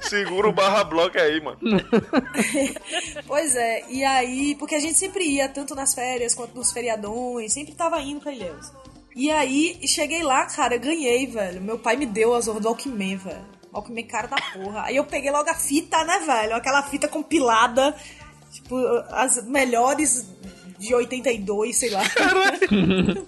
Segura 0.00 0.48
o 0.48 0.52
barra 0.52 0.84
bloco 0.84 1.18
aí, 1.18 1.40
mano. 1.40 1.58
Pois 3.26 3.54
é, 3.56 3.84
e 3.88 4.04
aí, 4.04 4.54
porque 4.56 4.74
a 4.74 4.80
gente 4.80 4.98
sempre 4.98 5.24
ia, 5.24 5.48
tanto 5.48 5.74
nas 5.74 5.94
férias 5.94 6.34
quanto 6.34 6.54
nos 6.54 6.72
feriadões, 6.72 7.52
sempre 7.52 7.74
tava 7.74 8.00
indo 8.00 8.20
pra 8.20 8.32
Ilhéus. 8.32 8.72
E 9.14 9.30
aí, 9.30 9.78
cheguei 9.86 10.22
lá, 10.22 10.46
cara, 10.46 10.76
ganhei, 10.76 11.26
velho. 11.26 11.60
Meu 11.60 11.78
pai 11.78 11.96
me 11.96 12.06
deu 12.06 12.34
as 12.34 12.48
horas 12.48 12.62
do 12.62 12.68
Alckmin, 12.68 13.16
velho. 13.16 13.44
Alckmin 13.72 14.06
cara 14.06 14.26
da 14.26 14.36
porra. 14.36 14.84
Aí 14.84 14.96
eu 14.96 15.04
peguei 15.04 15.30
logo 15.30 15.48
a 15.48 15.54
fita, 15.54 16.02
né, 16.04 16.18
velho? 16.20 16.54
Aquela 16.56 16.82
fita 16.82 17.08
compilada, 17.08 17.94
tipo, 18.50 18.76
as 19.10 19.44
melhores 19.46 20.26
de 20.82 20.94
82, 20.94 21.76
sei 21.76 21.90
lá. 21.90 22.02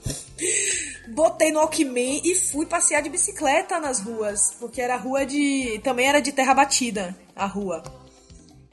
Botei 1.09 1.53
no 1.53 1.61
Alckmin 1.61 2.21
e 2.25 2.35
fui 2.35 2.67
passear 2.67 3.03
de 3.03 3.09
bicicleta 3.09 3.79
nas 3.79 4.01
ruas, 4.01 4.57
porque 4.59 4.81
era 4.81 4.97
rua 4.97 5.25
de. 5.25 5.81
Também 5.85 6.07
era 6.09 6.21
de 6.21 6.33
terra 6.33 6.55
batida 6.55 7.17
a 7.37 7.47
rua. 7.47 7.83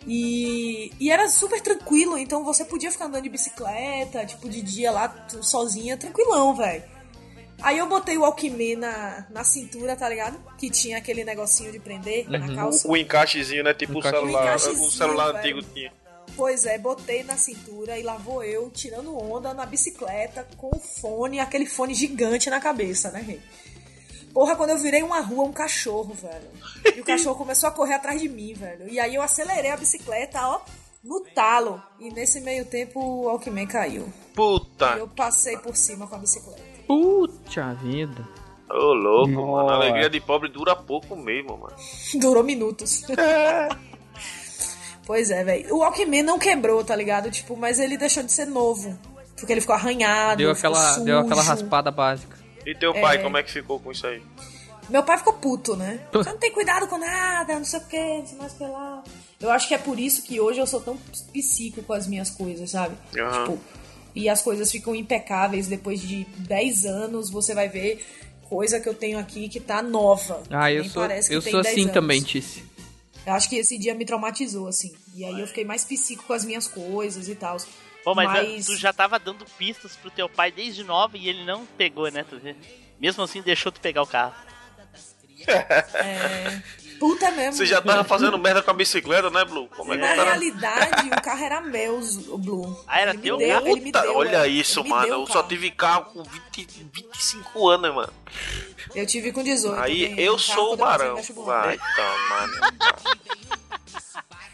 E, 0.07 0.91
e 0.99 1.11
era 1.11 1.29
super 1.29 1.61
tranquilo, 1.61 2.17
então 2.17 2.43
você 2.43 2.65
podia 2.65 2.91
ficar 2.91 3.05
andando 3.05 3.21
de 3.23 3.29
bicicleta, 3.29 4.25
tipo, 4.25 4.49
de 4.49 4.61
dia 4.61 4.89
lá, 4.91 5.27
sozinha, 5.41 5.95
tranquilão, 5.95 6.55
velho. 6.55 6.83
Aí 7.61 7.77
eu 7.77 7.87
botei 7.87 8.17
o 8.17 8.25
Alckmin 8.25 8.77
na, 8.77 9.27
na 9.29 9.43
cintura, 9.43 9.95
tá 9.95 10.09
ligado? 10.09 10.39
Que 10.57 10.71
tinha 10.71 10.97
aquele 10.97 11.23
negocinho 11.23 11.71
de 11.71 11.79
prender 11.79 12.27
na 12.27 12.55
calça. 12.55 12.87
O 12.87 12.97
encaixezinho, 12.97 13.63
né? 13.63 13.75
Tipo 13.75 13.93
o 13.93 13.99
Encaixe- 13.99 14.17
celular. 14.17 14.55
O 14.55 14.91
celular 14.91 15.33
velho. 15.33 15.57
antigo 15.57 15.61
tinha. 15.71 15.93
Pois 16.35 16.65
é, 16.65 16.77
botei 16.77 17.23
na 17.23 17.37
cintura 17.37 17.97
e 17.97 18.03
lá 18.03 18.17
vou 18.17 18.43
eu 18.43 18.69
tirando 18.69 19.17
onda 19.17 19.53
na 19.53 19.65
bicicleta 19.65 20.47
com 20.57 20.69
o 20.73 20.79
fone, 20.79 21.39
aquele 21.39 21.65
fone 21.65 21.93
gigante 21.93 22.49
na 22.49 22.59
cabeça, 22.59 23.11
né, 23.11 23.21
rei? 23.21 23.41
Porra, 24.33 24.55
quando 24.55 24.69
eu 24.69 24.77
virei 24.77 25.03
uma 25.03 25.19
rua, 25.19 25.43
um 25.43 25.51
cachorro, 25.51 26.13
velho. 26.13 26.47
E 26.95 27.01
o 27.01 27.03
cachorro 27.03 27.35
começou 27.35 27.67
a 27.67 27.71
correr 27.71 27.95
atrás 27.95 28.19
de 28.19 28.29
mim, 28.29 28.53
velho. 28.53 28.87
E 28.89 28.99
aí 28.99 29.15
eu 29.15 29.21
acelerei 29.21 29.71
a 29.71 29.77
bicicleta, 29.77 30.39
ó, 30.47 30.61
no 31.03 31.19
talo. 31.35 31.81
E 31.99 32.09
nesse 32.09 32.39
meio 32.39 32.65
tempo 32.65 32.99
o 32.99 33.29
Alckmin 33.29 33.67
caiu. 33.67 34.07
E 34.31 34.33
Puta. 34.33 34.95
eu 34.97 35.07
passei 35.07 35.57
por 35.57 35.75
cima 35.75 36.07
com 36.07 36.15
a 36.15 36.19
bicicleta. 36.19 36.61
Puta 36.87 37.73
vida. 37.75 38.27
Ô, 38.69 38.93
louco, 38.93 39.31
mano. 39.31 39.47
Nossa. 39.47 39.73
A 39.73 39.75
alegria 39.75 40.09
de 40.09 40.21
pobre 40.21 40.49
dura 40.49 40.75
pouco 40.75 41.15
mesmo, 41.15 41.57
mano. 41.57 41.75
Durou 42.15 42.43
minutos. 42.43 43.03
pois 45.05 45.29
é, 45.31 45.43
velho. 45.43 45.73
O 45.75 45.79
Walkman 45.79 46.23
não 46.23 46.37
quebrou, 46.39 46.83
tá 46.83 46.95
ligado? 46.95 47.29
Tipo, 47.31 47.55
mas 47.57 47.79
ele 47.79 47.97
deixou 47.97 48.23
de 48.23 48.31
ser 48.31 48.45
novo. 48.45 48.97
Porque 49.35 49.51
ele 49.53 49.61
ficou 49.61 49.75
arranhado. 49.75 50.37
Deu 50.37 50.53
ficou 50.55 50.71
aquela, 50.71 50.99
deu 50.99 51.19
aquela 51.19 51.41
sujo. 51.41 51.49
raspada 51.49 51.89
básica. 51.91 52.37
E 52.65 52.75
teu 52.75 52.93
pai, 52.93 53.17
É. 53.17 53.19
como 53.23 53.37
é 53.37 53.43
que 53.43 53.51
ficou 53.51 53.79
com 53.79 53.91
isso 53.91 54.05
aí? 54.05 54.21
Meu 54.89 55.03
pai 55.03 55.17
ficou 55.17 55.33
puto, 55.33 55.75
né? 55.75 55.99
Você 56.13 56.29
não 56.29 56.37
tem 56.37 56.51
cuidado 56.51 56.87
com 56.87 56.97
nada, 56.97 57.55
não 57.55 57.65
sei 57.65 57.79
o 57.79 57.85
que, 57.85 57.97
não 58.19 58.27
sei 58.27 58.37
mais 58.37 58.51
o 58.53 58.55
que 58.57 58.63
lá. 58.65 59.03
Eu 59.39 59.49
acho 59.49 59.67
que 59.67 59.73
é 59.73 59.77
por 59.77 59.99
isso 59.99 60.21
que 60.23 60.39
hoje 60.39 60.59
eu 60.59 60.67
sou 60.67 60.79
tão 60.81 60.95
psico 61.33 61.81
com 61.81 61.93
as 61.93 62.05
minhas 62.07 62.29
coisas, 62.29 62.69
sabe? 62.69 62.95
Aham. 63.17 63.45
Tipo, 63.45 63.59
e 64.13 64.29
as 64.29 64.41
coisas 64.41 64.69
ficam 64.71 64.93
impecáveis. 64.93 65.67
Depois 65.67 66.01
de 66.01 66.25
10 66.39 66.85
anos, 66.85 67.29
você 67.31 67.55
vai 67.55 67.67
ver 67.69 68.05
coisa 68.49 68.79
que 68.79 68.87
eu 68.89 68.93
tenho 68.93 69.17
aqui 69.17 69.47
que 69.49 69.59
tá 69.59 69.81
nova. 69.81 70.43
Ah, 70.51 70.71
eu 70.71 70.83
sou, 70.83 71.03
eu 71.05 71.41
sou 71.41 71.63
10 71.63 71.65
assim 71.67 71.81
anos. 71.83 71.93
também, 71.93 72.21
Tice. 72.21 72.63
Eu 73.25 73.33
acho 73.33 73.49
que 73.49 73.55
esse 73.55 73.77
dia 73.77 73.93
me 73.93 74.05
traumatizou, 74.05 74.67
assim. 74.67 74.93
E 75.13 75.23
aí 75.23 75.39
eu 75.39 75.47
fiquei 75.47 75.63
mais 75.63 75.83
psico 75.83 76.23
com 76.23 76.33
as 76.33 76.43
minhas 76.43 76.67
coisas 76.67 77.27
e 77.27 77.35
tal. 77.35 77.57
Pô, 78.03 78.15
mas, 78.15 78.27
Mas- 78.27 78.65
tu 78.65 78.75
já 78.75 78.91
tava 78.91 79.19
dando 79.19 79.45
pistas 79.57 79.95
pro 79.95 80.09
teu 80.09 80.27
pai 80.27 80.51
desde 80.51 80.83
nova 80.83 81.17
e 81.17 81.29
ele 81.29 81.43
não 81.45 81.65
pegou, 81.65 82.09
né? 82.11 82.25
Tu 82.27 82.39
vê? 82.39 82.55
Mesmo 82.99 83.23
assim, 83.23 83.41
deixou 83.41 83.71
tu 83.71 83.79
pegar 83.79 84.01
o 84.01 84.07
carro. 84.07 84.33
Puta 86.99 87.31
mesmo. 87.31 87.53
Você 87.53 87.65
já 87.65 87.81
tava 87.81 88.03
fazendo 88.03 88.37
merda 88.37 88.61
com 88.61 88.69
a 88.69 88.73
bicicleta, 88.75 89.31
né, 89.31 89.43
Blue? 89.43 89.67
Como 89.75 89.91
é 89.91 89.95
que 89.97 90.01
Na 90.03 90.09
cara... 90.09 90.23
realidade, 90.23 91.07
o 91.09 91.21
carro 91.21 91.43
era 91.43 91.59
meu, 91.61 91.99
o 92.29 92.37
Blue. 92.37 92.83
Ah, 92.87 93.01
era 93.01 93.11
Ele 93.11 93.21
teu 93.23 93.37
deu- 93.37 93.49
carro? 93.49 93.67
ele 93.67 93.79
me 93.81 93.91
Puta, 93.91 94.01
deu, 94.03 94.15
olha 94.15 94.45
é. 94.45 94.47
isso, 94.47 94.79
Ele 94.81 94.89
me 94.89 94.95
mano. 94.95 95.07
Eu 95.07 95.25
só 95.27 95.41
tive 95.41 95.71
carro 95.71 96.05
com 96.13 96.21
20, 96.23 96.67
25 96.93 97.67
anos, 97.69 97.95
mano. 97.95 98.13
Eu 98.93 99.05
tive 99.07 99.31
com 99.31 99.41
18. 99.43 99.79
Aí 99.81 100.09
ganhei 100.09 100.27
eu 100.27 100.33
um 100.33 100.37
carro 100.37 100.53
sou 100.55 100.67
o 100.69 100.73
eu 100.73 100.77
barão. 100.77 101.15
Vai 101.15 101.25
meu 101.25 101.43
pai. 101.43 101.79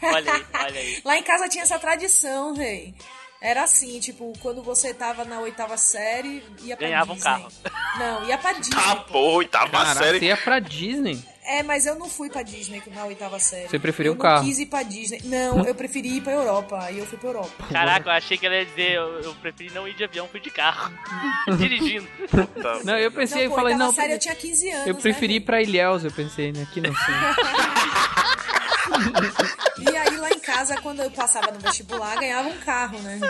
Olha 0.00 0.32
aí, 0.32 0.44
olha 0.54 0.80
aí. 0.80 1.02
Lá 1.04 1.16
em 1.18 1.22
casa 1.22 1.48
tinha 1.48 1.64
essa 1.64 1.78
tradição, 1.78 2.54
rei. 2.54 2.94
Era 3.40 3.62
assim, 3.62 4.00
tipo, 4.00 4.32
quando 4.40 4.62
você 4.62 4.92
tava 4.92 5.24
na 5.24 5.38
oitava 5.40 5.76
série, 5.76 6.42
ia 6.64 6.76
pra 6.76 6.86
Ganhava 6.88 7.12
um 7.12 7.14
Disney. 7.14 7.30
carro. 7.30 7.48
Não, 7.98 8.24
ia 8.28 8.36
pra 8.38 8.52
Disney. 8.52 8.74
Tá, 8.76 8.96
porra, 8.96 9.36
oitava 9.36 9.70
Caraca, 9.70 9.94
série. 10.02 10.18
você 10.18 10.24
ia 10.26 10.36
pra 10.36 10.58
Disney? 10.58 11.24
É, 11.50 11.62
mas 11.62 11.86
eu 11.86 11.94
não 11.94 12.10
fui 12.10 12.28
pra 12.28 12.42
Disney 12.42 12.82
na 12.94 13.06
oitava 13.06 13.38
série. 13.38 13.68
Você 13.68 13.78
preferiu 13.78 14.12
eu 14.12 14.16
o 14.16 14.18
carro? 14.20 14.40
não 14.42 14.44
quis 14.44 14.58
ir 14.58 14.66
pra 14.66 14.82
Disney. 14.82 15.22
Não, 15.24 15.64
eu 15.64 15.74
preferi 15.74 16.16
ir 16.18 16.20
pra 16.20 16.32
Europa. 16.34 16.78
Aí 16.82 16.98
eu 16.98 17.06
fui 17.06 17.16
pra 17.16 17.30
Europa. 17.30 17.64
Caraca, 17.72 18.06
eu 18.10 18.12
achei 18.12 18.36
que 18.36 18.44
ela 18.44 18.54
ia 18.56 18.66
dizer, 18.66 18.92
eu, 18.92 19.20
eu 19.22 19.34
preferi 19.36 19.70
não 19.72 19.88
ir 19.88 19.94
de 19.94 20.04
avião, 20.04 20.28
fui 20.28 20.40
de 20.40 20.50
carro. 20.50 20.92
Dirigindo. 21.56 22.06
Tá. 22.62 22.80
Não, 22.84 22.98
eu 22.98 23.10
pensei, 23.10 23.38
não, 23.38 23.44
eu 23.44 23.50
pô, 23.50 23.56
falei, 23.56 23.72
oitava 23.72 23.90
não. 23.90 23.94
série 23.96 24.12
eu 24.12 24.18
tinha 24.18 24.34
15 24.34 24.70
anos. 24.70 24.86
Eu 24.88 24.94
preferi 24.96 25.36
ir 25.36 25.40
né, 25.40 25.46
pra 25.46 25.62
Ilhéus, 25.62 26.04
eu 26.04 26.12
pensei, 26.12 26.52
né? 26.52 26.62
Aqui 26.68 26.82
não 26.82 26.94
sei. 26.94 27.14
E 29.78 29.96
aí 29.96 30.16
lá 30.16 30.30
em 30.30 30.40
casa, 30.40 30.80
quando 30.80 31.02
eu 31.02 31.10
passava 31.10 31.52
no 31.52 31.60
vestibular, 31.60 32.18
ganhava 32.18 32.48
um 32.48 32.56
carro, 32.58 32.98
né? 33.00 33.20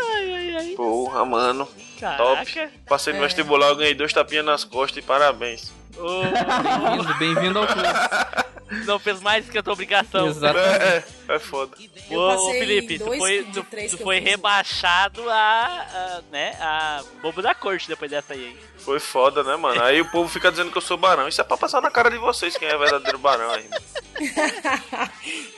Porra, 0.76 1.24
mano. 1.24 1.68
Caraca. 2.00 2.22
Top. 2.24 2.70
Passei 2.86 3.12
no 3.12 3.20
vestibular, 3.20 3.68
eu 3.68 3.76
ganhei 3.76 3.94
dois 3.94 4.12
tapinhas 4.12 4.44
nas 4.44 4.64
costas 4.64 5.02
e 5.02 5.06
parabéns. 5.06 5.70
Ô, 5.98 6.22
Bem-vindo, 6.22 7.14
bem-vindo 7.18 7.58
ao 7.58 7.66
clube. 7.66 7.88
não 8.86 8.98
fez 8.98 9.20
mais 9.20 9.48
que 9.48 9.58
a 9.58 9.62
tua 9.62 9.72
obrigação. 9.72 10.28
Exatamente. 10.28 10.82
É, 10.82 11.04
é, 11.28 11.38
foda. 11.38 11.76
Eu 12.10 12.20
Ô, 12.20 12.52
Felipe, 12.52 12.98
tu 12.98 13.04
foi, 13.04 13.46
tu, 13.52 13.66
tu 13.90 13.98
foi 13.98 14.18
rebaixado 14.20 15.28
a, 15.28 15.34
a, 15.34 16.20
né, 16.30 16.56
a 16.60 17.02
bobo 17.22 17.42
da 17.42 17.54
corte 17.54 17.88
depois 17.88 18.10
dessa 18.10 18.34
aí, 18.34 18.46
hein? 18.46 18.56
Foi 18.78 19.00
foda, 19.00 19.42
né, 19.42 19.56
mano? 19.56 19.82
Aí 19.82 20.00
o 20.00 20.10
povo 20.10 20.28
fica 20.28 20.50
dizendo 20.50 20.70
que 20.70 20.78
eu 20.78 20.82
sou 20.82 20.96
barão. 20.96 21.28
Isso 21.28 21.40
é 21.40 21.44
pra 21.44 21.56
passar 21.56 21.80
na 21.80 21.90
cara 21.90 22.10
de 22.10 22.18
vocês 22.18 22.56
quem 22.56 22.68
é 22.68 22.76
verdadeiro 22.76 23.18
barão 23.18 23.50
aí. 23.50 23.68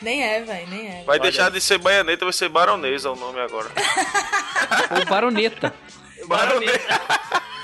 nem 0.03 0.23
é, 0.23 0.43
velho, 0.43 0.69
nem 0.69 0.89
é. 0.89 1.05
Vai 1.05 1.19
Olha 1.19 1.31
deixar 1.31 1.51
de 1.51 1.61
ser 1.61 1.79
baianeta, 1.79 2.25
vai 2.25 2.33
ser 2.33 2.49
baronesa 2.49 3.11
o 3.11 3.17
nome 3.17 3.41
agora. 3.41 3.71
Ou 4.99 5.05
baroneta. 5.07 5.75
Baronesa. 6.27 6.81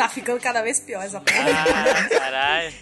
Tá 0.00 0.08
ficando 0.08 0.40
cada 0.40 0.62
vez 0.62 0.80
pior 0.80 1.04
essa 1.04 1.20
porra. 1.20 1.44
Ah, 1.50 2.08
caralho. 2.08 2.72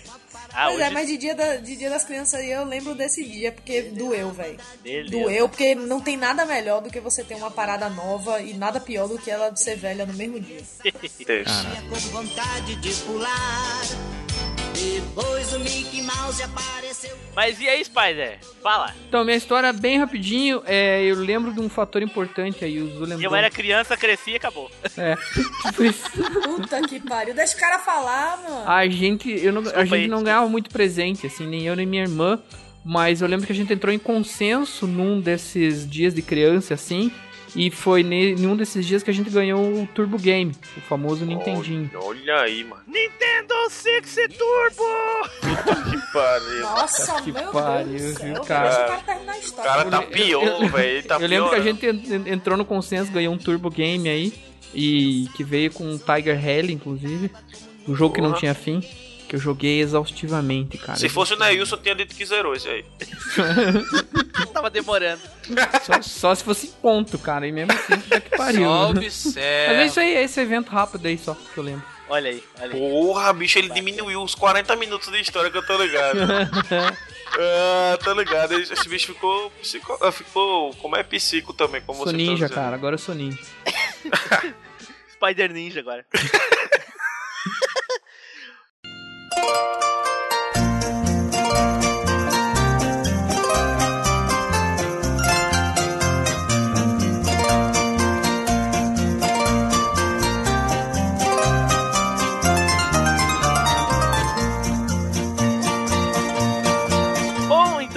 Ah, 0.55 0.65
Pois 0.67 0.75
hoje 0.77 0.83
é, 0.85 0.91
mas 0.91 1.07
de 1.09 1.17
dia, 1.17 1.35
da- 1.35 1.57
de 1.57 1.75
dia 1.77 1.91
das 1.91 2.05
crianças 2.05 2.39
aí 2.41 2.53
eu 2.53 2.65
lembro 2.65 2.95
desse 2.95 3.25
dia, 3.25 3.51
porque 3.51 3.83
doeu, 3.83 4.31
velho. 4.31 4.57
Doeu, 5.11 5.49
porque 5.49 5.75
não 5.75 6.01
tem 6.01 6.17
nada 6.17 6.45
melhor 6.47 6.81
do 6.81 6.91
que 6.91 7.01
você 7.01 7.25
ter 7.25 7.35
uma 7.35 7.51
parada 7.51 7.89
nova 7.89 8.41
e 8.41 8.55
nada 8.55 8.79
pior 8.79 9.09
do 9.09 9.19
que 9.19 9.31
ela 9.31 9.55
ser 9.57 9.77
velha 9.77 10.07
no 10.07 10.15
mesmo 10.15 10.39
dia. 10.39 10.61
Isso. 11.03 11.25
com 11.91 11.97
vontade 12.11 12.77
de 12.77 12.95
pular. 13.03 13.81
Depois 14.79 15.53
o 15.53 15.59
Mickey 15.59 16.03
Mouse 16.03 16.43
apareceu. 16.43 17.17
Mas 17.35 17.61
e 17.61 17.69
aí, 17.69 17.85
Spider? 17.85 18.39
Fala. 18.63 18.95
Então, 19.09 19.25
minha 19.25 19.37
história, 19.37 19.73
bem 19.73 19.99
rapidinho, 19.99 20.63
é, 20.67 21.03
eu 21.05 21.17
lembro 21.17 21.53
de 21.53 21.61
um 21.61 21.69
fator 21.69 22.03
importante 22.03 22.65
aí, 22.65 22.81
o 22.81 22.89
Zu 22.89 23.01
lembrou. 23.01 23.21
Eu 23.21 23.35
era 23.35 23.51
criança, 23.51 23.97
cresci 23.97 24.33
e 24.33 24.37
acabou. 24.37 24.71
É, 24.97 25.17
isso. 25.85 26.11
Puta 26.43 26.81
que 26.83 27.01
pariu. 27.01 27.35
Deixa 27.35 27.57
o 27.57 27.61
cara 27.61 27.79
falar, 27.79 28.43
mano. 28.43 28.69
A 28.69 28.87
gente, 28.89 29.29
eu 29.31 29.53
não, 29.53 29.63
a 29.75 29.85
gente 29.85 29.95
aí, 29.95 30.09
não 30.09 30.23
ganhava 30.23 30.49
muito 30.49 30.71
presente, 30.71 31.27
assim, 31.27 31.47
nem 31.47 31.67
eu 31.67 31.75
nem 31.75 31.87
minha 31.87 32.03
irmã. 32.03 32.41
Mas 32.85 33.21
eu 33.21 33.29
lembro 33.29 33.47
que 33.47 33.53
a 33.53 33.55
gente 33.55 33.73
entrou 33.73 33.93
em 33.93 33.99
consenso 33.99 34.87
num 34.87 35.21
desses 35.21 35.89
dias 35.89 36.15
de 36.15 36.23
criança, 36.23 36.75
assim. 36.75 37.13
E 37.57 37.71
foi 37.71 38.03
ne- 38.03 38.33
em 38.35 38.47
um 38.47 38.57
desses 38.57 38.85
dias 38.87 39.03
que 39.03 39.11
a 39.11 39.15
gente 39.15 39.31
ganhou 39.31 39.83
o 39.83 39.87
Turbo 39.95 40.19
Game, 40.19 40.53
o 40.77 40.81
famoso 40.83 41.25
Nintendinho. 41.25 41.91
Olha, 41.95 42.05
olha 42.07 42.41
aí, 42.43 42.63
mano. 42.65 42.83
Nintendo 42.87 43.55
Six 43.71 44.17
Turbo! 44.37 45.29
Puta 45.41 45.83
que 45.91 46.13
pariu. 46.13 46.61
Nossa, 46.63 47.23
que 47.23 47.33
meu 47.33 47.51
pariu, 47.51 47.99
Deus 47.99 48.19
viu, 48.21 48.41
cara? 48.43 49.03
Deixa 49.33 49.53
o 49.53 49.57
cara 49.57 49.85
tá 49.87 50.03
pior, 50.03 50.71
velho. 50.71 50.89
Ele 50.89 51.03
tá 51.03 51.17
eu 51.21 51.29
lembro 51.29 51.51
que 51.51 51.57
a 51.57 51.61
gente 51.61 51.87
en- 51.87 52.33
entrou 52.33 52.57
no 52.57 52.65
consenso, 52.65 53.11
ganhou 53.13 53.33
um 53.35 53.39
Turbo 53.39 53.71
Game 53.71 54.09
aí. 54.09 54.33
E 54.75 55.27
que 55.35 55.43
veio 55.43 55.73
com 55.73 55.97
Tiger 55.97 56.39
Rally, 56.39 56.75
inclusive. 56.75 57.31
Um 57.89 57.95
jogo 57.95 58.15
que 58.15 58.21
não 58.21 58.29
Porra. 58.31 58.41
tinha 58.41 58.55
fim. 58.55 58.83
Que 59.29 59.37
eu 59.37 59.41
joguei 59.41 59.81
exaustivamente, 59.81 60.79
cara. 60.79 60.99
Se 60.99 61.09
fosse 61.09 61.35
o 61.35 61.39
Neilson, 61.39 61.77
eu 61.77 61.81
tinha 61.83 61.95
dito 61.95 62.15
que 62.15 62.25
zerou 62.25 62.55
esse 62.55 62.67
aí. 62.67 62.85
Tava 64.55 64.71
demorando. 64.71 65.21
Só, 65.83 66.01
só 66.01 66.35
se 66.35 66.43
fosse 66.43 66.69
ponto, 66.81 67.19
cara. 67.19 67.47
E 67.47 67.53
mesmo 67.53 67.73
assim, 67.73 67.99
puta 68.01 68.21
que 68.21 68.37
pariu. 68.37 68.65
Só 68.65 68.93
Mas 68.95 69.03
é 69.03 69.07
isso 69.07 69.29
observa. 69.29 70.01
aí, 70.01 70.15
é 70.15 70.23
esse 70.23 70.41
evento 70.41 70.71
rápido 70.71 71.07
aí 71.07 71.19
só 71.19 71.35
que 71.35 71.59
eu 71.59 71.63
lembro. 71.65 71.85
Olha 72.09 72.31
aí, 72.31 72.43
olha 72.59 72.73
aí. 72.75 72.81
Porra, 72.81 73.33
bicho, 73.35 73.59
ele 73.59 73.69
diminuiu 73.69 74.23
os 74.23 74.35
40 74.35 74.75
minutos 74.77 75.13
de 75.13 75.21
história 75.21 75.51
que 75.51 75.59
eu 75.59 75.67
tô 75.67 75.77
ligado. 75.77 76.21
ah, 77.39 77.99
tô 78.03 78.15
ligado. 78.15 78.55
Esse 78.59 78.89
bicho 78.89 79.13
ficou 79.13 79.51
psico... 79.61 79.99
ah, 80.01 80.11
ficou 80.11 80.75
como 80.77 80.97
é 80.97 81.03
psico 81.03 81.53
também, 81.53 81.83
como 81.83 81.99
sou 81.99 82.07
você 82.07 82.13
tá 82.13 82.17
ninja, 82.17 82.33
dizendo. 82.47 82.55
cara. 82.55 82.75
Agora 82.75 82.95
eu 82.95 82.99
sou 82.99 83.15
ninja. 83.15 83.39
Spider 85.13 85.53
Ninja 85.53 85.81
agora. 85.81 86.07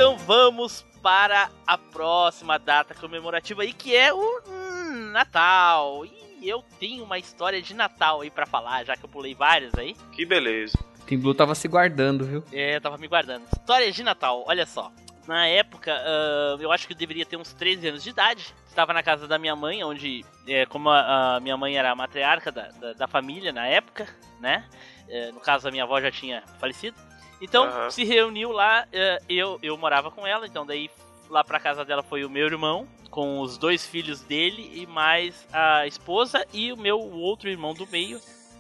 Então 0.02 0.18
vamos 0.18 0.84
para 1.00 1.52
a 1.68 1.78
próxima 1.78 2.58
data 2.58 2.96
comemorativa 2.96 3.62
aí, 3.62 3.72
que 3.72 3.96
é 3.96 4.12
o 4.12 4.42
hum, 4.48 5.12
Natal. 5.12 6.04
E 6.06 6.50
eu 6.50 6.64
tenho 6.80 7.04
uma 7.04 7.20
história 7.20 7.62
de 7.62 7.76
Natal 7.76 8.22
aí 8.22 8.32
pra 8.32 8.48
falar, 8.48 8.84
já 8.84 8.98
que 8.98 9.06
eu 9.06 9.10
pulei 9.10 9.36
várias 9.36 9.76
aí. 9.76 9.96
Que 10.12 10.26
beleza. 10.26 10.80
Tim 11.12 11.18
Blue 11.18 11.34
tava 11.34 11.54
se 11.54 11.68
guardando, 11.68 12.24
viu? 12.24 12.42
É, 12.54 12.78
eu 12.78 12.80
tava 12.80 12.98
me 12.98 13.06
guardando. 13.06 13.44
História 13.52 13.92
de 13.92 14.02
Natal, 14.02 14.46
olha 14.48 14.66
só. 14.66 14.90
Na 15.28 15.46
época, 15.46 15.94
ah, 15.94 16.56
eu 16.58 16.72
acho 16.72 16.88
que 16.88 16.94
eu 16.94 16.98
deveria 16.98 17.26
ter 17.26 17.36
uns 17.36 17.52
13 17.52 17.90
anos 17.90 18.02
de 18.02 18.12
idade. 18.12 18.56
Estava 18.66 18.94
na 18.94 19.04
casa 19.04 19.28
da 19.28 19.38
minha 19.38 19.54
mãe, 19.54 19.84
onde, 19.84 20.24
é, 20.48 20.66
como 20.68 20.90
a, 20.90 21.36
a 21.36 21.40
minha 21.42 21.58
mãe 21.58 21.76
era 21.76 21.92
a 21.92 21.96
matriarca 21.96 22.50
da, 22.50 22.70
da, 22.70 22.94
da 22.94 23.08
família 23.10 23.52
na 23.52 23.68
época, 23.68 24.08
né? 24.40 24.64
É, 25.10 25.34
no 25.34 25.42
caso, 25.42 25.68
a 25.68 25.72
minha 25.72 25.84
avó 25.84 26.00
já 26.00 26.10
tinha 26.10 26.44
falecido. 26.62 26.96
Então, 27.42 27.92
se 27.92 28.06
reuniu 28.06 28.54
lá, 28.54 28.88
é, 28.94 29.20
eu, 29.28 29.60
eu 29.62 29.78
morava 29.78 30.12
com 30.12 30.26
ela, 30.26 30.48
então 30.48 30.66
daí 30.66 30.90
lá 31.30 31.44
pra 31.44 31.60
casa 31.60 31.84
dela 31.84 32.04
foi 32.04 32.24
o 32.24 32.30
meu 32.30 32.46
irmão, 32.46 32.88
com 33.10 33.42
os 33.42 33.58
dois 33.58 33.86
filhos 33.86 34.22
dele 34.22 34.72
e 34.74 34.88
mais 34.88 35.46
a 35.52 35.86
esposa 35.86 36.48
e 36.54 36.72
o 36.72 36.78
meu 36.78 36.98
outro 36.98 37.50
irmão 37.50 37.74
do 37.74 37.86
meio. 37.88 38.18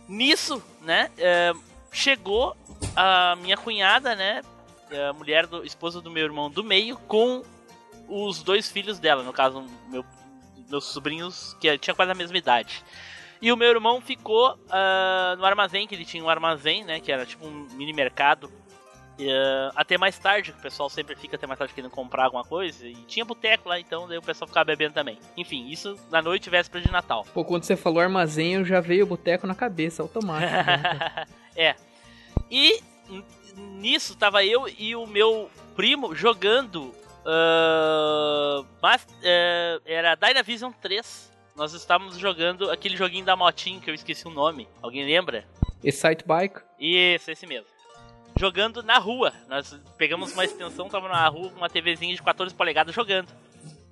Nisso, 0.09 0.61
né, 0.81 1.09
é, 1.17 1.53
chegou 1.91 2.55
a 2.95 3.35
minha 3.41 3.57
cunhada, 3.57 4.15
né, 4.15 4.41
a 5.09 5.13
mulher 5.13 5.47
do 5.47 5.63
esposa 5.65 6.01
do 6.01 6.09
meu 6.09 6.23
irmão 6.23 6.49
do 6.49 6.63
meio, 6.63 6.97
com 7.07 7.43
os 8.07 8.43
dois 8.43 8.69
filhos 8.69 8.99
dela, 8.99 9.23
no 9.23 9.33
caso, 9.33 9.65
meu, 9.89 10.03
meus 10.69 10.85
sobrinhos 10.85 11.55
que 11.59 11.77
tinha 11.77 11.93
quase 11.93 12.11
a 12.11 12.15
mesma 12.15 12.37
idade. 12.37 12.83
E 13.41 13.51
o 13.51 13.57
meu 13.57 13.69
irmão 13.69 13.99
ficou 13.99 14.57
ah, 14.69 15.35
no 15.37 15.45
armazém, 15.45 15.87
que 15.87 15.95
ele 15.95 16.05
tinha 16.05 16.23
um 16.23 16.29
armazém, 16.29 16.83
né, 16.83 16.99
que 16.99 17.11
era 17.11 17.25
tipo 17.25 17.45
um 17.45 17.67
mini 17.73 17.93
mercado. 17.93 18.51
Ah, 19.19 19.71
até 19.75 19.97
mais 19.97 20.17
tarde, 20.19 20.51
que 20.51 20.59
o 20.59 20.61
pessoal 20.61 20.89
sempre 20.89 21.15
fica 21.15 21.35
até 21.35 21.47
mais 21.47 21.57
tarde 21.57 21.73
querendo 21.73 21.91
comprar 21.91 22.25
alguma 22.25 22.43
coisa. 22.43 22.87
E 22.87 22.93
tinha 23.07 23.25
boteco 23.25 23.67
lá, 23.67 23.79
então 23.79 24.07
daí 24.07 24.17
o 24.17 24.21
pessoal 24.21 24.47
ficava 24.47 24.65
bebendo 24.65 24.93
também. 24.93 25.17
Enfim, 25.35 25.67
isso 25.69 25.97
na 26.11 26.21
noite 26.21 26.49
véspera 26.49 26.83
de 26.83 26.91
Natal. 26.91 27.25
Pô, 27.33 27.43
quando 27.43 27.63
você 27.63 27.75
falou 27.75 27.99
armazém, 27.99 28.53
eu 28.53 28.65
já 28.65 28.79
veio 28.79 29.05
o 29.05 29.07
boteco 29.07 29.47
na 29.47 29.55
cabeça, 29.55 30.03
automático. 30.03 30.51
é. 31.55 31.75
E 32.49 32.81
nisso 33.55 34.15
tava 34.15 34.43
eu 34.43 34.67
e 34.67 34.95
o 34.95 35.05
meu 35.05 35.49
primo 35.75 36.15
jogando. 36.15 36.93
ah, 37.25 38.63
mas, 38.81 39.07
ah, 39.23 39.81
era 39.85 40.15
Dynavision 40.15 40.71
3. 40.81 41.31
Nós 41.55 41.73
estávamos 41.73 42.17
jogando 42.17 42.71
aquele 42.71 42.95
joguinho 42.95 43.25
da 43.25 43.35
motinho 43.35 43.81
que 43.81 43.89
eu 43.89 43.93
esqueci 43.93 44.27
o 44.27 44.31
nome. 44.31 44.67
Alguém 44.81 45.05
lembra? 45.05 45.45
Excite 45.83 46.25
Bike. 46.25 46.61
Isso, 46.79 47.29
esse 47.29 47.45
mesmo. 47.45 47.67
Jogando 48.39 48.81
na 48.81 48.97
rua. 48.97 49.33
Nós 49.47 49.77
pegamos 49.97 50.31
uma 50.33 50.45
extensão, 50.45 50.87
tava 50.87 51.09
na 51.09 51.27
rua 51.27 51.49
com 51.49 51.57
uma 51.57 51.69
TVzinha 51.69 52.15
de 52.15 52.23
14 52.23 52.55
polegadas 52.55 52.95
jogando. 52.95 53.27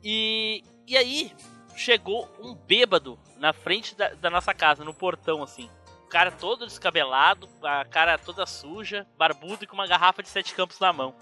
E, 0.04 0.64
e 0.88 0.98
aí, 0.98 1.32
chegou 1.76 2.30
um 2.40 2.54
bêbado 2.54 3.20
na 3.38 3.54
frente 3.54 3.96
da, 3.96 4.10
da 4.10 4.30
nossa 4.30 4.54
casa, 4.54 4.84
no 4.84 4.94
portão, 4.94 5.44
assim. 5.44 5.70
Cara 6.10 6.32
todo 6.32 6.66
descabelado, 6.66 7.48
a 7.64 7.86
cara 7.86 8.18
toda 8.18 8.46
suja, 8.46 9.06
barbudo 9.18 9.64
e 9.64 9.68
com 9.68 9.76
uma 9.76 9.88
garrafa 9.88 10.24
de 10.24 10.30
sete 10.30 10.54
campos 10.56 10.80
na 10.80 10.92
mão. 10.92 11.14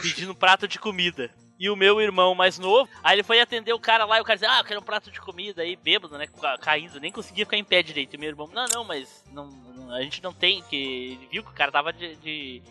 Pedindo 0.00 0.32
um 0.32 0.34
prato 0.34 0.66
de 0.68 0.78
comida. 0.78 1.30
E 1.58 1.70
o 1.70 1.76
meu 1.76 2.00
irmão 2.00 2.34
mais 2.34 2.58
novo, 2.58 2.90
aí 3.04 3.14
ele 3.14 3.22
foi 3.22 3.40
atender 3.40 3.72
o 3.72 3.78
cara 3.78 4.04
lá 4.04 4.18
e 4.18 4.20
o 4.20 4.24
cara 4.24 4.36
disse, 4.36 4.50
ah, 4.50 4.58
eu 4.58 4.64
quero 4.64 4.80
um 4.80 4.84
prato 4.84 5.12
de 5.12 5.20
comida 5.20 5.62
aí, 5.62 5.76
bêbado, 5.76 6.18
né, 6.18 6.26
ca- 6.26 6.58
caindo, 6.58 6.98
nem 6.98 7.12
conseguia 7.12 7.44
ficar 7.44 7.56
em 7.56 7.62
pé 7.62 7.82
direito. 7.84 8.14
E 8.14 8.18
meu 8.18 8.30
irmão, 8.30 8.48
não, 8.52 8.64
não, 8.66 8.84
mas 8.84 9.24
não, 9.30 9.46
não- 9.46 9.94
a 9.94 10.02
gente 10.02 10.20
não 10.22 10.32
tem, 10.32 10.60
que 10.64 10.76
ele 11.12 11.28
viu 11.30 11.44
que 11.44 11.50
o 11.50 11.54
cara 11.54 11.70
tava 11.70 11.92
de... 11.92 12.16
de- 12.16 12.62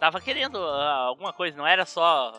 tava 0.00 0.20
querendo 0.20 0.58
ah, 0.58 1.04
alguma 1.06 1.32
coisa, 1.32 1.56
não 1.56 1.66
era 1.66 1.86
só... 1.86 2.32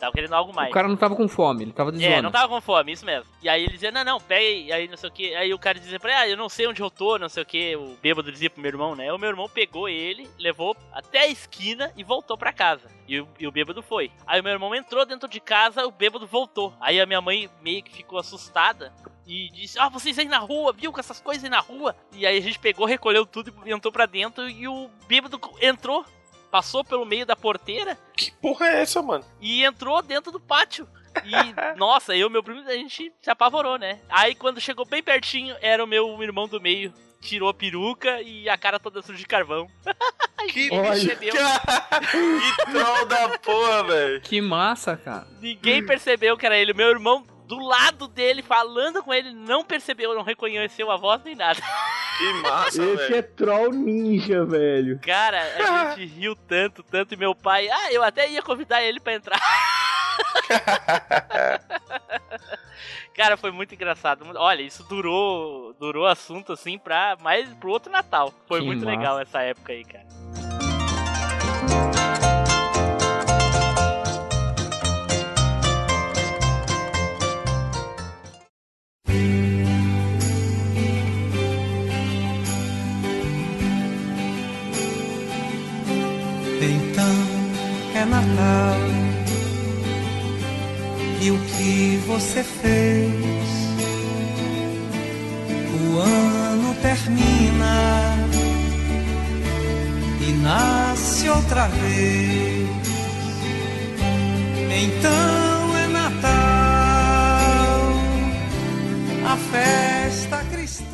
Tava 0.00 0.12
querendo 0.12 0.32
algo 0.32 0.54
mais. 0.54 0.70
O 0.70 0.72
cara 0.72 0.88
não 0.88 0.96
tava 0.96 1.14
com 1.14 1.28
fome, 1.28 1.62
ele 1.64 1.72
tava 1.72 1.92
de 1.92 2.02
É, 2.02 2.08
zona. 2.08 2.22
não 2.22 2.30
tava 2.30 2.48
com 2.48 2.60
fome, 2.60 2.90
isso 2.92 3.04
mesmo. 3.04 3.26
E 3.42 3.48
aí 3.50 3.62
ele 3.64 3.72
dizia, 3.72 3.92
não, 3.92 4.02
não, 4.02 4.18
pega 4.18 4.40
aí, 4.40 4.72
aí 4.72 4.88
não 4.88 4.96
sei 4.96 5.08
o 5.10 5.12
que. 5.12 5.34
Aí 5.34 5.52
o 5.52 5.58
cara 5.58 5.78
dizia 5.78 6.00
pra 6.00 6.10
ele, 6.10 6.20
ah, 6.20 6.28
eu 6.30 6.36
não 6.38 6.48
sei 6.48 6.66
onde 6.66 6.80
eu 6.80 6.90
tô, 6.90 7.18
não 7.18 7.28
sei 7.28 7.42
o 7.42 7.46
que. 7.46 7.76
O 7.76 7.96
bêbado 8.00 8.32
dizia 8.32 8.48
pro 8.48 8.62
meu 8.62 8.70
irmão, 8.70 8.96
né? 8.96 9.12
O 9.12 9.18
meu 9.18 9.28
irmão 9.28 9.46
pegou 9.48 9.88
ele, 9.88 10.26
levou 10.38 10.74
até 10.92 11.20
a 11.20 11.26
esquina 11.28 11.92
e 11.96 12.02
voltou 12.02 12.38
pra 12.38 12.50
casa. 12.52 12.88
E 13.06 13.20
o, 13.20 13.28
e 13.38 13.46
o 13.46 13.52
bêbado 13.52 13.82
foi. 13.82 14.10
Aí 14.26 14.40
o 14.40 14.42
meu 14.42 14.52
irmão 14.54 14.74
entrou 14.74 15.04
dentro 15.04 15.28
de 15.28 15.38
casa, 15.38 15.86
o 15.86 15.90
bêbado 15.90 16.26
voltou. 16.26 16.72
Aí 16.80 16.98
a 16.98 17.04
minha 17.04 17.20
mãe 17.20 17.50
meio 17.60 17.82
que 17.82 17.92
ficou 17.94 18.18
assustada. 18.18 18.92
E 19.26 19.48
disse, 19.50 19.78
ah, 19.78 19.88
vocês 19.88 20.18
aí 20.18 20.24
na 20.26 20.38
rua, 20.38 20.72
viu, 20.72 20.90
com 20.92 20.98
essas 20.98 21.20
coisas 21.20 21.44
aí 21.44 21.50
na 21.50 21.60
rua. 21.60 21.94
E 22.12 22.26
aí 22.26 22.38
a 22.38 22.40
gente 22.40 22.58
pegou, 22.58 22.84
recolheu 22.86 23.24
tudo 23.26 23.54
e 23.66 23.70
entrou 23.70 23.92
pra 23.92 24.06
dentro. 24.06 24.48
E 24.48 24.66
o 24.66 24.90
bêbado 25.06 25.38
entrou, 25.60 26.04
passou 26.50 26.84
pelo 26.84 27.04
meio 27.06 27.24
da 27.24 27.36
porteira 27.36 27.96
Que 28.16 28.30
porra 28.32 28.66
é 28.68 28.82
essa, 28.82 29.00
mano? 29.02 29.24
e 29.40 29.64
entrou 29.64 30.02
dentro 30.02 30.30
do 30.32 30.40
pátio. 30.40 30.86
E, 31.24 31.30
nossa, 31.78 32.14
eu 32.16 32.28
e 32.28 32.30
meu 32.30 32.42
primo, 32.42 32.60
a 32.68 32.72
gente 32.72 33.12
se 33.20 33.30
apavorou, 33.30 33.78
né? 33.78 34.00
Aí 34.08 34.34
quando 34.34 34.60
chegou 34.60 34.84
bem 34.86 35.02
pertinho, 35.02 35.56
era 35.60 35.82
o 35.82 35.86
meu 35.86 36.22
irmão 36.22 36.46
do 36.46 36.60
meio. 36.60 36.92
Tirou 37.20 37.50
a 37.50 37.54
peruca 37.54 38.22
e 38.22 38.48
a 38.48 38.56
cara 38.56 38.78
toda 38.80 39.02
suja 39.02 39.18
de 39.18 39.26
carvão. 39.26 39.68
Que 40.48 40.70
bicho. 40.70 40.82
percebeu, 40.82 41.34
que 42.00 42.72
troll 42.72 43.04
da 43.06 43.38
porra, 43.40 43.84
velho. 43.84 44.20
Que 44.22 44.40
massa, 44.40 44.96
cara. 44.96 45.26
ninguém 45.38 45.84
percebeu 45.84 46.34
que 46.36 46.46
era 46.46 46.56
ele. 46.56 46.72
O 46.72 46.76
meu 46.76 46.88
irmão 46.88 47.22
do 47.50 47.58
lado 47.58 48.06
dele, 48.06 48.42
falando 48.42 49.02
com 49.02 49.12
ele, 49.12 49.32
não 49.34 49.64
percebeu, 49.64 50.14
não 50.14 50.22
reconheceu 50.22 50.88
a 50.88 50.96
voz 50.96 51.20
nem 51.24 51.34
nada. 51.34 51.60
Que 52.16 52.32
massa, 52.42 52.68
Esse 52.68 52.96
velho. 52.96 53.16
é 53.16 53.22
troll 53.22 53.72
ninja, 53.72 54.44
velho. 54.44 55.00
Cara, 55.00 55.40
a 55.40 55.96
gente 55.96 56.06
riu 56.14 56.36
tanto, 56.36 56.84
tanto. 56.84 57.12
E 57.12 57.16
meu 57.16 57.34
pai, 57.34 57.68
ah, 57.68 57.92
eu 57.92 58.04
até 58.04 58.30
ia 58.30 58.40
convidar 58.40 58.84
ele 58.84 59.00
pra 59.00 59.14
entrar. 59.14 59.40
Cara, 63.16 63.36
foi 63.36 63.50
muito 63.50 63.74
engraçado. 63.74 64.24
Olha, 64.36 64.62
isso 64.62 64.84
durou, 64.84 65.74
durou 65.74 66.06
assunto 66.06 66.52
assim 66.52 66.78
pra 66.78 67.16
mais 67.20 67.52
pro 67.54 67.70
outro 67.70 67.90
Natal. 67.90 68.32
Foi 68.46 68.60
Que 68.60 68.66
muito 68.66 68.84
massa. 68.84 68.96
legal 68.96 69.18
essa 69.20 69.40
época 69.42 69.72
aí, 69.72 69.84
cara. 69.84 70.06
Você 92.10 92.42
fez? 92.42 93.10
O 95.72 95.98
ano 95.98 96.74
termina 96.82 98.16
e 100.20 100.32
nasce 100.42 101.28
outra 101.28 101.68
vez. 101.68 102.70
Então 104.72 105.76
é 105.76 105.86
Natal, 105.88 106.30
a 109.26 109.36
festa 109.36 110.44
cristã. 110.50 110.84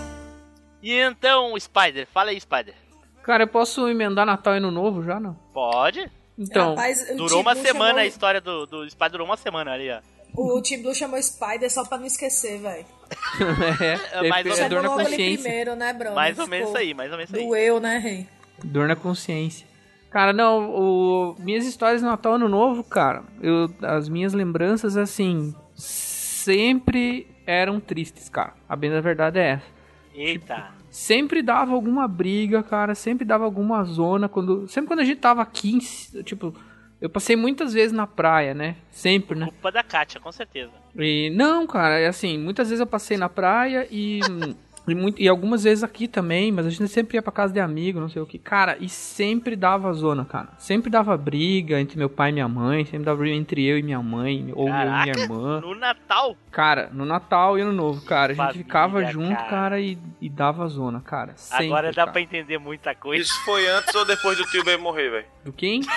E 0.83 0.93
então, 1.01 1.59
Spider, 1.59 2.07
fala 2.13 2.31
aí, 2.31 2.41
Spider. 2.41 2.75
Cara, 3.23 3.43
eu 3.45 3.49
posso 3.49 3.89
emendar 3.89 4.25
Natal 4.27 4.55
e 4.55 4.59
Ano 4.59 4.71
Novo 4.71 5.03
já, 5.03 5.19
não? 5.19 5.35
Pode? 5.53 6.11
Então, 6.39 6.71
Rapaz, 6.71 7.17
Durou 7.17 7.41
uma 7.41 7.55
semana 7.55 7.89
chamou- 7.89 8.03
a 8.03 8.07
história 8.07 8.41
do, 8.41 8.67
do 8.67 8.89
Spider, 8.91 9.11
durou 9.13 9.27
uma 9.27 9.37
semana 9.37 9.73
ali, 9.73 9.91
ó. 9.91 10.01
O 10.37 10.61
Tim 10.61 10.83
Blue 10.83 10.95
chamou 10.95 11.21
Spider 11.23 11.71
só 11.71 11.85
pra 11.85 11.99
não 11.99 12.07
esquecer, 12.07 12.61
velho. 12.61 12.87
é, 14.13 14.29
mais 14.29 14.47
é, 14.47 14.51
ou 14.51 14.55
é 14.55 14.61
menos. 14.61 14.69
dor 14.69 14.83
na 14.83 14.89
consciência. 14.89 15.43
primeiro, 15.43 15.75
né, 15.75 15.93
Bruno? 15.93 16.15
Mais 16.15 16.39
ou 16.39 16.47
menos 16.47 16.69
isso 16.69 16.79
aí, 16.79 16.95
mais 16.95 17.11
ou 17.11 17.17
menos 17.17 17.31
isso 17.31 17.39
aí. 17.41 17.47
Doeu, 17.47 17.81
né, 17.81 17.99
rei? 17.99 18.27
Dor 18.63 18.89
na 18.89 18.97
consciência. 18.97 19.67
Cara, 20.11 20.33
não, 20.33 20.71
o, 20.71 21.37
minhas 21.39 21.67
histórias 21.67 22.01
de 22.01 22.07
Natal 22.07 22.35
Ano 22.35 22.49
Novo, 22.49 22.83
cara, 22.85 23.23
eu, 23.43 23.71
as 23.83 24.09
minhas 24.09 24.33
lembranças, 24.33 24.97
assim, 24.97 25.55
sempre 25.75 27.27
eram 27.47 27.81
tristes, 27.81 28.29
cara. 28.29 28.55
A 28.69 28.75
bem 28.77 28.91
da 28.91 29.01
verdade 29.01 29.39
é 29.39 29.51
essa. 29.53 29.67
Eita. 30.15 30.71
Sempre 30.91 31.43
dava 31.43 31.75
alguma 31.75 32.09
briga, 32.09 32.63
cara, 32.63 32.95
sempre 32.95 33.25
dava 33.25 33.45
alguma 33.45 33.85
zona. 33.85 34.29
quando 34.29 34.67
Sempre 34.67 34.89
quando 34.89 35.01
a 35.01 35.05
gente 35.05 35.21
tava 35.21 35.43
aqui, 35.43 35.79
tipo, 36.25 36.55
eu 37.07 37.11
passei 37.11 37.37
muitas 37.37 37.73
vezes 37.73 37.93
na 37.93 38.07
praia, 38.07 38.53
né? 38.53 38.75
Sempre, 38.91 39.39
né? 39.39 39.47
Culpa 39.47 39.71
da 39.71 39.83
Kátia, 39.83 40.21
com 40.21 40.33
certeza. 40.33 40.73
E, 40.97 41.31
não, 41.31 41.67
cara, 41.67 42.01
é 42.01 42.09
assim, 42.09 42.37
muitas 42.37 42.69
vezes 42.69 42.81
eu 42.81 42.87
passei 42.87 43.17
na 43.17 43.29
praia 43.29 43.87
e, 43.91 44.21
e, 44.89 44.95
muito- 44.95 45.21
e 45.21 45.29
algumas 45.29 45.65
vezes 45.65 45.83
aqui 45.83 46.07
também, 46.07 46.53
mas 46.53 46.65
a 46.67 46.71
gente 46.71 46.87
sempre 46.89 47.17
ia 47.17 47.23
pra 47.23 47.33
casa 47.33 47.53
de 47.53 47.59
amigo, 47.61 47.99
não 48.01 48.09
sei 48.09 48.23
o 48.23 48.27
que. 48.27 48.39
Cara, 48.39 48.77
e 48.81 48.89
sempre 48.89 49.57
dava 49.57 49.93
zona, 49.93 50.25
cara. 50.25 50.49
Sempre 50.59 50.91
dava 50.91 51.17
briga 51.17 51.81
entre 51.81 51.99
meu 51.99 52.09
pai 52.09 52.31
e 52.31 52.33
minha 52.33 52.49
mãe, 52.49 52.85
sempre 52.85 53.05
dava 53.05 53.19
briga 53.19 53.35
entre 53.37 53.65
eu 53.65 53.79
e 53.79 53.83
minha 53.83 54.01
mãe, 54.03 54.53
ou 54.55 54.69
eu 54.69 54.75
e 54.75 54.77
minha 54.77 54.87
Caraca, 54.87 55.21
irmã. 55.21 55.61
no 55.61 55.75
Natal. 55.75 56.37
Cara, 56.53 56.89
no 56.93 57.05
Natal 57.05 57.59
e 57.59 57.63
Ano 57.63 57.73
Novo, 57.73 58.01
cara, 58.03 58.33
a 58.33 58.35
gente 58.35 58.45
Família, 58.45 58.65
ficava 58.65 59.05
junto, 59.05 59.35
cara. 59.37 59.51
cara, 59.51 59.81
e, 59.81 59.99
e 60.21 60.29
dava 60.29 60.67
zona, 60.69 61.01
cara. 61.01 61.33
Sempre, 61.37 61.67
Agora 61.67 61.89
dá 61.89 61.95
cara. 61.95 62.13
pra 62.13 62.21
entender 62.21 62.59
muita 62.59 62.95
coisa. 62.95 63.23
Isso 63.23 63.45
foi 63.45 63.67
antes 63.69 63.95
ou 63.95 64.05
depois 64.05 64.39
do 64.39 64.45
tio 64.47 64.65
Ben 64.65 64.79
morrer, 64.79 65.11
velho? 65.11 65.27
Do 65.45 65.53
quem? 65.53 65.81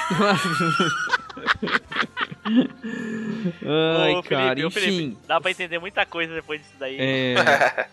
Ô, 3.63 4.01
Ai, 4.01 4.09
Felipe, 4.09 4.27
cara, 4.29 4.67
ô, 4.67 4.71
Felipe, 4.71 4.91
enfim. 5.03 5.17
dá 5.27 5.39
pra 5.39 5.51
entender 5.51 5.79
muita 5.79 6.05
coisa 6.05 6.33
depois 6.33 6.59
disso 6.61 6.73
daí. 6.79 6.97
É, 6.99 7.35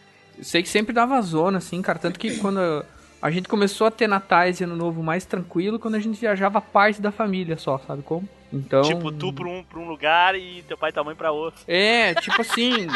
sei 0.43 0.63
que 0.63 0.69
sempre 0.69 0.93
dava 0.93 1.21
zona, 1.23 1.59
assim, 1.59 1.81
cara. 1.83 1.99
Tanto 1.99 2.19
que 2.19 2.39
quando 2.39 2.85
a 3.21 3.31
gente 3.31 3.49
começou 3.49 3.87
a 3.87 3.91
ter 3.91 4.07
natais 4.07 4.61
e 4.61 4.65
ano 4.65 4.77
novo 4.77 5.03
mais 5.03 5.25
tranquilo, 5.25 5.79
quando 5.79 5.95
a 5.95 6.01
gente 6.01 6.21
viajava 6.21 6.61
parte 6.61 7.01
da 7.01 7.11
família 7.11 7.57
só, 7.57 7.79
sabe 7.79 8.03
como? 8.03 8.29
Então. 8.53 8.83
Tipo, 8.83 9.11
tu 9.11 9.33
pra 9.33 9.49
um, 9.49 9.63
pra 9.65 9.79
um 9.79 9.89
lugar 9.89 10.35
e 10.35 10.63
teu 10.69 10.79
pai 10.79 10.91
e 10.91 10.93
tua 10.93 11.05
mãe 11.05 11.15
pra 11.15 11.33
outro. 11.33 11.63
É, 11.67 12.15
tipo 12.15 12.41
assim. 12.41 12.87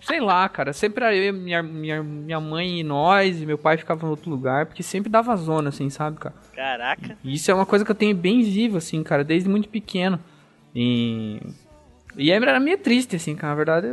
sei 0.00 0.20
lá, 0.20 0.48
cara. 0.48 0.72
Sempre 0.72 1.26
eu, 1.26 1.34
minha, 1.34 1.62
minha, 1.62 2.02
minha 2.02 2.40
mãe 2.40 2.80
e 2.80 2.84
nós, 2.84 3.40
e 3.40 3.46
meu 3.46 3.58
pai 3.58 3.76
ficava 3.76 4.06
em 4.06 4.10
outro 4.10 4.30
lugar, 4.30 4.66
porque 4.66 4.82
sempre 4.82 5.10
dava 5.10 5.34
zona, 5.36 5.70
assim, 5.70 5.90
sabe, 5.90 6.18
cara? 6.18 6.34
Caraca. 6.54 7.18
E 7.24 7.34
isso 7.34 7.50
é 7.50 7.54
uma 7.54 7.66
coisa 7.66 7.84
que 7.84 7.90
eu 7.90 7.96
tenho 7.96 8.14
bem 8.14 8.42
vivo, 8.42 8.76
assim, 8.76 9.02
cara, 9.02 9.24
desde 9.24 9.48
muito 9.48 9.68
pequeno. 9.68 10.20
E. 10.74 11.40
E 12.16 12.30
era 12.30 12.60
meio 12.60 12.78
triste, 12.78 13.16
assim, 13.16 13.34
cara. 13.34 13.50
Na 13.50 13.56
verdade, 13.56 13.86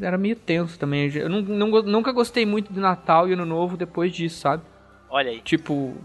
era 0.00 0.18
meio 0.18 0.36
tenso 0.36 0.78
também. 0.78 1.10
Eu 1.14 1.28
não, 1.28 1.42
nunca 1.82 2.12
gostei 2.12 2.44
muito 2.44 2.72
de 2.72 2.80
Natal 2.80 3.28
e 3.28 3.32
Ano 3.32 3.46
Novo 3.46 3.76
depois 3.76 4.12
disso, 4.12 4.40
sabe? 4.40 4.62
Olha 5.08 5.30
aí. 5.30 5.40
Tipo, 5.40 5.96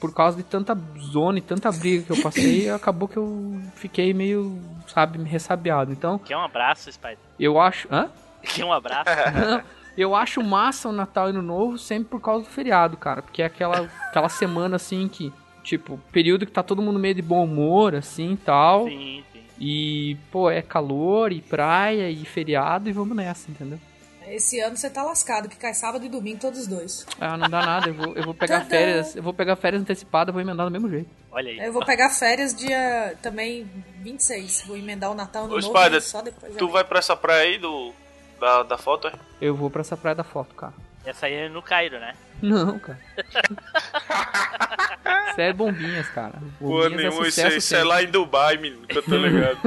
por 0.00 0.14
causa 0.14 0.36
de 0.36 0.42
tanta 0.42 0.76
zona 0.98 1.38
e 1.38 1.42
tanta 1.42 1.70
briga 1.70 2.04
que 2.04 2.12
eu 2.12 2.22
passei, 2.22 2.68
acabou 2.70 3.08
que 3.08 3.16
eu 3.16 3.60
fiquei 3.74 4.12
meio, 4.12 4.58
sabe, 4.86 5.22
ressabiado. 5.22 5.92
Então, 5.92 6.18
Quer 6.18 6.36
um 6.36 6.42
abraço, 6.42 6.90
Spider? 6.92 7.18
eu 7.38 7.60
acho. 7.60 7.88
Hã? 7.90 8.10
Quer 8.42 8.64
um 8.64 8.72
abraço? 8.72 9.10
Eu 9.94 10.16
acho 10.16 10.42
massa 10.42 10.88
o 10.88 10.92
Natal 10.92 11.26
e 11.26 11.30
Ano 11.30 11.42
Novo 11.42 11.76
sempre 11.76 12.08
por 12.08 12.18
causa 12.18 12.44
do 12.44 12.50
feriado, 12.50 12.96
cara. 12.96 13.20
Porque 13.20 13.42
é 13.42 13.44
aquela, 13.44 13.90
aquela 14.08 14.28
semana 14.30 14.76
assim 14.76 15.06
que, 15.06 15.30
tipo, 15.62 16.00
período 16.10 16.46
que 16.46 16.50
tá 16.52 16.62
todo 16.62 16.80
mundo 16.80 16.98
meio 16.98 17.14
de 17.14 17.20
bom 17.20 17.44
humor, 17.44 17.94
assim 17.94 18.32
e 18.32 18.36
tal. 18.38 18.86
sim. 18.88 19.22
E, 19.64 20.16
pô, 20.32 20.50
é 20.50 20.60
calor 20.60 21.30
e 21.30 21.40
praia 21.40 22.10
e 22.10 22.24
feriado 22.24 22.90
e 22.90 22.92
vamos 22.92 23.16
nessa, 23.16 23.48
entendeu? 23.48 23.78
Esse 24.26 24.58
ano 24.58 24.76
você 24.76 24.90
tá 24.90 25.04
lascado, 25.04 25.48
que 25.48 25.54
cai 25.54 25.72
sábado 25.72 26.04
e 26.04 26.08
domingo 26.08 26.40
todos 26.40 26.58
os 26.62 26.66
dois. 26.66 27.06
Ah, 27.20 27.36
não 27.36 27.48
dá 27.48 27.64
nada, 27.64 27.88
eu 27.88 27.94
vou, 27.94 28.12
eu 28.16 28.24
vou 28.24 28.34
pegar 28.34 28.58
Tadã! 28.66 28.70
férias, 28.70 29.14
eu 29.14 29.22
vou 29.22 29.32
pegar 29.32 29.54
férias 29.54 29.80
antecipadas, 29.80 30.32
vou 30.32 30.42
emendar 30.42 30.66
do 30.66 30.72
mesmo 30.72 30.88
jeito. 30.90 31.08
Olha 31.30 31.48
aí. 31.48 31.58
Eu 31.60 31.72
vou 31.72 31.84
pegar 31.84 32.10
férias 32.10 32.52
dia 32.52 33.16
também 33.22 33.64
26. 34.00 34.64
Vou 34.66 34.76
emendar 34.76 35.12
o 35.12 35.14
Natal 35.14 35.46
no 35.46 35.54
Ô, 35.54 35.60
novo 35.60 35.78
Spider, 35.78 36.02
só 36.02 36.22
depois. 36.22 36.56
Tu 36.56 36.66
já 36.66 36.72
vai 36.72 36.82
pra 36.82 36.98
essa 36.98 37.16
praia 37.16 37.42
aí 37.42 37.58
do, 37.58 37.92
da, 38.40 38.64
da 38.64 38.76
foto, 38.76 39.06
é? 39.06 39.12
Eu 39.40 39.54
vou 39.54 39.70
pra 39.70 39.82
essa 39.82 39.96
praia 39.96 40.16
da 40.16 40.24
foto, 40.24 40.56
cara. 40.56 40.74
Essa 41.04 41.26
aí 41.26 41.34
é 41.34 41.48
no 41.48 41.62
Cairo, 41.62 42.00
né? 42.00 42.14
Não, 42.42 42.78
cara. 42.78 42.98
Isso 45.30 45.40
é 45.40 45.52
bombinhas, 45.52 46.08
cara. 46.08 46.34
Pô, 46.58 46.68
Bombinhas 46.68 46.92
é 46.92 46.96
nenhum, 46.96 47.22
isso, 47.22 47.24
sucesso 47.24 47.56
isso 47.56 47.74
é 47.74 47.84
lá 47.84 48.02
em 48.02 48.06
Dubai, 48.08 48.58
menino, 48.58 48.86
que 48.86 48.98
eu 48.98 49.02
tô 49.02 49.16
ligado. 49.16 49.58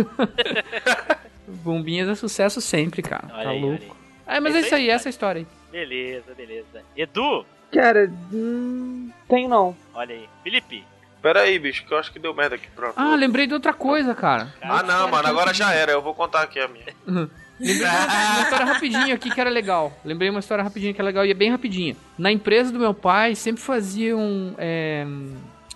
Bombinhas 1.47 2.07
é 2.07 2.15
sucesso 2.15 2.61
sempre, 2.61 3.02
cara. 3.02 3.27
Olha 3.34 3.43
tá 3.43 3.49
aí, 3.49 3.61
louco. 3.61 3.97
É, 4.27 4.39
mas 4.39 4.53
É 4.53 4.57
é 4.57 4.61
isso 4.61 4.76
aí, 4.76 4.89
essa 4.89 5.07
é 5.07 5.10
a 5.10 5.11
história 5.11 5.39
aí. 5.39 5.47
Beleza, 5.72 6.34
beleza. 6.35 6.84
Edu, 6.95 7.45
Cara, 7.72 8.10
hum, 8.31 9.10
tem 9.27 9.47
não. 9.47 9.76
olha 9.93 10.15
aí. 10.15 10.30
Felipe, 10.43 10.84
Pera 11.22 11.41
aí, 11.41 11.57
bicho, 11.57 11.84
que 11.88 11.91
eu 11.91 11.97
acho 11.97 12.14
que 12.14 12.19
deu 12.19 12.35
merda 12.35 12.53
aqui, 12.56 12.68
pronto. 12.76 12.93
Ah, 12.95 13.15
lembrei 13.15 13.47
de 13.47 13.53
outra 13.56 13.73
coisa, 13.73 14.14
cara. 14.14 14.53
Ah, 14.61 14.84
não, 14.84 15.10
mano, 15.10 15.27
agora 15.27 15.52
já 15.56 15.73
era, 15.73 15.91
eu 15.91 16.02
vou 16.02 16.14
contar 16.14 16.43
aqui 16.43 16.60
a 16.60 16.68
minha. 16.68 16.85
Lembrei 17.60 17.88
uma, 17.88 18.06
uma 18.36 18.41
história 18.41 18.65
rapidinha 18.65 19.15
aqui 19.15 19.30
que 19.30 19.41
era 19.41 19.49
legal. 19.49 19.94
Lembrei 20.03 20.30
uma 20.30 20.40
história 20.40 20.64
rapidinha 20.64 20.94
que 20.94 21.02
é 21.02 21.03
legal 21.03 21.26
e 21.26 21.32
é 21.32 21.34
bem 21.34 21.52
rapidinha. 21.52 21.95
Na 22.18 22.32
empresa 22.32 22.72
do 22.72 22.80
meu 22.80 22.94
pai 22.94 23.36
sempre 23.36 23.61
faziam 23.61 24.56
é, 24.57 25.06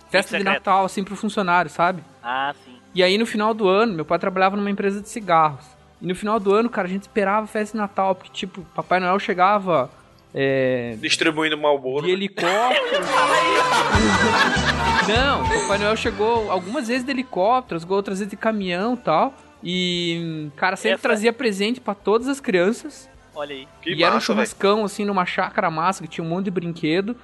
festa 0.10 0.38
de. 0.38 0.43
Natal, 0.43 0.85
assim, 0.85 1.03
pro 1.03 1.15
funcionário, 1.15 1.69
sabe? 1.69 2.03
ah, 2.23 2.53
sim. 2.65 2.77
E 2.93 3.03
aí 3.03 3.18
no 3.18 3.26
final 3.26 3.53
do 3.53 3.68
ano, 3.68 3.93
meu 3.93 4.06
pai 4.06 4.18
trabalhava 4.18 4.56
numa 4.56 4.69
empresa 4.69 5.01
de 5.01 5.10
cigarros. 5.10 5.65
E 6.01 6.07
no 6.07 6.15
final 6.15 6.39
do 6.39 6.53
ano, 6.53 6.69
cara, 6.69 6.88
a 6.88 6.89
gente 6.89 7.03
esperava 7.03 7.43
a 7.43 7.47
festa 7.47 7.73
de 7.73 7.81
Natal, 7.81 8.15
porque, 8.15 8.31
tipo, 8.31 8.61
Papai 8.73 8.99
Noel 8.99 9.19
chegava 9.19 9.91
é, 10.34 10.95
Distribuindo 10.99 11.57
Malboro. 11.57 12.06
de 12.06 12.11
helicóptero. 12.11 13.06
Não, 15.07 15.43
o 15.43 15.61
Papai 15.61 15.77
Noel 15.80 15.97
chegou 15.97 16.51
algumas 16.51 16.88
vezes 16.88 17.03
de 17.03 17.11
helicóptero, 17.11 17.81
outras 17.89 18.19
vezes 18.19 18.30
de 18.30 18.38
caminhão 18.38 18.93
e 18.93 18.97
tal. 18.97 19.34
E, 19.64 20.49
cara, 20.56 20.76
sempre 20.76 20.95
Essa- 20.95 21.02
trazia 21.03 21.34
presente 21.34 21.80
pra 21.81 21.94
todas 21.94 22.27
as 22.27 22.40
crianças. 22.40 23.10
Olha 23.36 23.56
aí. 23.56 23.68
Que 23.81 23.91
e 23.91 24.03
era 24.03 24.11
um 24.11 24.15
massa, 24.15 24.26
churrascão, 24.26 24.84
assim, 24.86 25.06
numa 25.06 25.26
chácara 25.26 25.69
massa, 25.69 26.02
que 26.03 26.10
tinha 26.10 26.26
um 26.26 26.30
monte 26.30 26.45
de 26.45 26.52
brinquedo. 26.52 27.15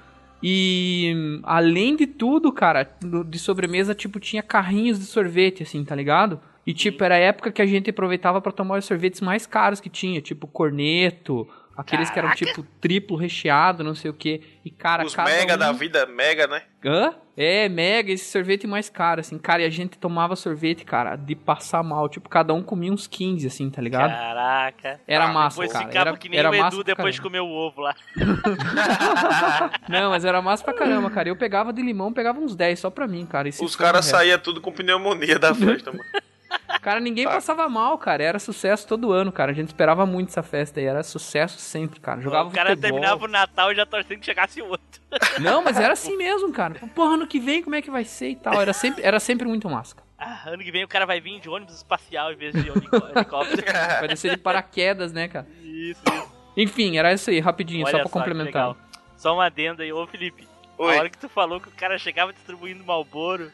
E, 0.44 1.40
além 1.44 1.96
de 1.96 2.06
tudo, 2.06 2.52
cara, 2.52 2.88
de 3.28 3.40
sobremesa, 3.40 3.96
tipo, 3.96 4.20
tinha 4.20 4.44
carrinhos 4.44 5.00
de 5.00 5.06
sorvete, 5.06 5.64
assim, 5.64 5.84
tá 5.84 5.96
ligado? 5.96 6.40
E, 6.68 6.74
tipo, 6.74 7.04
era 7.04 7.16
a 7.16 7.20
época 7.20 7.52
que 7.52 7.62
a 7.62 7.66
gente 7.66 7.90
aproveitava 7.90 8.40
pra 8.42 8.52
tomar 8.52 8.78
os 8.78 8.86
sorvetes 8.86 9.22
mais 9.22 9.46
caros 9.46 9.80
que 9.80 9.90
tinha, 9.90 10.22
tipo, 10.22 10.46
corneto, 10.48 11.48
aqueles 11.78 12.10
que 12.10 12.18
eram, 12.20 12.32
tipo, 12.32 12.64
triplo 12.82 13.18
recheado, 13.18 13.84
não 13.84 13.96
sei 13.96 14.10
o 14.12 14.14
quê. 14.14 14.42
E, 14.64 14.70
cara, 14.70 15.06
Os 15.06 15.16
cada 15.16 15.30
mega 15.30 15.56
um... 15.56 15.58
da 15.58 15.72
vida, 15.72 16.06
mega, 16.06 16.48
né? 16.48 16.64
Hã? 16.84 17.14
É, 17.38 17.68
mega, 17.68 18.14
esse 18.14 18.32
sorvete 18.32 18.66
mais 18.66 18.90
caro, 18.90 19.20
assim. 19.20 19.38
Cara, 19.38 19.62
e 19.62 19.66
a 19.66 19.70
gente 19.70 19.98
tomava 19.98 20.36
sorvete, 20.38 20.86
cara, 20.86 21.16
de 21.18 21.36
passar 21.36 21.84
mal. 21.84 22.08
Tipo, 22.08 22.30
cada 22.30 22.54
um 22.54 22.64
comia 22.64 22.94
uns 22.94 23.08
15, 23.08 23.46
assim, 23.48 23.70
tá 23.70 23.82
ligado? 23.82 24.12
Caraca. 24.12 25.02
Era 25.06 25.26
Ah, 25.26 25.34
massa, 25.34 25.56
Depois 25.58 25.74
cara. 25.74 25.86
ficava 25.88 26.10
Era, 26.12 26.18
que 26.18 26.30
nem 26.30 26.40
era 26.40 26.50
o 26.50 26.58
massa 26.58 26.76
Edu 26.78 26.84
depois 26.86 27.20
comer 27.20 27.42
o 27.42 27.48
ovo 27.50 27.82
lá. 27.82 27.94
Não, 29.90 30.10
mas 30.12 30.24
era 30.26 30.42
massa 30.42 30.64
pra 30.64 30.74
caramba, 30.74 31.10
cara. 31.10 31.30
Eu 31.30 31.36
pegava 31.36 31.74
de 31.74 31.82
limão, 31.82 32.14
pegava 32.14 32.40
uns 32.40 32.56
10 32.56 32.80
só 32.80 32.90
pra 32.90 33.08
mim, 33.08 33.26
cara. 33.26 33.48
E 33.50 33.52
Os 33.60 33.76
caras 33.76 34.06
saíam 34.06 34.40
tudo 34.40 34.62
com 34.62 34.72
pneumonia 34.72 35.38
da 35.38 35.54
festa, 35.54 35.92
mano. 35.94 36.04
Cara, 36.82 37.00
ninguém 37.00 37.26
passava 37.26 37.68
mal, 37.70 37.98
cara. 37.98 38.24
Era 38.24 38.40
sucesso 38.40 38.88
todo 38.88 39.12
ano, 39.12 39.32
cara. 39.32 39.52
A 39.52 39.56
gente 39.56 39.68
esperava 39.68 40.06
muito 40.06 40.30
essa 40.30 40.44
festa 40.44 40.80
aí. 40.80 40.86
Era 40.86 41.04
sucesso 41.04 41.58
sempre, 41.60 42.00
cara. 42.00 42.22
Jogava 42.22 42.50
o 42.50 42.52
cara 42.52 42.70
futebol. 42.72 42.92
terminava 42.92 43.26
o 43.26 43.28
Natal 43.28 43.72
e 43.72 43.76
já 43.76 43.86
torcendo 43.86 44.20
que 44.20 44.26
chegasse 44.26 44.62
o 44.62 44.68
outro. 44.70 45.02
Não, 45.42 45.64
mas 45.64 45.78
era 45.80 45.94
assim 45.94 46.16
mesmo, 46.18 46.52
cara. 46.52 46.76
Porra, 46.94 47.14
ano 47.16 47.28
que 47.28 47.40
vem 47.40 47.62
como 47.64 47.76
é 47.76 47.82
que 47.82 47.90
vai 47.92 48.04
ser 48.04 48.30
e 48.30 48.36
tal. 48.36 48.62
Era 48.62 48.74
sempre, 48.74 49.04
era 49.04 49.20
sempre 49.20 49.48
muito 49.48 49.70
massa. 49.70 49.96
cara. 49.96 50.06
Ah, 50.18 50.50
ano 50.50 50.64
que 50.64 50.72
vem 50.72 50.84
o 50.84 50.88
cara 50.88 51.06
vai 51.06 51.20
vir 51.20 51.40
de 51.42 51.50
ônibus 51.50 51.76
espacial 51.76 52.32
em 52.32 52.36
vez 52.36 52.54
de 52.54 52.70
helicó- 52.70 53.08
helicóptero. 53.16 53.64
Vai 54.00 54.08
descer 54.08 54.32
de 54.32 54.38
paraquedas, 54.38 55.12
né, 55.12 55.28
cara? 55.28 55.46
Isso, 55.62 56.02
isso. 56.08 56.36
Enfim, 56.58 56.98
era 56.98 57.12
isso 57.14 57.30
aí, 57.30 57.40
rapidinho, 57.42 57.86
Olha 57.86 57.92
só 57.92 58.00
pra 58.00 58.10
complementar. 58.10 58.76
Só 59.18 59.34
uma 59.34 59.46
adenda 59.48 59.84
aí. 59.84 59.92
Ô, 59.92 60.08
Felipe. 60.08 60.48
Oi. 60.78 60.96
A 60.96 61.00
hora 61.00 61.10
que 61.10 61.18
tu 61.18 61.28
falou 61.30 61.60
que 61.60 61.68
o 61.68 61.72
cara 61.72 61.98
chegava 61.98 62.32
distribuindo 62.34 62.84
Malboro, 62.84 63.52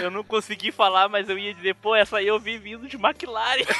eu 0.00 0.10
não 0.10 0.24
consegui 0.24 0.72
falar, 0.72 1.08
mas 1.08 1.28
eu 1.28 1.38
ia 1.38 1.54
dizer, 1.54 1.74
pô, 1.76 1.94
essa 1.94 2.18
aí 2.18 2.26
eu 2.26 2.38
vi 2.38 2.58
vindo 2.58 2.88
de 2.88 2.96
McLaren. 2.96 3.64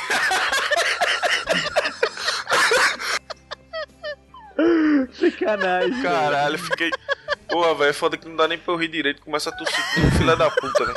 Sacanagem. 5.13 6.03
Caralho, 6.03 6.59
fiquei. 6.59 6.91
Porra, 7.49 7.75
velho, 7.75 7.95
foda 7.95 8.17
que 8.17 8.29
não 8.29 8.37
dá 8.37 8.49
nem 8.49 8.59
pra 8.59 8.73
eu 8.73 8.79
rir 8.79 8.89
direito. 8.89 9.23
Começa 9.23 9.51
a 9.51 9.53
tossir 9.53 9.85
com 9.95 10.11
filha 10.19 10.37
da 10.37 10.51
puta, 10.51 10.85
velho. 10.85 10.97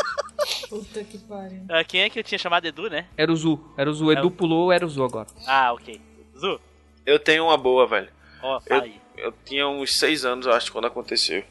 Puta 0.70 1.04
que 1.04 1.18
pariu. 1.20 1.64
Ah, 1.70 1.84
quem 1.84 2.02
é 2.02 2.10
que 2.10 2.20
eu 2.20 2.24
tinha 2.24 2.40
chamado 2.40 2.66
Edu, 2.66 2.90
né? 2.90 3.06
Era 3.18 3.32
o 3.32 3.36
Zu. 3.36 3.60
Era 3.78 3.90
o 3.90 3.94
Zu. 3.94 4.12
Edu 4.12 4.32
pulou, 4.32 4.72
era 4.72 4.86
o 4.86 4.90
Zu 4.90 5.04
agora. 5.04 5.28
Ah, 5.48 5.74
ok. 5.74 6.00
Zu, 6.38 6.60
Eu 7.06 7.20
tenho 7.20 7.46
uma 7.46 7.58
boa, 7.58 7.88
velho. 7.88 8.10
ó, 8.42 8.60
fala 8.62 8.84
aí. 8.84 9.00
Eu 9.18 9.34
tinha 9.46 9.68
uns 9.68 9.96
seis 9.98 10.26
anos, 10.26 10.46
eu 10.46 10.54
acho, 10.54 10.72
quando 10.72 10.86
aconteceu. 10.86 11.44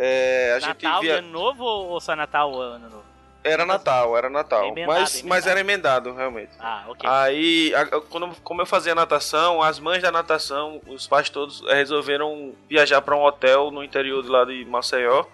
É, 0.00 0.52
a 0.56 0.60
gente 0.60 0.84
Natal 0.84 1.02
e 1.02 1.06
via... 1.06 1.18
Ano 1.18 1.28
Novo 1.30 1.64
ou 1.64 2.00
só 2.00 2.14
Natal 2.14 2.54
Ano 2.60 2.88
Novo? 2.88 3.04
Era 3.42 3.64
Natal, 3.64 4.16
era 4.16 4.28
Natal. 4.28 4.64
Emendado, 4.66 4.86
mas, 5.00 5.14
emendado. 5.14 5.28
mas 5.28 5.46
era 5.46 5.60
emendado, 5.60 6.12
realmente. 6.14 6.50
Ah, 6.58 6.84
ok. 6.88 7.08
Aí, 7.08 7.74
a- 7.74 8.00
quando, 8.02 8.34
como 8.42 8.60
eu 8.62 8.66
fazia 8.66 8.94
natação, 8.94 9.62
as 9.62 9.78
mães 9.78 10.02
da 10.02 10.12
natação, 10.12 10.80
os 10.86 11.06
pais 11.06 11.30
todos 11.30 11.62
eh, 11.68 11.74
resolveram 11.74 12.52
viajar 12.68 13.00
para 13.00 13.16
um 13.16 13.22
hotel 13.24 13.70
no 13.70 13.82
interior 13.82 14.22
de 14.22 14.28
lá 14.28 14.44
de 14.44 14.64
Maceió, 14.66 15.24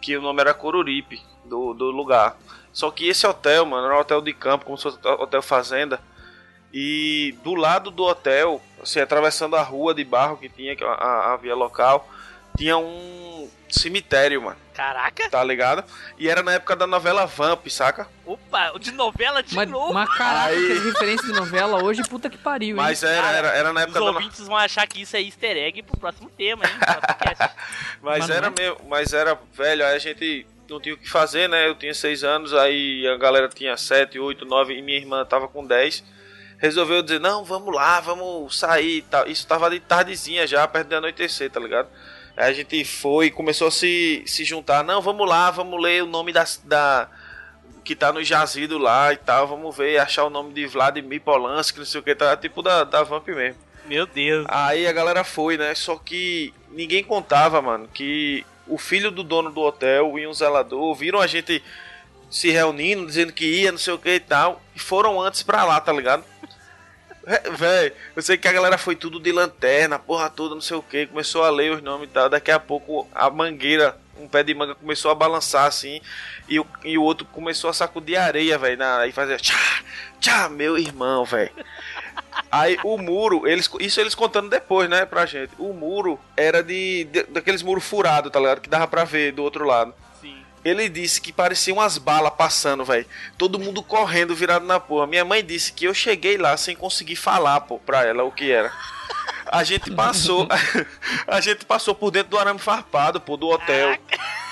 que 0.00 0.16
o 0.16 0.22
nome 0.22 0.40
era 0.40 0.54
Coruripe, 0.54 1.20
do, 1.44 1.74
do 1.74 1.90
lugar. 1.90 2.36
Só 2.72 2.90
que 2.90 3.08
esse 3.08 3.26
hotel, 3.26 3.66
mano, 3.66 3.86
era 3.86 3.96
um 3.96 4.00
hotel 4.00 4.20
de 4.20 4.32
campo, 4.32 4.64
como 4.64 4.76
se 4.76 4.84
fosse 4.84 4.98
um 5.04 5.10
hotel 5.22 5.42
fazenda. 5.42 5.98
E 6.72 7.34
do 7.42 7.54
lado 7.54 7.90
do 7.90 8.04
hotel, 8.04 8.60
assim, 8.80 9.00
atravessando 9.00 9.56
a 9.56 9.62
rua 9.62 9.92
de 9.92 10.04
barro 10.04 10.36
que 10.36 10.48
tinha, 10.48 10.72
é 10.72 10.84
a, 10.84 10.92
a, 10.92 11.32
a 11.32 11.36
via 11.36 11.54
local, 11.56 12.08
tinha 12.56 12.76
um 12.78 13.48
cemitério, 13.68 14.42
mano, 14.42 14.56
Caraca! 14.74 15.28
tá 15.30 15.42
ligado? 15.44 15.84
E 16.18 16.28
era 16.28 16.42
na 16.42 16.52
época 16.54 16.74
da 16.74 16.86
novela 16.86 17.24
Vamp, 17.24 17.68
saca? 17.68 18.08
Opa, 18.26 18.72
de 18.80 18.90
novela 18.90 19.42
de 19.42 19.54
Mas, 19.54 19.68
novo! 19.70 19.92
mas 19.94 20.08
caraca, 20.16 20.48
Aí- 20.48 20.66
que 20.66 20.78
referência 20.88 21.26
de 21.28 21.32
novela 21.32 21.82
hoje, 21.82 22.02
puta 22.08 22.28
que 22.28 22.36
pariu, 22.36 22.70
hein? 22.70 22.74
Mas 22.82 23.02
era, 23.04 23.30
era, 23.30 23.48
era 23.48 23.72
na 23.72 23.80
Os 23.80 23.84
época 23.84 24.00
da 24.00 24.06
no- 24.06 24.12
ouvintes 24.12 24.46
vão 24.46 24.56
achar 24.56 24.86
que 24.88 25.02
isso 25.02 25.16
é 25.16 25.22
easter 25.22 25.56
egg 25.56 25.82
pro 25.84 25.98
próximo 26.00 26.28
tema, 26.30 26.64
hein? 26.64 26.72
Mas, 28.02 28.18
Mas 28.20 28.30
era 28.30 28.46
é? 28.48 28.50
mesmo, 28.50 28.78
mas 28.88 29.12
era 29.12 29.38
velho, 29.52 29.84
aí 29.86 29.94
a 29.94 29.98
gente 29.98 30.46
não 30.68 30.80
tinha 30.80 30.94
o 30.94 30.98
que 30.98 31.08
fazer, 31.08 31.48
né? 31.48 31.68
Eu 31.68 31.74
tinha 31.74 31.92
seis 31.94 32.24
anos, 32.24 32.52
aí 32.54 33.06
a 33.06 33.16
galera 33.16 33.48
tinha 33.48 33.76
sete, 33.76 34.18
oito, 34.18 34.44
nove 34.44 34.74
e 34.76 34.82
minha 34.82 34.98
irmã 34.98 35.24
tava 35.24 35.46
com 35.48 35.66
10. 35.66 36.02
Resolveu 36.58 37.02
dizer, 37.02 37.20
não, 37.20 37.44
vamos 37.44 37.74
lá, 37.74 38.00
vamos 38.00 38.58
sair 38.58 38.98
e 38.98 39.02
tal. 39.02 39.26
Isso 39.26 39.46
tava 39.46 39.68
de 39.70 39.80
tardezinha 39.80 40.46
já, 40.46 40.66
perto 40.68 40.88
de 40.88 40.94
anoitecer, 40.94 41.50
tá 41.50 41.58
ligado? 41.60 41.88
A 42.40 42.52
gente 42.52 42.84
foi 42.84 43.26
e 43.26 43.30
começou 43.30 43.68
a 43.68 43.70
se, 43.70 44.22
se 44.26 44.44
juntar, 44.44 44.82
não, 44.82 45.02
vamos 45.02 45.28
lá, 45.28 45.50
vamos 45.50 45.80
ler 45.80 46.02
o 46.02 46.06
nome 46.06 46.32
da, 46.32 46.44
da 46.64 47.08
que 47.84 47.94
tá 47.94 48.12
no 48.12 48.22
jazido 48.22 48.78
lá 48.78 49.12
e 49.12 49.16
tal, 49.16 49.46
vamos 49.46 49.76
ver, 49.76 49.98
achar 49.98 50.24
o 50.24 50.30
nome 50.30 50.52
de 50.52 50.66
Vladimir 50.66 51.20
Polanski, 51.20 51.78
não 51.78 51.86
sei 51.86 52.00
o 52.00 52.04
que, 52.04 52.14
tá 52.14 52.36
tipo 52.36 52.62
da, 52.62 52.84
da 52.84 53.02
Vamp 53.02 53.28
mesmo. 53.28 53.60
Meu 53.84 54.06
Deus. 54.06 54.46
Aí 54.48 54.86
a 54.86 54.92
galera 54.92 55.24
foi, 55.24 55.56
né? 55.56 55.74
Só 55.74 55.96
que 55.96 56.54
ninguém 56.70 57.02
contava, 57.02 57.60
mano, 57.60 57.88
que 57.92 58.44
o 58.66 58.78
filho 58.78 59.10
do 59.10 59.24
dono 59.24 59.50
do 59.50 59.60
hotel 59.60 60.18
e 60.18 60.26
um 60.26 60.32
zelador 60.32 60.94
viram 60.94 61.20
a 61.20 61.26
gente 61.26 61.62
se 62.30 62.50
reunindo, 62.50 63.04
dizendo 63.04 63.32
que 63.32 63.44
ia, 63.44 63.72
não 63.72 63.78
sei 63.78 63.92
o 63.92 63.98
que 63.98 64.14
e 64.14 64.20
tal, 64.20 64.62
e 64.74 64.78
foram 64.78 65.20
antes 65.20 65.42
pra 65.42 65.64
lá, 65.64 65.80
tá 65.80 65.92
ligado? 65.92 66.24
É, 67.30 67.48
Véi, 67.50 67.92
eu 68.16 68.22
sei 68.22 68.36
que 68.36 68.48
a 68.48 68.52
galera 68.52 68.76
foi 68.76 68.96
tudo 68.96 69.20
de 69.20 69.30
lanterna, 69.30 70.00
porra 70.00 70.28
toda, 70.28 70.52
não 70.56 70.60
sei 70.60 70.76
o 70.76 70.82
que, 70.82 71.06
começou 71.06 71.44
a 71.44 71.50
ler 71.50 71.70
os 71.70 71.80
nomes 71.80 72.08
e 72.08 72.12
tal. 72.12 72.28
Daqui 72.28 72.50
a 72.50 72.58
pouco 72.58 73.08
a 73.14 73.30
mangueira, 73.30 73.96
um 74.18 74.26
pé 74.26 74.42
de 74.42 74.52
manga 74.52 74.74
começou 74.74 75.12
a 75.12 75.14
balançar 75.14 75.64
assim, 75.66 76.00
e 76.48 76.58
o, 76.58 76.66
e 76.84 76.98
o 76.98 77.02
outro 77.02 77.24
começou 77.26 77.70
a 77.70 77.72
sacudir 77.72 78.16
areia, 78.16 78.58
velho, 78.58 78.82
e 79.08 79.12
fazer 79.12 79.40
tchá, 79.40 79.54
tchá, 80.18 80.48
meu 80.48 80.76
irmão, 80.76 81.24
velho. 81.24 81.52
Aí 82.50 82.76
o 82.82 82.98
muro, 82.98 83.46
eles, 83.46 83.70
isso 83.78 84.00
eles 84.00 84.14
contando 84.14 84.48
depois, 84.48 84.90
né, 84.90 85.04
pra 85.06 85.24
gente. 85.24 85.52
O 85.56 85.72
muro 85.72 86.18
era 86.36 86.64
de, 86.64 87.04
de- 87.04 87.22
daqueles 87.24 87.62
muros 87.62 87.84
furados, 87.84 88.32
tá 88.32 88.40
ligado? 88.40 88.60
Que 88.60 88.68
dava 88.68 88.88
pra 88.88 89.04
ver 89.04 89.30
do 89.32 89.44
outro 89.44 89.64
lado. 89.64 89.94
Ele 90.64 90.88
disse 90.88 91.20
que 91.20 91.32
parecia 91.32 91.72
umas 91.72 91.96
balas 91.96 92.32
passando, 92.36 92.84
velho. 92.84 93.06
Todo 93.38 93.58
mundo 93.58 93.82
correndo, 93.82 94.34
virado 94.34 94.66
na 94.66 94.78
porra. 94.78 95.06
Minha 95.06 95.24
mãe 95.24 95.42
disse 95.44 95.72
que 95.72 95.86
eu 95.86 95.94
cheguei 95.94 96.36
lá 96.36 96.56
sem 96.56 96.76
conseguir 96.76 97.16
falar, 97.16 97.60
pô, 97.62 97.78
pra 97.78 98.04
ela 98.04 98.24
o 98.24 98.30
que 98.32 98.50
era. 98.52 98.70
A 99.46 99.64
gente 99.64 99.90
passou, 99.90 100.46
a 101.26 101.40
gente 101.40 101.64
passou 101.64 101.94
por 101.94 102.10
dentro 102.10 102.30
do 102.30 102.38
arame 102.38 102.58
farpado, 102.60 103.20
pô, 103.20 103.36
do 103.36 103.48
hotel. 103.48 103.96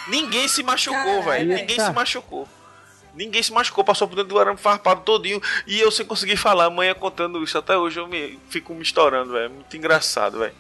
Ninguém 0.09 0.49
se 0.49 0.63
machucou, 0.63 1.23
velho. 1.23 1.55
Ninguém 1.55 1.79
se 1.79 1.93
machucou. 1.93 2.49
Ninguém 3.15 3.43
se 3.43 3.53
machucou, 3.53 3.85
passou 3.85 4.07
por 4.09 4.15
dentro 4.17 4.31
do 4.31 4.39
arame 4.39 4.57
farpado 4.59 5.03
todinho 5.03 5.43
e 5.67 5.79
eu 5.79 5.91
sem 5.91 6.07
conseguir 6.07 6.37
falar. 6.37 6.67
A 6.67 6.71
mãe 6.71 6.93
contando 6.95 7.43
isso 7.45 7.59
até 7.59 7.77
hoje, 7.77 8.01
eu 8.01 8.07
me 8.07 8.39
fico 8.49 8.73
me 8.75 8.83
estourando, 8.83 9.33
velho. 9.33 9.51
Muito 9.51 9.77
engraçado, 9.77 10.39
velho. 10.39 10.55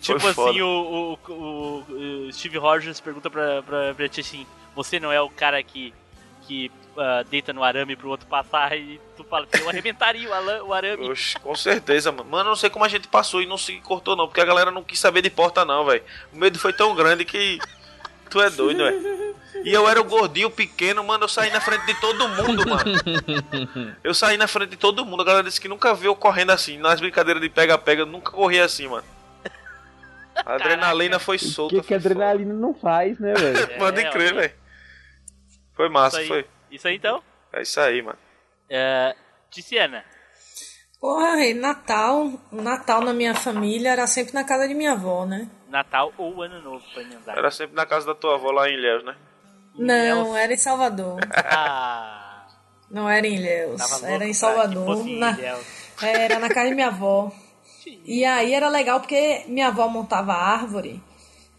Tipo 0.00 0.20
foda. 0.32 0.50
assim, 0.50 0.62
o, 0.62 1.18
o, 1.28 1.32
o- 1.32 2.26
o 2.28 2.32
Steve 2.32 2.56
Rogers 2.58 3.00
pergunta 3.00 3.28
pra, 3.30 3.62
pra, 3.62 3.94
pra 3.94 4.08
ti 4.08 4.20
assim: 4.20 4.46
Você 4.74 4.98
não 5.00 5.12
é 5.12 5.20
o 5.20 5.28
cara 5.30 5.62
que, 5.62 5.94
que 6.46 6.70
ah, 6.96 7.24
deita 7.28 7.52
no 7.52 7.62
arame 7.64 7.96
pro 7.96 8.08
outro 8.08 8.26
passar 8.26 8.76
e 8.76 9.00
tu 9.16 9.24
fala 9.24 9.46
que 9.46 9.60
eu 9.60 9.68
arrebentaria 9.68 10.28
o, 10.28 10.66
o 10.68 10.72
arame. 10.74 11.08
Oxe, 11.10 11.38
com 11.38 11.54
certeza, 11.54 12.10
mano. 12.12 12.28
Mano, 12.30 12.44
eu 12.48 12.50
não 12.50 12.56
sei 12.56 12.70
como 12.70 12.84
a 12.84 12.88
gente 12.88 13.08
passou 13.08 13.40
e 13.42 13.46
não 13.46 13.56
se 13.58 13.74
cortou, 13.80 14.16
não. 14.16 14.26
Porque 14.26 14.40
a 14.40 14.44
galera 14.44 14.70
não 14.70 14.82
quis 14.82 14.98
saber 14.98 15.22
de 15.22 15.30
porta, 15.30 15.64
não, 15.64 15.84
velho. 15.84 16.02
O 16.32 16.36
medo 16.36 16.58
foi 16.58 16.72
tão 16.72 16.94
grande 16.94 17.24
que. 17.24 17.58
Tu 18.30 18.40
é 18.40 18.50
doido, 18.50 18.78
velho. 18.84 19.34
E 19.64 19.72
eu 19.72 19.88
era 19.88 20.00
o 20.00 20.04
gordinho 20.04 20.50
pequeno, 20.50 21.04
mano. 21.04 21.24
Eu 21.24 21.28
saí 21.28 21.50
na 21.52 21.60
frente 21.60 21.86
de 21.86 21.94
todo 22.00 22.28
mundo, 22.28 22.68
mano. 22.68 22.92
Eu 24.02 24.12
saí 24.12 24.36
na 24.36 24.48
frente 24.48 24.70
de 24.70 24.76
todo 24.76 25.04
mundo. 25.06 25.22
A 25.22 25.24
galera 25.24 25.44
disse 25.44 25.60
que 25.60 25.68
nunca 25.68 25.94
viu 25.94 26.10
eu 26.10 26.16
correndo 26.16 26.50
assim. 26.50 26.76
Nas 26.78 27.00
brincadeiras 27.00 27.40
de 27.40 27.48
pega-pega, 27.48 28.02
eu 28.02 28.06
nunca 28.06 28.32
corri 28.32 28.58
assim, 28.60 28.88
mano. 28.88 29.04
A 30.44 30.54
adrenalina 30.56 31.18
foi 31.20 31.36
O 31.36 31.38
solta. 31.38 31.76
que, 31.76 31.82
que 31.86 31.94
a 31.94 32.00
foi 32.00 32.08
foda. 32.10 32.24
adrenalina 32.24 32.52
não 32.54 32.74
faz, 32.74 33.18
né, 33.20 33.32
velho? 33.34 33.68
Pode 33.78 34.00
É, 34.00 34.10
crer, 34.10 34.32
olha. 34.32 34.40
velho. 34.42 34.54
Foi 35.74 35.88
massa, 35.88 36.22
Isso 36.22 36.32
aí. 36.32 36.42
foi. 36.42 36.50
Isso 36.70 36.88
aí 36.88 36.96
então. 36.96 37.22
É 37.52 37.62
isso 37.62 37.80
aí, 37.80 38.02
mano. 38.02 38.18
É, 38.68 39.14
Tiziana, 39.50 40.04
Porra, 41.00 41.38
e 41.44 41.52
Natal, 41.52 42.32
Natal 42.50 43.02
na 43.02 43.12
minha 43.12 43.34
família 43.34 43.90
era 43.90 44.06
sempre 44.06 44.32
na 44.32 44.42
casa 44.42 44.66
de 44.66 44.72
minha 44.74 44.92
avó, 44.92 45.26
né? 45.26 45.48
Natal 45.68 46.12
ou 46.16 46.40
Ano 46.42 46.62
Novo 46.62 46.82
pra 46.94 47.02
emendar. 47.02 47.36
Era 47.36 47.50
sempre 47.50 47.76
na 47.76 47.84
casa 47.84 48.06
da 48.06 48.14
tua 48.14 48.36
avó 48.36 48.50
lá 48.50 48.68
em 48.70 48.74
Ilhéus, 48.74 49.04
né? 49.04 49.14
Não, 49.76 50.34
era 50.36 50.52
em 50.52 50.56
Salvador. 50.56 51.18
Ah, 51.34 52.46
Não 52.90 53.08
era 53.08 53.26
em 53.26 53.34
Ilhéus, 53.34 53.76
tava 53.80 54.06
era 54.08 54.24
em 54.24 54.32
Salvador. 54.32 55.06
em 55.06 55.18
na- 55.18 55.32
Ilhéus. 55.32 55.66
Era 56.02 56.38
na 56.38 56.48
casa 56.48 56.68
de 56.68 56.74
minha 56.74 56.88
avó. 56.88 57.30
E 58.06 58.24
aí 58.24 58.54
era 58.54 58.68
legal 58.70 58.98
porque 59.00 59.44
minha 59.46 59.68
avó 59.68 59.86
montava 59.88 60.32
árvore. 60.32 61.02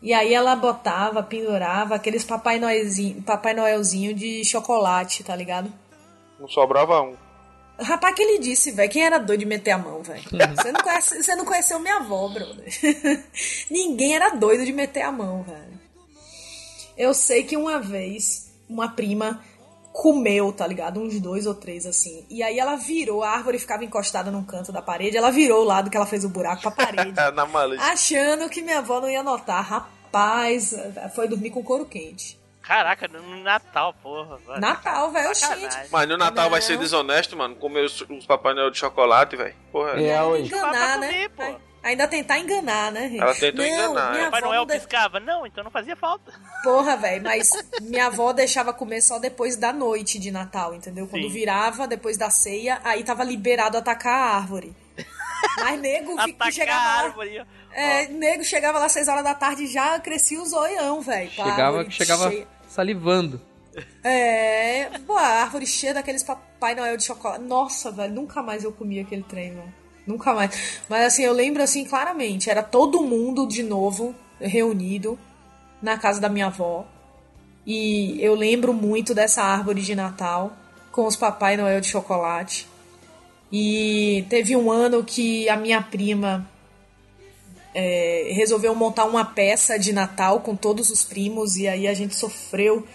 E 0.01 0.13
aí 0.13 0.33
ela 0.33 0.55
botava, 0.55 1.23
pendurava 1.23 1.95
aqueles 1.95 2.23
Papai 2.23 2.59
Noelzinho, 2.59 3.21
Papai 3.23 3.53
Noelzinho 3.53 4.13
de 4.13 4.43
chocolate, 4.45 5.23
tá 5.23 5.35
ligado? 5.35 5.71
Não 6.39 6.47
sobrava 6.47 7.01
um. 7.01 7.15
Rapaz, 7.79 8.15
que 8.15 8.21
ele 8.21 8.39
disse, 8.39 8.71
velho. 8.71 8.89
Quem 8.89 9.03
era 9.03 9.17
doido 9.17 9.41
de 9.41 9.45
meter 9.45 9.71
a 9.71 9.77
mão, 9.77 10.01
velho? 10.01 10.23
Você 10.55 10.71
não, 10.71 10.81
conhece, 10.81 11.23
você 11.23 11.35
não 11.35 11.45
conheceu 11.45 11.79
minha 11.79 11.97
avó, 11.97 12.27
brother. 12.29 12.65
Ninguém 13.69 14.15
era 14.15 14.29
doido 14.29 14.63
de 14.63 14.71
meter 14.71 15.01
a 15.01 15.11
mão, 15.11 15.43
velho. 15.43 15.79
Eu 16.97 17.13
sei 17.13 17.43
que 17.43 17.57
uma 17.57 17.79
vez, 17.79 18.51
uma 18.69 18.89
prima 18.89 19.43
comeu, 19.95 20.51
tá 20.51 20.67
ligado? 20.67 20.99
Uns 20.99 21.21
dois 21.21 21.45
ou 21.45 21.55
três, 21.55 21.85
assim. 21.85 22.25
E 22.29 22.43
aí 22.43 22.59
ela 22.59 22.75
virou, 22.75 23.23
a 23.23 23.29
árvore 23.29 23.57
ficava 23.57 23.85
encostada 23.85 24.29
num 24.29 24.43
canto 24.43 24.69
da 24.73 24.81
parede, 24.81 25.15
ela 25.15 25.31
virou 25.31 25.61
o 25.61 25.63
lado 25.63 25.89
que 25.89 25.95
ela 25.95 26.05
fez 26.05 26.25
o 26.25 26.29
buraco 26.29 26.61
pra 26.63 26.71
parede. 26.71 27.13
na 27.33 27.45
malícia. 27.45 27.85
achando 27.87 28.49
que 28.49 28.61
minha 28.61 28.79
avó 28.79 28.99
não 28.99 29.09
ia 29.09 29.23
notar. 29.23 29.63
Rapaz, 29.63 30.75
foi 31.15 31.29
dormir 31.29 31.49
com 31.49 31.63
couro 31.63 31.85
quente. 31.85 32.37
Caraca, 32.61 33.07
no 33.07 33.37
Natal, 33.43 33.93
porra. 34.03 34.37
Natal, 34.59 35.11
velho, 35.11 35.33
gente. 35.33 35.77
Mas 35.91 36.09
no 36.09 36.17
Natal 36.17 36.49
vai 36.49 36.61
ser 36.61 36.73
Não. 36.73 36.81
desonesto, 36.81 37.37
mano. 37.37 37.55
Comer 37.55 37.85
os, 37.85 38.01
os 38.01 38.25
Papai 38.25 38.53
Noel 38.53 38.71
de 38.71 38.79
chocolate, 38.79 39.35
velho. 39.35 39.55
Porra. 39.71 39.91
É, 40.01 40.21
hoje. 40.23 40.49
Vai 40.49 40.59
pra 40.59 40.69
Enganar, 40.69 40.97
né? 40.97 41.07
comer, 41.07 41.29
pô. 41.29 41.59
Ainda 41.85 42.07
tentar 42.07 42.39
enganar, 42.39 42.91
né, 42.91 43.07
gente? 43.09 43.21
Ela 43.21 43.35
tentou 43.35 43.63
não, 43.63 43.71
enganar, 43.71 44.11
Minha 44.11 44.21
é. 44.23 44.25
Papai 44.25 44.39
avó 44.39 44.47
Noel 44.49 44.61
não 44.61 44.65
de- 44.65 44.73
piscava? 44.79 45.19
Não, 45.19 45.45
então 45.45 45.63
não 45.63 45.69
fazia 45.69 45.95
falta. 45.95 46.33
Porra, 46.63 46.97
velho, 46.97 47.23
mas 47.23 47.49
minha 47.79 48.07
avó 48.07 48.33
deixava 48.33 48.73
comer 48.73 49.01
só 49.01 49.19
depois 49.19 49.55
da 49.55 49.71
noite 49.71 50.17
de 50.17 50.31
Natal, 50.31 50.73
entendeu? 50.73 51.07
Quando 51.07 51.27
Sim. 51.27 51.29
virava, 51.33 51.87
depois 51.87 52.17
da 52.17 52.29
ceia, 52.31 52.81
aí 52.83 53.03
tava 53.03 53.23
liberado 53.23 53.77
atacar 53.77 54.13
a 54.15 54.35
árvore. 54.37 54.75
Mas 55.59 55.79
nego 55.79 56.15
que, 56.17 56.51
chegava 56.51 56.79
a 56.81 56.83
lá. 56.85 56.99
árvore. 57.03 57.39
ó. 57.39 57.45
É, 57.71 58.07
nego 58.07 58.43
chegava 58.43 58.79
lá 58.79 58.85
às 58.85 58.91
6 58.91 59.07
horas 59.07 59.23
da 59.23 59.35
tarde 59.35 59.65
e 59.65 59.67
já 59.67 59.99
crescia 59.99 60.41
o 60.41 60.45
zoião, 60.45 61.01
velho. 61.01 61.29
Chegava, 61.29 61.89
chegava 61.91 62.29
cheia. 62.31 62.47
salivando. 62.67 63.39
É, 64.03 64.89
pô, 65.05 65.15
a 65.17 65.21
árvore 65.43 65.67
cheia 65.67 65.93
daqueles 65.93 66.23
Papai 66.23 66.73
Noel 66.73 66.97
de 66.97 67.03
chocolate. 67.03 67.43
Nossa, 67.43 67.91
velho, 67.91 68.13
nunca 68.13 68.41
mais 68.41 68.63
eu 68.63 68.71
comi 68.71 68.99
aquele 68.99 69.23
trem, 69.23 69.53
velho. 69.53 69.73
Nunca 70.05 70.33
mais. 70.33 70.81
Mas 70.87 71.05
assim, 71.05 71.23
eu 71.23 71.33
lembro 71.33 71.63
assim 71.63 71.85
claramente, 71.85 72.49
era 72.49 72.61
todo 72.61 73.01
mundo 73.01 73.47
de 73.47 73.63
novo 73.63 74.13
reunido 74.39 75.17
na 75.81 75.97
casa 75.97 76.19
da 76.19 76.29
minha 76.29 76.47
avó. 76.47 76.85
E 77.65 78.17
eu 78.21 78.35
lembro 78.35 78.73
muito 78.73 79.13
dessa 79.13 79.41
árvore 79.41 79.81
de 79.81 79.95
Natal 79.95 80.53
com 80.91 81.05
os 81.07 81.15
Papai 81.15 81.57
Noel 81.57 81.81
de 81.81 81.87
chocolate. 81.87 82.67
E 83.51 84.25
teve 84.29 84.55
um 84.55 84.71
ano 84.71 85.03
que 85.03 85.49
a 85.49 85.57
minha 85.57 85.81
prima 85.81 86.47
é, 87.73 88.29
resolveu 88.33 88.73
montar 88.75 89.05
uma 89.05 89.25
peça 89.25 89.77
de 89.77 89.91
Natal 89.91 90.39
com 90.39 90.55
todos 90.55 90.89
os 90.89 91.03
primos 91.03 91.55
e 91.57 91.67
aí 91.67 91.87
a 91.87 91.93
gente 91.93 92.15
sofreu 92.15 92.85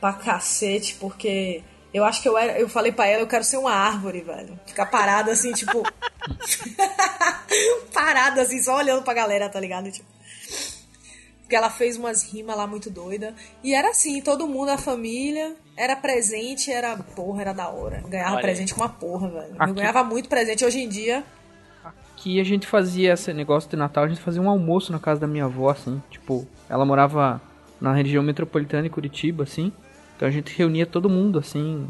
pra 0.00 0.12
cacete, 0.12 0.96
porque 0.98 1.62
eu 1.92 2.04
acho 2.04 2.22
que 2.22 2.28
eu 2.28 2.38
era. 2.38 2.58
Eu 2.58 2.68
falei 2.68 2.92
pra 2.92 3.06
ela, 3.06 3.22
eu 3.22 3.26
quero 3.26 3.44
ser 3.44 3.56
uma 3.56 3.72
árvore, 3.72 4.20
velho. 4.20 4.58
Ficar 4.66 4.86
parada 4.86 5.32
assim, 5.32 5.52
tipo. 5.52 5.82
parada 7.92 8.42
assim, 8.42 8.62
só 8.62 8.76
olhando 8.76 9.02
pra 9.02 9.14
galera, 9.14 9.48
tá 9.48 9.58
ligado? 9.60 9.90
Tipo. 9.90 10.08
Porque 11.42 11.56
ela 11.56 11.70
fez 11.70 11.96
umas 11.96 12.22
rimas 12.22 12.56
lá 12.56 12.66
muito 12.66 12.88
doida. 12.90 13.34
E 13.62 13.74
era 13.74 13.90
assim, 13.90 14.20
todo 14.22 14.46
mundo, 14.46 14.68
a 14.68 14.78
família, 14.78 15.56
era 15.76 15.96
presente, 15.96 16.70
era 16.70 16.96
porra, 16.96 17.40
era 17.40 17.52
da 17.52 17.68
hora. 17.68 18.04
Ganhava 18.08 18.34
Olha 18.34 18.42
presente 18.42 18.72
com 18.72 18.80
uma 18.82 18.88
porra, 18.88 19.28
velho. 19.28 19.54
Aqui- 19.58 19.70
Eu 19.70 19.74
ganhava 19.74 20.04
muito 20.04 20.28
presente. 20.28 20.64
Hoje 20.64 20.80
em 20.80 20.88
dia, 20.88 21.24
Que 22.16 22.38
a 22.38 22.44
gente 22.44 22.66
fazia 22.66 23.14
esse 23.14 23.32
negócio 23.32 23.68
de 23.70 23.76
Natal, 23.76 24.04
a 24.04 24.08
gente 24.08 24.20
fazia 24.20 24.42
um 24.42 24.48
almoço 24.48 24.92
na 24.92 24.98
casa 25.00 25.22
da 25.22 25.26
minha 25.26 25.46
avó, 25.46 25.70
assim. 25.70 26.00
Tipo, 26.10 26.46
ela 26.68 26.84
morava 26.84 27.40
na 27.80 27.94
região 27.94 28.22
metropolitana 28.22 28.86
em 28.86 28.90
Curitiba, 28.90 29.44
assim. 29.44 29.72
Então 30.20 30.28
a 30.28 30.30
gente 30.30 30.54
reunia 30.54 30.84
todo 30.84 31.08
mundo, 31.08 31.38
assim, 31.38 31.88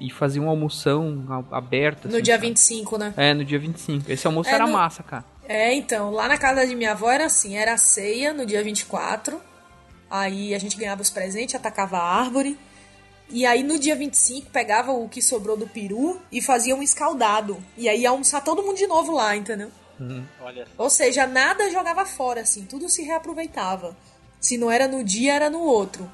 e 0.00 0.10
fazia 0.10 0.42
uma 0.42 0.50
almoção 0.50 1.24
aberta. 1.52 2.08
no 2.08 2.14
assim, 2.16 2.22
dia 2.24 2.34
sabe? 2.34 2.48
25, 2.48 2.98
né? 2.98 3.14
É, 3.16 3.32
no 3.32 3.44
dia 3.44 3.60
25. 3.60 4.10
Esse 4.10 4.26
almoço 4.26 4.50
É, 4.50 4.54
era 4.54 4.66
no- 4.66 4.72
massa, 4.72 5.04
cara. 5.04 5.24
É, 5.48 5.72
então, 5.72 6.10
lá 6.10 6.26
na 6.26 6.36
casa 6.36 6.66
de 6.66 6.74
minha 6.74 6.90
avó 6.90 7.08
era 7.08 7.26
assim, 7.26 7.56
era 7.56 7.74
a 7.74 7.76
ceia 7.76 8.32
no 8.32 8.44
dia 8.44 8.60
24, 8.64 9.40
aí 10.10 10.52
a 10.52 10.58
gente 10.58 10.76
ganhava 10.76 11.00
os 11.00 11.10
presentes, 11.10 11.54
atacava 11.54 11.98
a 11.98 12.02
árvore, 12.02 12.58
e 13.28 13.46
aí 13.46 13.62
no 13.62 13.78
dia 13.78 13.94
25 13.94 14.50
pegava 14.50 14.90
o 14.90 15.08
que 15.08 15.22
sobrou 15.22 15.56
do 15.56 15.68
peru 15.68 16.20
e 16.32 16.42
fazia 16.42 16.74
um 16.74 16.82
escaldado, 16.82 17.56
e 17.78 17.88
aí 17.88 18.00
ia 18.00 18.10
almoçar 18.10 18.40
todo 18.42 18.64
mundo 18.64 18.78
de 18.78 18.88
novo 18.88 19.12
lá, 19.12 19.36
entendeu? 19.36 19.70
Olha 20.40 20.66
Ou 20.76 20.90
seja, 20.90 21.24
nada 21.24 21.70
jogava 21.70 22.04
fora, 22.04 22.40
assim, 22.40 22.64
tudo 22.64 22.88
se 22.88 23.04
reaproveitava. 23.04 23.96
Se 24.40 24.58
não 24.58 24.72
era 24.72 24.88
no 24.88 25.04
dia, 25.04 25.34
era 25.34 25.48
no 25.48 25.60
outro. 25.60 26.10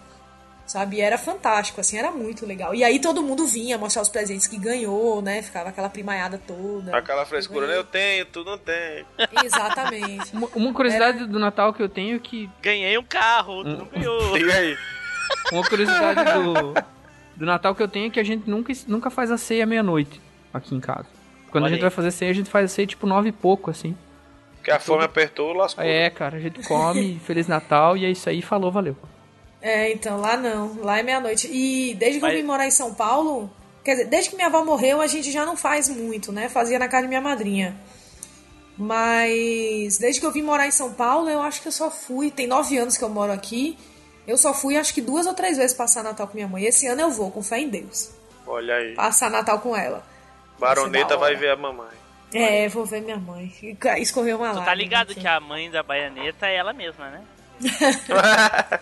Sabe? 0.66 0.97
E 0.97 1.01
era 1.01 1.16
fantástico, 1.16 1.80
assim, 1.80 1.97
era 1.97 2.10
muito 2.10 2.44
legal. 2.44 2.74
E 2.74 2.82
aí 2.82 2.98
todo 2.98 3.22
mundo 3.22 3.47
vinha 3.47 3.78
mostrar 3.78 4.02
os 4.02 4.09
presentes 4.09 4.48
que 4.48 4.59
ganhou, 4.59 5.22
né? 5.22 5.40
Ficava 5.40 5.68
aquela 5.68 5.88
primaiada 5.88 6.40
toda. 6.44 6.97
Aquela 6.97 7.24
frescura, 7.24 7.68
né? 7.68 7.76
Eu 7.76 7.84
tenho, 7.84 8.26
tu 8.26 8.44
não 8.44 8.59
tem. 8.59 9.06
Exatamente. 9.44 10.34
Uma, 10.34 10.48
uma 10.55 10.74
curiosidade 10.74 11.24
do 11.24 11.38
Natal 11.38 11.72
que 11.72 11.82
eu 11.82 11.88
tenho 11.88 12.16
é 12.16 12.18
que. 12.18 12.51
Ganhei 12.60 12.98
um 12.98 13.05
carro, 13.05 13.62
tu 13.62 13.70
não 13.70 13.86
ganhou. 13.86 14.36
E 14.36 14.51
aí? 14.51 14.76
Uma 15.52 15.64
curiosidade 15.64 16.24
do, 16.32 16.74
do 17.36 17.47
Natal 17.47 17.74
que 17.74 17.82
eu 17.82 17.88
tenho 17.88 18.09
é 18.09 18.10
que 18.10 18.18
a 18.18 18.24
gente 18.24 18.48
nunca, 18.51 18.72
nunca 18.88 19.09
faz 19.09 19.30
a 19.30 19.38
ceia 19.38 19.64
meia-noite 19.66 20.20
aqui 20.52 20.74
em 20.74 20.80
casa. 20.80 21.06
Quando 21.51 21.64
Olha 21.64 21.70
a 21.70 21.74
gente 21.74 21.78
aí. 21.78 21.88
vai 21.88 21.90
fazer 21.90 22.10
ceia, 22.10 22.30
a 22.30 22.34
gente 22.34 22.51
faz 22.51 22.64
a 22.64 22.74
ceia 22.74 22.86
tipo 22.86 23.06
nove 23.06 23.28
e 23.28 23.32
pouco, 23.32 23.70
assim. 23.70 23.97
Que 24.64 24.70
a 24.72 24.80
fome 24.80 25.05
apertou, 25.05 25.52
lascou. 25.52 25.84
É, 25.84 26.10
cara, 26.10 26.38
a 26.38 26.40
gente 26.40 26.60
come, 26.66 27.20
Feliz 27.24 27.47
Natal 27.47 27.97
e 27.97 28.05
é 28.05 28.10
isso 28.10 28.28
aí, 28.28 28.43
falou, 28.43 28.72
valeu. 28.72 28.97
É, 29.68 29.90
então, 29.90 30.20
lá 30.20 30.36
não. 30.36 30.76
Lá 30.82 30.98
é 30.98 31.02
meia-noite. 31.02 31.48
E 31.51 31.94
desde 31.94 32.18
que 32.20 32.22
Mas- 32.24 32.34
eu 32.34 32.40
vim 32.40 32.47
morar 32.47 32.66
em 32.66 32.70
São 32.70 32.94
Paulo, 32.94 33.51
quer 33.82 33.93
dizer, 33.97 34.05
desde 34.06 34.30
que 34.30 34.36
minha 34.36 34.47
avó 34.47 34.64
morreu, 34.64 35.01
a 35.01 35.06
gente 35.09 35.32
já 35.32 35.44
não 35.44 35.56
faz 35.56 35.88
muito, 35.88 36.30
né? 36.30 36.48
Fazia 36.48 36.78
na 36.78 36.86
casa 36.86 37.02
de 37.02 37.09
minha 37.09 37.20
madrinha. 37.20 37.74
Mas 38.78 39.98
desde 39.98 40.20
que 40.20 40.26
eu 40.26 40.30
vim 40.30 40.43
morar 40.43 40.66
em 40.66 40.70
São 40.70 40.93
Paulo, 40.93 41.28
eu 41.28 41.40
acho 41.40 41.60
que 41.62 41.68
eu 41.68 41.72
só 41.72 41.90
fui. 41.90 42.30
Tem 42.30 42.47
nove 42.47 42.76
anos 42.78 42.97
que 42.97 43.02
eu 43.02 43.09
moro 43.09 43.32
aqui. 43.32 43.76
Eu 44.26 44.36
só 44.36 44.52
fui, 44.55 44.76
acho 44.76 44.93
que 44.94 45.01
duas 45.01 45.26
ou 45.26 45.34
três 45.34 45.56
vezes 45.56 45.74
passar 45.76 46.02
Natal 46.05 46.26
com 46.28 46.34
minha 46.34 46.47
mãe. 46.48 46.64
Esse 46.64 46.86
ano 46.86 47.01
eu 47.01 47.10
vou, 47.10 47.30
com 47.30 47.43
fé 47.43 47.59
em 47.60 47.68
Deus. 47.68 48.10
Olha 48.47 48.74
aí. 48.76 48.94
Passar 48.94 49.30
Natal 49.30 49.59
com 49.60 49.76
ela. 49.76 50.05
Baroneta 50.59 51.16
vai 51.16 51.34
ver 51.34 51.51
a 51.51 51.56
mamãe. 51.56 51.88
É, 52.34 52.68
vou 52.68 52.84
ver 52.84 53.01
minha 53.02 53.16
mãe. 53.16 53.52
Escorreu 53.98 54.36
uma 54.36 54.47
Tu 54.51 54.59
lágrima. 54.59 54.64
tá 54.66 54.74
ligado 54.74 55.14
que 55.14 55.26
a 55.26 55.40
mãe 55.40 55.70
da 55.70 55.82
baianeta 55.82 56.47
é 56.47 56.56
ela 56.56 56.72
mesma, 56.72 57.09
né? 57.10 57.24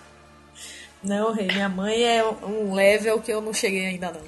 Não, 1.05 1.33
rei, 1.33 1.47
minha 1.47 1.69
mãe 1.69 2.03
é 2.03 2.25
um 2.25 2.75
level 2.75 3.21
que 3.21 3.31
eu 3.33 3.41
não 3.41 3.53
cheguei 3.53 3.87
ainda, 3.87 4.11
não. 4.11 4.23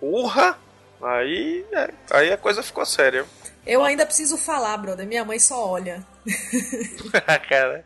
Porra! 0.00 0.58
Aí, 1.02 1.64
é, 1.72 1.90
aí 2.10 2.32
a 2.32 2.36
coisa 2.38 2.62
ficou 2.62 2.86
séria. 2.86 3.24
Eu 3.66 3.84
ainda 3.84 4.06
preciso 4.06 4.36
falar, 4.36 4.76
brother. 4.76 5.06
Minha 5.06 5.24
mãe 5.24 5.38
só 5.38 5.68
olha. 5.68 6.04
Cara. 7.48 7.84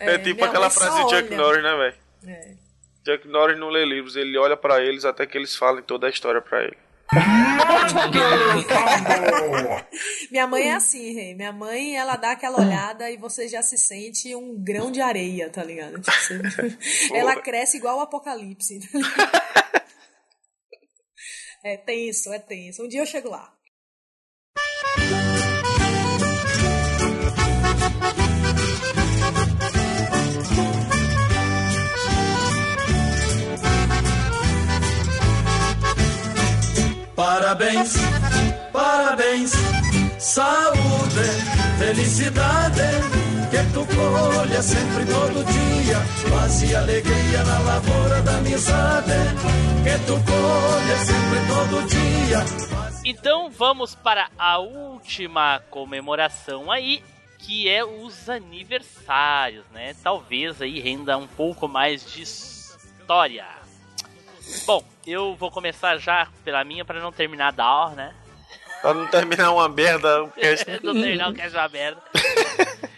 É, 0.00 0.14
É, 0.14 0.18
tipo 0.18 0.44
aquela 0.44 0.70
frase 0.70 1.04
de 1.04 1.16
Chuck. 1.16 1.34
Norris, 1.34 1.62
né, 1.62 1.76
velho? 1.76 1.94
É. 2.26 2.54
Chuck 3.06 3.28
Norris 3.28 3.58
não 3.58 3.68
lê 3.68 3.84
livros, 3.84 4.16
ele 4.16 4.38
olha 4.38 4.56
pra 4.56 4.80
eles 4.80 5.04
até 5.04 5.26
que 5.26 5.36
eles 5.36 5.54
falem 5.56 5.82
toda 5.82 6.06
a 6.06 6.10
história 6.10 6.40
pra 6.40 6.62
ele. 6.62 6.78
Minha 10.30 10.46
mãe 10.46 10.68
é 10.68 10.74
assim, 10.74 11.12
rei. 11.14 11.34
Minha 11.34 11.52
mãe, 11.52 11.96
ela 11.96 12.16
dá 12.16 12.32
aquela 12.32 12.60
olhada 12.60 13.10
e 13.10 13.16
você 13.16 13.46
já 13.48 13.62
se 13.62 13.76
sente 13.78 14.34
um 14.34 14.62
grão 14.62 14.90
de 14.90 15.00
areia, 15.00 15.48
tá 15.50 15.62
ligado? 15.62 16.00
Tipo, 16.00 16.10
você- 16.16 16.78
ela 17.14 17.36
cresce 17.40 17.76
igual 17.76 17.98
o 17.98 18.00
apocalipse. 18.00 18.80
tá 18.80 18.98
ligado? 18.98 19.84
É 21.64 21.76
tenso, 21.78 22.32
é 22.32 22.38
tenso. 22.38 22.84
Um 22.84 22.88
dia 22.88 23.00
eu 23.00 23.06
chego 23.06 23.30
lá. 23.30 23.52
Parabéns, 37.16 37.94
parabéns, 38.72 39.52
saúde, 40.18 41.24
felicidade, 41.78 42.82
que 43.50 43.72
tu 43.72 43.86
colha 43.86 44.60
sempre 44.60 45.04
todo 45.06 45.44
dia, 45.44 45.96
paz 46.28 46.62
e 46.62 46.74
alegria 46.74 47.44
na 47.44 47.58
lavoura 47.60 48.20
da 48.22 48.36
amizade, 48.38 49.12
que 49.84 50.06
tu 50.06 50.14
colha 50.24 50.96
sempre 50.98 51.38
todo 51.46 51.86
dia. 51.88 52.74
Então 53.04 53.48
vamos 53.48 53.94
para 53.94 54.28
a 54.36 54.58
última 54.58 55.60
comemoração 55.70 56.68
aí, 56.68 57.00
que 57.38 57.68
é 57.68 57.84
os 57.84 58.28
aniversários, 58.28 59.64
né? 59.72 59.94
Talvez 60.02 60.60
aí 60.60 60.80
renda 60.80 61.16
um 61.16 61.28
pouco 61.28 61.68
mais 61.68 62.04
de 62.12 62.22
história. 62.22 63.63
Bom, 64.66 64.84
eu 65.06 65.34
vou 65.36 65.50
começar 65.50 65.96
já 65.98 66.28
pela 66.44 66.64
minha 66.64 66.84
para 66.84 67.00
não 67.00 67.12
terminar 67.12 67.52
da 67.52 67.68
hora, 67.70 67.94
né? 67.94 68.14
Pra 68.80 68.94
não 68.94 69.06
terminar 69.06 69.50
uma 69.52 69.68
merda. 69.68 70.24
porque- 70.34 70.80
não 70.82 70.92
terminar 70.94 71.30
o 71.30 71.34
que 71.34 71.40
é 71.42 71.48
uma 71.48 71.68
merda. 71.68 72.02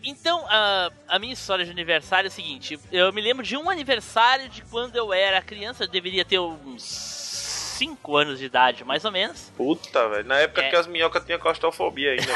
Então, 0.00 0.46
a, 0.48 0.90
a 1.06 1.18
minha 1.18 1.34
história 1.34 1.66
de 1.66 1.70
aniversário 1.70 2.28
é 2.28 2.30
o 2.30 2.32
seguinte: 2.32 2.80
eu 2.90 3.12
me 3.12 3.20
lembro 3.20 3.44
de 3.44 3.58
um 3.58 3.68
aniversário 3.68 4.48
de 4.48 4.62
quando 4.62 4.96
eu 4.96 5.12
era 5.12 5.42
criança, 5.42 5.84
eu 5.84 5.88
deveria 5.88 6.24
ter 6.24 6.38
uns 6.38 6.82
5 6.82 8.16
anos 8.16 8.38
de 8.38 8.46
idade, 8.46 8.84
mais 8.84 9.04
ou 9.04 9.10
menos. 9.12 9.52
Puta, 9.54 10.08
velho. 10.08 10.26
Na 10.26 10.38
época 10.38 10.62
É. 10.62 10.70
que 10.70 10.76
as 10.76 10.86
minhocas 10.86 11.22
tinham 11.26 11.38
claustrofobia 11.38 12.12
ainda. 12.12 12.32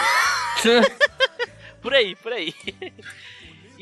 velho. 0.62 0.96
Por 1.80 1.94
aí, 1.94 2.14
por 2.16 2.32
aí. 2.32 2.54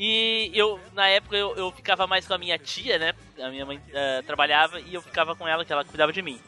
E 0.03 0.49
eu, 0.55 0.79
na 0.93 1.07
época, 1.09 1.37
eu, 1.37 1.55
eu 1.55 1.71
ficava 1.71 2.07
mais 2.07 2.25
com 2.25 2.33
a 2.33 2.37
minha 2.39 2.57
tia, 2.57 2.97
né? 2.97 3.13
A 3.39 3.49
minha 3.49 3.63
mãe 3.63 3.79
eh, 3.93 4.23
trabalhava 4.23 4.79
e 4.79 4.95
eu 4.95 4.99
ficava 4.99 5.35
com 5.35 5.47
ela, 5.47 5.63
que 5.63 5.71
ela 5.71 5.85
cuidava 5.85 6.11
de 6.11 6.23
mim. 6.23 6.41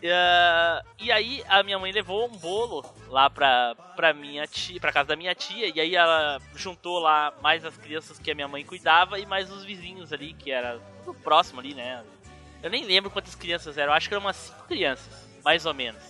Eh, 0.00 0.82
e 1.00 1.10
aí 1.10 1.42
a 1.48 1.64
minha 1.64 1.76
mãe 1.76 1.90
levou 1.90 2.26
um 2.26 2.36
bolo 2.36 2.88
lá 3.08 3.28
pra, 3.28 3.74
pra 3.96 4.14
minha 4.14 4.46
tia, 4.46 4.78
pra 4.78 4.92
casa 4.92 5.08
da 5.08 5.16
minha 5.16 5.34
tia, 5.34 5.72
e 5.74 5.80
aí 5.80 5.96
ela 5.96 6.40
juntou 6.54 7.00
lá 7.00 7.34
mais 7.42 7.64
as 7.64 7.76
crianças 7.76 8.16
que 8.16 8.30
a 8.30 8.34
minha 8.36 8.46
mãe 8.46 8.64
cuidava 8.64 9.18
e 9.18 9.26
mais 9.26 9.50
os 9.50 9.64
vizinhos 9.64 10.12
ali, 10.12 10.32
que 10.34 10.52
era 10.52 10.78
tudo 11.04 11.18
próximo 11.18 11.58
ali, 11.58 11.74
né? 11.74 12.04
Eu 12.62 12.70
nem 12.70 12.84
lembro 12.84 13.10
quantas 13.10 13.34
crianças 13.34 13.76
eram, 13.76 13.92
acho 13.92 14.06
que 14.06 14.14
eram 14.14 14.24
umas 14.24 14.36
cinco 14.36 14.68
crianças, 14.68 15.28
mais 15.44 15.66
ou 15.66 15.74
menos. 15.74 16.00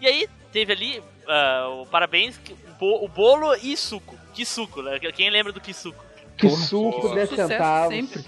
E 0.00 0.06
aí 0.06 0.26
teve 0.50 0.72
ali 0.72 1.02
ah, 1.28 1.68
o 1.68 1.84
parabéns, 1.84 2.40
o 2.80 3.08
bolo 3.08 3.54
e 3.56 3.76
suco. 3.76 4.18
Que 4.32 4.46
suco, 4.46 4.80
né? 4.80 4.98
Quem 5.12 5.28
lembra 5.28 5.52
do 5.52 5.60
que 5.60 5.74
suco? 5.74 6.13
Que 6.36 6.48
Porra, 6.48 6.62
suco, 6.62 7.00
porra. 7.00 7.14
10 7.16 7.28
Sucesso 7.30 7.48
centavos. 7.48 7.94
sempre. 7.94 8.24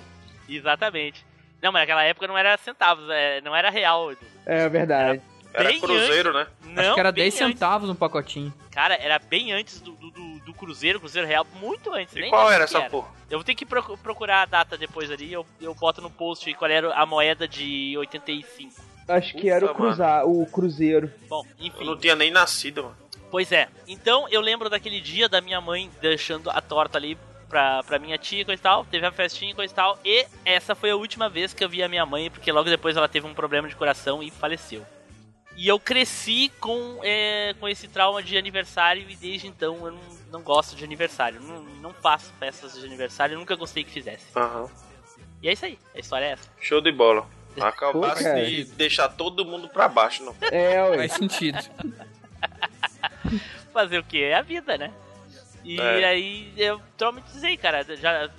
Exatamente. 0.49 1.25
Não, 1.63 1.73
mas 1.73 1.83
naquela 1.83 2.03
época 2.05 2.27
não 2.29 2.37
era 2.39 2.57
centavos, 2.59 3.09
é, 3.11 3.41
não 3.41 3.55
era 3.55 3.71
real. 3.71 4.13
É 4.45 4.69
verdade. 4.69 5.21
Era 5.53 5.69
Bem 5.71 5.81
cruzeiro, 5.81 6.33
né? 6.35 6.47
Não, 6.65 6.83
Acho 6.83 6.95
que 6.95 7.01
era 7.01 7.13
bem 7.13 7.25
10 7.25 7.41
antes. 7.41 7.55
centavos 7.59 7.89
um 7.89 7.95
pacotinho. 7.95 8.53
Cara, 8.71 8.95
era 8.95 9.19
bem 9.19 9.53
antes 9.53 9.81
do, 9.81 9.93
do, 9.93 10.11
do- 10.11 10.37
Cruzeiro, 10.57 10.99
Cruzeiro 10.99 11.29
Real, 11.29 11.47
muito 11.61 11.93
antes. 11.93 12.17
E 12.17 12.21
nem 12.21 12.31
qual 12.31 12.51
era 12.51 12.67
que 12.67 12.75
essa 12.75 12.89
porra? 12.89 13.09
Eu 13.31 13.39
vou 13.39 13.45
ter 13.45 13.55
que 13.55 13.67
procu- 13.67 13.99
procurar 13.99 14.41
a 14.41 14.47
data 14.47 14.77
depois 14.79 15.11
ali, 15.11 15.31
eu, 15.31 15.45
eu 15.61 15.75
boto 15.75 16.01
no 16.01 16.09
post 16.09 16.53
qual 16.55 16.71
era 16.71 16.95
a 16.95 17.05
moeda 17.05 17.47
de 17.47 17.95
85. 17.99 18.75
Acho 19.07 19.33
que 19.35 19.43
Puta, 19.43 19.51
era 19.53 19.67
o, 19.67 19.75
cruzar, 19.75 20.27
o 20.27 20.47
cruzeiro. 20.47 21.13
Bom, 21.29 21.45
Eu 21.61 21.67
enfim. 21.67 21.85
não 21.85 21.97
tinha 21.99 22.17
nem 22.17 22.31
nascido, 22.31 22.85
mano. 22.85 22.97
Pois 23.31 23.53
é. 23.53 23.69
Então 23.87 24.27
eu 24.31 24.41
lembro 24.41 24.71
daquele 24.71 24.99
dia 24.99 25.29
da 25.29 25.43
minha 25.43 25.61
mãe 25.61 25.91
deixando 26.01 26.49
a 26.49 26.61
torta 26.63 26.97
ali 26.97 27.19
pra, 27.49 27.83
pra 27.83 27.99
minha 27.99 28.19
tia 28.19 28.43
e 28.43 28.45
coisa 28.45 28.61
e 28.61 28.63
tal. 28.63 28.85
Teve 28.85 29.07
a 29.07 29.13
festinha 29.13 29.53
e 29.53 29.55
coisa 29.55 29.73
e 29.73 29.77
tal. 29.77 29.99
E 30.05 30.27
essa 30.45 30.75
foi 30.75 30.91
a 30.91 30.97
última 30.97 31.29
vez 31.29 31.53
que 31.53 31.65
eu 31.65 31.69
vi 31.69 31.83
a 31.83 31.89
minha 31.89 32.07
mãe, 32.07 32.31
porque 32.31 32.53
logo 32.53 32.69
depois 32.69 32.97
ela 32.97 33.09
teve 33.09 33.27
um 33.27 33.35
problema 33.35 33.69
de 33.69 33.77
coração 33.77 34.23
e 34.23 34.31
faleceu. 34.31 34.85
E 35.57 35.67
eu 35.67 35.81
cresci 35.81 36.53
com, 36.61 37.01
é, 37.03 37.55
com 37.59 37.67
esse 37.67 37.89
trauma 37.89 38.23
de 38.23 38.37
aniversário 38.37 39.09
e 39.09 39.17
desde 39.17 39.47
então 39.47 39.87
eu 39.87 39.93
não, 39.93 40.01
não 40.33 40.43
gosto 40.43 40.77
de 40.77 40.85
aniversário. 40.85 41.41
Não, 41.41 41.63
não 41.63 41.95
faço 41.95 42.31
festas 42.39 42.79
de 42.79 42.85
aniversário, 42.85 43.39
nunca 43.39 43.57
gostei 43.57 43.83
que 43.83 43.91
fizesse. 43.91 44.27
Aham. 44.37 44.69
E 45.43 45.49
é 45.49 45.53
isso 45.53 45.65
aí, 45.65 45.79
a 45.95 45.99
história 45.99 46.27
é 46.27 46.31
essa. 46.33 46.49
Show 46.61 46.83
de 46.83 46.93
bola. 46.93 47.27
Acabasse 47.59 48.25
Pô, 48.25 48.45
de 48.45 48.65
deixar 48.65 49.09
todo 49.09 49.47
mundo 49.47 49.67
pra 49.67 49.89
baixo, 49.89 50.23
não. 50.25 50.37
É, 50.51 50.83
ué. 50.91 50.97
Faz 50.99 51.13
sentido. 51.13 51.57
Fazer 53.73 53.99
o 53.99 54.05
que? 54.05 54.23
É 54.23 54.35
a 54.35 54.43
vida, 54.43 54.77
né? 54.77 54.93
E 55.67 55.81
É. 55.81 56.05
aí 56.05 56.53
eu 56.57 56.81
traumatizei, 56.97 57.57
cara. 57.57 57.83
Já 57.97 58.31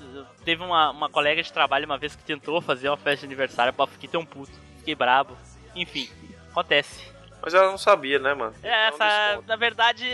teve 0.45 0.63
uma, 0.63 0.91
uma 0.91 1.09
colega 1.09 1.43
de 1.43 1.51
trabalho 1.51 1.85
uma 1.85 1.97
vez 1.97 2.15
que 2.15 2.23
tentou 2.23 2.61
fazer 2.61 2.87
uma 2.87 2.95
festa 2.95 3.19
de 3.19 3.25
aniversário, 3.25 3.73
pô, 3.73 3.85
fiquei 3.85 4.07
tão 4.07 4.25
puto, 4.25 4.53
fiquei 4.77 4.95
brabo. 4.95 5.37
Enfim, 5.75 6.09
acontece. 6.49 7.05
Mas 7.41 7.53
ela 7.53 7.69
não 7.69 7.77
sabia, 7.77 8.17
né, 8.17 8.33
mano? 8.33 8.55
É, 8.63 8.87
essa, 8.87 9.43
na 9.45 9.55
verdade, 9.57 10.05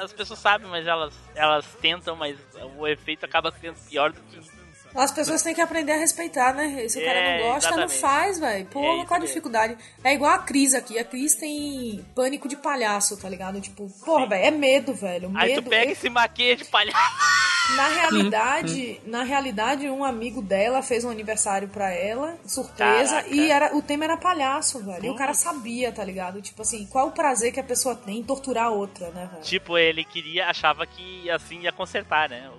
as 0.00 0.12
pessoas 0.12 0.38
sabem, 0.40 0.68
mas 0.68 0.86
elas, 0.86 1.14
elas 1.34 1.66
tentam, 1.80 2.14
mas 2.16 2.36
o 2.76 2.86
efeito 2.86 3.24
acaba 3.24 3.52
sendo 3.52 3.76
pior 3.88 4.12
do 4.12 4.20
que. 4.22 4.57
As 4.98 5.12
pessoas 5.12 5.42
têm 5.42 5.54
que 5.54 5.60
aprender 5.60 5.92
a 5.92 5.96
respeitar, 5.96 6.52
né? 6.54 6.88
Se 6.88 6.98
o 7.00 7.04
cara 7.04 7.18
É, 7.18 7.38
não 7.38 7.48
gosta, 7.52 7.70
não 7.70 7.78
exatamente. 7.84 8.00
faz, 8.00 8.38
velho. 8.40 8.62
É 8.62 8.64
Porra, 8.64 8.96
isso 8.96 9.06
qual 9.06 9.20
a 9.20 9.24
dificuldade? 9.24 9.76
É 10.02 10.12
igual 10.14 10.32
a 10.32 10.38
Cris 10.38 10.74
aqui. 10.74 10.98
A 10.98 11.04
Cris 11.04 11.34
tem 11.34 12.04
pânico 12.14 12.48
de 12.48 12.56
palhaço, 12.56 13.16
tá 13.16 13.28
ligado? 13.28 13.60
Tipo, 13.60 13.88
porra, 14.04 14.26
velho, 14.26 14.44
é 14.46 14.50
medo, 14.50 14.92
velho. 14.94 15.30
Aí 15.36 15.54
tu 15.54 15.62
pega 15.62 15.86
Eu- 15.86 15.92
e 15.92 15.96
se 15.96 16.10
maquia 16.10 16.56
de 16.56 16.64
palhaço. 16.64 16.98
Na 17.76 17.88
realidade, 18.00 19.00
na 19.04 19.22
realidade, 19.22 19.88
um 19.90 20.02
amigo 20.04 20.40
dela 20.40 20.82
fez 20.82 21.04
um 21.04 21.10
aniversário 21.10 21.68
pra 21.68 21.90
ela, 21.92 22.36
surpresa, 22.46 23.16
Caraca. 23.16 23.34
e 23.34 23.50
era, 23.50 23.76
o 23.76 23.82
tema 23.82 24.04
era 24.04 24.16
palhaço, 24.16 24.82
velho. 24.84 25.04
E 25.04 25.10
o 25.10 25.14
cara 25.14 25.34
sabia, 25.34 25.92
tá 25.92 26.02
ligado? 26.02 26.40
Tipo 26.40 26.62
assim, 26.62 26.86
qual 26.86 27.08
o 27.08 27.12
prazer 27.12 27.52
que 27.52 27.60
a 27.60 27.64
pessoa 27.64 27.94
tem 27.94 28.18
em 28.18 28.22
torturar 28.24 28.66
a 28.66 28.70
outra, 28.70 29.10
né, 29.10 29.28
velho? 29.30 29.42
Tipo, 29.42 29.76
ele 29.76 30.04
queria, 30.04 30.46
achava 30.48 30.86
que 30.86 31.30
assim 31.30 31.60
ia 31.60 31.72
consertar, 31.72 32.28
né? 32.30 32.50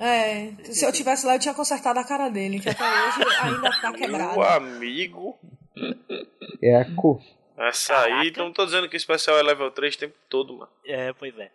É, 0.00 0.52
se 0.64 0.84
eu 0.84 0.92
tivesse 0.92 1.26
lá, 1.26 1.34
eu 1.34 1.38
tinha 1.38 1.54
consertado 1.54 1.98
a 1.98 2.04
cara 2.04 2.28
dele, 2.28 2.60
que 2.60 2.68
até 2.68 2.84
hoje 2.84 3.22
ainda 3.42 3.70
tá 3.80 3.92
quebrado. 3.92 4.34
Meu 4.34 4.42
amigo. 4.42 5.38
É 6.62 6.76
a 6.76 6.84
cor. 6.94 7.20
Essa 7.56 7.94
Caraca. 7.94 8.20
aí, 8.20 8.28
então 8.28 8.46
não 8.46 8.52
tô 8.52 8.64
dizendo 8.64 8.88
que 8.88 8.96
o 8.96 8.98
especial 8.98 9.36
é 9.38 9.42
level 9.42 9.70
3 9.70 9.94
o 9.94 9.98
tempo 9.98 10.14
todo, 10.28 10.54
mano. 10.56 10.70
É, 10.84 11.12
pois 11.12 11.36
é. 11.38 11.50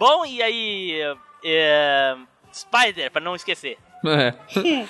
Bom, 0.00 0.24
e 0.24 0.42
aí. 0.42 0.92
é, 1.44 2.16
Spider, 2.50 3.10
pra 3.12 3.20
não 3.20 3.36
esquecer. 3.36 3.76
É. 4.02 4.34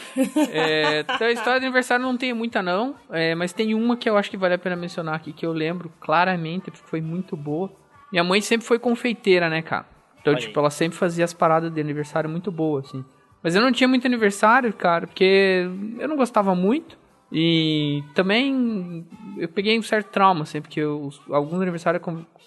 É, 0.52 1.00
então 1.00 1.26
a 1.26 1.32
história 1.32 1.58
do 1.58 1.64
aniversário 1.64 2.04
não 2.04 2.16
tem 2.16 2.32
muita 2.32 2.62
não, 2.62 2.94
é, 3.10 3.34
mas 3.34 3.52
tem 3.52 3.74
uma 3.74 3.96
que 3.96 4.08
eu 4.08 4.16
acho 4.16 4.30
que 4.30 4.36
vale 4.36 4.54
a 4.54 4.58
pena 4.58 4.76
mencionar 4.76 5.16
aqui, 5.16 5.32
que 5.32 5.44
eu 5.44 5.52
lembro 5.52 5.92
claramente, 6.00 6.70
porque 6.70 6.86
foi 6.86 7.00
muito 7.00 7.36
boa. 7.36 7.72
Minha 8.12 8.22
mãe 8.22 8.40
sempre 8.40 8.64
foi 8.64 8.78
confeiteira, 8.78 9.50
né, 9.50 9.62
cara? 9.62 9.86
Então, 10.20 10.32
Olha 10.32 10.40
tipo, 10.40 10.56
aí. 10.56 10.62
ela 10.62 10.70
sempre 10.70 10.96
fazia 10.96 11.24
as 11.24 11.34
paradas 11.34 11.72
de 11.72 11.80
aniversário 11.80 12.30
muito 12.30 12.52
boas, 12.52 12.86
assim. 12.86 13.04
Mas 13.42 13.56
eu 13.56 13.62
não 13.62 13.72
tinha 13.72 13.88
muito 13.88 14.06
aniversário, 14.06 14.72
cara, 14.72 15.08
porque 15.08 15.68
eu 15.98 16.06
não 16.06 16.16
gostava 16.16 16.54
muito. 16.54 16.96
E 17.32 18.02
também 18.14 19.06
eu 19.38 19.48
peguei 19.48 19.78
um 19.78 19.82
certo 19.82 20.08
trauma, 20.10 20.42
assim, 20.42 20.60
porque 20.60 20.80
eu, 20.80 21.10
alguns 21.30 21.60
aniversários 21.62 22.02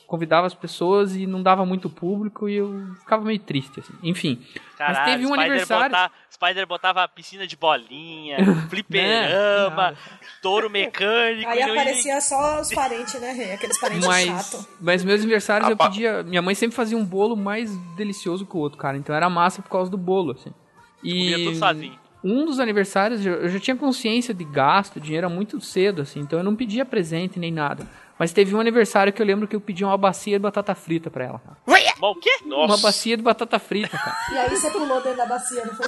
convidava 0.05 0.45
as 0.45 0.53
pessoas 0.53 1.15
e 1.15 1.25
não 1.25 1.41
dava 1.41 1.65
muito 1.65 1.89
público 1.89 2.47
e 2.49 2.55
eu 2.55 2.93
ficava 2.99 3.23
meio 3.23 3.39
triste, 3.39 3.79
assim. 3.79 3.93
Enfim. 4.03 4.39
Caralho, 4.77 4.97
mas 4.99 5.05
teve 5.09 5.25
um 5.25 5.29
Spider 5.29 5.45
aniversário. 5.45 5.89
Botar, 5.89 6.11
Spider 6.31 6.67
botava 6.67 7.07
piscina 7.07 7.47
de 7.47 7.55
bolinha, 7.55 8.37
Né? 8.43 8.67
fliperama, 8.69 9.75
Nada. 9.75 9.97
touro 10.41 10.69
mecânico. 10.69 11.49
Aí 11.49 11.59
e 11.59 11.63
aparecia 11.63 12.19
só 12.21 12.59
os 12.59 12.71
parentes, 12.73 13.19
né? 13.19 13.53
Aqueles 13.53 13.79
parentes 13.79 14.05
Mas, 14.05 14.27
chatos. 14.27 14.67
mas 14.81 15.03
meus 15.03 15.21
aniversários 15.21 15.69
eu 15.69 15.77
pedia. 15.77 16.21
Minha 16.23 16.41
mãe 16.41 16.53
sempre 16.55 16.75
fazia 16.75 16.97
um 16.97 17.05
bolo 17.05 17.35
mais 17.37 17.75
delicioso 17.95 18.45
que 18.45 18.55
o 18.55 18.59
outro, 18.59 18.77
cara. 18.77 18.97
Então 18.97 19.15
era 19.15 19.29
massa 19.29 19.61
por 19.61 19.69
causa 19.69 19.89
do 19.89 19.97
bolo, 19.97 20.33
assim. 20.33 20.53
Comia 21.01 21.37
E 21.37 21.45
tudo 21.45 21.57
sozinho. 21.57 22.02
Um 22.23 22.45
dos 22.45 22.59
aniversários 22.59 23.25
eu 23.25 23.49
já 23.49 23.59
tinha 23.59 23.75
consciência 23.75 24.33
de 24.33 24.43
gasto, 24.43 24.99
dinheiro 24.99 25.29
muito 25.29 25.59
cedo, 25.59 26.01
assim. 26.01 26.19
Então 26.19 26.39
eu 26.39 26.43
não 26.43 26.55
pedia 26.55 26.85
presente 26.85 27.39
nem 27.39 27.51
nada. 27.51 27.85
Mas 28.17 28.31
teve 28.31 28.55
um 28.55 28.59
aniversário 28.59 29.11
que 29.11 29.21
eu 29.21 29.25
lembro 29.25 29.47
que 29.47 29.55
eu 29.55 29.61
pedi 29.61 29.83
uma 29.83 29.97
bacia 29.97 30.37
de 30.37 30.41
batata 30.41 30.73
frita 30.75 31.09
pra 31.09 31.25
ela, 31.25 31.39
cara. 31.39 31.57
Bom, 31.99 32.11
o 32.11 32.15
quê? 32.15 32.29
Nossa. 32.45 32.73
Uma 32.73 32.77
bacia 32.77 33.15
de 33.15 33.23
batata 33.23 33.57
frita, 33.57 33.97
cara. 33.97 34.17
E 34.31 34.37
aí 34.37 34.49
você 34.49 34.69
pulou 34.69 35.01
dentro 35.01 35.17
da 35.17 35.25
bacia, 35.25 35.65
não 35.65 35.73
foi. 35.73 35.87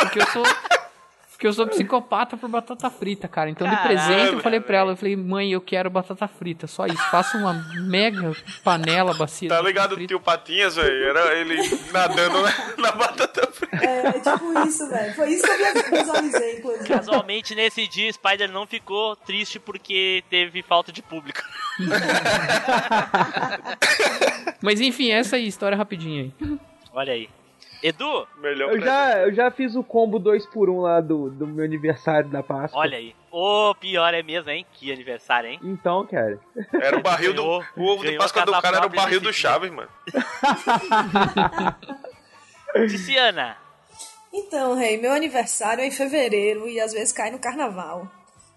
Porque 0.00 0.20
eu 0.20 0.26
sou. 0.26 0.42
Porque 1.44 1.48
eu 1.48 1.52
sou 1.52 1.66
psicopata 1.66 2.38
por 2.38 2.48
batata 2.48 2.88
frita, 2.88 3.28
cara. 3.28 3.50
Então, 3.50 3.68
de 3.68 3.76
Caralho, 3.76 3.98
presente, 3.98 4.32
eu 4.32 4.40
falei 4.40 4.60
pra 4.60 4.78
ela, 4.78 4.92
eu 4.92 4.96
falei, 4.96 5.14
mãe, 5.14 5.52
eu 5.52 5.60
quero 5.60 5.90
batata 5.90 6.26
frita, 6.26 6.66
só 6.66 6.86
isso. 6.86 7.10
Faça 7.10 7.36
uma 7.36 7.52
mega 7.82 8.32
panela 8.64 9.12
bacia 9.12 9.50
Tá 9.50 9.60
de 9.60 9.66
ligado 9.66 9.92
o 9.92 10.06
tio 10.06 10.18
Patinhas, 10.18 10.76
velho? 10.76 11.04
Era 11.04 11.34
ele 11.34 11.58
nadando 11.92 12.40
na, 12.40 12.50
na 12.78 12.92
batata 12.92 13.46
frita. 13.52 13.76
É, 13.76 14.06
é 14.06 14.12
tipo 14.12 14.58
isso, 14.66 14.88
velho. 14.88 15.14
Foi 15.14 15.28
isso 15.28 15.42
que 15.42 15.50
eu 15.52 15.58
visualizei, 15.98 16.60
inclusive. 16.60 16.88
Casualmente, 16.88 17.54
nesse 17.54 17.86
dia, 17.88 18.10
Spider 18.10 18.50
não 18.50 18.66
ficou 18.66 19.14
triste 19.14 19.60
porque 19.60 20.24
teve 20.30 20.62
falta 20.62 20.90
de 20.90 21.02
público. 21.02 21.42
Mas 24.62 24.80
enfim, 24.80 25.10
essa 25.10 25.36
aí, 25.36 25.46
história 25.46 25.76
rapidinha 25.76 26.22
aí. 26.22 26.32
Olha 26.90 27.12
aí. 27.12 27.28
Edu, 27.86 28.26
Melhor 28.38 28.72
Eu 28.72 28.80
já, 28.80 29.18
eu 29.18 29.34
já 29.34 29.50
fiz 29.50 29.76
o 29.76 29.84
combo 29.84 30.18
2 30.18 30.46
por 30.46 30.70
1 30.70 30.80
lá 30.80 31.02
do, 31.02 31.28
do 31.28 31.46
meu 31.46 31.62
aniversário 31.66 32.30
da 32.30 32.42
Páscoa. 32.42 32.80
olha 32.80 32.96
aí. 32.96 33.14
Ô, 33.30 33.74
pior 33.74 34.14
é 34.14 34.22
mesmo, 34.22 34.48
hein? 34.48 34.64
Que 34.72 34.90
aniversário, 34.90 35.50
hein? 35.50 35.60
Então, 35.62 36.06
cara. 36.06 36.38
Era 36.80 36.96
o 36.96 37.02
barril 37.02 37.34
do. 37.34 37.42
Ganhou- 37.42 37.64
O 37.76 37.82
ovo 37.92 38.02
de 38.04 38.16
Páscoa 38.16 38.46
do 38.46 38.52
cara 38.52 38.78
era 38.78 38.86
o 38.86 38.88
barril 38.90 39.20
do 39.20 39.24
dia. 39.24 39.32
Chaves, 39.34 39.70
mano. 39.70 39.90
Ticiana. 42.88 43.56
Então, 44.32 44.74
Rei, 44.74 44.96
meu 45.00 45.12
aniversário 45.12 45.82
é 45.82 45.86
em 45.86 45.90
fevereiro 45.90 46.66
e 46.66 46.80
às 46.80 46.92
vezes 46.92 47.12
cai 47.12 47.30
no 47.30 47.38
carnaval. 47.38 48.10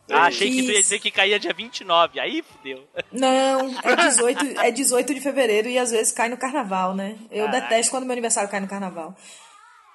Ah, 0.09 0.27
achei 0.27 0.49
que 0.49 0.63
tu 0.63 0.71
ia 0.71 0.81
dizer 0.81 0.99
que 0.99 1.11
caía 1.11 1.39
dia 1.39 1.53
29. 1.53 2.19
Aí 2.19 2.41
fudeu. 2.41 2.87
Não, 3.11 3.69
é 3.83 3.95
18, 4.07 4.59
é 4.61 4.71
18 4.71 5.13
de 5.13 5.19
fevereiro 5.21 5.67
e 5.67 5.77
às 5.77 5.91
vezes 5.91 6.11
cai 6.13 6.29
no 6.29 6.37
carnaval, 6.37 6.93
né? 6.95 7.17
Eu 7.29 7.45
Caraca. 7.45 7.61
detesto 7.69 7.91
quando 7.91 8.03
meu 8.05 8.13
aniversário 8.13 8.49
cai 8.49 8.59
no 8.59 8.67
carnaval. 8.67 9.15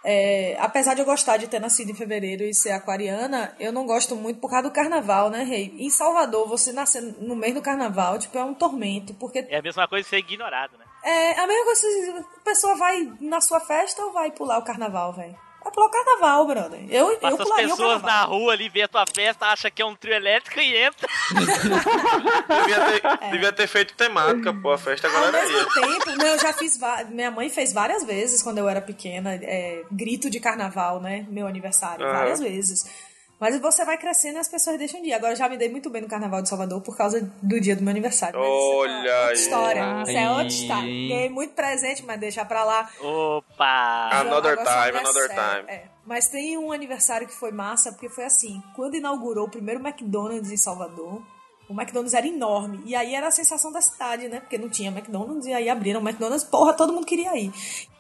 É, 0.05 0.57
apesar 0.59 0.95
de 0.95 1.01
eu 1.01 1.05
gostar 1.05 1.37
de 1.37 1.47
ter 1.47 1.61
nascido 1.61 1.91
em 1.91 1.95
fevereiro 1.95 2.43
e 2.43 2.53
ser 2.53 2.73
aquariana, 2.73 3.55
eu 3.61 3.73
não 3.73 3.87
gosto 3.87 4.17
muito 4.17 4.41
por 4.41 4.51
causa 4.51 4.65
do 4.69 4.75
carnaval, 4.75 5.31
né, 5.31 5.45
Rei? 5.45 5.73
Em 5.79 5.89
Salvador, 5.91 6.49
você 6.49 6.73
nascer 6.73 7.01
no 7.21 7.37
mês 7.37 7.55
do 7.55 7.63
carnaval, 7.63 8.19
tipo, 8.19 8.37
é 8.37 8.43
um 8.45 8.53
tormento, 8.53 9.15
porque 9.15 9.47
É 9.49 9.59
a 9.59 9.63
mesma 9.63 9.87
coisa 9.87 10.09
ser 10.09 10.19
ignorado, 10.19 10.77
né? 10.77 10.85
é 11.05 11.39
a 11.41 11.47
mesma 11.47 11.65
coisa, 11.65 12.27
a 12.37 12.45
pessoa 12.45 12.75
vai 12.77 13.13
na 13.21 13.41
sua 13.41 13.61
festa 13.61 14.03
ou 14.05 14.13
vai 14.13 14.33
pular 14.33 14.59
o 14.59 14.65
carnaval, 14.65 15.13
velho? 15.13 15.37
Vai 15.63 15.73
pular 15.73 15.87
o 15.87 15.91
carnaval, 15.91 16.47
brother. 16.47 16.81
Eu, 16.91 17.13
eu 17.13 17.19
Passa 17.19 17.37
as 17.37 17.43
pularia 17.43 17.67
o 17.67 17.71
pessoas 17.71 18.03
na 18.03 18.25
rua 18.25 18.53
ali, 18.53 18.69
vê 18.69 18.83
a 18.83 18.89
tua 18.89 19.05
festa, 19.07 19.47
acha 19.47 19.71
que 19.71 19.81
é 19.81 19.87
um 19.87 19.95
trio 19.95 20.15
elétrico 20.15 20.61
e 20.61 20.77
entra. 20.77 21.09
Devia 21.33 22.81
ter, 22.81 23.31
devia 23.31 23.53
ter 23.53 23.67
feito 23.67 23.95
temática, 23.95 24.53
pô, 24.53 24.73
a 24.73 24.79
festa 24.79 25.09
Ao 25.09 25.15
agora 25.15 25.39
era 25.39 25.47
mesmo 25.47 25.59
ia. 25.59 25.67
tempo, 25.67 26.17
não, 26.17 26.27
eu 26.27 26.39
já 26.39 26.53
fiz. 26.53 26.79
Minha 27.11 27.31
mãe 27.31 27.49
fez 27.49 27.73
várias 27.73 28.05
vezes 28.05 28.43
quando 28.43 28.59
eu 28.59 28.69
era 28.69 28.81
pequena, 28.81 29.35
é, 29.35 29.83
grito 29.91 30.29
de 30.29 30.41
carnaval, 30.41 31.01
né? 31.01 31.27
Meu 31.29 31.47
aniversário, 31.47 32.05
várias 32.05 32.41
vezes. 32.41 33.12
Mas 33.43 33.61
você 33.61 33.85
vai 33.85 33.99
crescendo 33.99 34.37
e 34.37 34.39
as 34.39 34.47
pessoas 34.47 34.79
deixam 34.79 35.03
de 35.03 35.09
ir. 35.09 35.13
Agora 35.15 35.33
eu 35.33 35.37
já 35.37 35.49
me 35.49 35.57
dei 35.57 35.69
muito 35.69 35.91
bem 35.91 36.01
no 36.01 36.07
carnaval 36.07 36.41
de 36.41 36.49
Salvador 36.49 36.81
por 36.81 36.97
causa 36.97 37.29
do 37.43 37.61
dia 37.61 37.75
do 37.75 37.83
meu 37.83 37.91
aniversário. 37.91 38.39
É 38.39 38.41
Olha 38.41 39.27
aí. 39.27 39.35
história. 39.35 40.03
Isso 40.03 40.17
é 40.17 40.31
outra 40.31 40.47
história. 40.47 40.85
Ganhei 40.85 41.29
muito 41.29 41.53
presente, 41.53 42.05
mas 42.05 42.21
deixa 42.21 42.45
pra 42.45 42.63
lá. 42.63 42.89
Opa! 43.01 44.11
Another 44.21 44.57
time, 44.59 44.65
pra 44.65 45.01
another 45.01 45.27
sério, 45.27 45.67
time. 45.67 45.73
é. 45.73 45.85
Mas 46.07 46.29
tem 46.29 46.57
um 46.57 46.71
aniversário 46.71 47.27
que 47.27 47.35
foi 47.35 47.51
massa, 47.51 47.91
porque 47.91 48.09
foi 48.09 48.27
assim, 48.27 48.63
quando 48.77 48.95
inaugurou 48.95 49.49
o 49.49 49.51
primeiro 49.51 49.81
McDonald's 49.81 50.53
em 50.53 50.57
Salvador, 50.57 51.21
o 51.69 51.73
McDonald's 51.73 52.15
era 52.15 52.29
enorme. 52.29 52.81
E 52.87 52.95
aí 52.95 53.13
era 53.13 53.27
a 53.27 53.33
sensação 53.33 53.73
da 53.73 53.81
cidade, 53.81 54.29
né? 54.29 54.39
Porque 54.39 54.57
não 54.57 54.69
tinha 54.69 54.89
McDonald's, 54.93 55.47
e 55.47 55.53
aí 55.53 55.69
abriram 55.69 56.01
o 56.01 56.09
McDonald's, 56.09 56.45
porra, 56.45 56.75
todo 56.75 56.93
mundo 56.93 57.07
queria 57.07 57.37
ir. 57.37 57.53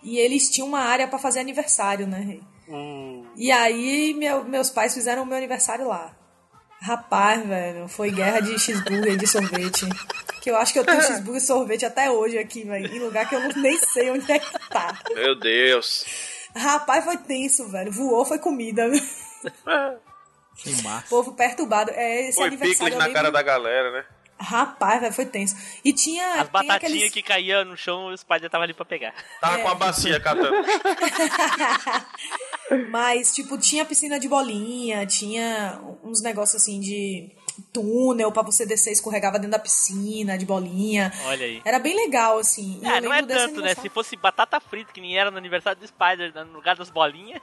E 0.04 0.18
eles 0.18 0.48
tinham 0.48 0.68
uma 0.68 0.82
área 0.82 1.08
pra 1.08 1.18
fazer 1.18 1.40
aniversário, 1.40 2.06
né, 2.06 2.20
Rei? 2.20 2.42
Hum, 2.74 3.26
E 3.36 3.52
aí 3.52 4.14
meu- 4.14 4.44
meus 4.44 4.70
pais 4.70 4.94
fizeram 4.94 5.22
o 5.22 5.26
meu 5.26 5.36
aniversário 5.36 5.86
lá. 5.88 6.14
Rapaz, 6.80 7.46
velho, 7.46 7.86
foi 7.86 8.10
guerra 8.10 8.40
de 8.40 8.58
cheeseburger 8.58 9.12
e 9.12 9.16
de 9.16 9.26
sorvete. 9.26 9.86
Que 10.40 10.50
eu 10.50 10.56
acho 10.56 10.72
que 10.72 10.78
eu 10.80 10.84
tenho 10.84 11.00
cheeseburger 11.02 11.40
e 11.42 11.46
sorvete 11.46 11.84
até 11.84 12.10
hoje 12.10 12.38
aqui, 12.38 12.64
velho. 12.64 12.92
Em 12.92 12.98
lugar 12.98 13.28
que 13.28 13.34
eu 13.36 13.40
nem 13.56 13.78
sei 13.78 14.10
onde 14.10 14.30
é 14.32 14.38
que 14.38 14.68
tá. 14.68 14.98
Meu 15.14 15.38
Deus. 15.38 16.04
Rapaz, 16.56 17.04
foi 17.04 17.16
tenso, 17.18 17.68
velho. 17.68 17.92
Voou, 17.92 18.24
foi 18.24 18.38
comida. 18.38 18.82
Que 20.56 20.82
massa. 20.82 21.06
Povo 21.08 21.32
perturbado. 21.32 21.90
É, 21.92 22.28
esse 22.28 22.36
Foi 22.36 22.46
aniversário. 22.48 22.92
na 22.98 23.04
lembro- 23.06 23.14
cara 23.14 23.30
da 23.32 23.42
galera, 23.42 23.90
né? 23.90 24.04
Rapaz, 24.42 25.00
velho, 25.00 25.12
foi 25.12 25.26
tenso. 25.26 25.56
E 25.84 25.92
tinha. 25.92 26.40
As 26.42 26.48
batatinhas 26.48 26.76
aqueles- 26.76 27.12
que 27.12 27.22
caíam 27.22 27.64
no 27.64 27.76
chão, 27.76 28.06
o 28.06 28.16
Spider 28.18 28.50
tava 28.50 28.64
ali 28.64 28.74
pra 28.74 28.84
pegar. 28.84 29.14
Tava 29.40 29.58
É. 29.58 29.62
com 29.62 29.68
a 29.68 29.74
bacia 29.74 30.18
catando. 30.20 30.52
Mas, 32.90 33.34
tipo, 33.34 33.58
tinha 33.58 33.84
piscina 33.84 34.18
de 34.18 34.28
bolinha, 34.28 35.06
tinha 35.06 35.78
uns 36.02 36.22
negócios 36.22 36.62
assim 36.62 36.80
de 36.80 37.30
túnel 37.72 38.32
pra 38.32 38.42
você 38.42 38.64
descer, 38.64 38.92
escorregava 38.92 39.38
dentro 39.38 39.50
da 39.52 39.58
piscina 39.58 40.38
de 40.38 40.46
bolinha. 40.46 41.12
Olha 41.26 41.44
aí. 41.44 41.60
Era 41.64 41.78
bem 41.78 41.94
legal, 41.94 42.38
assim. 42.38 42.80
E 42.82 42.86
Ah, 42.86 43.00
não 43.00 43.12
é 43.12 43.22
tanto, 43.22 43.60
né? 43.60 43.74
Se 43.74 43.88
fosse 43.90 44.16
batata 44.16 44.58
frita, 44.58 44.90
que 44.92 45.00
nem 45.02 45.18
era 45.18 45.30
no 45.30 45.36
aniversário 45.36 45.78
do 45.80 45.86
Spider, 45.86 46.32
no 46.46 46.52
lugar 46.54 46.76
das 46.76 46.88
bolinhas. 46.88 47.42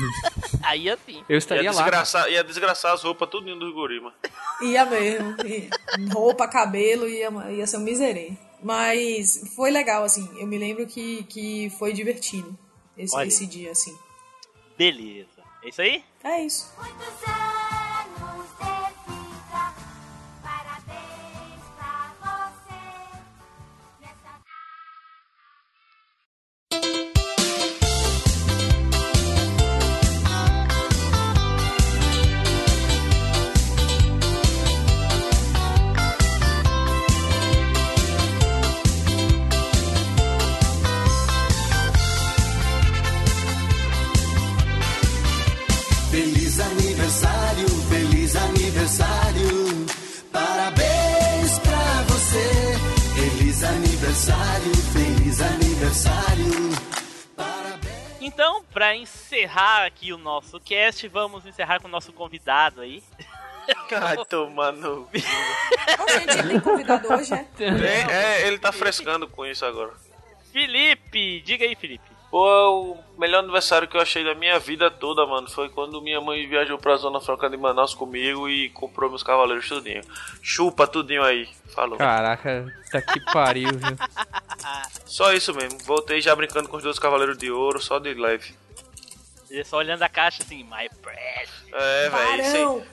aí 0.62 0.88
assim. 0.90 1.22
Eu 1.28 1.34
Ia 1.34 1.38
estaria 1.38 1.70
lá. 1.72 1.82
desgraçar, 1.82 2.30
ia 2.30 2.44
desgraçar 2.44 2.92
as 2.92 3.02
roupas 3.02 3.28
tudo 3.28 3.54
do 3.58 3.72
guri, 3.72 4.00
mano. 4.00 4.14
Ia 4.62 4.84
mesmo. 4.86 5.36
E 5.44 5.68
roupa, 6.12 6.46
cabelo, 6.46 7.08
ia, 7.08 7.28
ia 7.50 7.66
ser 7.66 7.78
um 7.78 7.80
miserê. 7.80 8.32
Mas 8.62 9.52
foi 9.56 9.72
legal, 9.72 10.04
assim. 10.04 10.28
Eu 10.38 10.46
me 10.46 10.56
lembro 10.56 10.86
que, 10.86 11.24
que 11.24 11.68
foi 11.78 11.92
divertido 11.92 12.56
esse, 12.96 13.20
esse 13.24 13.46
dia, 13.46 13.72
assim. 13.72 13.96
Beleza. 14.78 15.42
É 15.64 15.68
isso 15.68 15.82
aí? 15.82 16.04
É 16.22 16.44
isso. 16.44 16.72
Encerrar 59.52 59.84
aqui 59.84 60.12
o 60.12 60.18
nosso 60.18 60.58
cast, 60.58 61.06
vamos 61.08 61.44
encerrar 61.44 61.80
com 61.80 61.86
o 61.86 61.90
nosso 61.90 62.12
convidado 62.12 62.80
aí. 62.80 63.02
Ai, 63.92 64.16
tomando. 64.28 65.06
Ô, 65.12 66.18
gente, 66.18 66.48
tem 66.48 66.60
convidado 66.60 67.12
hoje, 67.12 67.34
é? 67.34 67.46
É, 67.60 68.12
é, 68.42 68.46
ele 68.46 68.58
tá 68.58 68.72
frescando 68.72 69.28
com 69.28 69.44
isso 69.44 69.64
agora. 69.64 69.92
Felipe! 70.50 71.40
Diga 71.42 71.64
aí, 71.64 71.76
Felipe. 71.76 72.10
Pô, 72.30 72.96
o 73.14 73.20
melhor 73.20 73.40
aniversário 73.40 73.86
que 73.86 73.94
eu 73.94 74.00
achei 74.00 74.24
da 74.24 74.34
minha 74.34 74.58
vida 74.58 74.90
toda, 74.90 75.26
mano, 75.26 75.50
foi 75.50 75.68
quando 75.68 76.00
minha 76.00 76.20
mãe 76.20 76.48
viajou 76.48 76.78
pra 76.78 76.96
Zona 76.96 77.20
Franca 77.20 77.48
de 77.48 77.58
Manaus 77.58 77.92
comigo 77.92 78.48
e 78.48 78.70
comprou 78.70 79.10
meus 79.10 79.22
cavaleiros 79.22 79.68
tudinho. 79.68 80.02
Chupa 80.40 80.86
tudinho 80.86 81.22
aí, 81.22 81.46
falou. 81.74 81.98
Caraca, 81.98 82.74
tá 82.90 83.02
que 83.02 83.20
pariu, 83.32 83.68
viu? 83.68 83.96
Só 85.04 85.30
isso 85.34 85.54
mesmo, 85.54 85.78
voltei 85.84 86.22
já 86.22 86.34
brincando 86.34 86.70
com 86.70 86.78
os 86.78 86.82
dois 86.82 86.98
cavaleiros 86.98 87.36
de 87.36 87.50
ouro, 87.50 87.80
só 87.82 87.98
de 87.98 88.14
leve. 88.14 88.54
Ele 89.52 89.64
só 89.64 89.76
olhando 89.76 90.02
a 90.02 90.08
caixa 90.08 90.42
assim, 90.42 90.64
my 90.64 90.88
precious. 91.02 91.62
É, 91.74 92.08
velho, 92.08 92.44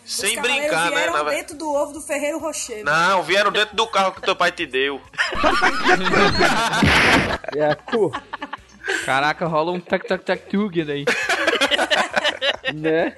sem, 0.04 0.28
sem 0.34 0.42
brincar, 0.42 0.92
né? 0.92 0.98
vieram 0.98 1.26
dentro 1.26 1.58
do 1.58 1.74
ovo 1.74 1.94
do 1.94 2.02
Ferreiro 2.02 2.38
Rocher. 2.38 2.84
Não, 2.84 3.24
vieram 3.24 3.50
dentro 3.50 3.78
do 3.78 3.88
carro 3.88 4.12
que 4.12 4.22
teu 4.22 4.36
pai 4.36 4.52
te 4.52 4.66
deu. 4.66 5.02
É 7.56 7.72
a 7.72 7.78
Caraca, 9.06 9.48
rola 9.48 9.72
um 9.72 9.80
tac 9.80 10.06
tac 10.06 10.26
tac 10.26 10.50
tug 10.50 10.84
daí. 10.84 11.06
né? 12.76 13.16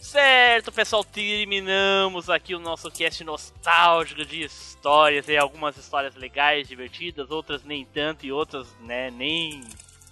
Certo, 0.00 0.70
pessoal, 0.70 1.02
terminamos 1.02 2.30
aqui 2.30 2.54
o 2.54 2.60
nosso 2.60 2.88
cast 2.88 3.24
nostálgico 3.24 4.24
de 4.24 4.44
histórias. 4.44 5.26
Tem 5.26 5.38
algumas 5.38 5.76
histórias 5.76 6.14
legais, 6.14 6.68
divertidas, 6.68 7.32
outras 7.32 7.64
nem 7.64 7.84
tanto 7.84 8.24
e 8.24 8.30
outras, 8.30 8.68
né, 8.80 9.10
nem, 9.10 9.60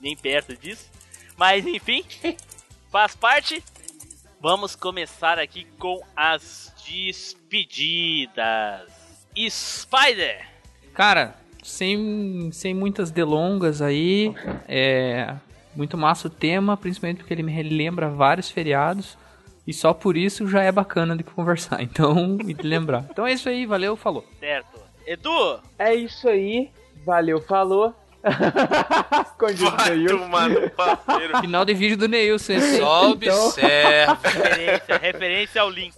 nem 0.01 0.17
perto 0.17 0.57
disso. 0.57 0.91
Mas 1.41 1.67
enfim, 1.67 2.05
faz 2.93 3.17
parte. 3.17 3.65
Vamos 4.39 4.77
começar 4.77 5.39
aqui 5.39 5.67
com 5.79 5.99
as 6.15 6.71
despedidas. 6.87 8.37
Spider! 9.49 10.47
Cara, 10.93 11.35
sem, 11.63 12.51
sem 12.53 12.75
muitas 12.75 13.11
delongas 13.11 13.81
aí, 13.81 14.35
é 14.69 15.35
muito 15.75 15.97
massa 15.97 16.29
o 16.29 16.31
tema, 16.31 16.77
principalmente 16.77 17.19
porque 17.19 17.33
ele 17.33 17.43
me 17.43 17.53
relembra 17.53 18.11
vários 18.11 18.51
feriados. 18.51 19.17
E 19.67 19.73
só 19.73 19.95
por 19.95 20.19
isso 20.19 20.47
já 20.47 20.63
é 20.63 20.71
bacana 20.71 21.17
de 21.17 21.25
conversar, 21.25 21.81
então, 21.83 22.37
e 22.45 22.53
de 22.53 22.69
lembrar. 22.69 23.07
Então 23.11 23.27
é 23.27 23.33
isso 23.33 23.49
aí, 23.49 23.65
valeu, 23.65 23.97
falou. 23.97 24.27
Certo. 24.39 24.79
Edu! 25.07 25.59
É 25.79 25.95
isso 25.95 26.29
aí. 26.29 26.71
Valeu, 27.03 27.41
falou. 27.41 27.95
Escondido 29.27 29.71
Vai 29.77 29.97
Neil. 29.97 30.19
tomar 30.19 30.49
no 30.49 30.71
papeiro. 30.71 31.41
Final 31.41 31.65
de 31.65 31.75
vídeo 31.75 31.97
do 31.97 32.09
Neilson, 32.09 32.53
esse. 32.55 32.79
Só 32.79 33.11
Então- 33.11 33.47
observa. 33.49 34.19
Referência, 34.23 34.97
referência 34.99 35.63
ao 35.63 35.71
link. 35.71 35.95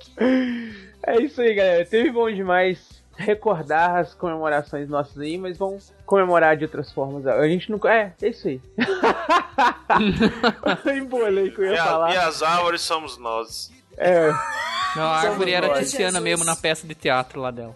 É 1.06 1.20
isso 1.20 1.40
aí, 1.40 1.54
galera. 1.54 1.84
Teve 1.84 2.10
bom 2.12 2.30
demais 2.30 3.02
recordar 3.16 3.96
as 3.96 4.14
comemorações 4.14 4.88
nossas 4.88 5.18
aí, 5.18 5.36
mas 5.36 5.58
vamos 5.58 5.92
comemorar 6.06 6.56
de 6.56 6.64
outras 6.64 6.92
formas. 6.92 7.26
A 7.26 7.46
gente 7.48 7.70
não. 7.70 7.78
É, 7.88 8.12
é 8.22 8.28
isso 8.28 8.48
aí. 8.48 8.60
Embolei 10.96 11.50
que 11.50 11.60
eu 11.60 11.66
E, 11.66 11.72
ia 11.74 11.82
a- 11.82 11.86
falar. 11.86 12.14
e 12.14 12.16
as 12.16 12.42
árvores 12.42 12.80
somos 12.82 13.18
nós. 13.18 13.70
É, 13.96 14.28
Não, 14.96 15.02
a 15.04 15.16
árvore 15.20 15.52
era. 15.52 15.68
Tiziana 15.78 16.20
mesmo 16.20 16.44
na 16.44 16.56
peça 16.56 16.86
de 16.86 16.94
teatro 16.94 17.40
lá 17.40 17.50
dela. 17.50 17.74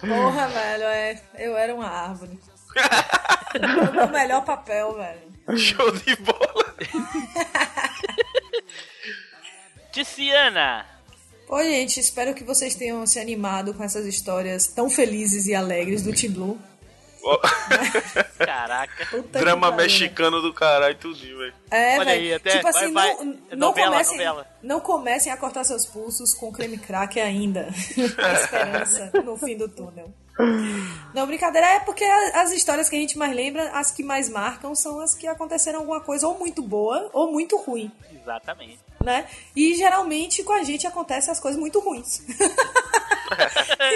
Porra, 0.00 0.48
velho, 0.48 0.84
é, 0.84 1.20
eu 1.38 1.56
era 1.56 1.74
uma 1.74 1.86
árvore. 1.88 2.38
O 4.04 4.08
melhor 4.12 4.44
papel, 4.44 4.94
velho. 4.94 5.58
Show 5.58 5.90
de 5.92 6.16
bola. 6.16 6.74
Tiziana! 9.92 10.86
Oi, 11.48 11.64
gente, 11.64 12.00
espero 12.00 12.34
que 12.34 12.42
vocês 12.42 12.74
tenham 12.74 13.06
se 13.06 13.20
animado 13.20 13.74
com 13.74 13.84
essas 13.84 14.06
histórias 14.06 14.66
tão 14.68 14.88
felizes 14.90 15.46
e 15.46 15.54
alegres 15.54 16.02
do 16.02 16.12
Team 16.12 16.32
Blue. 16.32 16.58
Caraca. 18.38 19.06
Puta 19.06 19.38
Drama 19.38 19.70
mexicano 19.72 20.42
do 20.42 20.52
caralho, 20.52 20.94
tudinho, 20.96 21.38
velho. 21.38 21.54
É, 21.70 21.96
Olha 21.98 22.04
velho. 22.06 22.20
aí, 22.20 22.34
até- 22.34 22.56
tipo 22.56 22.68
assim, 22.68 22.92
vai. 22.92 23.14
não, 23.14 23.24
não, 23.24 23.38
novela, 23.68 23.90
comecem, 23.92 24.16
novela. 24.18 24.46
não 24.62 24.80
comecem 24.80 25.32
a 25.32 25.36
cortar 25.36 25.64
seus 25.64 25.86
pulsos 25.86 26.34
com 26.34 26.50
creme 26.52 26.76
crack 26.76 27.18
ainda. 27.20 27.68
a 28.18 28.32
esperança 28.34 29.10
no 29.24 29.36
fim 29.38 29.56
do 29.56 29.68
túnel. 29.68 30.12
Não, 31.14 31.26
brincadeira, 31.26 31.66
é 31.68 31.80
porque 31.80 32.04
as 32.04 32.50
histórias 32.50 32.88
que 32.88 32.96
a 32.96 32.98
gente 32.98 33.16
mais 33.16 33.34
lembra, 33.34 33.70
as 33.70 33.90
que 33.90 34.02
mais 34.02 34.28
marcam, 34.28 34.74
são 34.74 35.00
as 35.00 35.14
que 35.14 35.26
aconteceram 35.26 35.80
alguma 35.80 36.00
coisa 36.00 36.26
ou 36.26 36.38
muito 36.38 36.60
boa 36.60 37.08
ou 37.12 37.30
muito 37.30 37.56
ruim, 37.56 37.90
Exatamente. 38.12 38.80
né? 39.02 39.28
E 39.54 39.74
geralmente 39.76 40.42
com 40.42 40.52
a 40.52 40.64
gente 40.64 40.86
acontecem 40.86 41.30
as 41.30 41.38
coisas 41.38 41.58
muito 41.58 41.78
ruins. 41.78 42.22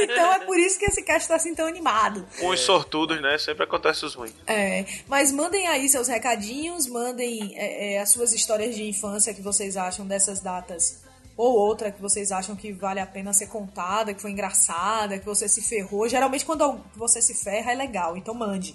então 0.02 0.32
é 0.32 0.38
por 0.40 0.56
isso 0.58 0.78
que 0.78 0.84
esse 0.84 1.02
cast 1.02 1.26
tá 1.26 1.34
assim 1.34 1.54
tão 1.54 1.66
animado. 1.66 2.26
Com 2.38 2.48
os 2.48 2.60
sortudos, 2.60 3.20
né? 3.20 3.36
Sempre 3.38 3.64
acontece 3.64 4.04
os 4.04 4.14
ruins. 4.14 4.34
É, 4.46 4.84
mas 5.08 5.32
mandem 5.32 5.66
aí 5.66 5.88
seus 5.88 6.06
recadinhos, 6.06 6.86
mandem 6.86 7.52
é, 7.56 7.94
é, 7.94 8.00
as 8.00 8.12
suas 8.12 8.32
histórias 8.32 8.76
de 8.76 8.84
infância 8.84 9.34
que 9.34 9.42
vocês 9.42 9.76
acham 9.76 10.06
dessas 10.06 10.40
datas. 10.40 11.07
Ou 11.38 11.52
outra 11.56 11.90
que 11.92 12.02
vocês 12.02 12.30
acham 12.32 12.54
que 12.56 12.72
vale 12.72 12.98
a 13.00 13.06
pena 13.06 13.32
ser 13.32 13.46
contada, 13.46 14.12
que 14.12 14.20
foi 14.20 14.32
engraçada, 14.32 15.18
que 15.18 15.24
você 15.24 15.48
se 15.48 15.62
ferrou. 15.62 16.06
Geralmente 16.08 16.44
quando 16.44 16.80
você 16.96 17.22
se 17.22 17.32
ferra 17.32 17.72
é 17.72 17.74
legal, 17.74 18.16
então 18.16 18.34
mande. 18.34 18.74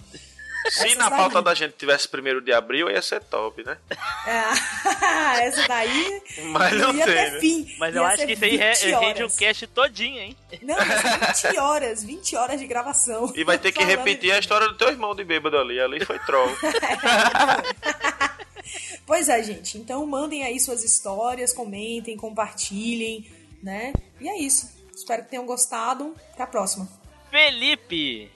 Se 0.69 0.85
Essas 0.85 0.97
na 0.97 1.11
pauta 1.11 1.33
daí. 1.35 1.43
da 1.43 1.53
gente 1.53 1.73
tivesse 1.73 2.07
primeiro 2.07 2.39
de 2.39 2.53
abril, 2.53 2.89
ia 2.89 3.01
ser 3.01 3.21
top, 3.25 3.65
né? 3.65 3.77
É, 4.25 5.43
essa 5.45 5.67
daí 5.67 6.21
Mas 6.53 6.71
não 6.79 6.93
ia 6.95 7.05
né? 7.05 7.31
fim. 7.41 7.67
Mas 7.77 7.93
Ia 7.93 7.99
eu 7.99 8.05
acho 8.05 8.25
que 8.25 8.31
isso 8.31 8.45
aí 8.45 8.55
re- 8.55 8.73
20 8.73 8.91
rende 8.95 9.23
um 9.25 9.29
cast 9.29 9.67
todinho, 9.67 10.21
hein? 10.21 10.37
Não, 10.61 10.77
ia 10.77 11.33
ser 11.33 11.49
20 11.49 11.59
horas, 11.59 12.03
20 12.05 12.35
horas 12.37 12.59
de 12.61 12.65
gravação. 12.65 13.29
E 13.35 13.43
vai 13.43 13.57
ter 13.57 13.73
que 13.73 13.83
repetir 13.83 14.31
a 14.31 14.39
história 14.39 14.69
do 14.69 14.75
teu 14.77 14.87
irmão 14.87 15.13
de 15.13 15.25
bêbado 15.25 15.57
ali. 15.57 15.81
Ali 15.81 16.05
foi 16.05 16.17
troll. 16.19 16.49
Pois 19.05 19.29
é, 19.29 19.41
gente. 19.43 19.77
Então 19.77 20.05
mandem 20.05 20.43
aí 20.43 20.59
suas 20.59 20.83
histórias, 20.83 21.53
comentem, 21.53 22.15
compartilhem, 22.15 23.27
né? 23.61 23.93
E 24.19 24.29
é 24.29 24.39
isso. 24.39 24.71
Espero 24.95 25.23
que 25.23 25.29
tenham 25.29 25.45
gostado. 25.45 26.15
Até 26.33 26.43
a 26.43 26.47
próxima. 26.47 26.87
Felipe! 27.29 28.31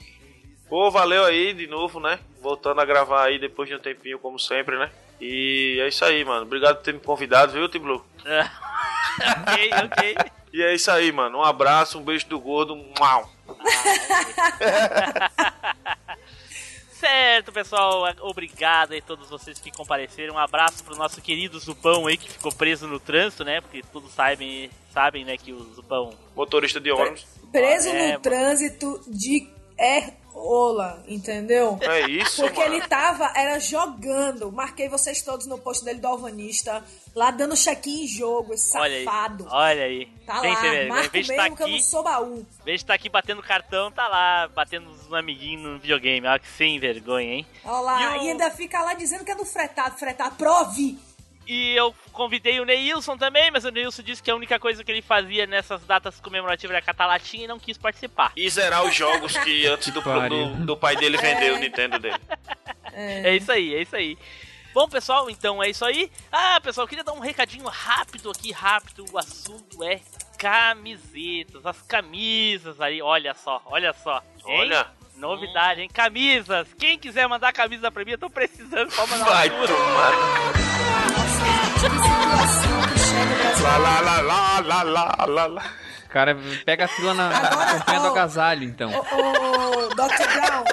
Pô, 0.67 0.91
valeu 0.91 1.23
aí 1.23 1.53
de 1.53 1.67
novo, 1.67 1.99
né? 1.99 2.19
Voltando 2.41 2.81
a 2.81 2.85
gravar 2.85 3.25
aí 3.25 3.39
depois 3.39 3.69
de 3.69 3.75
um 3.75 3.79
tempinho, 3.79 4.19
como 4.19 4.37
sempre, 4.37 4.77
né? 4.77 4.91
E 5.19 5.79
é 5.81 5.87
isso 5.87 6.03
aí, 6.03 6.25
mano. 6.25 6.43
Obrigado 6.43 6.77
por 6.77 6.83
ter 6.83 6.93
me 6.93 6.99
convidado, 6.99 7.53
viu, 7.53 7.69
Tiblu? 7.69 8.05
ok, 8.25 9.69
ok. 9.85 10.15
E 10.53 10.61
é 10.61 10.73
isso 10.73 10.91
aí, 10.91 11.11
mano. 11.11 11.39
Um 11.39 11.43
abraço, 11.43 11.99
um 11.99 12.03
beijo 12.03 12.27
do 12.27 12.39
gordo. 12.39 12.75
Mau. 12.99 13.31
Certo, 16.99 17.52
pessoal. 17.52 18.03
Obrigado 18.22 18.94
aí 18.94 18.99
a 18.99 19.02
todos 19.03 19.30
vocês 19.30 19.60
que 19.60 19.72
compareceram. 19.72 20.36
Um 20.36 20.40
abraço 20.40 20.84
pro 20.84 20.95
nosso 20.95 21.22
querido 21.22 21.60
Zupão 21.60 22.07
aí 22.07 22.18
que 22.18 22.30
ficou 22.32 22.52
preso 22.52 22.88
no 22.88 22.99
trânsito, 22.99 23.44
né? 23.44 23.61
Porque 23.61 23.84
todos 23.91 24.11
sabem, 24.14 24.69
sabem, 24.91 25.24
né, 25.24 25.38
que 25.38 25.53
o 25.53 25.64
Zupão 25.76 26.14
Motorista 26.36 26.80
de 26.80 26.91
ônibus. 26.91 27.26
Preso 27.52 27.90
É, 27.90 28.14
no 28.14 28.19
trânsito 28.19 29.02
de 29.07 29.48
Errola, 29.78 31.03
entendeu? 31.07 31.78
É 31.82 32.10
isso, 32.10 32.41
Porque 32.41 32.60
mano. 32.61 32.76
ele 32.76 32.88
tava, 32.88 33.32
era 33.36 33.60
jogando. 33.60 34.52
Marquei 34.52 34.90
vocês 34.90 35.22
todos 35.22 35.45
no 35.45 35.57
post 35.60 35.86
dele 35.86 35.99
do 35.99 36.07
Alvanista. 36.07 36.84
Lá 37.15 37.30
dando 37.30 37.56
check-in 37.56 38.03
em 38.03 38.07
jogo, 38.07 38.53
esse 38.56 38.76
Olha 38.76 38.95
aí. 38.98 39.03
safado. 39.03 39.48
Olha 39.49 39.84
aí. 39.84 40.07
Tá 40.26 40.41
lá, 40.41 40.86
marco 40.88 41.10
de 41.10 41.18
mesmo 41.18 41.32
estar 41.34 41.49
que 41.56 41.64
eu 41.64 41.68
não 41.68 41.76
aqui, 41.76 41.84
sou 41.84 42.03
baú. 42.03 42.45
vez 42.65 42.82
estar 42.82 42.94
aqui 42.95 43.07
batendo 43.07 43.41
cartão, 43.44 43.91
tá 43.91 44.07
lá 44.07 44.48
batendo 44.49 44.90
os 45.07 45.13
amiguinhos 45.13 45.63
no 45.63 45.79
videogame. 45.79 46.27
Olha 46.27 46.39
que 46.39 46.47
sem 46.47 46.79
vergonha, 46.79 47.34
hein? 47.35 47.47
Olha 47.63 47.79
lá, 47.81 48.01
E 48.01 48.07
o- 48.19 48.23
e 48.23 48.29
ainda 48.29 48.51
fica 48.51 48.81
lá 48.81 48.93
dizendo 48.93 49.23
que 49.25 49.31
é 49.31 49.35
do 49.35 49.45
fretado, 49.45 49.97
fretar, 49.97 50.31
prove! 50.35 50.97
E 51.49 51.73
eu 51.77 51.95
convidei 52.11 52.59
o 52.59 52.65
Neilson 52.65 53.15
também, 53.17 53.49
mas 53.51 53.63
o 53.63 53.71
Neilson 53.71 54.01
disse 54.01 54.21
que 54.21 54.29
a 54.29 54.35
única 54.35 54.59
coisa 54.59 54.84
que 54.84 54.91
ele 54.91 55.01
fazia 55.01 55.47
nessas 55.47 55.81
datas 55.85 56.19
comemorativas 56.19 56.75
era 56.75 56.85
catar 56.85 57.05
latinha 57.05 57.45
e 57.45 57.47
não 57.47 57.57
quis 57.57 57.77
participar. 57.77 58.34
E 58.35 58.49
zerar 58.49 58.84
os 58.84 58.93
jogos 58.93 59.38
que 59.38 59.65
antes 59.67 59.89
do, 59.93 60.01
do, 60.01 60.65
do 60.65 60.75
pai 60.77 60.97
dele 60.97 61.15
vender 61.17 61.53
o 61.53 61.57
Nintendo 61.57 61.99
dele. 61.99 62.19
É 62.91 63.34
isso 63.35 63.49
aí, 63.49 63.73
é 63.75 63.81
isso 63.81 63.95
aí. 63.95 64.17
Bom, 64.73 64.89
pessoal, 64.89 65.29
então 65.29 65.63
é 65.63 65.69
isso 65.69 65.85
aí. 65.85 66.11
Ah, 66.29 66.59
pessoal, 66.61 66.84
eu 66.84 66.89
queria 66.89 67.03
dar 67.03 67.13
um 67.13 67.19
recadinho 67.19 67.65
rápido 67.65 68.29
aqui, 68.29 68.51
rápido. 68.51 69.05
O 69.11 69.17
assunto 69.17 69.81
é 69.84 70.01
camisetas, 70.38 71.65
as 71.65 71.81
camisas 71.81 72.79
aí, 72.81 73.01
olha 73.01 73.34
só, 73.34 73.61
olha 73.67 73.93
só. 73.93 74.21
hein? 74.45 74.59
Olha. 74.59 74.88
Novidade, 75.18 75.81
hein? 75.81 75.89
Camisas. 75.91 76.68
Quem 76.77 76.98
quiser 76.98 77.27
mandar 77.27 77.52
camisa 77.52 77.91
pra 77.91 78.06
mim, 78.06 78.11
eu 78.11 78.18
tô 78.18 78.30
precisando. 78.30 78.91
Pode 78.91 79.11
mandar 79.11 79.26
Vai 79.26 79.49
uma 79.49 79.68
tomar. 79.68 80.11
Lá, 83.64 83.77
lá, 83.77 83.99
lá, 84.02 84.22
lá, 84.22 84.60
lá, 84.61 84.84
lá, 84.84 85.26
lá, 85.26 85.45
lá. 85.48 85.73
Cara, 86.10 86.38
pega 86.65 86.85
a 86.85 86.88
fila 86.88 87.14
na, 87.14 87.30
campanha 87.80 87.99
do 87.99 88.07
agasalho, 88.07 88.64
então. 88.64 88.91
Ô, 88.91 88.99
ô, 88.99 89.88
Dr. 89.89 90.27
Brown, 90.34 90.64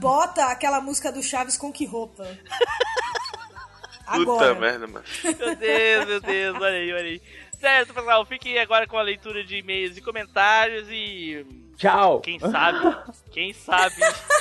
bota 0.00 0.44
aquela 0.46 0.80
música 0.80 1.10
do 1.10 1.22
Chaves 1.22 1.56
com 1.56 1.72
que 1.72 1.86
roupa? 1.86 2.26
Agora. 4.06 4.52
Puta 4.52 4.60
merda, 4.60 4.86
mano. 4.86 5.04
Meu 5.24 5.56
Deus, 5.56 6.06
meu 6.06 6.20
Deus, 6.20 6.56
olha 6.56 6.76
aí, 6.76 6.92
olha 6.92 7.02
aí. 7.04 7.22
Certo, 7.58 7.94
pessoal, 7.94 8.24
fiquem 8.26 8.58
agora 8.58 8.86
com 8.86 8.98
a 8.98 9.02
leitura 9.02 9.42
de 9.42 9.56
e-mails 9.56 9.96
e 9.96 10.02
comentários 10.02 10.86
e. 10.90 11.65
Tchau. 11.76 12.20
Quem 12.20 12.38
sabe, 12.38 12.96
quem 13.32 13.52
sabe, 13.52 13.96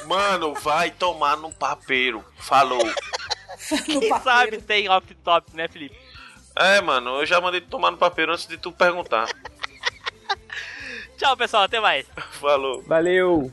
Mano, 0.06 0.54
vai 0.54 0.90
tomar 0.92 1.36
no 1.38 1.52
papeiro. 1.52 2.24
Falou. 2.38 2.86
No 2.86 3.84
quem 3.84 4.10
papeiro. 4.10 4.24
sabe 4.24 4.62
tem 4.62 4.90
off-top, 4.90 5.56
né, 5.56 5.68
Felipe? 5.68 5.98
É, 6.56 6.80
mano, 6.82 7.20
eu 7.20 7.26
já 7.26 7.42
mandei 7.42 7.60
tu 7.60 7.68
tomar 7.68 7.92
no 7.92 7.98
papeiro 7.98 8.32
antes 8.32 8.48
de 8.48 8.58
tu 8.58 8.72
perguntar. 8.72 9.28
Tchau, 11.18 11.36
pessoal, 11.36 11.64
até 11.64 11.80
mais. 11.80 12.06
Falou. 12.40 12.82
Valeu. 12.84 13.52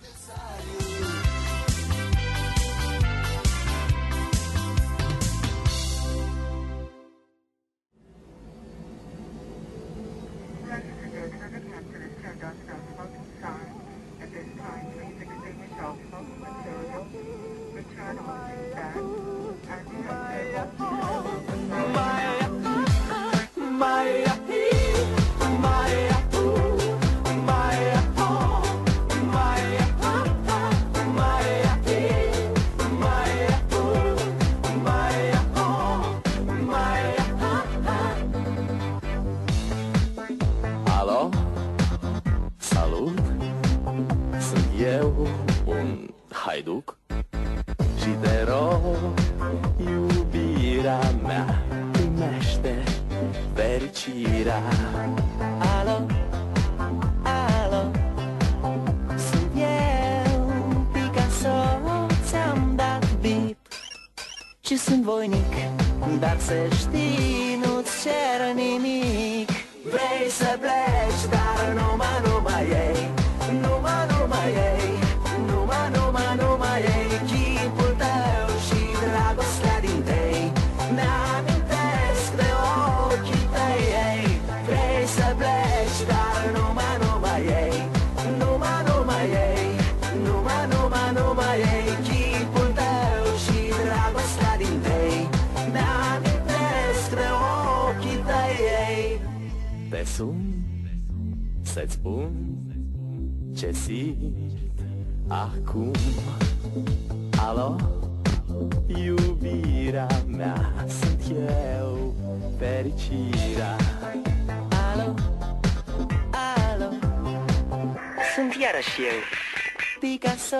Picasso, 120.32 120.56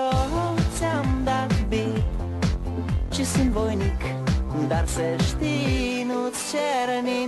ți-am 0.77 1.20
dat 1.24 1.66
bip 1.69 2.03
Și 3.12 3.24
sunt 3.24 3.51
voinic 3.51 4.01
Dar 4.69 4.86
să 4.86 5.03
știi, 5.23 6.07
nu-ți 6.07 6.40
cer 6.51 7.03
nimic 7.03 7.22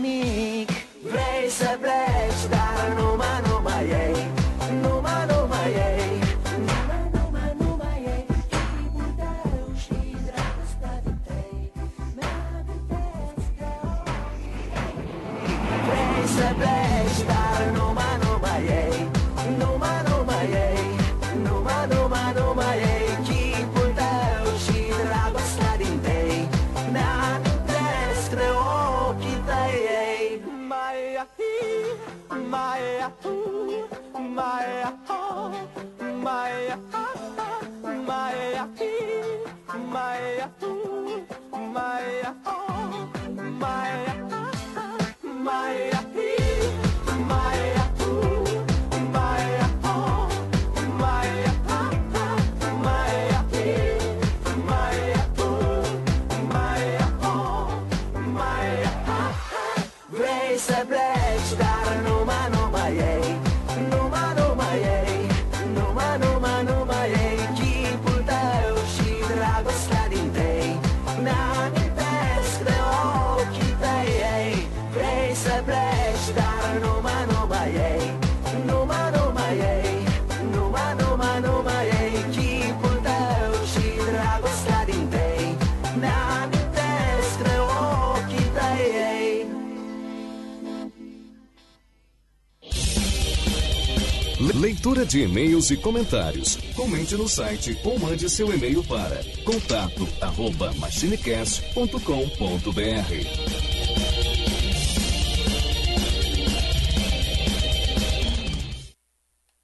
de 95.14 95.22
e-mails 95.22 95.70
e 95.70 95.76
comentários. 95.76 96.56
Comente 96.74 97.14
no 97.14 97.28
site 97.28 97.78
ou 97.84 97.96
mande 98.00 98.28
seu 98.28 98.52
e-mail 98.52 98.82
para 98.82 99.22
contato 99.44 100.08
arroba 100.20 100.74
machinecast.com.br. 100.74 102.00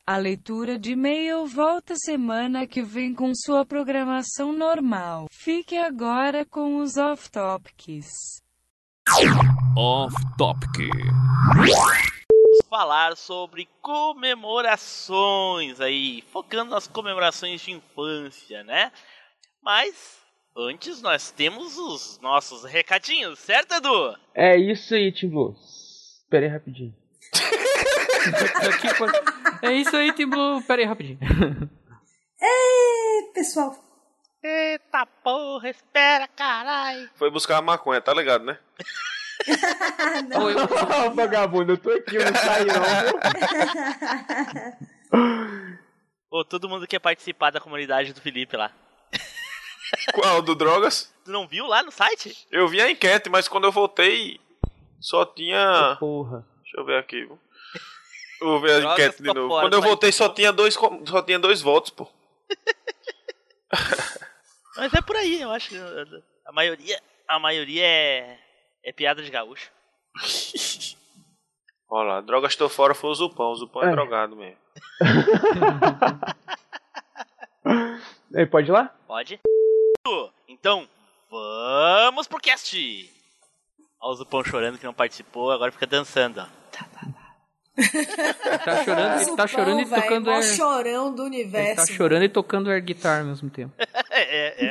A 0.07 0.17
leitura 0.19 0.79
de 0.79 0.93
e-mail 0.93 1.45
volta 1.49 1.97
semana 1.97 2.65
que 2.65 2.81
vem 2.81 3.13
com 3.13 3.33
sua 3.35 3.67
programação 3.67 4.53
normal. 4.53 5.27
Fique 5.33 5.77
agora 5.77 6.45
com 6.45 6.79
os 6.79 6.97
off-topics. 6.97 8.41
Off 9.77 10.15
Topic. 10.39 10.91
Falar 12.69 13.17
sobre 13.17 13.69
comemorações 13.81 15.81
aí, 15.81 16.23
focando 16.33 16.71
nas 16.71 16.87
comemorações 16.87 17.61
de 17.61 17.73
infância, 17.73 18.63
né? 18.65 18.93
Mas 19.63 20.19
antes 20.57 21.03
nós 21.03 21.31
temos 21.31 21.77
os 21.79 22.19
nossos 22.21 22.65
recadinhos, 22.65 23.39
certo, 23.39 23.75
Edu? 23.75 24.17
É 24.35 24.57
isso 24.57 24.95
aí, 24.95 25.13
Tim 25.13 25.29
Blue. 25.29 25.55
Espera 26.23 26.47
aí 26.47 26.53
rapidinho. 26.53 26.95
É 29.63 29.73
isso 29.73 29.97
aí, 29.97 30.13
Tim 30.13 30.27
Blue. 30.27 30.63
Pera 30.63 30.83
aí, 30.83 30.87
rapidinho. 30.87 31.19
É, 32.41 33.23
pessoal. 33.35 33.75
Eita 34.43 35.05
porra, 35.23 35.69
espera, 35.69 36.27
caralho. 36.29 37.11
Foi 37.15 37.31
buscar 37.31 37.59
a 37.59 37.63
maconha, 37.63 38.01
tá 38.01 38.15
ligado, 38.15 38.45
né? 38.45 38.59
Oi, 40.43 40.55
Ô, 40.55 41.11
vagabundo, 41.15 41.73
eu 41.73 41.79
tô 41.79 41.91
aqui, 41.91 42.17
eu 42.17 42.25
não 42.25 42.35
saí 42.35 42.67
não. 42.67 42.83
Ô, 46.31 46.45
todo 46.45 46.69
mundo 46.69 46.87
quer 46.87 46.99
participar 46.99 47.51
da 47.51 47.61
comunidade 47.61 48.13
do 48.13 48.21
Felipe 48.21 48.57
lá. 48.57 48.73
Qual? 50.15 50.41
Do 50.43 50.55
Drogas? 50.55 51.13
Tu 51.25 51.31
não 51.31 51.49
viu 51.49 51.67
lá 51.67 51.83
no 51.83 51.91
site? 51.91 52.47
Eu 52.51 52.69
vi 52.69 52.81
a 52.81 52.91
enquete, 52.91 53.29
mas 53.29 53.49
quando 53.49 53.65
eu 53.65 53.73
voltei, 53.73 54.41
só 55.01 55.25
tinha. 55.25 55.97
Porra. 55.99 56.47
Deixa 56.63 56.79
eu 56.79 56.85
ver 56.85 56.99
aqui. 56.99 57.23
Eu 57.23 57.39
Vou 58.41 58.61
ver 58.61 58.73
a 58.73 58.81
Drogas 58.81 58.99
enquete 58.99 59.23
de 59.23 59.35
novo. 59.35 59.49
fora, 59.49 59.65
Quando 59.65 59.75
eu 59.75 59.83
voltei, 59.83 60.13
só 60.13 60.29
tinha 60.29 60.53
dois, 60.53 60.75
só 60.75 61.23
tinha 61.23 61.39
dois 61.39 61.61
votos, 61.61 61.91
pô. 61.91 62.09
Mas 64.77 64.95
é 64.95 65.03
por 65.03 65.17
aí, 65.17 65.41
eu 65.43 65.51
acho 65.51 65.71
que 65.71 65.77
a 66.47 66.53
maioria, 66.53 67.03
a 67.29 67.39
maioria 67.39 67.85
é, 67.85 68.39
é 68.85 68.93
piada 68.93 69.23
de 69.23 69.31
gaúcho. 69.31 69.71
Olha 71.93 72.09
lá, 72.09 72.21
drogas 72.21 72.55
tô 72.55 72.69
fora 72.69 72.95
foi 72.95 73.11
o 73.11 73.15
Zupão. 73.15 73.51
O 73.51 73.55
Zupão 73.57 73.83
é, 73.83 73.89
É. 73.89 73.91
drogado 73.91 74.37
mesmo. 74.37 74.57
Aí, 78.35 78.47
pode 78.47 78.71
ir 78.71 78.73
lá? 78.73 78.95
Pode? 79.07 79.39
Então, 80.49 80.89
vamos 81.31 82.27
pro 82.29 82.39
cast! 82.41 82.77
Olha 84.01 84.13
o 84.13 84.15
Zupão 84.15 84.45
chorando 84.45 84.79
que 84.79 84.87
não 84.87 84.95
participou, 84.95 85.51
agora 85.51 85.73
fica 85.73 85.87
dançando, 85.87 86.41
ó. 86.41 86.47
Tá 88.65 88.85
chorando, 88.85 89.21
ele 89.23 89.37
tá 89.37 89.47
chorando 89.47 89.81
e 89.81 89.85
Zupão, 89.85 89.99
véi, 90.01 90.09
tocando 90.09 90.31
mó 90.31 90.37
air... 90.37 90.57
chorão 90.57 91.15
do 91.15 91.27
Ele 91.27 91.43
universo. 91.43 91.87
tá 91.87 91.93
chorando 91.93 92.25
e 92.25 92.29
tocando 92.29 92.71
air 92.71 92.83
guitar 92.83 93.21
ao 93.21 93.27
mesmo 93.27 93.51
tempo. 93.51 93.73
é, 94.11 94.67
é. 94.67 94.71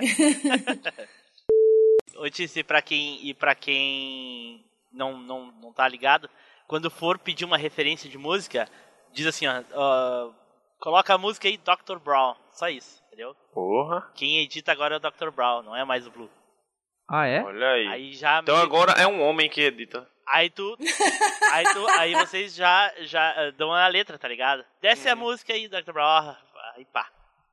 Ô, 2.20 2.30
Tice, 2.30 2.64
pra 2.64 2.82
quem, 2.82 3.26
e 3.26 3.34
pra 3.34 3.56
quem 3.56 4.66
não, 4.91 5.18
não, 5.18 5.52
não 5.62 5.74
tá 5.74 5.88
ligado, 5.88 6.30
quando 6.68 6.91
for 6.91 7.18
pedir 7.18 7.46
uma 7.46 7.58
referência 7.58 8.10
de 8.10 8.18
música, 8.18 8.68
diz 9.14 9.26
assim, 9.26 9.48
ó, 9.48 9.64
ó, 9.74 10.32
coloca 10.80 11.14
a 11.14 11.18
música 11.18 11.48
aí 11.48 11.58
Dr. 11.58 11.98
Brown, 11.98 12.36
só 12.52 12.70
isso, 12.70 13.02
entendeu? 13.08 13.34
Porra. 13.54 14.12
Quem 14.16 14.40
edita 14.40 14.72
agora 14.72 14.96
é 14.96 14.98
o 14.98 15.00
Dr. 15.00 15.32
Brown, 15.32 15.64
não 15.64 15.76
é 15.76 15.86
mais 15.86 16.06
o 16.06 16.12
Blue. 16.12 16.30
Ah, 17.08 17.26
é? 17.26 17.41
Olha 17.41 17.70
aí. 17.70 17.88
Aí 17.88 18.14
já 18.14 18.40
Então 18.40 18.56
agora 18.58 18.91
é 18.91 19.08
um 19.08 19.22
homem 19.22 19.50
que 19.50 19.62
edita. 19.62 20.08
Aí 20.28 20.50
tu. 20.52 20.78
Aí 21.52 21.66
tu. 21.74 21.88
Aí 21.98 22.14
vocês 22.14 22.54
já, 22.54 22.94
já 23.00 23.34
eh, 23.36 23.52
dão 23.54 23.74
a 23.74 23.88
letra, 23.88 24.20
tá 24.20 24.28
ligado? 24.28 24.64
Desce 24.80 25.10
a 25.10 25.16
música 25.16 25.52
aí, 25.52 25.68
Dr. 25.68 25.91
Brown. 25.91 26.36
Aí 26.76 26.86
pá. 26.86 27.10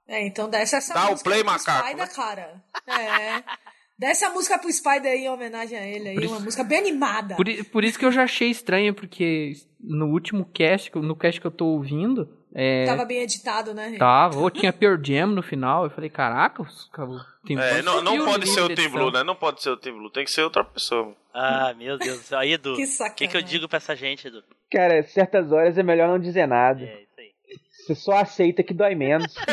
É, 0.06 0.26
então 0.26 0.50
desce 0.50 0.76
essa 0.76 0.92
Dá 0.92 1.06
o 1.06 1.12
música 1.12 1.30
play, 1.30 1.42
pro 1.42 1.52
macaco, 1.52 1.86
Spider, 1.86 2.06
né? 2.06 2.14
cara. 2.14 2.64
É. 2.86 3.75
Desce 3.98 4.24
a 4.26 4.30
música 4.30 4.58
pro 4.58 4.70
Spider 4.70 5.10
aí 5.10 5.24
em 5.24 5.30
homenagem 5.30 5.78
a 5.78 5.86
ele 5.86 6.08
aí, 6.10 6.26
uma 6.26 6.40
música 6.40 6.62
bem 6.62 6.78
animada. 6.78 7.34
Por, 7.34 7.46
por 7.72 7.82
isso 7.84 7.98
que 7.98 8.04
eu 8.04 8.12
já 8.12 8.24
achei 8.24 8.50
estranho, 8.50 8.92
porque 8.92 9.54
no 9.80 10.06
último 10.08 10.44
cast, 10.52 10.90
que 10.90 10.98
eu- 10.98 11.02
no 11.02 11.16
cast 11.16 11.40
que 11.40 11.46
eu 11.46 11.50
tô 11.50 11.64
ouvindo, 11.66 12.28
é, 12.54 12.84
Tava 12.84 13.04
bem 13.06 13.22
editado, 13.22 13.72
né? 13.72 13.96
tava, 13.98 14.38
ou 14.38 14.50
tinha 14.50 14.70
Pearl 14.72 15.00
Jam 15.02 15.28
no 15.28 15.42
final, 15.42 15.84
eu 15.84 15.90
falei, 15.90 16.10
caraca, 16.10 16.60
os, 16.62 16.90
o 16.98 17.20
Tim 17.46 17.56
É, 17.58 17.80
Blue 17.80 17.82
não, 17.82 18.02
não 18.02 18.24
pode 18.26 18.48
ser 18.48 18.60
o 18.60 18.74
Tim. 18.74 18.88
Blue, 18.88 19.10
né? 19.10 19.22
Não 19.24 19.34
pode 19.34 19.62
ser 19.62 19.70
o 19.70 19.76
Tim 19.78 19.92
Blue. 19.92 20.10
Tem 20.10 20.24
que 20.24 20.30
ser 20.30 20.42
outra 20.42 20.62
pessoa. 20.64 21.14
Ah, 21.32 21.72
meu 21.78 21.96
Deus. 21.98 22.32
Aí, 22.34 22.52
Edu. 22.52 22.74
Que 22.76 22.82
O 22.84 22.86
que, 22.86 22.88
que 22.88 23.02
eu 23.24 23.28
sacanagem. 23.28 23.44
digo 23.48 23.68
pra 23.68 23.76
essa 23.78 23.94
gente, 23.96 24.26
Edu? 24.28 24.42
Cara, 24.70 25.02
certas 25.04 25.52
horas 25.52 25.78
é 25.78 25.82
melhor 25.82 26.08
não 26.08 26.18
dizer 26.18 26.46
nada. 26.46 26.82
É 26.82 27.02
isso 27.02 27.12
aí. 27.18 27.30
Você 27.86 27.94
só 27.94 28.12
aceita 28.16 28.62
que 28.62 28.74
dói 28.74 28.94
menos. 28.94 29.32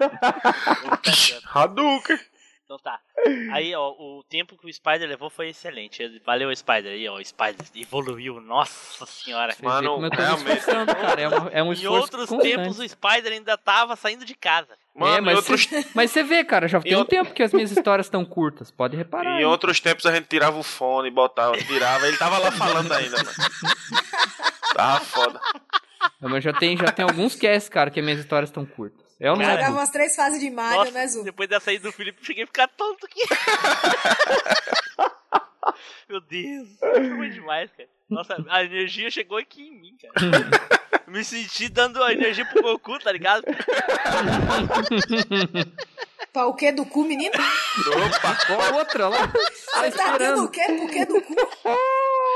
Hadouken. 1.54 2.18
Então 2.70 2.78
tá. 2.78 3.00
Aí, 3.52 3.74
ó, 3.74 3.90
o 3.90 4.22
tempo 4.30 4.56
que 4.56 4.64
o 4.64 4.72
Spider 4.72 5.08
levou 5.08 5.28
foi 5.28 5.48
excelente. 5.48 6.06
Valeu, 6.24 6.54
Spider. 6.54 6.92
Aí, 6.92 7.08
ó, 7.08 7.16
o 7.18 7.24
Spider 7.24 7.66
evoluiu. 7.74 8.40
Nossa 8.40 9.04
senhora. 9.06 9.56
Mano, 9.60 9.98
realmente. 10.08 10.64
cara, 10.64 11.20
é, 11.20 11.26
uma- 11.28 11.50
é 11.50 11.62
um 11.64 11.70
Em 11.70 11.72
esforço 11.72 12.00
outros 12.02 12.28
constante. 12.28 12.54
tempos, 12.56 12.78
o 12.78 12.88
Spider 12.88 13.32
ainda 13.32 13.58
tava 13.58 13.96
saindo 13.96 14.24
de 14.24 14.36
casa. 14.36 14.78
Mano, 14.94 15.16
é, 15.16 15.20
mas, 15.20 15.36
outros, 15.38 15.66
você, 15.66 15.84
mas 15.96 16.12
você 16.12 16.22
vê, 16.22 16.44
cara, 16.44 16.68
já 16.68 16.80
tem 16.80 16.94
um 16.94 16.98
outro- 17.00 17.10
tempo 17.16 17.34
que 17.34 17.42
as 17.42 17.52
minhas 17.52 17.72
histórias 17.72 18.06
estão 18.06 18.24
curtas. 18.24 18.70
Pode 18.70 18.96
reparar. 18.96 19.32
em 19.32 19.38
aí. 19.38 19.44
outros 19.44 19.80
tempos 19.80 20.06
a 20.06 20.14
gente 20.14 20.28
tirava 20.28 20.56
o 20.56 20.62
fone, 20.62 21.10
botava, 21.10 21.56
tirava. 21.58 22.06
Ele 22.06 22.16
tava 22.18 22.38
lá 22.38 22.52
falando 22.52 22.92
ainda, 22.92 23.16
mano. 23.16 23.30
Tava 24.76 25.00
foda. 25.04 25.40
Não, 26.20 26.30
Mas 26.30 26.44
já 26.44 26.52
tem, 26.52 26.76
já 26.76 26.92
tem 26.92 27.04
alguns 27.04 27.34
casts, 27.34 27.68
cara, 27.68 27.90
que 27.90 27.98
as 27.98 28.04
minhas 28.04 28.20
histórias 28.20 28.48
estão 28.48 28.64
curtas. 28.64 29.09
É 29.20 29.30
ou 29.30 29.36
não 29.36 29.44
é? 29.44 29.50
Jogava 29.50 29.70
Bu? 29.72 29.76
umas 29.78 29.90
três 29.90 30.16
fases 30.16 30.40
de 30.40 30.50
Mario, 30.50 30.78
Nossa, 30.78 30.90
né, 30.92 31.06
Zu? 31.06 31.22
depois 31.24 31.46
dessa 31.48 31.70
aí 31.70 31.78
do 31.78 31.92
Felipe, 31.92 32.18
eu 32.20 32.24
cheguei 32.24 32.44
a 32.44 32.46
ficar 32.46 32.68
tonto 32.68 33.04
aqui. 33.06 33.20
Meu 36.08 36.20
Deus, 36.22 36.68
foi 36.80 37.28
demais, 37.30 37.70
cara. 37.76 37.88
Nossa, 38.08 38.36
a 38.48 38.64
energia 38.64 39.10
chegou 39.10 39.36
aqui 39.38 39.62
em 39.62 39.78
mim, 39.80 39.96
cara. 40.00 40.12
Eu 41.06 41.12
me 41.12 41.22
senti 41.24 41.68
dando 41.68 42.02
a 42.02 42.12
energia 42.12 42.44
pro 42.46 42.62
Goku, 42.62 42.98
tá 42.98 43.12
ligado? 43.12 43.44
Pra 46.32 46.46
o 46.46 46.54
quê 46.54 46.72
do 46.72 46.84
cu, 46.86 47.04
menino? 47.04 47.34
Opa, 47.34 48.36
Ó, 48.72 48.76
outra 48.78 49.08
lá. 49.08 49.28
Tá 49.28 49.80
Você 49.82 49.90
tá 49.92 50.18
dando 50.18 50.44
o 50.44 50.48
quê? 50.50 50.64
Por 50.64 50.90
quê 50.90 51.04
do 51.04 51.20
cu? 51.22 51.34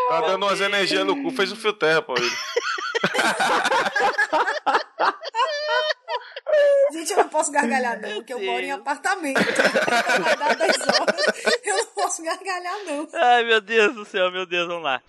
tá 0.09 0.21
dando 0.21 0.45
umas 0.47 0.61
energias 0.61 1.05
no 1.05 1.21
cu, 1.23 1.31
fez 1.31 1.51
o 1.51 1.57
fio 1.57 1.73
terra, 1.73 2.03
pô. 2.03 2.15
Ele. 2.17 2.25
Gente, 6.93 7.13
eu 7.13 7.19
não 7.19 7.29
posso 7.29 7.51
gargalhar, 7.51 8.01
não, 8.01 8.15
porque 8.15 8.33
eu 8.33 8.43
moro 8.43 8.61
em 8.63 8.71
apartamento. 8.71 9.41
Vai 10.23 10.37
dar 10.37 10.57
10 10.57 10.77
horas. 10.81 11.65
Eu 11.65 11.77
não 11.77 11.87
posso 11.87 12.23
gargalhar, 12.23 12.85
não. 12.85 13.09
Ai, 13.13 13.45
meu 13.45 13.61
Deus 13.61 13.95
do 13.95 14.05
céu, 14.05 14.31
meu 14.31 14.47
Deus, 14.47 14.69
vamos 14.69 14.85
lá. 14.85 15.03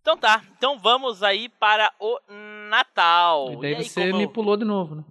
Então 0.00 0.18
tá, 0.18 0.42
então 0.58 0.78
vamos 0.78 1.22
aí 1.22 1.48
para 1.48 1.90
o 1.98 2.18
Natal. 2.68 3.54
E 3.54 3.56
daí 3.56 3.74
aí, 3.74 3.84
você 3.84 4.06
como 4.06 4.18
me 4.18 4.28
pulou 4.28 4.56
de 4.56 4.64
novo, 4.64 4.96
né? 4.96 5.04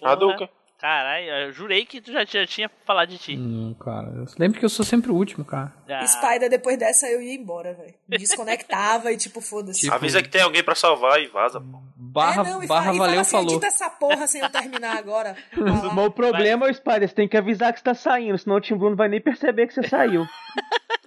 Porra. 0.00 0.12
Hadouken. 0.12 0.48
Caralho, 0.82 1.26
eu 1.26 1.52
jurei 1.52 1.86
que 1.86 2.00
tu 2.00 2.10
já, 2.10 2.24
já 2.24 2.44
tinha 2.44 2.68
falado 2.84 3.08
de 3.08 3.16
ti. 3.16 3.36
Não, 3.36 3.72
cara. 3.74 4.08
Eu 4.16 4.26
lembro 4.36 4.58
que 4.58 4.64
eu 4.64 4.68
sou 4.68 4.84
sempre 4.84 5.12
o 5.12 5.14
último, 5.14 5.44
cara. 5.44 5.72
Ah, 5.88 6.04
Spider, 6.04 6.50
depois 6.50 6.76
dessa, 6.76 7.06
eu 7.06 7.22
ia 7.22 7.34
embora, 7.34 7.72
velho. 7.72 7.94
Desconectava 8.08 9.12
e, 9.12 9.16
tipo, 9.16 9.40
foda-se. 9.40 9.82
Tipo, 9.82 9.94
Avisa 9.94 10.20
que 10.20 10.28
tem 10.28 10.42
alguém 10.42 10.60
pra 10.60 10.74
salvar 10.74 11.22
e 11.22 11.28
vaza, 11.28 11.60
pô. 11.60 11.78
Barra, 11.96 12.42
é, 12.42 12.50
não, 12.50 12.64
e 12.64 12.66
barra 12.66 12.92
e 12.92 12.96
fala 12.96 13.06
valeu, 13.06 13.20
assim, 13.20 13.30
falou. 13.30 13.50
edita 13.52 13.66
essa 13.68 13.88
porra 13.90 14.26
sem 14.26 14.40
eu 14.40 14.50
terminar 14.50 14.96
agora. 14.96 15.36
O 16.04 16.10
problema 16.10 16.66
é 16.66 16.70
o 16.72 16.74
Spider, 16.74 17.08
você 17.08 17.14
tem 17.14 17.28
que 17.28 17.36
avisar 17.36 17.72
que 17.72 17.78
você 17.78 17.84
tá 17.84 17.94
saindo, 17.94 18.36
senão 18.36 18.56
o 18.56 18.60
Tim 18.60 18.74
Blue 18.74 18.90
não 18.90 18.96
vai 18.96 19.08
nem 19.08 19.20
perceber 19.20 19.68
que 19.68 19.74
você 19.74 19.86
saiu. 19.86 20.26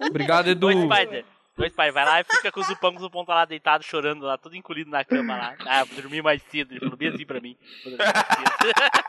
Obrigado, 0.00 0.48
Edu. 0.48 0.68
Oi, 0.68 0.74
Spider. 0.74 1.24
Oi, 1.58 1.68
Spider. 1.68 1.92
Vai 1.92 2.04
lá 2.06 2.20
e 2.22 2.24
fica 2.24 2.50
com 2.50 2.60
o 2.60 2.64
Zupão, 2.64 2.92
que 2.92 2.98
o 2.98 3.00
Zupão 3.02 3.26
tá 3.26 3.34
lá 3.34 3.44
deitado, 3.44 3.84
chorando 3.84 4.24
lá, 4.24 4.38
todo 4.38 4.56
encolhido 4.56 4.90
na 4.90 5.04
cama 5.04 5.36
lá. 5.36 5.54
Ah, 5.66 5.84
vou 5.84 6.00
dormir 6.00 6.22
mais 6.22 6.42
cedo. 6.50 6.72
Ele 6.72 6.80
falou 6.80 6.96
bem 6.96 7.08
assim 7.08 7.26
pra 7.26 7.42
mim. 7.42 7.54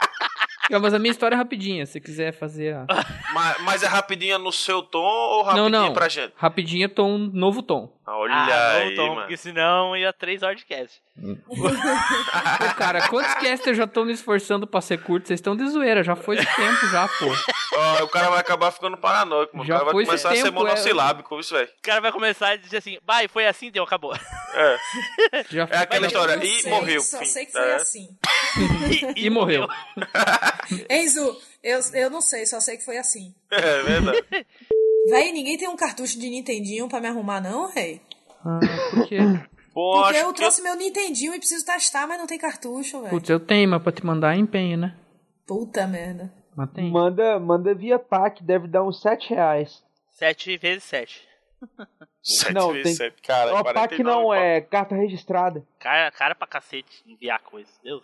Não, 0.69 0.79
mas 0.79 0.93
a 0.93 0.99
minha 0.99 1.11
história 1.11 1.35
é 1.35 1.37
rapidinha, 1.37 1.85
se 1.85 1.99
quiser 2.01 2.31
fazer 2.33 2.75
a... 2.75 2.85
Mas, 3.33 3.61
mas 3.61 3.83
é 3.83 3.87
rapidinha 3.87 4.39
no 4.39 4.51
seu 4.51 4.81
tom 4.81 4.99
ou 4.99 5.43
Não, 5.45 5.53
rapidinha 5.53 5.69
não. 5.69 5.93
pra 5.93 6.09
gente? 6.09 6.33
Rapidinha, 6.35 6.89
tom, 6.89 7.17
novo 7.17 7.61
tom. 7.61 7.93
Olha 8.09 8.33
ah, 8.33 8.45
não, 8.47 8.79
aí, 8.81 8.95
Tom, 8.95 9.07
mano. 9.09 9.21
porque 9.21 9.35
senão 9.35 9.95
ia 9.95 10.13
três 10.13 10.41
hordcast. 10.41 11.01
Ô, 11.47 12.73
cara, 12.77 13.05
quantos 13.09 13.33
casts 13.33 13.67
eu 13.67 13.73
já 13.73 13.85
tô 13.85 14.05
me 14.05 14.13
esforçando 14.13 14.65
pra 14.65 14.79
ser 14.79 15.03
curto? 15.03 15.27
Vocês 15.27 15.39
estão 15.39 15.57
de 15.57 15.67
zoeira, 15.67 16.01
já 16.03 16.15
foi 16.15 16.37
esse 16.37 16.55
tempo 16.55 16.87
já, 16.87 17.05
pô. 17.07 17.25
Ó, 17.75 18.03
o 18.05 18.07
cara 18.07 18.29
vai 18.29 18.39
acabar 18.39 18.71
ficando 18.71 18.95
paranoico, 18.97 19.57
mano. 19.57 19.67
Já 19.67 19.75
o 19.75 19.79
cara 19.79 19.91
vai 19.91 20.05
começar 20.05 20.29
a 20.29 20.35
ser 20.35 20.43
tempo, 20.43 20.47
é. 20.47 20.51
monossilábico, 20.63 21.39
isso, 21.39 21.53
velho. 21.53 21.67
O 21.67 21.81
cara 21.81 21.99
vai 21.99 22.11
começar 22.13 22.47
a 22.51 22.55
dizer 22.55 22.77
assim, 22.77 22.97
vai, 23.05 23.27
foi 23.27 23.45
assim, 23.45 23.69
deu, 23.69 23.83
acabou. 23.83 24.15
É. 24.53 24.77
Já 25.51 25.67
É 25.69 25.77
aquela 25.79 26.07
história. 26.07 26.37
não 26.37 26.43
E 26.43 26.61
sei, 26.61 26.71
morreu. 26.71 27.01
Só 27.01 27.19
fim, 27.19 27.25
sei 27.25 27.45
que 27.45 27.51
foi 27.51 27.73
assim. 27.73 28.07
E 29.17 29.29
morreu. 29.29 29.67
Enzo, 30.89 31.37
eu, 31.63 31.79
eu 31.93 32.09
não 32.09 32.21
sei, 32.21 32.45
só 32.45 32.59
sei 32.59 32.77
que 32.77 32.85
foi 32.85 32.97
assim. 32.97 33.33
É 33.51 33.81
verdade. 33.83 34.25
Véi, 35.09 35.31
ninguém 35.31 35.57
tem 35.57 35.69
um 35.69 35.75
cartucho 35.77 36.19
de 36.19 36.29
Nintendinho 36.29 36.89
pra 36.89 36.99
me 36.99 37.07
arrumar, 37.07 37.39
não, 37.39 37.71
rei? 37.71 38.01
Ah, 38.45 38.59
por 38.91 39.07
quê? 39.07 39.17
Pô, 39.73 40.01
Porque 40.03 40.17
eu 40.17 40.33
trouxe 40.33 40.61
meu 40.61 40.75
Nintendinho 40.75 41.33
e 41.33 41.39
preciso 41.39 41.65
testar, 41.65 42.05
mas 42.07 42.17
não 42.19 42.27
tem 42.27 42.37
cartucho, 42.37 42.99
velho. 42.99 43.09
Putz, 43.11 43.29
eu 43.29 43.39
tenho, 43.39 43.69
mas 43.69 43.81
pra 43.81 43.91
te 43.91 44.05
mandar 44.05 44.35
é 44.35 44.39
empenho, 44.39 44.77
né? 44.77 44.97
Puta 45.45 45.87
merda. 45.87 46.33
Mas 46.55 46.71
tem. 46.71 46.91
Manda, 46.91 47.39
manda 47.39 47.73
via 47.73 47.97
PAC, 47.97 48.43
deve 48.43 48.67
dar 48.67 48.83
uns 48.83 48.99
7 49.01 49.29
reais. 49.29 49.81
Sete 50.11 50.57
vezes 50.57 50.83
sete. 50.83 51.21
Sete 52.21 52.53
não, 52.53 52.73
vezes 52.73 52.83
tem- 52.83 52.95
sete, 52.95 53.21
cara. 53.21 53.53
Ó, 53.53 53.63
PAC 53.63 53.73
49 53.97 54.03
não, 54.03 54.33
é 54.33 54.59
carta 54.59 54.95
registrada. 54.95 55.63
Cara, 55.79 56.11
cara 56.11 56.35
pra 56.35 56.47
cacete 56.47 57.03
enviar 57.07 57.39
coisa. 57.39 57.69
Deus. 57.83 58.03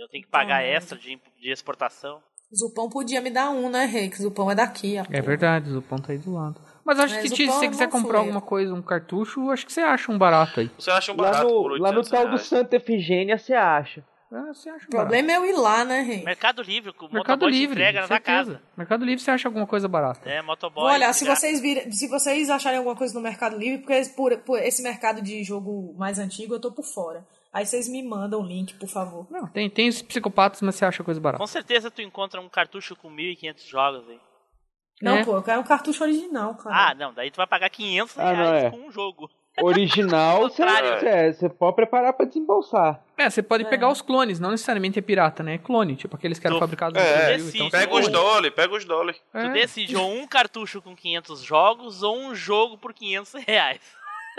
Eu 0.00 0.08
tenho 0.08 0.24
que 0.24 0.30
pagar 0.30 0.56
Ah, 0.56 0.62
extra 0.62 0.96
de, 0.96 1.20
de 1.38 1.50
exportação. 1.50 2.22
Zupão 2.56 2.88
podia 2.88 3.20
me 3.20 3.28
dar 3.28 3.50
um, 3.50 3.68
né, 3.68 3.84
rei? 3.84 4.08
Que 4.08 4.16
Zupão 4.16 4.50
é 4.50 4.54
daqui, 4.54 4.96
ó. 4.98 5.04
É 5.14 5.20
verdade, 5.20 5.68
o 5.68 5.74
Zupão 5.74 5.98
tá 5.98 6.12
aí 6.12 6.18
do 6.18 6.32
lado. 6.32 6.58
Mas 6.82 6.98
acho 6.98 7.14
Mas 7.16 7.22
que 7.22 7.36
se 7.36 7.46
você 7.46 7.66
é 7.66 7.68
quiser 7.68 7.88
comprar 7.90 8.20
alguma 8.20 8.40
coisa, 8.40 8.72
um 8.72 8.80
cartucho, 8.80 9.50
acho 9.50 9.66
que 9.66 9.72
você 9.72 9.82
acha 9.82 10.10
um 10.10 10.16
barato 10.16 10.60
aí. 10.60 10.70
Você 10.78 10.90
acha 10.90 11.12
um 11.12 11.16
Lá 11.16 11.30
barato 11.30 11.44
no, 11.44 11.62
por 11.62 11.80
lá 11.80 11.92
no 11.92 11.98
800 11.98 12.08
tal 12.08 12.30
do. 12.30 12.38
Santa 12.38 12.76
Efigênia 12.76 13.36
você 13.36 13.52
acha. 13.52 14.02
Ah, 14.32 14.54
você 14.54 14.70
acha 14.70 14.86
O 14.86 14.90
problema 14.90 15.32
é 15.32 15.36
eu 15.36 15.44
ir 15.44 15.52
lá, 15.52 15.84
né, 15.84 16.00
rei? 16.00 16.24
Mercado 16.24 16.62
Livre, 16.62 16.94
o 16.98 17.12
Mercado 17.12 17.46
Livre, 17.46 17.74
entrega 17.74 18.06
na 18.06 18.20
casa. 18.20 18.62
Mercado 18.76 19.04
Livre 19.04 19.22
você 19.22 19.30
acha 19.30 19.48
alguma 19.48 19.66
coisa 19.66 19.86
barata. 19.86 20.26
É, 20.26 20.40
motoboy. 20.40 20.84
Olha, 20.84 21.12
se 21.12 21.26
vocês, 21.26 21.60
virem, 21.60 21.92
se 21.92 22.08
vocês 22.08 22.48
acharem 22.48 22.78
alguma 22.78 22.96
coisa 22.96 23.12
no 23.12 23.20
Mercado 23.20 23.58
Livre, 23.58 23.78
porque 23.78 24.02
por, 24.16 24.38
por 24.38 24.58
esse 24.60 24.82
mercado 24.82 25.20
de 25.20 25.44
jogo 25.44 25.94
mais 25.98 26.18
antigo 26.18 26.54
eu 26.54 26.60
tô 26.60 26.72
por 26.72 26.84
fora. 26.84 27.22
Aí 27.52 27.66
vocês 27.66 27.88
me 27.88 28.02
mandam 28.02 28.40
o 28.40 28.46
link, 28.46 28.74
por 28.74 28.88
favor. 28.88 29.26
Não, 29.30 29.46
tem, 29.48 29.68
tem 29.68 29.88
os 29.88 30.00
psicopatas, 30.02 30.62
mas 30.62 30.76
você 30.76 30.84
acha 30.84 31.02
coisa 31.02 31.20
barata. 31.20 31.42
Com 31.42 31.46
certeza 31.46 31.90
tu 31.90 32.00
encontra 32.00 32.40
um 32.40 32.48
cartucho 32.48 32.94
com 32.94 33.10
1.500 33.10 33.68
jogos 33.68 34.08
aí. 34.08 34.20
Não, 35.02 35.16
É. 35.16 35.24
pô, 35.24 35.34
eu 35.34 35.42
quero 35.42 35.60
um 35.60 35.64
cartucho 35.64 36.04
original, 36.04 36.54
cara. 36.56 36.90
Ah, 36.90 36.94
não, 36.94 37.12
daí 37.14 37.30
tu 37.30 37.36
vai 37.38 37.46
pagar 37.46 37.70
500 37.70 38.18
Ah, 38.18 38.24
não, 38.24 38.34
reais 38.36 38.64
é. 38.64 38.70
com 38.70 38.76
um 38.86 38.92
jogo. 38.92 39.28
Original, 39.60 40.42
você 40.42 40.62
é, 40.62 41.32
você 41.32 41.48
pode 41.48 41.74
preparar 41.74 42.12
pra 42.12 42.24
desembolsar. 42.24 43.02
É, 43.18 43.28
você 43.28 43.42
pode 43.42 43.64
pegar 43.64 43.90
os 43.90 44.00
clones, 44.00 44.38
não 44.38 44.52
necessariamente 44.52 44.98
é 44.98 45.02
pirata, 45.02 45.42
né? 45.42 45.54
É 45.54 45.58
clone, 45.58 45.96
tipo 45.96 46.14
aqueles 46.16 46.38
que 46.38 46.46
eram 46.46 46.56
Tu- 46.56 46.60
fabricados 46.60 46.94
no 46.94 47.06
É, 47.06 47.26
Brasil. 47.36 47.66
Então, 47.66 47.80
Pega 47.80 47.94
os 47.94 48.08
dólares, 48.08 48.54
pega 48.54 48.74
os 48.74 48.84
dólares. 48.84 49.20
É. 49.34 49.42
Tu 49.42 49.52
decide 49.52 49.96
ou 49.96 50.08
um 50.12 50.26
cartucho 50.26 50.80
com 50.80 50.94
500 50.94 51.42
jogos 51.42 52.02
ou 52.02 52.16
um 52.16 52.34
jogo 52.34 52.78
por 52.78 52.94
500 52.94 53.34
reais. 53.44 53.80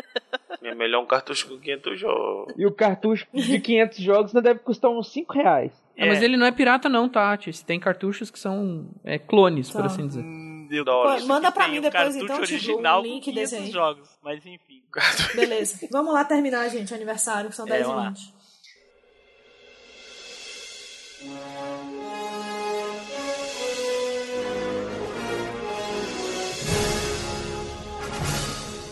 É 0.64 0.76
melhor 0.76 1.02
um 1.02 1.08
cartucho 1.08 1.48
com 1.50 1.58
500 1.58 2.00
jogos. 2.00 2.54
E 2.56 2.66
o 2.68 2.72
cartucho 2.72 3.26
de 3.34 3.60
500 3.60 3.98
jogos 4.04 4.36
ainda 4.36 4.42
deve 4.50 4.60
custar 4.60 4.92
uns 4.92 5.12
5 5.12 5.34
reais. 5.34 5.72
É, 5.98 6.08
mas 6.08 6.22
ele 6.22 6.38
não 6.38 6.46
é 6.46 6.52
pirata 6.52 6.88
não, 6.88 7.10
tá? 7.10 7.32
Tati? 7.32 7.66
Tem 7.66 7.80
cartuchos 7.80 8.30
que 8.30 8.38
são 8.38 8.88
é, 9.04 9.18
clones, 9.18 9.72
por 9.72 9.82
Tá. 9.82 9.88
assim 9.88 10.06
dizer. 10.08 10.24
Dólares. 10.86 11.24
Pô, 11.24 11.28
manda 11.28 11.52
pra 11.52 11.68
mim 11.68 11.80
um 11.80 11.82
depois, 11.82 12.14
cartucho 12.16 12.24
então, 12.24 12.38
original 12.38 13.02
um 13.02 13.04
link 13.04 13.26
com 13.26 13.32
500 13.32 13.52
desse 13.52 13.56
aí. 13.64 13.72
jogos. 13.72 14.10
Mas 14.24 14.46
enfim. 14.46 14.82
Beleza. 15.36 15.88
Vamos 15.92 16.14
lá 16.14 16.24
terminar, 16.24 16.70
gente, 16.70 16.92
o 16.94 16.96
aniversário, 16.96 17.50
que 17.50 17.56
são 17.56 17.66
É, 17.66 17.72
10 17.72 17.88
vamos 17.88 18.22
e 18.22 18.34
lá. 21.26 21.71